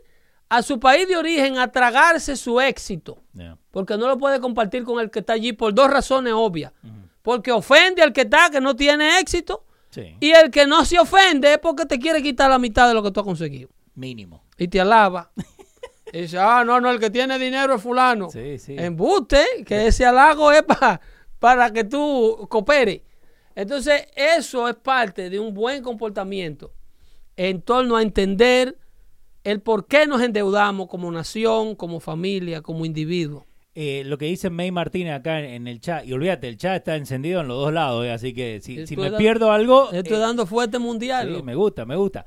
a 0.48 0.62
su 0.62 0.80
país 0.80 1.08
de 1.08 1.18
origen 1.18 1.58
a 1.58 1.72
tragarse 1.72 2.36
su 2.38 2.60
éxito. 2.62 3.18
Yeah. 3.34 3.58
Porque 3.72 3.98
no 3.98 4.08
lo 4.08 4.18
puede 4.18 4.40
compartir 4.40 4.84
con 4.84 5.00
el 5.00 5.10
que 5.10 5.20
está 5.20 5.34
allí 5.34 5.54
por 5.54 5.74
dos 5.74 5.90
razones 5.90 6.34
obvias. 6.36 6.72
Porque 7.22 7.52
ofende 7.52 8.02
al 8.02 8.12
que 8.14 8.22
está, 8.22 8.50
que 8.50 8.60
no 8.62 8.76
tiene 8.76 9.20
éxito. 9.20 9.66
Sí, 9.92 10.16
Y 10.22 10.32
el 10.32 10.50
que 10.50 10.66
no 10.66 10.84
se 10.86 10.98
ofende 10.98 11.52
es 11.54 11.60
porque 11.60 11.86
te 11.86 12.00
quiere 12.00 12.24
quitar 12.24 12.50
la 12.50 12.58
mitad 12.58 12.88
de 12.88 12.94
lo 12.94 13.04
que 13.04 13.12
tú 13.12 13.20
has 13.20 13.26
conseguido. 13.26 13.70
mínimo. 13.94 14.44
Y 14.58 14.68
te 14.70 14.80
alaba. 14.82 15.32
y 16.14 16.22
dice, 16.22 16.38
ah, 16.40 16.64
no, 16.66 16.80
no, 16.80 16.90
el 16.92 17.00
que 17.00 17.10
tiene 17.10 17.38
dinero 17.38 17.76
es 17.76 17.82
fulano. 17.82 18.30
Sí, 18.30 18.58
sí. 18.58 18.76
Embuste, 18.78 19.44
que 19.66 19.88
ese 19.88 20.06
halago 20.06 20.52
es 20.52 20.64
pa- 20.64 21.00
para 21.40 21.72
que 21.72 21.84
tú 21.84 22.48
cooperes. 22.50 23.02
Entonces, 23.54 24.08
eso 24.16 24.68
es 24.70 24.76
parte 24.76 25.30
de 25.30 25.40
un 25.40 25.54
buen 25.54 25.84
comportamiento 25.84 26.72
en 27.36 27.62
torno 27.62 27.98
a 27.98 28.02
entender 28.02 28.78
el 29.44 29.60
por 29.62 29.88
qué 29.88 30.06
nos 30.08 30.22
endeudamos 30.22 30.88
como 30.88 31.12
nación, 31.12 31.76
como 31.76 32.00
familia, 32.00 32.62
como 32.62 32.86
individuo. 32.86 33.46
Eh, 33.74 34.04
lo 34.06 34.18
que 34.18 34.26
dice 34.26 34.50
May 34.50 34.70
Martínez 34.70 35.14
acá 35.14 35.40
en, 35.40 35.66
el 35.66 35.80
chat, 35.80 36.06
y 36.06 36.12
olvídate, 36.12 36.50
el 36.50 36.58
chat 36.58 36.76
está 36.76 36.98
encendido 36.98 37.40
en 37.40 37.48
los 37.48 37.58
dos 37.58 37.72
lados, 37.72 38.06
eh, 38.06 38.12
así 38.12 38.34
que 38.34 38.60
si, 38.60 38.86
si 38.86 38.98
me 38.98 39.12
pierdo 39.14 39.50
algo... 39.50 39.92
Estoy 39.92 40.18
eh, 40.18 40.20
dando 40.20 40.46
fuerte 40.46 40.78
mundial. 40.78 41.34
Sí, 41.38 41.44
me 41.44 41.56
gusta, 41.56 41.86
me 41.86 41.96
gusta. 41.96 42.26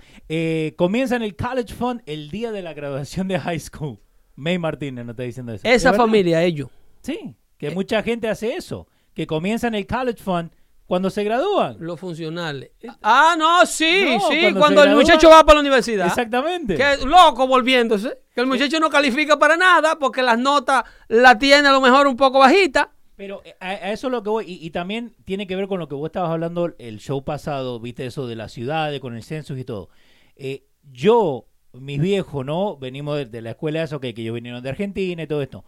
comienza 0.76 1.16
en 1.16 1.22
el 1.22 1.36
College 1.36 1.74
Fund 1.74 2.02
el 2.06 2.30
día 2.30 2.50
de 2.50 2.62
la 2.62 2.72
graduación 2.72 3.28
de 3.28 3.38
high 3.38 3.60
school. 3.60 3.98
May 4.36 4.58
Martínez 4.58 5.04
no 5.04 5.10
está 5.10 5.22
diciendo 5.22 5.52
eso. 5.52 5.68
Esa 5.68 5.92
familia, 5.92 6.42
ellos. 6.42 6.70
Sí, 7.02 7.36
que 7.58 7.70
mucha 7.70 8.02
gente 8.02 8.28
hace 8.28 8.54
eso, 8.54 8.88
que 9.12 9.26
comienza 9.26 9.68
en 9.68 9.74
el 9.74 9.86
College 9.86 10.22
Fund 10.22 10.50
cuando 10.86 11.10
se 11.10 11.24
gradúan. 11.24 11.76
Los 11.80 11.98
funcionales. 11.98 12.72
Ah, 13.02 13.34
no, 13.38 13.64
sí, 13.66 14.18
sí, 14.28 14.52
cuando, 14.54 14.84
el 14.84 14.94
muchacho 14.94 15.30
va 15.30 15.44
para 15.44 15.56
la 15.56 15.60
universidad. 15.60 16.06
Exactamente. 16.06 16.76
Que 16.76 17.06
loco 17.06 17.46
volviéndose. 17.46 18.18
Que 18.34 18.40
el 18.40 18.46
muchacho 18.46 18.80
no 18.80 18.90
califica 18.90 19.38
para 19.38 19.56
nada 19.56 19.98
porque 19.98 20.22
las 20.22 20.38
notas 20.38 20.84
la 21.08 21.38
tiene 21.38 21.68
a 21.68 21.72
lo 21.72 21.80
mejor 21.80 22.06
un 22.06 22.16
poco 22.16 22.40
bajita. 22.40 22.90
Pero 23.16 23.42
eh, 23.44 23.54
a, 23.60 23.92
eso 23.92 24.08
es 24.08 24.10
lo 24.10 24.22
que 24.22 24.30
voy. 24.30 24.44
Y, 24.46 24.70
también 24.70 25.14
tiene 25.24 25.46
que 25.46 25.56
ver 25.56 25.68
con 25.68 25.78
lo 25.78 25.88
que 25.88 25.94
vos 25.94 26.06
estabas 26.06 26.30
hablando 26.30 26.74
el 26.78 26.98
show 26.98 27.24
pasado, 27.24 27.78
viste 27.80 28.06
eso 28.06 28.26
de 28.26 28.36
las 28.36 28.52
ciudades, 28.52 29.00
con 29.00 29.14
el 29.14 29.22
censo 29.22 29.56
y 29.56 29.64
todo. 29.64 29.88
Eh, 30.36 30.64
yo, 30.90 31.46
mis 31.72 32.00
viejos, 32.00 32.44
¿no? 32.44 32.76
Venimos 32.76 33.30
de, 33.30 33.42
la 33.42 33.50
escuela 33.50 33.78
de 33.80 33.84
eso, 33.86 34.00
que 34.00 34.08
ellos 34.08 34.34
vinieron 34.34 34.62
de 34.62 34.68
Argentina 34.68 35.22
y 35.22 35.26
todo 35.26 35.42
esto. 35.42 35.64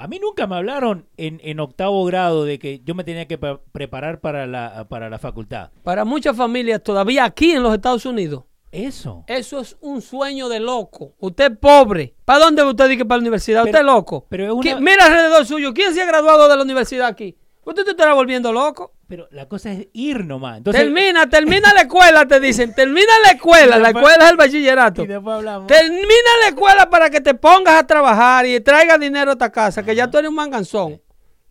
A 0.00 0.06
mí 0.06 0.20
nunca 0.20 0.46
me 0.46 0.54
hablaron 0.54 1.08
en, 1.16 1.40
en, 1.42 1.58
octavo 1.58 2.04
grado 2.04 2.44
de 2.44 2.60
que 2.60 2.80
yo 2.84 2.94
me 2.94 3.02
tenía 3.02 3.26
que 3.26 3.36
preparar 3.36 4.20
para 4.20 4.46
la, 4.46 4.86
para 4.88 5.10
la 5.10 5.18
facultad. 5.18 5.70
Para 5.82 6.04
muchas 6.04 6.36
familias, 6.36 6.84
todavía 6.84 7.24
aquí 7.24 7.50
en 7.50 7.64
los 7.64 7.74
Estados 7.74 8.06
Unidos. 8.06 8.44
Eso. 8.70 9.24
Eso 9.26 9.58
es 9.58 9.76
un 9.80 10.00
sueño 10.00 10.48
de 10.48 10.60
loco. 10.60 11.14
Usted 11.18 11.50
es 11.50 11.58
pobre. 11.58 12.14
¿Para 12.24 12.44
dónde 12.44 12.62
usted 12.62 12.88
dice 12.88 13.04
para 13.06 13.16
la 13.16 13.22
universidad? 13.22 13.64
usted 13.64 13.80
es 13.80 13.84
loco. 13.84 14.24
Pero 14.28 14.56
Mira 14.58 15.04
alrededor 15.04 15.44
suyo. 15.44 15.74
¿Quién 15.74 15.92
se 15.92 16.00
ha 16.00 16.06
graduado 16.06 16.48
de 16.48 16.56
la 16.56 16.62
universidad 16.62 17.08
aquí? 17.08 17.36
Usted 17.64 17.82
te 17.82 17.90
estará 17.90 18.14
volviendo 18.14 18.52
loco. 18.52 18.92
Pero 19.08 19.26
la 19.30 19.48
cosa 19.48 19.72
es 19.72 19.88
ir 19.94 20.26
nomás. 20.26 20.62
termina, 20.62 21.26
termina 21.30 21.72
la 21.72 21.82
escuela, 21.82 22.28
te 22.28 22.38
dicen. 22.38 22.74
Termina 22.74 23.10
la 23.24 23.32
escuela. 23.32 23.78
la 23.78 23.88
escuela 23.88 24.24
es 24.26 24.30
el 24.30 24.36
bachillerato. 24.36 25.02
Termina 25.02 26.30
la 26.42 26.48
escuela 26.48 26.90
para 26.90 27.08
que 27.08 27.22
te 27.22 27.32
pongas 27.32 27.74
a 27.76 27.86
trabajar 27.86 28.44
y 28.44 28.60
traigas 28.60 29.00
dinero 29.00 29.30
a 29.30 29.32
esta 29.32 29.50
casa, 29.50 29.82
que 29.82 29.94
ya 29.94 30.10
tú 30.10 30.18
eres 30.18 30.28
un 30.28 30.36
manganzón. 30.36 31.00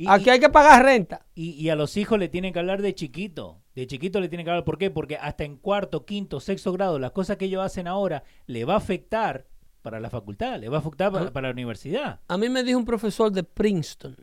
Aquí 0.07 0.29
hay 0.29 0.39
que 0.39 0.49
pagar 0.49 0.85
renta. 0.85 1.25
Y, 1.33 1.67
a 1.69 1.75
los 1.75 1.97
hijos 1.97 2.19
le 2.19 2.29
tienen 2.29 2.53
que 2.53 2.59
hablar 2.59 2.83
de 2.83 2.93
chiquito. 2.93 3.63
De 3.73 3.87
chiquito 3.87 4.19
le 4.19 4.29
tienen 4.29 4.45
que 4.45 4.51
hablar. 4.51 4.63
¿Por 4.63 4.77
qué? 4.77 4.91
Porque 4.91 5.17
hasta 5.17 5.43
en 5.43 5.57
cuarto, 5.57 6.05
quinto, 6.05 6.39
sexto 6.39 6.71
grado, 6.73 6.99
las 6.99 7.11
cosas 7.11 7.37
que 7.37 7.45
ellos 7.45 7.65
hacen 7.65 7.87
ahora 7.87 8.23
le 8.45 8.65
va 8.65 8.75
a 8.75 8.77
afectar 8.77 9.47
para 9.81 9.99
la 9.99 10.11
facultad, 10.11 10.59
le 10.59 10.69
va 10.69 10.77
a 10.77 10.79
afectar 10.81 11.11
para, 11.11 11.31
para 11.31 11.47
la 11.47 11.53
universidad. 11.53 12.19
A 12.27 12.37
mí 12.37 12.49
me 12.49 12.63
dijo 12.63 12.77
un 12.77 12.85
profesor 12.85 13.31
de 13.31 13.43
Princeton, 13.43 14.15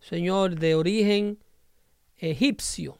señor 0.00 0.56
de 0.58 0.74
origen 0.74 1.38
egipcio, 2.18 2.98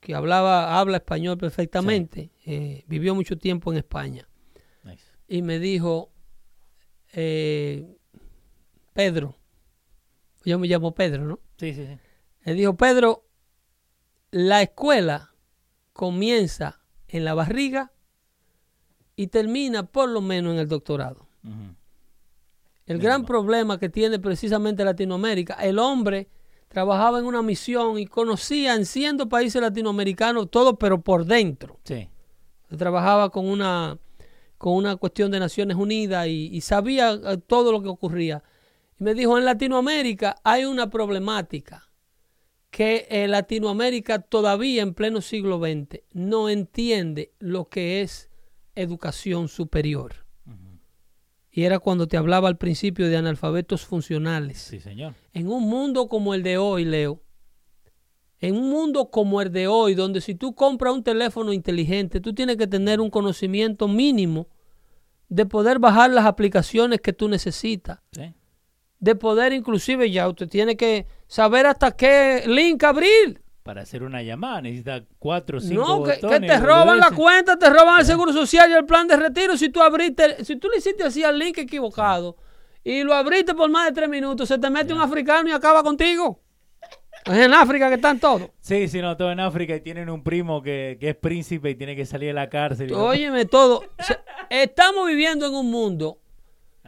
que 0.00 0.14
hablaba, 0.14 0.78
habla 0.78 0.98
español 0.98 1.38
perfectamente, 1.38 2.30
eh, 2.44 2.84
vivió 2.86 3.14
mucho 3.14 3.36
tiempo 3.38 3.72
en 3.72 3.78
España. 3.78 4.28
Y 5.28 5.42
me 5.42 5.58
dijo, 5.58 6.12
eh, 7.12 7.96
Pedro, 8.92 9.36
yo 10.44 10.58
me 10.58 10.68
llamo 10.68 10.94
Pedro, 10.94 11.24
¿no? 11.24 11.40
Sí, 11.56 11.74
sí, 11.74 11.84
sí. 11.84 11.98
Él 12.44 12.56
dijo, 12.56 12.76
Pedro, 12.76 13.24
la 14.30 14.62
escuela 14.62 15.34
comienza 15.92 16.80
en 17.08 17.24
la 17.24 17.34
barriga 17.34 17.92
y 19.16 19.28
termina 19.28 19.84
por 19.86 20.08
lo 20.08 20.20
menos 20.20 20.52
en 20.52 20.60
el 20.60 20.68
doctorado. 20.68 21.26
El 22.86 22.98
gran 22.98 23.24
problema 23.24 23.78
que 23.78 23.88
tiene 23.88 24.18
precisamente 24.18 24.84
Latinoamérica, 24.84 25.54
el 25.54 25.78
hombre 25.78 26.28
trabajaba 26.76 27.18
en 27.18 27.24
una 27.24 27.40
misión 27.40 27.98
y 27.98 28.04
conocía 28.04 28.74
en 28.74 28.84
cientos 28.84 29.28
países 29.28 29.62
latinoamericanos 29.62 30.50
todo, 30.50 30.78
pero 30.78 31.00
por 31.00 31.24
dentro. 31.24 31.80
Sí. 31.84 32.06
Trabajaba 32.68 33.30
con 33.30 33.46
una, 33.46 33.96
con 34.58 34.74
una 34.74 34.96
cuestión 34.96 35.30
de 35.30 35.40
Naciones 35.40 35.78
Unidas 35.78 36.26
y, 36.28 36.60
sabía 36.60 37.12
eh, 37.14 37.38
todo 37.38 37.72
lo 37.72 37.80
que 37.80 37.88
ocurría. 37.88 38.42
Y 39.00 39.04
me 39.04 39.14
dijo, 39.14 39.38
en 39.38 39.46
Latinoamérica 39.46 40.36
hay 40.44 40.66
una 40.66 40.90
problemática 40.90 41.88
que 42.70 43.06
en 43.08 43.30
Latinoamérica 43.30 44.18
todavía 44.18 44.82
en 44.82 44.92
pleno 44.92 45.22
siglo 45.22 45.58
XX 45.58 46.02
no 46.12 46.50
entiende 46.50 47.32
lo 47.38 47.70
que 47.70 48.02
es 48.02 48.28
educación 48.74 49.48
superior. 49.48 50.25
Y 51.56 51.64
era 51.64 51.78
cuando 51.78 52.06
te 52.06 52.18
hablaba 52.18 52.48
al 52.48 52.58
principio 52.58 53.08
de 53.08 53.16
analfabetos 53.16 53.86
funcionales. 53.86 54.58
Sí, 54.58 54.78
señor. 54.78 55.14
En 55.32 55.48
un 55.48 55.62
mundo 55.62 56.06
como 56.06 56.34
el 56.34 56.42
de 56.42 56.58
hoy, 56.58 56.84
Leo, 56.84 57.22
en 58.40 58.56
un 58.56 58.68
mundo 58.68 59.10
como 59.10 59.40
el 59.40 59.50
de 59.50 59.66
hoy, 59.66 59.94
donde 59.94 60.20
si 60.20 60.34
tú 60.34 60.54
compras 60.54 60.92
un 60.92 61.02
teléfono 61.02 61.54
inteligente, 61.54 62.20
tú 62.20 62.34
tienes 62.34 62.58
que 62.58 62.66
tener 62.66 63.00
un 63.00 63.08
conocimiento 63.08 63.88
mínimo 63.88 64.48
de 65.30 65.46
poder 65.46 65.78
bajar 65.78 66.10
las 66.10 66.26
aplicaciones 66.26 67.00
que 67.00 67.14
tú 67.14 67.26
necesitas. 67.26 68.00
Sí. 68.12 68.34
De 68.98 69.14
poder 69.14 69.54
inclusive 69.54 70.10
ya 70.10 70.28
usted 70.28 70.50
tiene 70.50 70.76
que 70.76 71.06
saber 71.26 71.64
hasta 71.64 71.92
qué 71.92 72.44
link 72.46 72.84
abrir 72.84 73.42
para 73.66 73.82
hacer 73.82 74.04
una 74.04 74.22
llamada 74.22 74.62
necesita 74.62 75.02
cuatro 75.18 75.58
o 75.58 75.60
cinco 75.60 75.82
No, 75.82 76.02
que, 76.04 76.40
te 76.40 76.60
roban 76.60 77.00
la 77.00 77.10
cuenta, 77.10 77.58
te 77.58 77.68
roban 77.68 77.98
el 77.98 78.06
seguro 78.06 78.32
social 78.32 78.70
y 78.70 78.74
el 78.74 78.86
plan 78.86 79.08
de 79.08 79.16
retiro. 79.16 79.56
Si 79.56 79.70
tú 79.70 79.82
abriste, 79.82 80.44
si 80.44 80.54
tú 80.54 80.68
le 80.68 80.78
hiciste 80.78 81.02
así 81.02 81.24
al 81.24 81.36
link 81.36 81.58
equivocado 81.58 82.36
y 82.84 83.02
lo 83.02 83.12
abriste 83.12 83.54
por 83.54 83.68
más 83.68 83.86
de 83.86 83.92
tres 83.92 84.08
minutos, 84.08 84.46
se 84.46 84.56
te 84.56 84.70
mete 84.70 84.94
un 84.94 85.00
africano 85.00 85.48
y 85.48 85.52
acaba 85.52 85.82
contigo. 85.82 86.40
Es 87.24 87.38
en 87.38 87.54
África 87.54 87.88
que 87.88 87.96
están 87.96 88.20
todos. 88.20 88.50
Sí, 88.60 88.86
sí, 88.86 89.00
no, 89.00 89.16
todo 89.16 89.32
en 89.32 89.40
África 89.40 89.74
y 89.74 89.80
tienen 89.80 90.10
un 90.10 90.22
primo 90.22 90.62
que, 90.62 90.96
es 91.00 91.16
príncipe 91.16 91.70
y 91.70 91.74
tiene 91.74 91.96
que 91.96 92.06
salir 92.06 92.28
de 92.28 92.34
la 92.34 92.48
cárcel. 92.48 92.92
Óyeme, 92.92 93.46
todo. 93.46 93.82
estamos 94.48 95.08
viviendo 95.08 95.44
en 95.44 95.54
un 95.54 95.72
mundo 95.72 96.20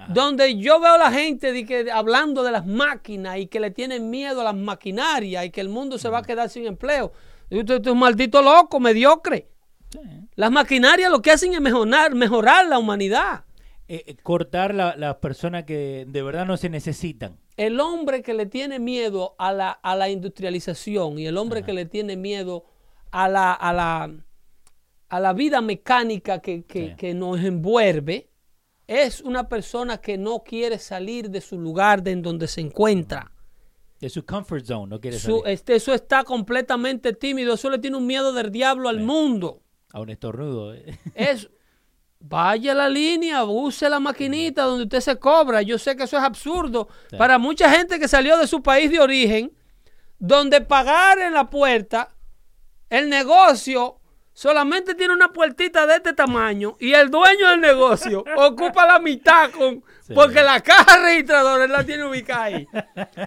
donde 0.09 0.57
yo 0.57 0.81
veo 0.81 0.95
a 0.95 0.99
la 0.99 1.12
gente 1.12 1.53
de 1.53 1.66
que, 1.66 1.91
hablando 1.91 2.43
de 2.43 2.53
las 2.53 2.66
máquinas 2.66 3.39
y 3.39 3.47
que 3.47 3.61
le 3.61 3.70
tienen 3.70 4.11
miedo 4.11 4.41
a 4.41 4.45
las 4.45 4.55
maquinarias 4.55 5.45
y 5.45 5.51
que 5.51 5.61
el 5.61 5.69
mundo 5.69 5.99
se 5.99 6.09
va 6.09 6.19
a 6.19 6.23
quedar 6.23 6.49
sin 6.49 6.66
empleo. 6.66 7.12
Usted 7.51 7.81
es 7.81 7.87
un 7.87 7.99
maldito 7.99 8.43
loco, 8.43 8.79
mediocre. 8.81 9.49
Las 10.35 10.51
maquinarias 10.51 11.11
lo 11.11 11.23
que 11.23 11.31
hacen 11.31 11.55
es 11.55 11.61
mejorar, 11.61 12.15
mejorar 12.15 12.66
la 12.66 12.79
humanidad. 12.79 13.45
Eh, 13.89 14.05
eh, 14.07 14.16
cortar 14.23 14.75
las 14.75 15.16
personas 15.16 15.65
que 15.65 16.05
de 16.07 16.23
verdad 16.23 16.47
no 16.47 16.57
se 16.57 16.69
necesitan. 16.69 17.39
El 17.57 17.81
hombre 17.81 18.23
que 18.23 18.35
le 18.35 18.47
tiene 18.47 18.79
miedo 18.79 19.35
a 19.39 19.53
la, 19.53 19.70
a 19.70 19.97
la 19.97 20.11
industrialización 20.11 21.19
y 21.19 21.27
el 21.27 21.39
hombre 21.39 21.62
que 21.62 21.73
le 21.73 21.87
tiene 21.87 22.16
miedo 22.16 22.65
a 23.11 23.29
la, 23.29 23.53
a 23.53 23.73
la, 23.73 24.11
a 25.09 25.20
la 25.20 25.33
vida 25.33 25.61
mecánica 25.61 26.41
que, 26.41 26.65
que 26.65 27.15
nos 27.15 27.43
envuelve, 27.43 28.29
es 28.89 29.20
una 29.20 29.48
persona 29.48 29.98
que 29.98 30.16
no 30.16 30.43
quiere 30.43 30.78
salir 30.78 31.31
de 31.31 31.43
su 31.43 31.60
lugar 31.60 32.02
de 32.02 32.12
en 32.12 32.23
donde 32.23 32.48
se 32.48 32.62
encuentra. 32.62 33.31
De 34.01 34.09
su 34.09 34.24
comfort 34.24 34.65
zone, 34.65 34.89
no 34.89 35.01
quiere 35.01 35.19
salir. 35.19 35.43
Este, 35.44 35.77
eso 35.77 35.93
está 35.93 36.24
completamente 36.24 37.12
tímido, 37.12 37.55
eso 37.55 37.69
le 37.69 37.78
tiene 37.78 37.98
un 37.98 38.06
miedo 38.06 38.32
del 38.32 38.51
diablo 38.51 38.89
al 38.89 39.01
mundo. 39.01 39.62
A 39.93 40.01
un 40.01 40.09
estornudo. 40.09 40.74
Eh. 40.74 40.98
Es, 41.15 41.51
vaya 42.19 42.74
la 42.74 42.89
línea, 42.89 43.44
use 43.44 43.90
la 43.90 44.01
maquinita 44.01 44.62
donde 44.62 44.85
usted 44.85 45.01
se 45.01 45.19
cobra. 45.19 45.60
Yo 45.60 45.78
sé 45.78 45.94
que 45.94 46.05
eso 46.05 46.16
es 46.16 46.23
absurdo. 46.23 46.89
Para 47.19 47.39
mucha 47.39 47.70
gente 47.70 47.98
que 48.01 48.09
salió 48.09 48.39
de 48.39 48.47
su 48.47 48.62
país 48.62 48.90
de 48.90 49.01
origen, 49.01 49.52
donde 50.19 50.62
pagar 50.62 51.19
en 51.19 51.35
la 51.35 51.51
puerta, 51.51 52.16
el 52.89 53.10
negocio 53.10 53.98
solamente 54.39 54.94
tiene 54.94 55.12
una 55.12 55.32
puertita 55.32 55.85
de 55.85 55.97
este 55.97 56.12
tamaño 56.12 56.77
y 56.78 56.93
el 56.93 57.10
dueño 57.10 57.48
del 57.48 57.60
negocio 57.60 58.24
ocupa 58.36 58.86
la 58.86 59.01
mitad 59.01 59.51
con 59.51 59.82
porque 60.15 60.43
la 60.43 60.60
caja 60.60 60.97
registradora 61.02 61.65
él 61.65 61.73
la 61.73 61.85
tiene 61.85 62.05
ubicada 62.05 62.44
ahí. 62.44 62.66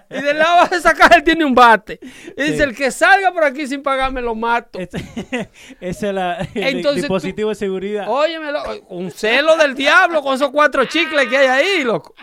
Y 0.10 0.22
del 0.22 0.40
lado 0.40 0.68
de 0.70 0.78
esa 0.78 0.94
caja 0.94 1.16
él 1.16 1.24
tiene 1.24 1.44
un 1.46 1.54
bate. 1.54 2.00
Y 2.36 2.44
dice, 2.44 2.64
el 2.64 2.76
que 2.76 2.90
salga 2.90 3.32
por 3.32 3.44
aquí 3.44 3.68
sin 3.68 3.84
pagarme 3.84 4.22
lo 4.22 4.34
mato. 4.34 4.80
Ese, 4.80 4.98
es 5.82 6.02
el 6.02 6.96
dispositivo 6.96 7.50
de 7.50 7.56
seguridad. 7.56 8.06
Óyeme, 8.08 8.52
un 8.88 9.12
celo 9.12 9.58
del 9.58 9.76
diablo 9.76 10.24
con 10.24 10.34
esos 10.34 10.50
cuatro 10.50 10.86
chicles 10.86 11.28
que 11.28 11.38
hay 11.38 11.48
ahí, 11.48 11.84
loco. 11.84 12.16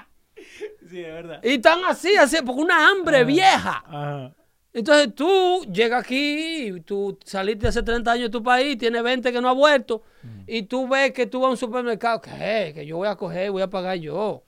Sí, 0.90 1.04
es 1.04 1.12
verdad. 1.12 1.40
Y 1.44 1.50
están 1.50 1.84
así, 1.84 2.16
así, 2.16 2.38
porque 2.44 2.62
una 2.62 2.88
hambre 2.88 3.22
vieja. 3.22 3.84
Ajá. 3.86 4.34
Entonces 4.72 5.14
tú 5.14 5.64
llegas 5.72 6.04
aquí, 6.04 6.82
tú 6.84 7.18
saliste 7.24 7.68
hace 7.68 7.82
30 7.82 8.12
años 8.12 8.24
de 8.24 8.30
tu 8.30 8.42
país, 8.42 8.76
tienes 8.76 9.02
20 9.02 9.32
que 9.32 9.40
no 9.40 9.48
ha 9.48 9.52
vuelto, 9.52 10.02
y 10.46 10.62
tú 10.62 10.86
ves 10.86 11.12
que 11.12 11.26
tú 11.26 11.40
vas 11.40 11.48
a 11.48 11.50
un 11.52 11.56
supermercado, 11.56 12.20
¿qué? 12.20 12.72
Que 12.74 12.86
yo 12.86 12.98
voy 12.98 13.08
a 13.08 13.16
coger, 13.16 13.50
voy 13.50 13.62
a 13.62 13.70
pagar 13.70 13.96
yo. 13.96 14.44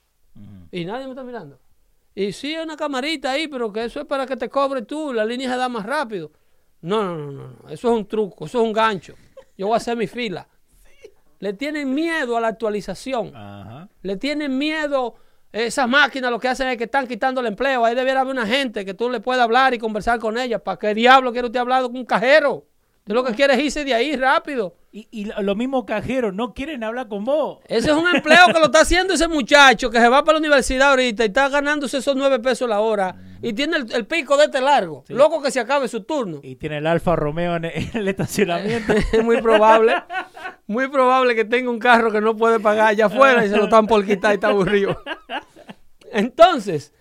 Y 0.71 0.85
nadie 0.85 1.07
me 1.07 1.13
está 1.13 1.25
mirando. 1.25 1.59
Y 2.15 2.33
sí, 2.33 2.55
hay 2.55 2.65
una 2.65 2.77
camarita 2.77 3.33
ahí, 3.33 3.49
pero 3.49 3.73
que 3.73 3.85
eso 3.85 4.01
es 4.01 4.07
para 4.07 4.27
que 4.27 4.37
te 4.37 4.49
cobre 4.49 4.83
tú, 4.83 5.13
la 5.13 5.25
línea 5.25 5.51
se 5.51 5.57
da 5.57 5.69
más 5.69 5.87
rápido. 5.87 6.31
No, 6.83 7.03
no, 7.03 7.17
no, 7.17 7.33
no, 7.33 7.57
no. 7.63 7.69
Eso 7.69 7.91
es 7.91 7.99
un 7.99 8.07
truco, 8.07 8.47
eso 8.47 8.61
es 8.61 8.65
un 8.65 8.73
gancho. 8.73 9.15
Yo 9.57 9.67
voy 9.67 9.75
a 9.75 9.77
hacer 9.79 9.97
mi 9.97 10.07
fila. 10.07 10.49
Le 11.39 11.53
tienen 11.53 11.95
miedo 11.95 12.37
a 12.37 12.41
la 12.41 12.49
actualización. 12.49 13.35
Ajá. 13.35 13.89
Le 14.03 14.17
tienen 14.17 14.57
miedo. 14.57 15.17
Esas 15.53 15.89
máquinas 15.89 16.31
lo 16.31 16.39
que 16.39 16.47
hacen 16.47 16.69
es 16.69 16.77
que 16.77 16.85
están 16.85 17.09
quitando 17.09 17.41
el 17.41 17.49
empleo. 17.49 17.85
Ahí 17.85 17.95
debiera 17.95 18.21
haber 18.21 18.33
una 18.33 18.47
gente 18.47 18.85
que 18.85 18.95
tú 18.95 19.11
le 19.11 19.21
puedas 19.21 19.43
hablar 19.43 19.75
y 19.75 19.79
conversar 19.79 20.21
con 20.21 20.39
ella. 20.39 20.63
¿Para 20.63 20.79
qué 20.79 20.95
diablo 20.95 21.33
quiere 21.33 21.47
usted 21.47 21.59
hablar 21.59 21.83
con 21.83 21.97
un 21.97 22.05
cajero? 22.05 22.67
Usted 23.01 23.15
lo 23.15 23.25
que 23.25 23.35
quiere 23.35 23.55
es 23.55 23.61
irse 23.61 23.85
de 23.85 23.95
ahí 23.95 24.15
rápido. 24.15 24.77
Y, 24.93 25.07
y 25.12 25.25
lo- 25.27 25.41
los 25.43 25.57
mismos 25.57 25.85
cajeros 25.85 26.35
no 26.35 26.53
quieren 26.53 26.83
hablar 26.83 27.07
con 27.07 27.25
vos. 27.25 27.61
Ese 27.69 27.91
es 27.93 27.97
un 27.97 28.09
empleo 28.12 28.47
que 28.47 28.59
lo 28.59 28.65
está 28.65 28.81
haciendo 28.81 29.15
ese 29.15 29.29
muchacho 29.29 29.89
que 29.89 30.01
se 30.01 30.09
va 30.09 30.25
para 30.25 30.35
la 30.35 30.39
universidad 30.41 30.91
ahorita 30.91 31.23
y 31.25 31.29
está 31.29 31.49
ganándose 31.49 31.99
esos 31.99 32.17
nueve 32.17 32.41
pesos 32.41 32.69
la 32.69 32.81
hora 32.81 33.15
y 33.41 33.53
tiene 33.53 33.77
el, 33.77 33.93
el 33.93 34.05
pico 34.07 34.37
de 34.37 34.47
este 34.47 34.61
largo. 34.61 35.05
Loco 35.07 35.41
que 35.41 35.53
se 35.53 35.61
acabe 35.61 35.87
su 35.87 36.03
turno. 36.03 36.41
Y 36.43 36.57
tiene 36.57 36.79
el 36.79 36.87
Alfa 36.89 37.15
Romeo 37.15 37.55
en 37.57 37.67
el, 37.67 37.73
en 37.75 37.91
el 37.99 38.09
estacionamiento. 38.09 38.93
Es 39.12 39.23
muy 39.25 39.41
probable. 39.41 39.95
Muy 40.67 40.89
probable 40.89 41.37
que 41.37 41.45
tenga 41.45 41.71
un 41.71 41.79
carro 41.79 42.11
que 42.11 42.21
no 42.21 42.37
puede 42.37 42.59
pagar 42.59 42.89
allá 42.89 43.07
afuera 43.07 43.47
y 43.47 43.49
se 43.49 43.57
lo 43.57 43.65
están 43.65 43.87
por 43.87 44.05
quitar 44.05 44.33
y 44.33 44.35
está 44.35 44.49
aburrido. 44.49 45.01
Entonces, 46.12 46.93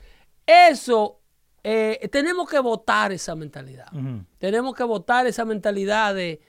eso, 0.46 1.22
eh, 1.64 2.08
tenemos 2.12 2.48
que 2.50 2.60
votar 2.60 3.12
esa 3.12 3.36
mentalidad. 3.36 3.88
Tenemos 4.38 4.76
que 4.76 4.84
votar 4.84 5.26
esa 5.28 5.46
mentalidad 5.46 6.14
de, 6.16 6.40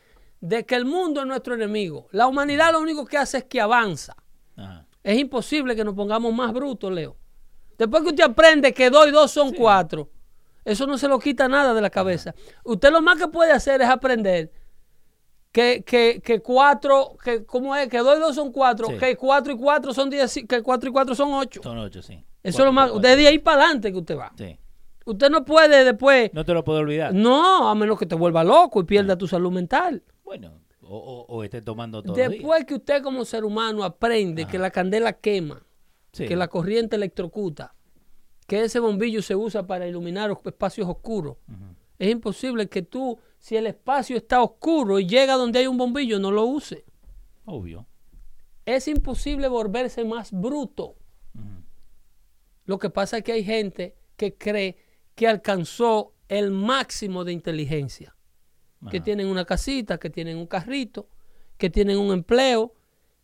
de 0.41 0.65
que 0.65 0.75
el 0.75 0.85
mundo 0.85 1.21
es 1.21 1.27
nuestro 1.27 1.55
enemigo. 1.55 2.07
La 2.13 2.27
humanidad 2.27 2.73
lo 2.73 2.81
único 2.81 3.05
que 3.05 3.19
hace 3.19 3.39
es 3.39 3.45
que 3.45 3.61
avanza. 3.61 4.15
Ajá. 4.57 4.87
Es 5.03 5.19
imposible 5.19 5.75
que 5.77 5.85
nos 5.85 5.95
pongamos 5.95 6.33
más 6.35 6.53
brutos, 6.53 6.93
Leo. 6.93 7.17
Después 7.79 8.03
que 8.03 8.11
usted 8.11 8.25
aprende 8.25 8.75
que 8.75 8.91
dos 8.91 9.09
y 9.09 9.11
dos 9.11 9.31
son 9.31 9.53
cuatro, 9.53 10.11
eso 10.65 10.87
no 10.87 10.99
se 10.99 11.09
lo 11.09 11.19
quita 11.19 11.49
nada 11.49 11.73
de 11.73 11.81
la 11.81 11.89
cabeza. 11.91 12.35
Usted 12.65 12.91
lo 12.93 13.01
más 13.01 13.17
que 13.19 13.29
puede 13.29 13.53
hacer 13.53 13.81
es 13.81 13.89
aprender 13.89 14.53
que, 15.53 15.83
que, 15.85 16.21
que 16.23 16.41
cuatro, 16.41 17.17
que, 17.25 17.45
¿cómo 17.45 17.75
es? 17.75 17.89
Que 17.89 17.99
dos 17.99 18.17
y 18.17 18.21
dos 18.21 18.35
son 18.35 18.53
cuatro, 18.53 18.89
Sí. 18.89 18.99
que 18.99 19.17
cuatro 19.17 19.53
y 19.55 19.57
cuatro 19.57 19.93
son 19.95 20.11
diez, 20.11 20.33
que 20.49 20.63
cuatro 20.63 20.91
y 20.91 20.93
cuatro 20.93 21.15
son 21.15 21.33
ocho. 21.33 21.61
Son 21.63 21.79
ocho, 21.79 22.03
sí. 22.03 22.23
Eso 22.43 22.59
es 22.61 22.65
lo 22.65 22.73
más, 22.73 22.91
Cuatro, 22.91 23.09
desde 23.09 23.27
ahí 23.27 23.39
para 23.39 23.63
adelante 23.65 23.91
que 23.93 23.99
usted 23.99 24.17
va. 24.19 24.33
Sí. 24.37 24.59
Usted 25.07 25.31
no 25.31 25.45
puede 25.45 25.83
después, 25.85 26.31
No 26.35 26.45
te 26.45 26.53
lo 26.55 26.63
puedo 26.63 26.79
olvidar. 26.81 27.13
no, 27.15 27.69
a 27.69 27.75
menos 27.75 27.99
que 27.99 28.07
te 28.07 28.15
vuelva 28.15 28.45
loco 28.45 28.81
y 28.81 28.85
pierda 28.85 29.17
tu 29.17 29.27
salud 29.27 29.51
mental. 29.51 30.03
Bueno, 30.31 30.61
o, 30.83 30.97
o, 30.97 31.27
o 31.37 31.43
esté 31.43 31.61
tomando 31.61 32.05
todo. 32.05 32.15
Después 32.15 32.65
que 32.65 32.75
usted 32.75 33.03
como 33.03 33.25
ser 33.25 33.45
humano 33.45 33.83
aprende 33.83 34.47
que 34.47 34.61
la 34.61 34.71
candela 34.71 35.13
quema, 35.13 35.67
Sí. 36.13 36.25
que 36.29 36.37
la 36.37 36.47
corriente 36.47 36.95
electrocuta, 36.95 37.75
que 38.47 38.63
ese 38.63 38.79
bombillo 38.79 39.23
se 39.23 39.35
usa 39.35 39.67
para 39.67 39.89
iluminar 39.89 40.31
os- 40.31 40.39
espacios 40.45 40.89
oscuros. 40.89 41.37
Es 41.99 42.11
imposible 42.13 42.69
que 42.69 42.83
tú, 42.83 43.19
si 43.41 43.57
el 43.57 43.67
espacio 43.67 44.17
está 44.17 44.41
oscuro 44.41 45.01
y 45.01 45.07
llega 45.09 45.35
donde 45.35 45.59
hay 45.59 45.67
un 45.67 45.77
bombillo, 45.77 46.21
no 46.21 46.31
lo 46.31 46.45
use. 46.45 46.85
Obvio. 47.45 47.89
Es 48.65 48.87
imposible 48.87 49.49
volverse 49.49 50.05
más 50.05 50.31
bruto. 50.31 50.95
Lo 52.67 52.79
que 52.79 52.89
pasa 52.91 53.19
es 53.19 53.25
que 53.25 53.33
hay 53.33 53.43
gente 53.45 53.97
que 54.17 54.37
cree 54.37 54.77
que 55.17 55.27
alcanzó 55.27 56.15
el 56.29 56.53
máximo 56.53 57.25
de 57.25 57.33
inteligencia. 57.33 58.15
Que 58.89 59.01
tienen 59.01 59.27
una 59.27 59.45
casita, 59.45 59.99
que 59.99 60.09
tienen 60.09 60.39
un 60.39 60.47
carrito, 60.47 61.07
que 61.59 61.69
tienen 61.69 61.99
un 61.99 62.13
empleo, 62.13 62.73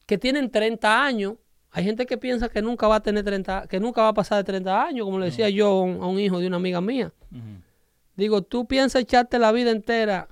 que 0.05 0.19
tienen 0.19 0.51
30 0.51 1.03
años. 1.05 1.35
Hay 1.71 1.85
gente 1.85 2.05
que 2.07 2.19
piensa 2.19 2.49
que 2.49 2.61
nunca 2.61 2.87
va 2.89 2.97
a 2.97 3.01
tener 3.03 3.25
30, 3.25 3.67
que 3.69 3.81
nunca 3.81 4.03
va 4.03 4.09
a 4.09 4.15
pasar 4.15 4.39
de 4.39 4.45
30 4.45 4.85
años, 4.85 5.05
como 5.07 5.19
le 5.19 5.27
decía 5.27 5.49
yo 5.49 5.69
a 5.69 5.83
un, 5.83 6.03
a 6.03 6.07
un 6.07 6.19
hijo 6.19 6.39
de 6.39 6.47
una 6.47 6.57
amiga 6.57 6.81
mía. 6.81 7.13
Digo, 8.17 8.43
tú 8.43 8.67
piensas 8.67 9.03
echarte 9.03 9.39
la 9.39 9.53
vida 9.53 9.71
entera 9.71 10.29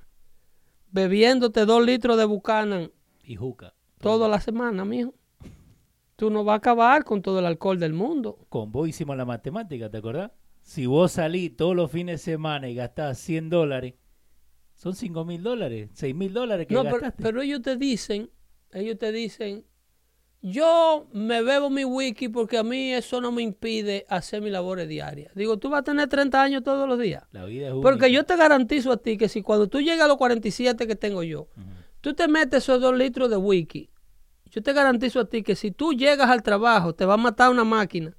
bebiéndote 0.91 1.65
dos 1.67 1.85
litros 1.85 2.17
de 2.17 2.25
Buchanan 2.25 2.91
Y 3.25 3.37
juca. 3.37 3.75
toda 3.99 4.29
la 4.29 4.41
semana, 4.41 4.85
mijo. 4.85 5.15
Tú 6.17 6.31
no 6.31 6.45
vas 6.45 6.55
a 6.55 6.57
acabar 6.59 7.05
con 7.05 7.21
todo 7.23 7.41
el 7.41 7.47
alcohol 7.47 7.79
del 7.81 7.93
mundo. 7.93 8.39
Con 8.49 8.71
vos 8.71 8.89
hicimos 8.89 9.17
la 9.17 9.25
matemática, 9.25 9.91
¿te 9.91 9.99
acordás? 9.99 10.31
Si 10.63 10.87
vos 10.87 11.13
salís 11.13 11.57
todos 11.57 11.75
los 11.75 11.91
fines 11.91 12.21
de 12.21 12.33
semana 12.33 12.69
y 12.69 12.75
gastás 12.75 13.19
100 13.19 13.51
dólares, 13.51 13.95
son 14.85 14.95
5 14.95 15.25
mil 15.25 15.43
dólares, 15.43 15.89
6 15.95 16.15
mil 16.15 16.33
dólares 16.33 16.67
que 16.69 16.75
No, 16.75 16.83
pero, 16.85 16.95
gastaste. 16.97 17.23
pero 17.23 17.41
ellos 17.43 17.61
te 17.63 17.77
dicen, 17.77 18.31
ellos 18.73 18.99
te 18.99 19.11
dicen, 19.13 19.65
yo 20.43 21.09
me 21.13 21.43
bebo 21.43 21.71
mi 21.71 21.85
wiki 21.87 22.29
porque 22.29 22.59
a 22.59 22.63
mí 22.63 22.93
eso 22.93 23.21
no 23.23 23.33
me 23.33 23.41
impide 23.43 24.05
hacer 24.11 24.43
mis 24.43 24.53
labores 24.53 24.87
diarias. 24.87 25.33
Digo, 25.35 25.57
tú 25.59 25.71
vas 25.71 25.81
a 25.81 25.85
tener 25.85 26.07
30 26.09 26.43
años 26.43 26.63
todos 26.63 26.87
los 26.87 26.99
días. 26.99 27.25
La 27.33 27.47
vida 27.47 27.69
es 27.69 27.73
Porque 27.81 28.05
única. 28.05 28.09
yo 28.09 28.25
te 28.25 28.37
garantizo 28.37 28.93
a 28.93 28.99
ti 28.99 29.17
que 29.17 29.29
si 29.31 29.41
cuando 29.41 29.69
tú 29.69 29.81
llegas 29.81 30.03
a 30.03 30.09
los 30.09 30.19
47 30.19 30.87
que 30.87 30.97
tengo 30.97 31.23
yo, 31.23 31.49
tú 32.03 32.13
te 32.13 32.29
metes 32.29 32.63
esos 32.65 32.79
dos 32.81 32.95
litros 32.97 33.31
de 33.31 33.37
wiki, 33.39 33.89
yo 34.51 34.63
te 34.63 34.75
garantizo 34.75 35.21
a 35.21 35.25
ti 35.25 35.43
que 35.43 35.57
si 35.57 35.71
tú 35.71 35.95
llegas 35.95 36.29
al 36.29 36.43
trabajo, 36.43 36.95
te 36.95 37.07
va 37.07 37.15
a 37.15 37.17
matar 37.17 37.51
una 37.51 37.65
máquina. 37.65 38.15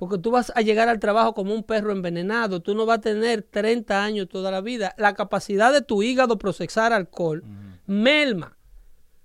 Porque 0.00 0.16
tú 0.16 0.30
vas 0.30 0.50
a 0.56 0.62
llegar 0.62 0.88
al 0.88 0.98
trabajo 0.98 1.34
como 1.34 1.52
un 1.52 1.62
perro 1.62 1.92
envenenado. 1.92 2.62
Tú 2.62 2.74
no 2.74 2.86
vas 2.86 3.00
a 3.00 3.00
tener 3.02 3.42
30 3.42 4.02
años 4.02 4.30
toda 4.30 4.50
la 4.50 4.62
vida. 4.62 4.94
La 4.96 5.12
capacidad 5.12 5.74
de 5.74 5.82
tu 5.82 6.02
hígado 6.02 6.38
procesar 6.38 6.94
alcohol 6.94 7.44
melma. 7.84 8.56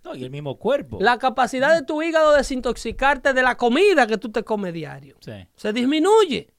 No, 0.03 0.15
y 0.15 0.25
el 0.25 0.31
mismo 0.31 0.59
cuerpo. 0.59 0.97
La 0.99 1.17
capacidad 1.17 1.73
de 1.73 1.85
tu 1.85 2.01
hígado 2.01 2.31
de 2.31 2.39
desintoxicarte 2.39 3.31
de 3.31 3.41
la 3.41 3.55
comida 3.55 4.05
que 4.05 4.17
tú 4.17 4.33
te 4.33 4.43
comes 4.43 4.73
diario. 4.73 5.15
Sí. 5.21 5.47
Se 5.55 5.71
disminuye. 5.71 6.53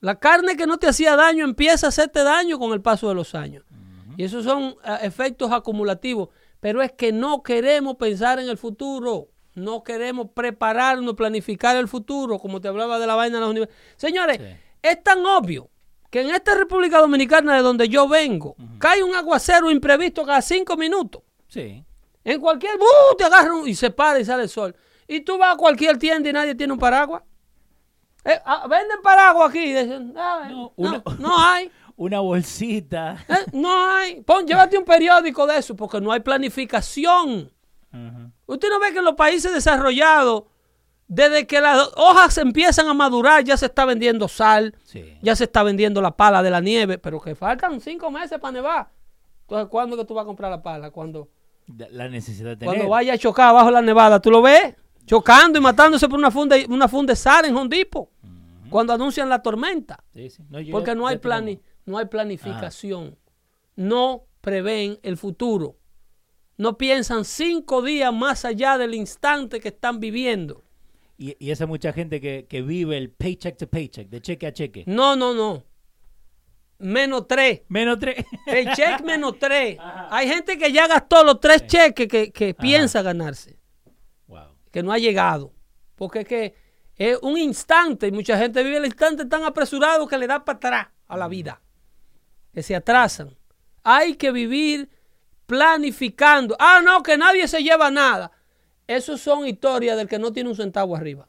La 0.00 0.18
carne 0.18 0.56
que 0.56 0.66
no 0.66 0.78
te 0.78 0.88
hacía 0.88 1.14
daño 1.14 1.44
empieza 1.44 1.86
a 1.86 1.90
hacerte 1.90 2.24
daño 2.24 2.58
con 2.58 2.72
el 2.72 2.82
paso 2.82 3.08
de 3.08 3.14
los 3.14 3.36
años. 3.36 3.64
Y 4.16 4.24
esos 4.24 4.42
son 4.42 4.74
eh, 4.84 4.98
efectos 5.02 5.52
acumulativos. 5.52 6.30
Pero 6.58 6.82
es 6.82 6.90
que 6.90 7.12
no 7.12 7.44
queremos 7.44 7.94
pensar 7.98 8.40
en 8.40 8.48
el 8.48 8.58
futuro. 8.58 9.28
No 9.54 9.82
queremos 9.82 10.28
prepararnos, 10.34 11.14
planificar 11.14 11.76
el 11.76 11.88
futuro, 11.88 12.38
como 12.38 12.60
te 12.60 12.68
hablaba 12.68 12.98
de 12.98 13.06
la 13.06 13.14
vaina 13.14 13.36
de 13.36 13.40
las 13.42 13.50
universidades. 13.50 13.92
Señores, 13.96 14.38
Sí. 14.38 14.44
es 14.82 15.02
tan 15.02 15.24
obvio 15.26 15.68
que 16.10 16.20
en 16.22 16.30
esta 16.30 16.54
República 16.54 16.98
Dominicana 16.98 17.54
de 17.56 17.62
donde 17.62 17.88
yo 17.88 18.08
vengo, 18.08 18.56
cae 18.78 19.02
un 19.02 19.14
aguacero 19.14 19.70
imprevisto 19.70 20.24
cada 20.24 20.40
cinco 20.42 20.76
minutos. 20.76 21.22
Sí. 21.48 21.84
En 22.24 22.40
cualquier 22.40 22.76
¡uh! 22.76 23.16
te 23.16 23.24
agarra 23.24 23.54
un- 23.54 23.68
y 23.68 23.74
se 23.74 23.90
para 23.90 24.18
y 24.20 24.24
sale 24.24 24.44
el 24.44 24.48
sol. 24.48 24.74
Y 25.08 25.20
tú 25.20 25.36
vas 25.38 25.54
a 25.54 25.56
cualquier 25.56 25.98
tienda 25.98 26.28
y 26.30 26.32
nadie 26.32 26.54
tiene 26.54 26.72
un 26.72 26.78
paraguas. 26.78 27.22
Eh, 28.24 28.38
ah, 28.44 28.66
venden 28.68 29.02
paraguas 29.02 29.50
aquí. 29.50 29.72
dicen, 29.72 30.14
"Ah, 30.16 30.46
No, 30.48 30.56
no, 30.56 30.72
una- 30.76 31.02
no 31.18 31.38
hay. 31.38 31.70
Una 31.96 32.20
bolsita. 32.20 33.24
eh, 33.28 33.34
no 33.52 33.70
hay. 33.90 34.22
Pon, 34.22 34.46
llévate 34.46 34.78
un 34.78 34.84
periódico 34.84 35.46
de 35.46 35.58
eso 35.58 35.76
porque 35.76 36.00
no 36.00 36.10
hay 36.10 36.20
planificación. 36.20 37.52
Usted 38.46 38.68
no 38.68 38.80
ve 38.80 38.92
que 38.92 38.98
en 38.98 39.04
los 39.04 39.14
países 39.14 39.52
desarrollados, 39.52 40.44
desde 41.08 41.46
que 41.46 41.60
las 41.60 41.90
hojas 41.96 42.36
empiezan 42.38 42.88
a 42.88 42.94
madurar, 42.94 43.44
ya 43.44 43.56
se 43.56 43.66
está 43.66 43.84
vendiendo 43.84 44.28
sal, 44.28 44.74
Sí. 44.84 45.16
ya 45.22 45.36
se 45.36 45.44
está 45.44 45.62
vendiendo 45.62 46.00
la 46.00 46.16
pala 46.16 46.42
de 46.42 46.50
la 46.50 46.60
nieve, 46.60 46.98
pero 46.98 47.20
que 47.20 47.34
faltan 47.34 47.80
cinco 47.80 48.10
meses 48.10 48.38
para 48.38 48.52
nevar. 48.52 48.90
Entonces, 49.42 49.68
¿cuándo 49.68 49.96
que 49.96 50.04
tú 50.04 50.14
vas 50.14 50.22
a 50.22 50.26
comprar 50.26 50.50
la 50.50 50.62
pala? 50.62 50.90
Cuando 50.90 51.28
La- 51.90 52.08
necesidad 52.08 52.50
de 52.50 52.56
tener. 52.56 52.74
Cuando 52.74 52.88
vaya 52.90 53.12
a 53.14 53.18
chocar 53.18 53.48
abajo 53.50 53.70
la 53.70 53.82
nevada, 53.82 54.20
¿tú 54.20 54.30
lo 54.30 54.42
ves? 54.42 54.74
Chocando 55.04 55.58
y 55.58 55.62
matándose 55.62 56.08
por 56.08 56.18
una 56.18 56.30
funda, 56.30 56.56
una 56.68 56.88
funda 56.88 57.12
de 57.12 57.16
sal 57.16 57.44
en 57.44 57.56
Hondipo. 57.56 58.10
Cuando 58.70 58.94
anuncian 58.94 59.28
la 59.28 59.42
tormenta. 59.42 60.02
Sí, 60.14 60.30
sí. 60.30 60.42
No, 60.48 60.58
Porque 60.70 60.94
no 60.94 61.06
hay, 61.06 61.18
plani, 61.18 61.60
no 61.84 61.98
hay 61.98 62.06
planificación. 62.06 63.18
No 63.76 64.24
prevén 64.40 64.98
el 65.02 65.16
futuro. 65.18 65.76
No 66.56 66.78
piensan 66.78 67.24
cinco 67.24 67.82
días 67.82 68.12
más 68.12 68.44
allá 68.44 68.78
del 68.78 68.94
instante 68.94 69.60
que 69.60 69.68
están 69.68 70.00
viviendo. 70.00 70.64
Y, 71.16 71.36
y 71.38 71.50
esa 71.50 71.66
mucha 71.66 71.92
gente 71.92 72.20
que, 72.20 72.46
que 72.48 72.62
vive 72.62 72.96
el 72.96 73.10
paycheck 73.10 73.56
to 73.56 73.66
paycheck, 73.68 74.08
de 74.08 74.20
cheque 74.20 74.46
a 74.46 74.52
cheque. 74.52 74.84
No, 74.86 75.16
no, 75.16 75.34
no. 75.34 75.64
Menos 76.82 77.28
tres. 77.28 77.62
Menos 77.68 77.98
tres. 78.00 78.24
El 78.46 78.72
cheque 78.72 79.04
menos 79.04 79.38
tres. 79.38 79.78
Hay 80.10 80.28
gente 80.28 80.58
que 80.58 80.72
ya 80.72 80.88
gastó 80.88 81.22
los 81.22 81.38
tres 81.38 81.64
cheques 81.68 82.08
que, 82.08 82.32
que 82.32 82.54
piensa 82.54 83.02
ganarse. 83.02 83.56
wow. 84.26 84.56
que 84.70 84.82
no 84.82 84.90
ha 84.90 84.98
llegado. 84.98 85.54
Porque 85.94 86.20
es 86.20 86.26
que 86.26 86.54
es 86.96 87.18
un 87.22 87.38
instante 87.38 88.08
y 88.08 88.12
mucha 88.12 88.36
gente 88.36 88.64
vive 88.64 88.78
el 88.78 88.86
instante 88.86 89.24
tan 89.26 89.44
apresurado 89.44 90.08
que 90.08 90.18
le 90.18 90.26
da 90.26 90.44
para 90.44 90.56
atrás 90.56 90.88
a 91.06 91.16
la 91.16 91.28
vida. 91.28 91.62
Que 92.52 92.64
se 92.64 92.74
atrasan. 92.74 93.36
Hay 93.84 94.16
que 94.16 94.32
vivir 94.32 94.90
planificando. 95.52 96.56
Ah, 96.58 96.80
no, 96.82 97.02
que 97.02 97.18
nadie 97.18 97.46
se 97.46 97.62
lleva 97.62 97.90
nada. 97.90 98.32
Esos 98.86 99.20
son 99.20 99.46
historias 99.46 99.98
del 99.98 100.08
que 100.08 100.18
no 100.18 100.32
tiene 100.32 100.48
un 100.48 100.56
centavo 100.56 100.96
arriba. 100.96 101.28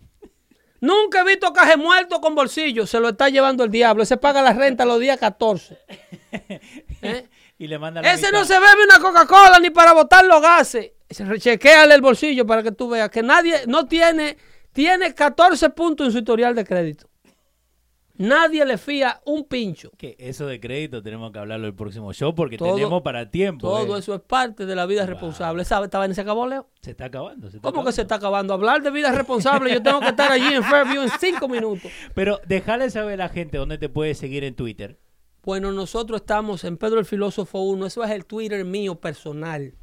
Nunca 0.79 1.21
he 1.21 1.25
visto 1.25 1.51
caje 1.51 1.75
muerto 1.75 2.21
con 2.21 2.33
bolsillo. 2.33 2.87
Se 2.87 3.01
lo 3.01 3.09
está 3.09 3.27
llevando 3.27 3.65
el 3.65 3.69
diablo. 3.69 4.01
Ese 4.01 4.15
paga 4.15 4.41
la 4.41 4.53
renta 4.53 4.85
los 4.85 5.01
días 5.01 5.19
14. 5.19 5.77
¿Eh? 7.01 7.29
Y 7.57 7.67
le 7.67 7.77
manda 7.77 8.01
la 8.01 8.13
Ese 8.13 8.27
mitad. 8.27 8.39
no 8.39 8.45
se 8.45 8.53
bebe 8.53 8.85
una 8.85 8.99
Coca-Cola 8.99 9.59
ni 9.59 9.71
para 9.71 9.91
botar 9.91 10.23
los 10.23 10.41
gases. 10.41 10.91
Chequéale 11.39 11.93
el 11.93 12.01
bolsillo 12.01 12.45
para 12.45 12.63
que 12.63 12.71
tú 12.71 12.87
veas 12.87 13.09
que 13.09 13.23
nadie 13.23 13.63
no 13.67 13.87
tiene, 13.87 14.37
tiene 14.71 15.13
14 15.13 15.69
puntos 15.71 16.07
en 16.07 16.13
su 16.13 16.19
historial 16.19 16.55
de 16.55 16.63
crédito. 16.63 17.09
Nadie 18.15 18.63
le 18.65 18.77
fía 18.77 19.21
un 19.25 19.43
pincho. 19.45 19.89
Que 19.97 20.15
eso 20.19 20.45
de 20.45 20.59
crédito 20.59 21.01
tenemos 21.01 21.31
que 21.31 21.39
hablarlo 21.39 21.65
el 21.65 21.73
próximo 21.73 22.13
show 22.13 22.35
porque 22.35 22.57
Todo- 22.57 22.75
tenemos 22.75 23.01
para 23.01 23.31
tiempo. 23.31 23.67
Todo 23.67 23.95
eh. 23.95 23.99
eso 23.99 24.13
es 24.13 24.21
parte 24.21 24.65
de 24.67 24.75
la 24.75 24.85
vida 24.85 25.01
Wow. 25.01 25.09
responsable. 25.09 25.65
¿Sabe? 25.65 25.85
¿Esta 25.85 25.97
vaina 25.97 26.13
se 26.13 26.21
acabó, 26.21 26.45
Leo? 26.47 26.69
Se 26.81 26.91
está 26.91 27.05
acabando. 27.05 27.49
se 27.49 27.57
está 27.57 27.71
¿Cómo 27.71 27.83
que 27.83 27.91
se 27.91 28.03
está 28.03 28.15
acabando? 28.15 28.53
Hablar 28.53 28.83
de 28.83 28.91
vida 28.91 29.11
responsable, 29.11 29.73
yo 29.73 29.81
tengo 29.81 29.99
que 29.99 30.09
estar 30.09 30.31
allí 30.31 30.53
en 30.53 30.63
Fairview 30.63 31.01
en 31.01 31.09
cinco 31.19 31.47
minutos. 31.47 31.91
Pero 32.13 32.39
déjale 32.45 32.89
saber 32.91 33.19
a 33.19 33.25
la 33.25 33.29
gente 33.29 33.57
dónde 33.57 33.79
te 33.79 33.89
puede 33.89 34.13
seguir 34.13 34.43
en 34.43 34.55
Twitter. 34.55 34.99
Bueno, 35.43 35.71
nosotros 35.71 36.21
estamos 36.21 36.63
en 36.65 36.77
Pedro 36.77 36.99
el 36.99 37.05
Filósofo 37.05 37.63
1. 37.63 37.87
Eso 37.87 38.03
es 38.03 38.11
el 38.11 38.25
Twitter 38.25 38.63
mío 38.63 38.95
personal. 39.01 39.73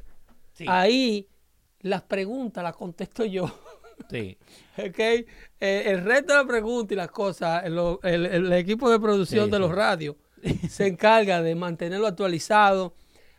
Sí. 0.53 0.65
Ahí 0.67 1.27
las 1.81 2.01
preguntas 2.03 2.63
las 2.63 2.75
contesto 2.75 3.25
yo. 3.25 3.45
Sí. 4.09 4.37
¿ok? 4.77 4.99
Eh, 4.99 5.25
el 5.59 6.03
resto 6.03 6.33
de 6.33 6.39
las 6.39 6.47
preguntas 6.47 6.91
y 6.93 6.95
las 6.95 7.11
cosas, 7.11 7.63
el, 7.65 7.77
el 8.25 8.53
equipo 8.53 8.89
de 8.89 8.99
producción 8.99 9.45
Sí, 9.45 9.51
de 9.51 9.57
sí. 9.57 9.61
los 9.61 9.71
radios 9.71 10.15
se 10.69 10.87
encarga 10.87 11.41
de 11.41 11.55
mantenerlo 11.55 12.07
actualizado. 12.07 12.95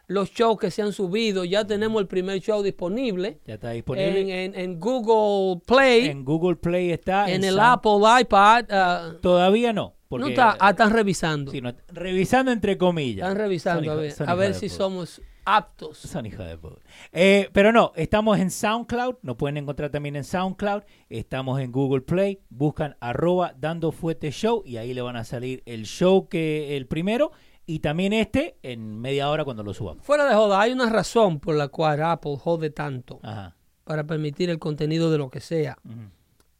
Los 0.09 0.31
shows 0.33 0.59
que 0.59 0.71
se 0.71 0.83
han 0.83 0.93
subido, 0.93 1.45
ya 1.45 1.65
tenemos 1.65 2.01
el 2.03 2.07
primer 2.09 2.39
show 2.41 2.63
disponible 2.63 3.39
Ya 3.47 3.55
está 3.55 3.71
disponible. 3.71 4.21
en, 4.21 4.29
en- 4.31 4.55
en 4.61 4.81
Google 4.81 5.63
Play, 5.65 6.09
En 6.09 6.25
Google 6.25 6.57
Play 6.57 6.91
está. 6.91 7.31
en 7.31 7.45
el 7.45 7.59
Apple 7.59 7.93
iPad. 8.21 8.65
ah, 8.71 9.13
Todavía 9.23 9.73
no. 9.73 9.95
Porque, 10.09 10.25
no 10.25 10.29
está, 10.31 10.57
ah, 10.61 10.71
están 10.71 10.91
revisando. 10.91 11.51
sí, 11.53 11.63
no- 11.63 11.73
revisando 11.89 12.53
entre 12.53 12.77
comillas. 12.77 13.27
están 13.27 13.39
revisando 13.39 13.93
a 13.93 13.95
ver, 13.95 14.13
a 14.27 14.35
ver 14.35 14.55
si 14.55 14.69
somos 14.69 15.23
aptos. 15.45 15.99
Son 15.99 16.25
hija 16.27 16.45
de 16.45 16.57
puta. 16.59 16.81
Eh, 17.13 17.49
pero 17.53 17.73
no, 17.73 17.93
estamos 17.97 18.39
en 18.39 18.51
SoundCloud, 18.51 19.17
nos 19.23 19.37
pueden 19.37 19.57
encontrar 19.57 19.91
también 19.91 20.17
en 20.17 20.25
SoundCloud, 20.25 20.83
estamos 21.09 21.61
en 21.61 21.73
Google 21.73 22.03
Play, 22.03 22.41
buscan 22.51 22.97
arroba 23.01 23.55
dando 23.59 23.93
fuete 23.93 24.31
show 24.31 24.63
y 24.65 24.77
ahí 24.77 24.95
le 24.95 25.03
van 25.03 25.17
a 25.17 25.25
salir 25.25 25.63
el 25.67 25.85
show 25.85 26.29
que 26.29 26.77
el 26.77 26.87
primero 26.87 27.33
y 27.67 27.79
también 27.79 28.13
este 28.13 28.57
en 28.63 29.01
media 29.01 29.31
hora 29.31 29.45
cuando 29.45 29.63
lo 29.63 29.73
subamos. 29.75 30.05
Fuera 30.05 30.29
de 30.29 30.35
joda, 30.35 30.61
hay 30.61 30.73
una 30.73 30.89
razón 30.91 31.39
por 31.41 31.55
la 31.57 31.69
cual 31.69 32.03
Apple 32.03 32.37
jode 32.37 32.71
tanto 32.71 33.21
Ajá. 33.23 33.57
para 33.85 34.05
permitir 34.05 34.51
el 34.51 34.59
contenido 34.59 35.11
de 35.11 35.19
lo 35.19 35.31
que 35.31 35.41
sea. 35.41 35.77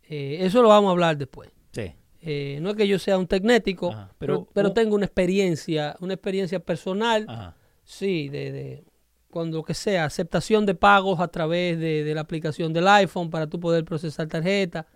Eh, 0.03 0.39
eso 0.41 0.63
lo 0.63 0.69
vamos 0.69 0.89
a 0.89 0.93
hablar 0.93 1.17
después. 1.17 1.51
Sí. 1.73 1.93
Eh, 2.21 2.59
no 2.63 2.71
es 2.71 2.77
que 2.77 2.87
yo 2.87 2.99
sea 3.01 3.19
un 3.19 3.27
tecnético, 3.27 3.91
Ajá, 3.91 4.13
pero, 4.19 4.45
pero- 4.45 4.51
pero 4.55 4.69
un- 4.69 4.75
tengo 4.75 4.95
una 4.95 5.07
experiencia, 5.07 5.97
una 6.01 6.15
experiencia 6.15 6.61
personal, 6.61 7.27
Ajá. 7.29 7.57
Sí, 7.93 8.29
de, 8.29 8.53
de 8.53 8.85
cuando 9.31 9.59
lo 9.59 9.63
que 9.65 9.75
sea, 9.75 10.05
aceptación 10.05 10.67
de 10.67 10.75
pagos 10.75 11.21
a 11.21 11.29
través 11.29 11.79
de, 11.79 12.05
de 12.05 12.15
la 12.15 12.21
aplicación 12.23 12.73
del 12.73 12.87
iPhone 12.89 13.31
para 13.31 13.47
tú 13.47 13.59
poder 13.61 13.85
procesar 13.85 14.27
tarjeta. 14.29 14.87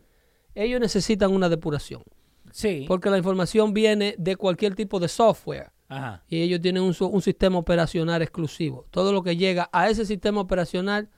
Ellos 0.54 0.80
necesitan 0.80 1.32
una 1.32 1.48
depuración, 1.48 2.02
Sí. 2.50 2.84
porque 2.88 3.10
la 3.10 3.18
información 3.18 3.72
viene 3.74 4.14
de 4.18 4.36
cualquier 4.36 4.74
tipo 4.74 4.98
de 5.00 5.08
software 5.08 5.70
Ajá. 5.88 6.22
y 6.28 6.40
ellos 6.42 6.60
tienen 6.60 6.82
un, 6.82 6.94
su- 6.94 7.06
un 7.06 7.20
sistema 7.22 7.58
operacional 7.58 8.22
exclusivo. 8.22 8.84
Todo 8.90 9.12
lo 9.12 9.22
que 9.22 9.36
llega 9.36 9.68
a 9.72 9.88
ese 9.90 10.04
sistema 10.06 10.40
operacional, 10.40 11.08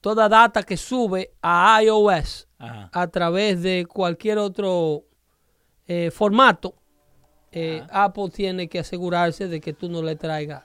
toda 0.00 0.28
data 0.28 0.62
que 0.62 0.76
sube 0.76 1.32
a 1.42 1.80
iOS 1.82 2.48
Ajá. 2.58 2.90
a 2.92 3.06
través 3.08 3.62
de 3.62 3.86
cualquier 3.86 4.38
otro 4.38 5.04
eh, 5.86 6.10
formato, 6.12 6.74
eh, 7.52 7.82
Apple 7.90 8.30
tiene 8.32 8.68
que 8.68 8.78
asegurarse 8.78 9.48
de 9.48 9.60
que 9.60 9.72
tú 9.72 9.88
no 9.88 10.02
le 10.02 10.14
traigas 10.14 10.62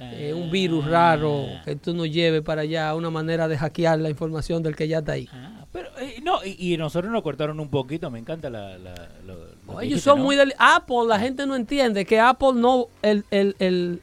eh, 0.00 0.32
un 0.34 0.50
virus 0.50 0.86
raro, 0.86 1.46
que 1.64 1.76
tú 1.76 1.92
no 1.94 2.06
lleves 2.06 2.42
para 2.42 2.62
allá 2.62 2.94
una 2.94 3.10
manera 3.10 3.46
de 3.48 3.58
hackear 3.58 3.98
la 3.98 4.08
información 4.10 4.62
del 4.62 4.74
que 4.74 4.88
ya 4.88 4.98
está 5.00 5.12
ahí. 5.12 5.28
Ah, 5.32 5.64
pero 5.72 5.88
eh, 5.98 6.16
no, 6.22 6.44
y, 6.44 6.72
y 6.72 6.76
nosotros 6.76 7.12
nos 7.12 7.22
cortaron 7.22 7.60
un 7.60 7.68
poquito, 7.68 8.10
me 8.10 8.18
encanta 8.18 8.48
la, 8.50 8.78
la- 8.78 9.08
lo- 9.26 9.46
lo 9.66 9.78
que 9.78 9.86
Ellos 9.86 10.00
son 10.00 10.18
¿no? 10.18 10.24
muy 10.24 10.36
del 10.36 10.54
Apple, 10.58 11.04
la 11.06 11.18
gente 11.18 11.46
no 11.46 11.54
entiende 11.54 12.04
que 12.04 12.18
Apple 12.18 12.54
no, 12.54 12.86
el, 13.02 13.24
el, 13.30 13.54
el, 13.58 14.02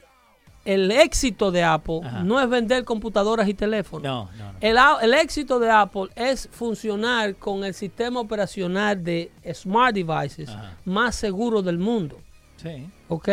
el 0.64 0.90
éxito 0.90 1.50
de 1.50 1.62
Apple 1.64 2.00
Ajá. 2.04 2.22
no 2.22 2.40
es 2.40 2.48
vender 2.48 2.84
computadoras 2.84 3.48
y 3.48 3.54
teléfonos. 3.54 4.02
No, 4.04 4.30
no, 4.38 4.52
no. 4.52 4.58
El, 4.60 4.76
el 5.02 5.14
éxito 5.14 5.58
de 5.58 5.70
Apple 5.70 6.08
es 6.14 6.48
funcionar 6.52 7.34
con 7.36 7.64
el 7.64 7.74
sistema 7.74 8.20
operacional 8.20 9.02
de 9.02 9.30
smart 9.52 9.94
devices 9.94 10.48
Ajá. 10.48 10.76
más 10.84 11.16
seguro 11.16 11.60
del 11.62 11.78
mundo. 11.78 12.18
Sí. 12.62 12.86
¿Ok? 13.08 13.28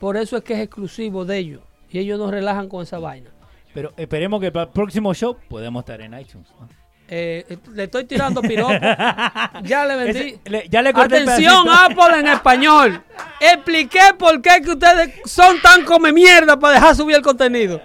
Por 0.00 0.16
eso 0.18 0.36
es 0.36 0.44
que 0.44 0.52
es 0.54 0.60
exclusivo 0.60 1.24
de 1.24 1.38
ellos. 1.38 1.60
Y 1.90 1.98
ellos 1.98 2.18
no 2.18 2.30
relajan 2.30 2.68
con 2.68 2.82
esa 2.82 2.98
vaina. 2.98 3.30
Pero 3.74 3.92
esperemos 3.96 4.40
que 4.40 4.50
para 4.50 4.64
el 4.66 4.70
próximo 4.72 5.12
show 5.14 5.36
podamos 5.48 5.80
estar 5.82 6.00
en 6.00 6.18
iTunes. 6.18 6.48
¿no? 6.58 6.68
Eh, 7.08 7.44
eh, 7.48 7.58
le 7.72 7.84
estoy 7.84 8.04
tirando 8.04 8.42
piropo. 8.42 8.72
ya 9.62 9.84
le 9.86 9.96
vendí. 9.96 10.18
Ese- 10.18 10.40
le- 10.46 10.68
ya 10.68 10.80
Atención. 10.80 11.66
Apple 11.68 12.18
en 12.20 12.26
español. 12.26 13.02
Expliqué 13.40 14.00
por 14.18 14.42
qué 14.42 14.60
que 14.62 14.70
ustedes 14.70 15.14
son 15.24 15.60
tan 15.60 15.84
come 15.84 16.12
mierda 16.12 16.58
para 16.58 16.74
dejar 16.74 16.96
subir 16.96 17.16
el 17.16 17.22
contenido. 17.22 17.80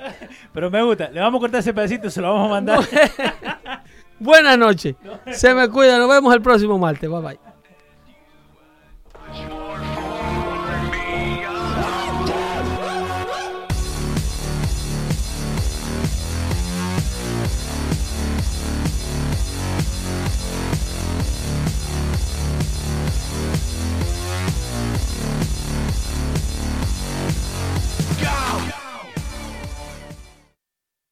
Pero 0.53 0.71
me 0.71 0.81
gusta. 0.81 1.09
Le 1.11 1.19
vamos 1.19 1.39
a 1.39 1.41
cortar 1.41 1.59
ese 1.59 1.73
pedacito 1.73 2.07
y 2.07 2.11
se 2.11 2.21
lo 2.21 2.33
vamos 2.33 2.47
a 2.47 2.49
mandar. 2.49 2.79
Buenas 4.19 4.57
noches. 4.57 4.95
Se 5.31 5.53
me 5.53 5.69
cuida. 5.69 5.97
Nos 5.99 6.09
vemos 6.09 6.33
el 6.33 6.41
próximo 6.41 6.77
martes. 6.79 7.09
Bye 7.09 7.21
bye. 7.21 7.50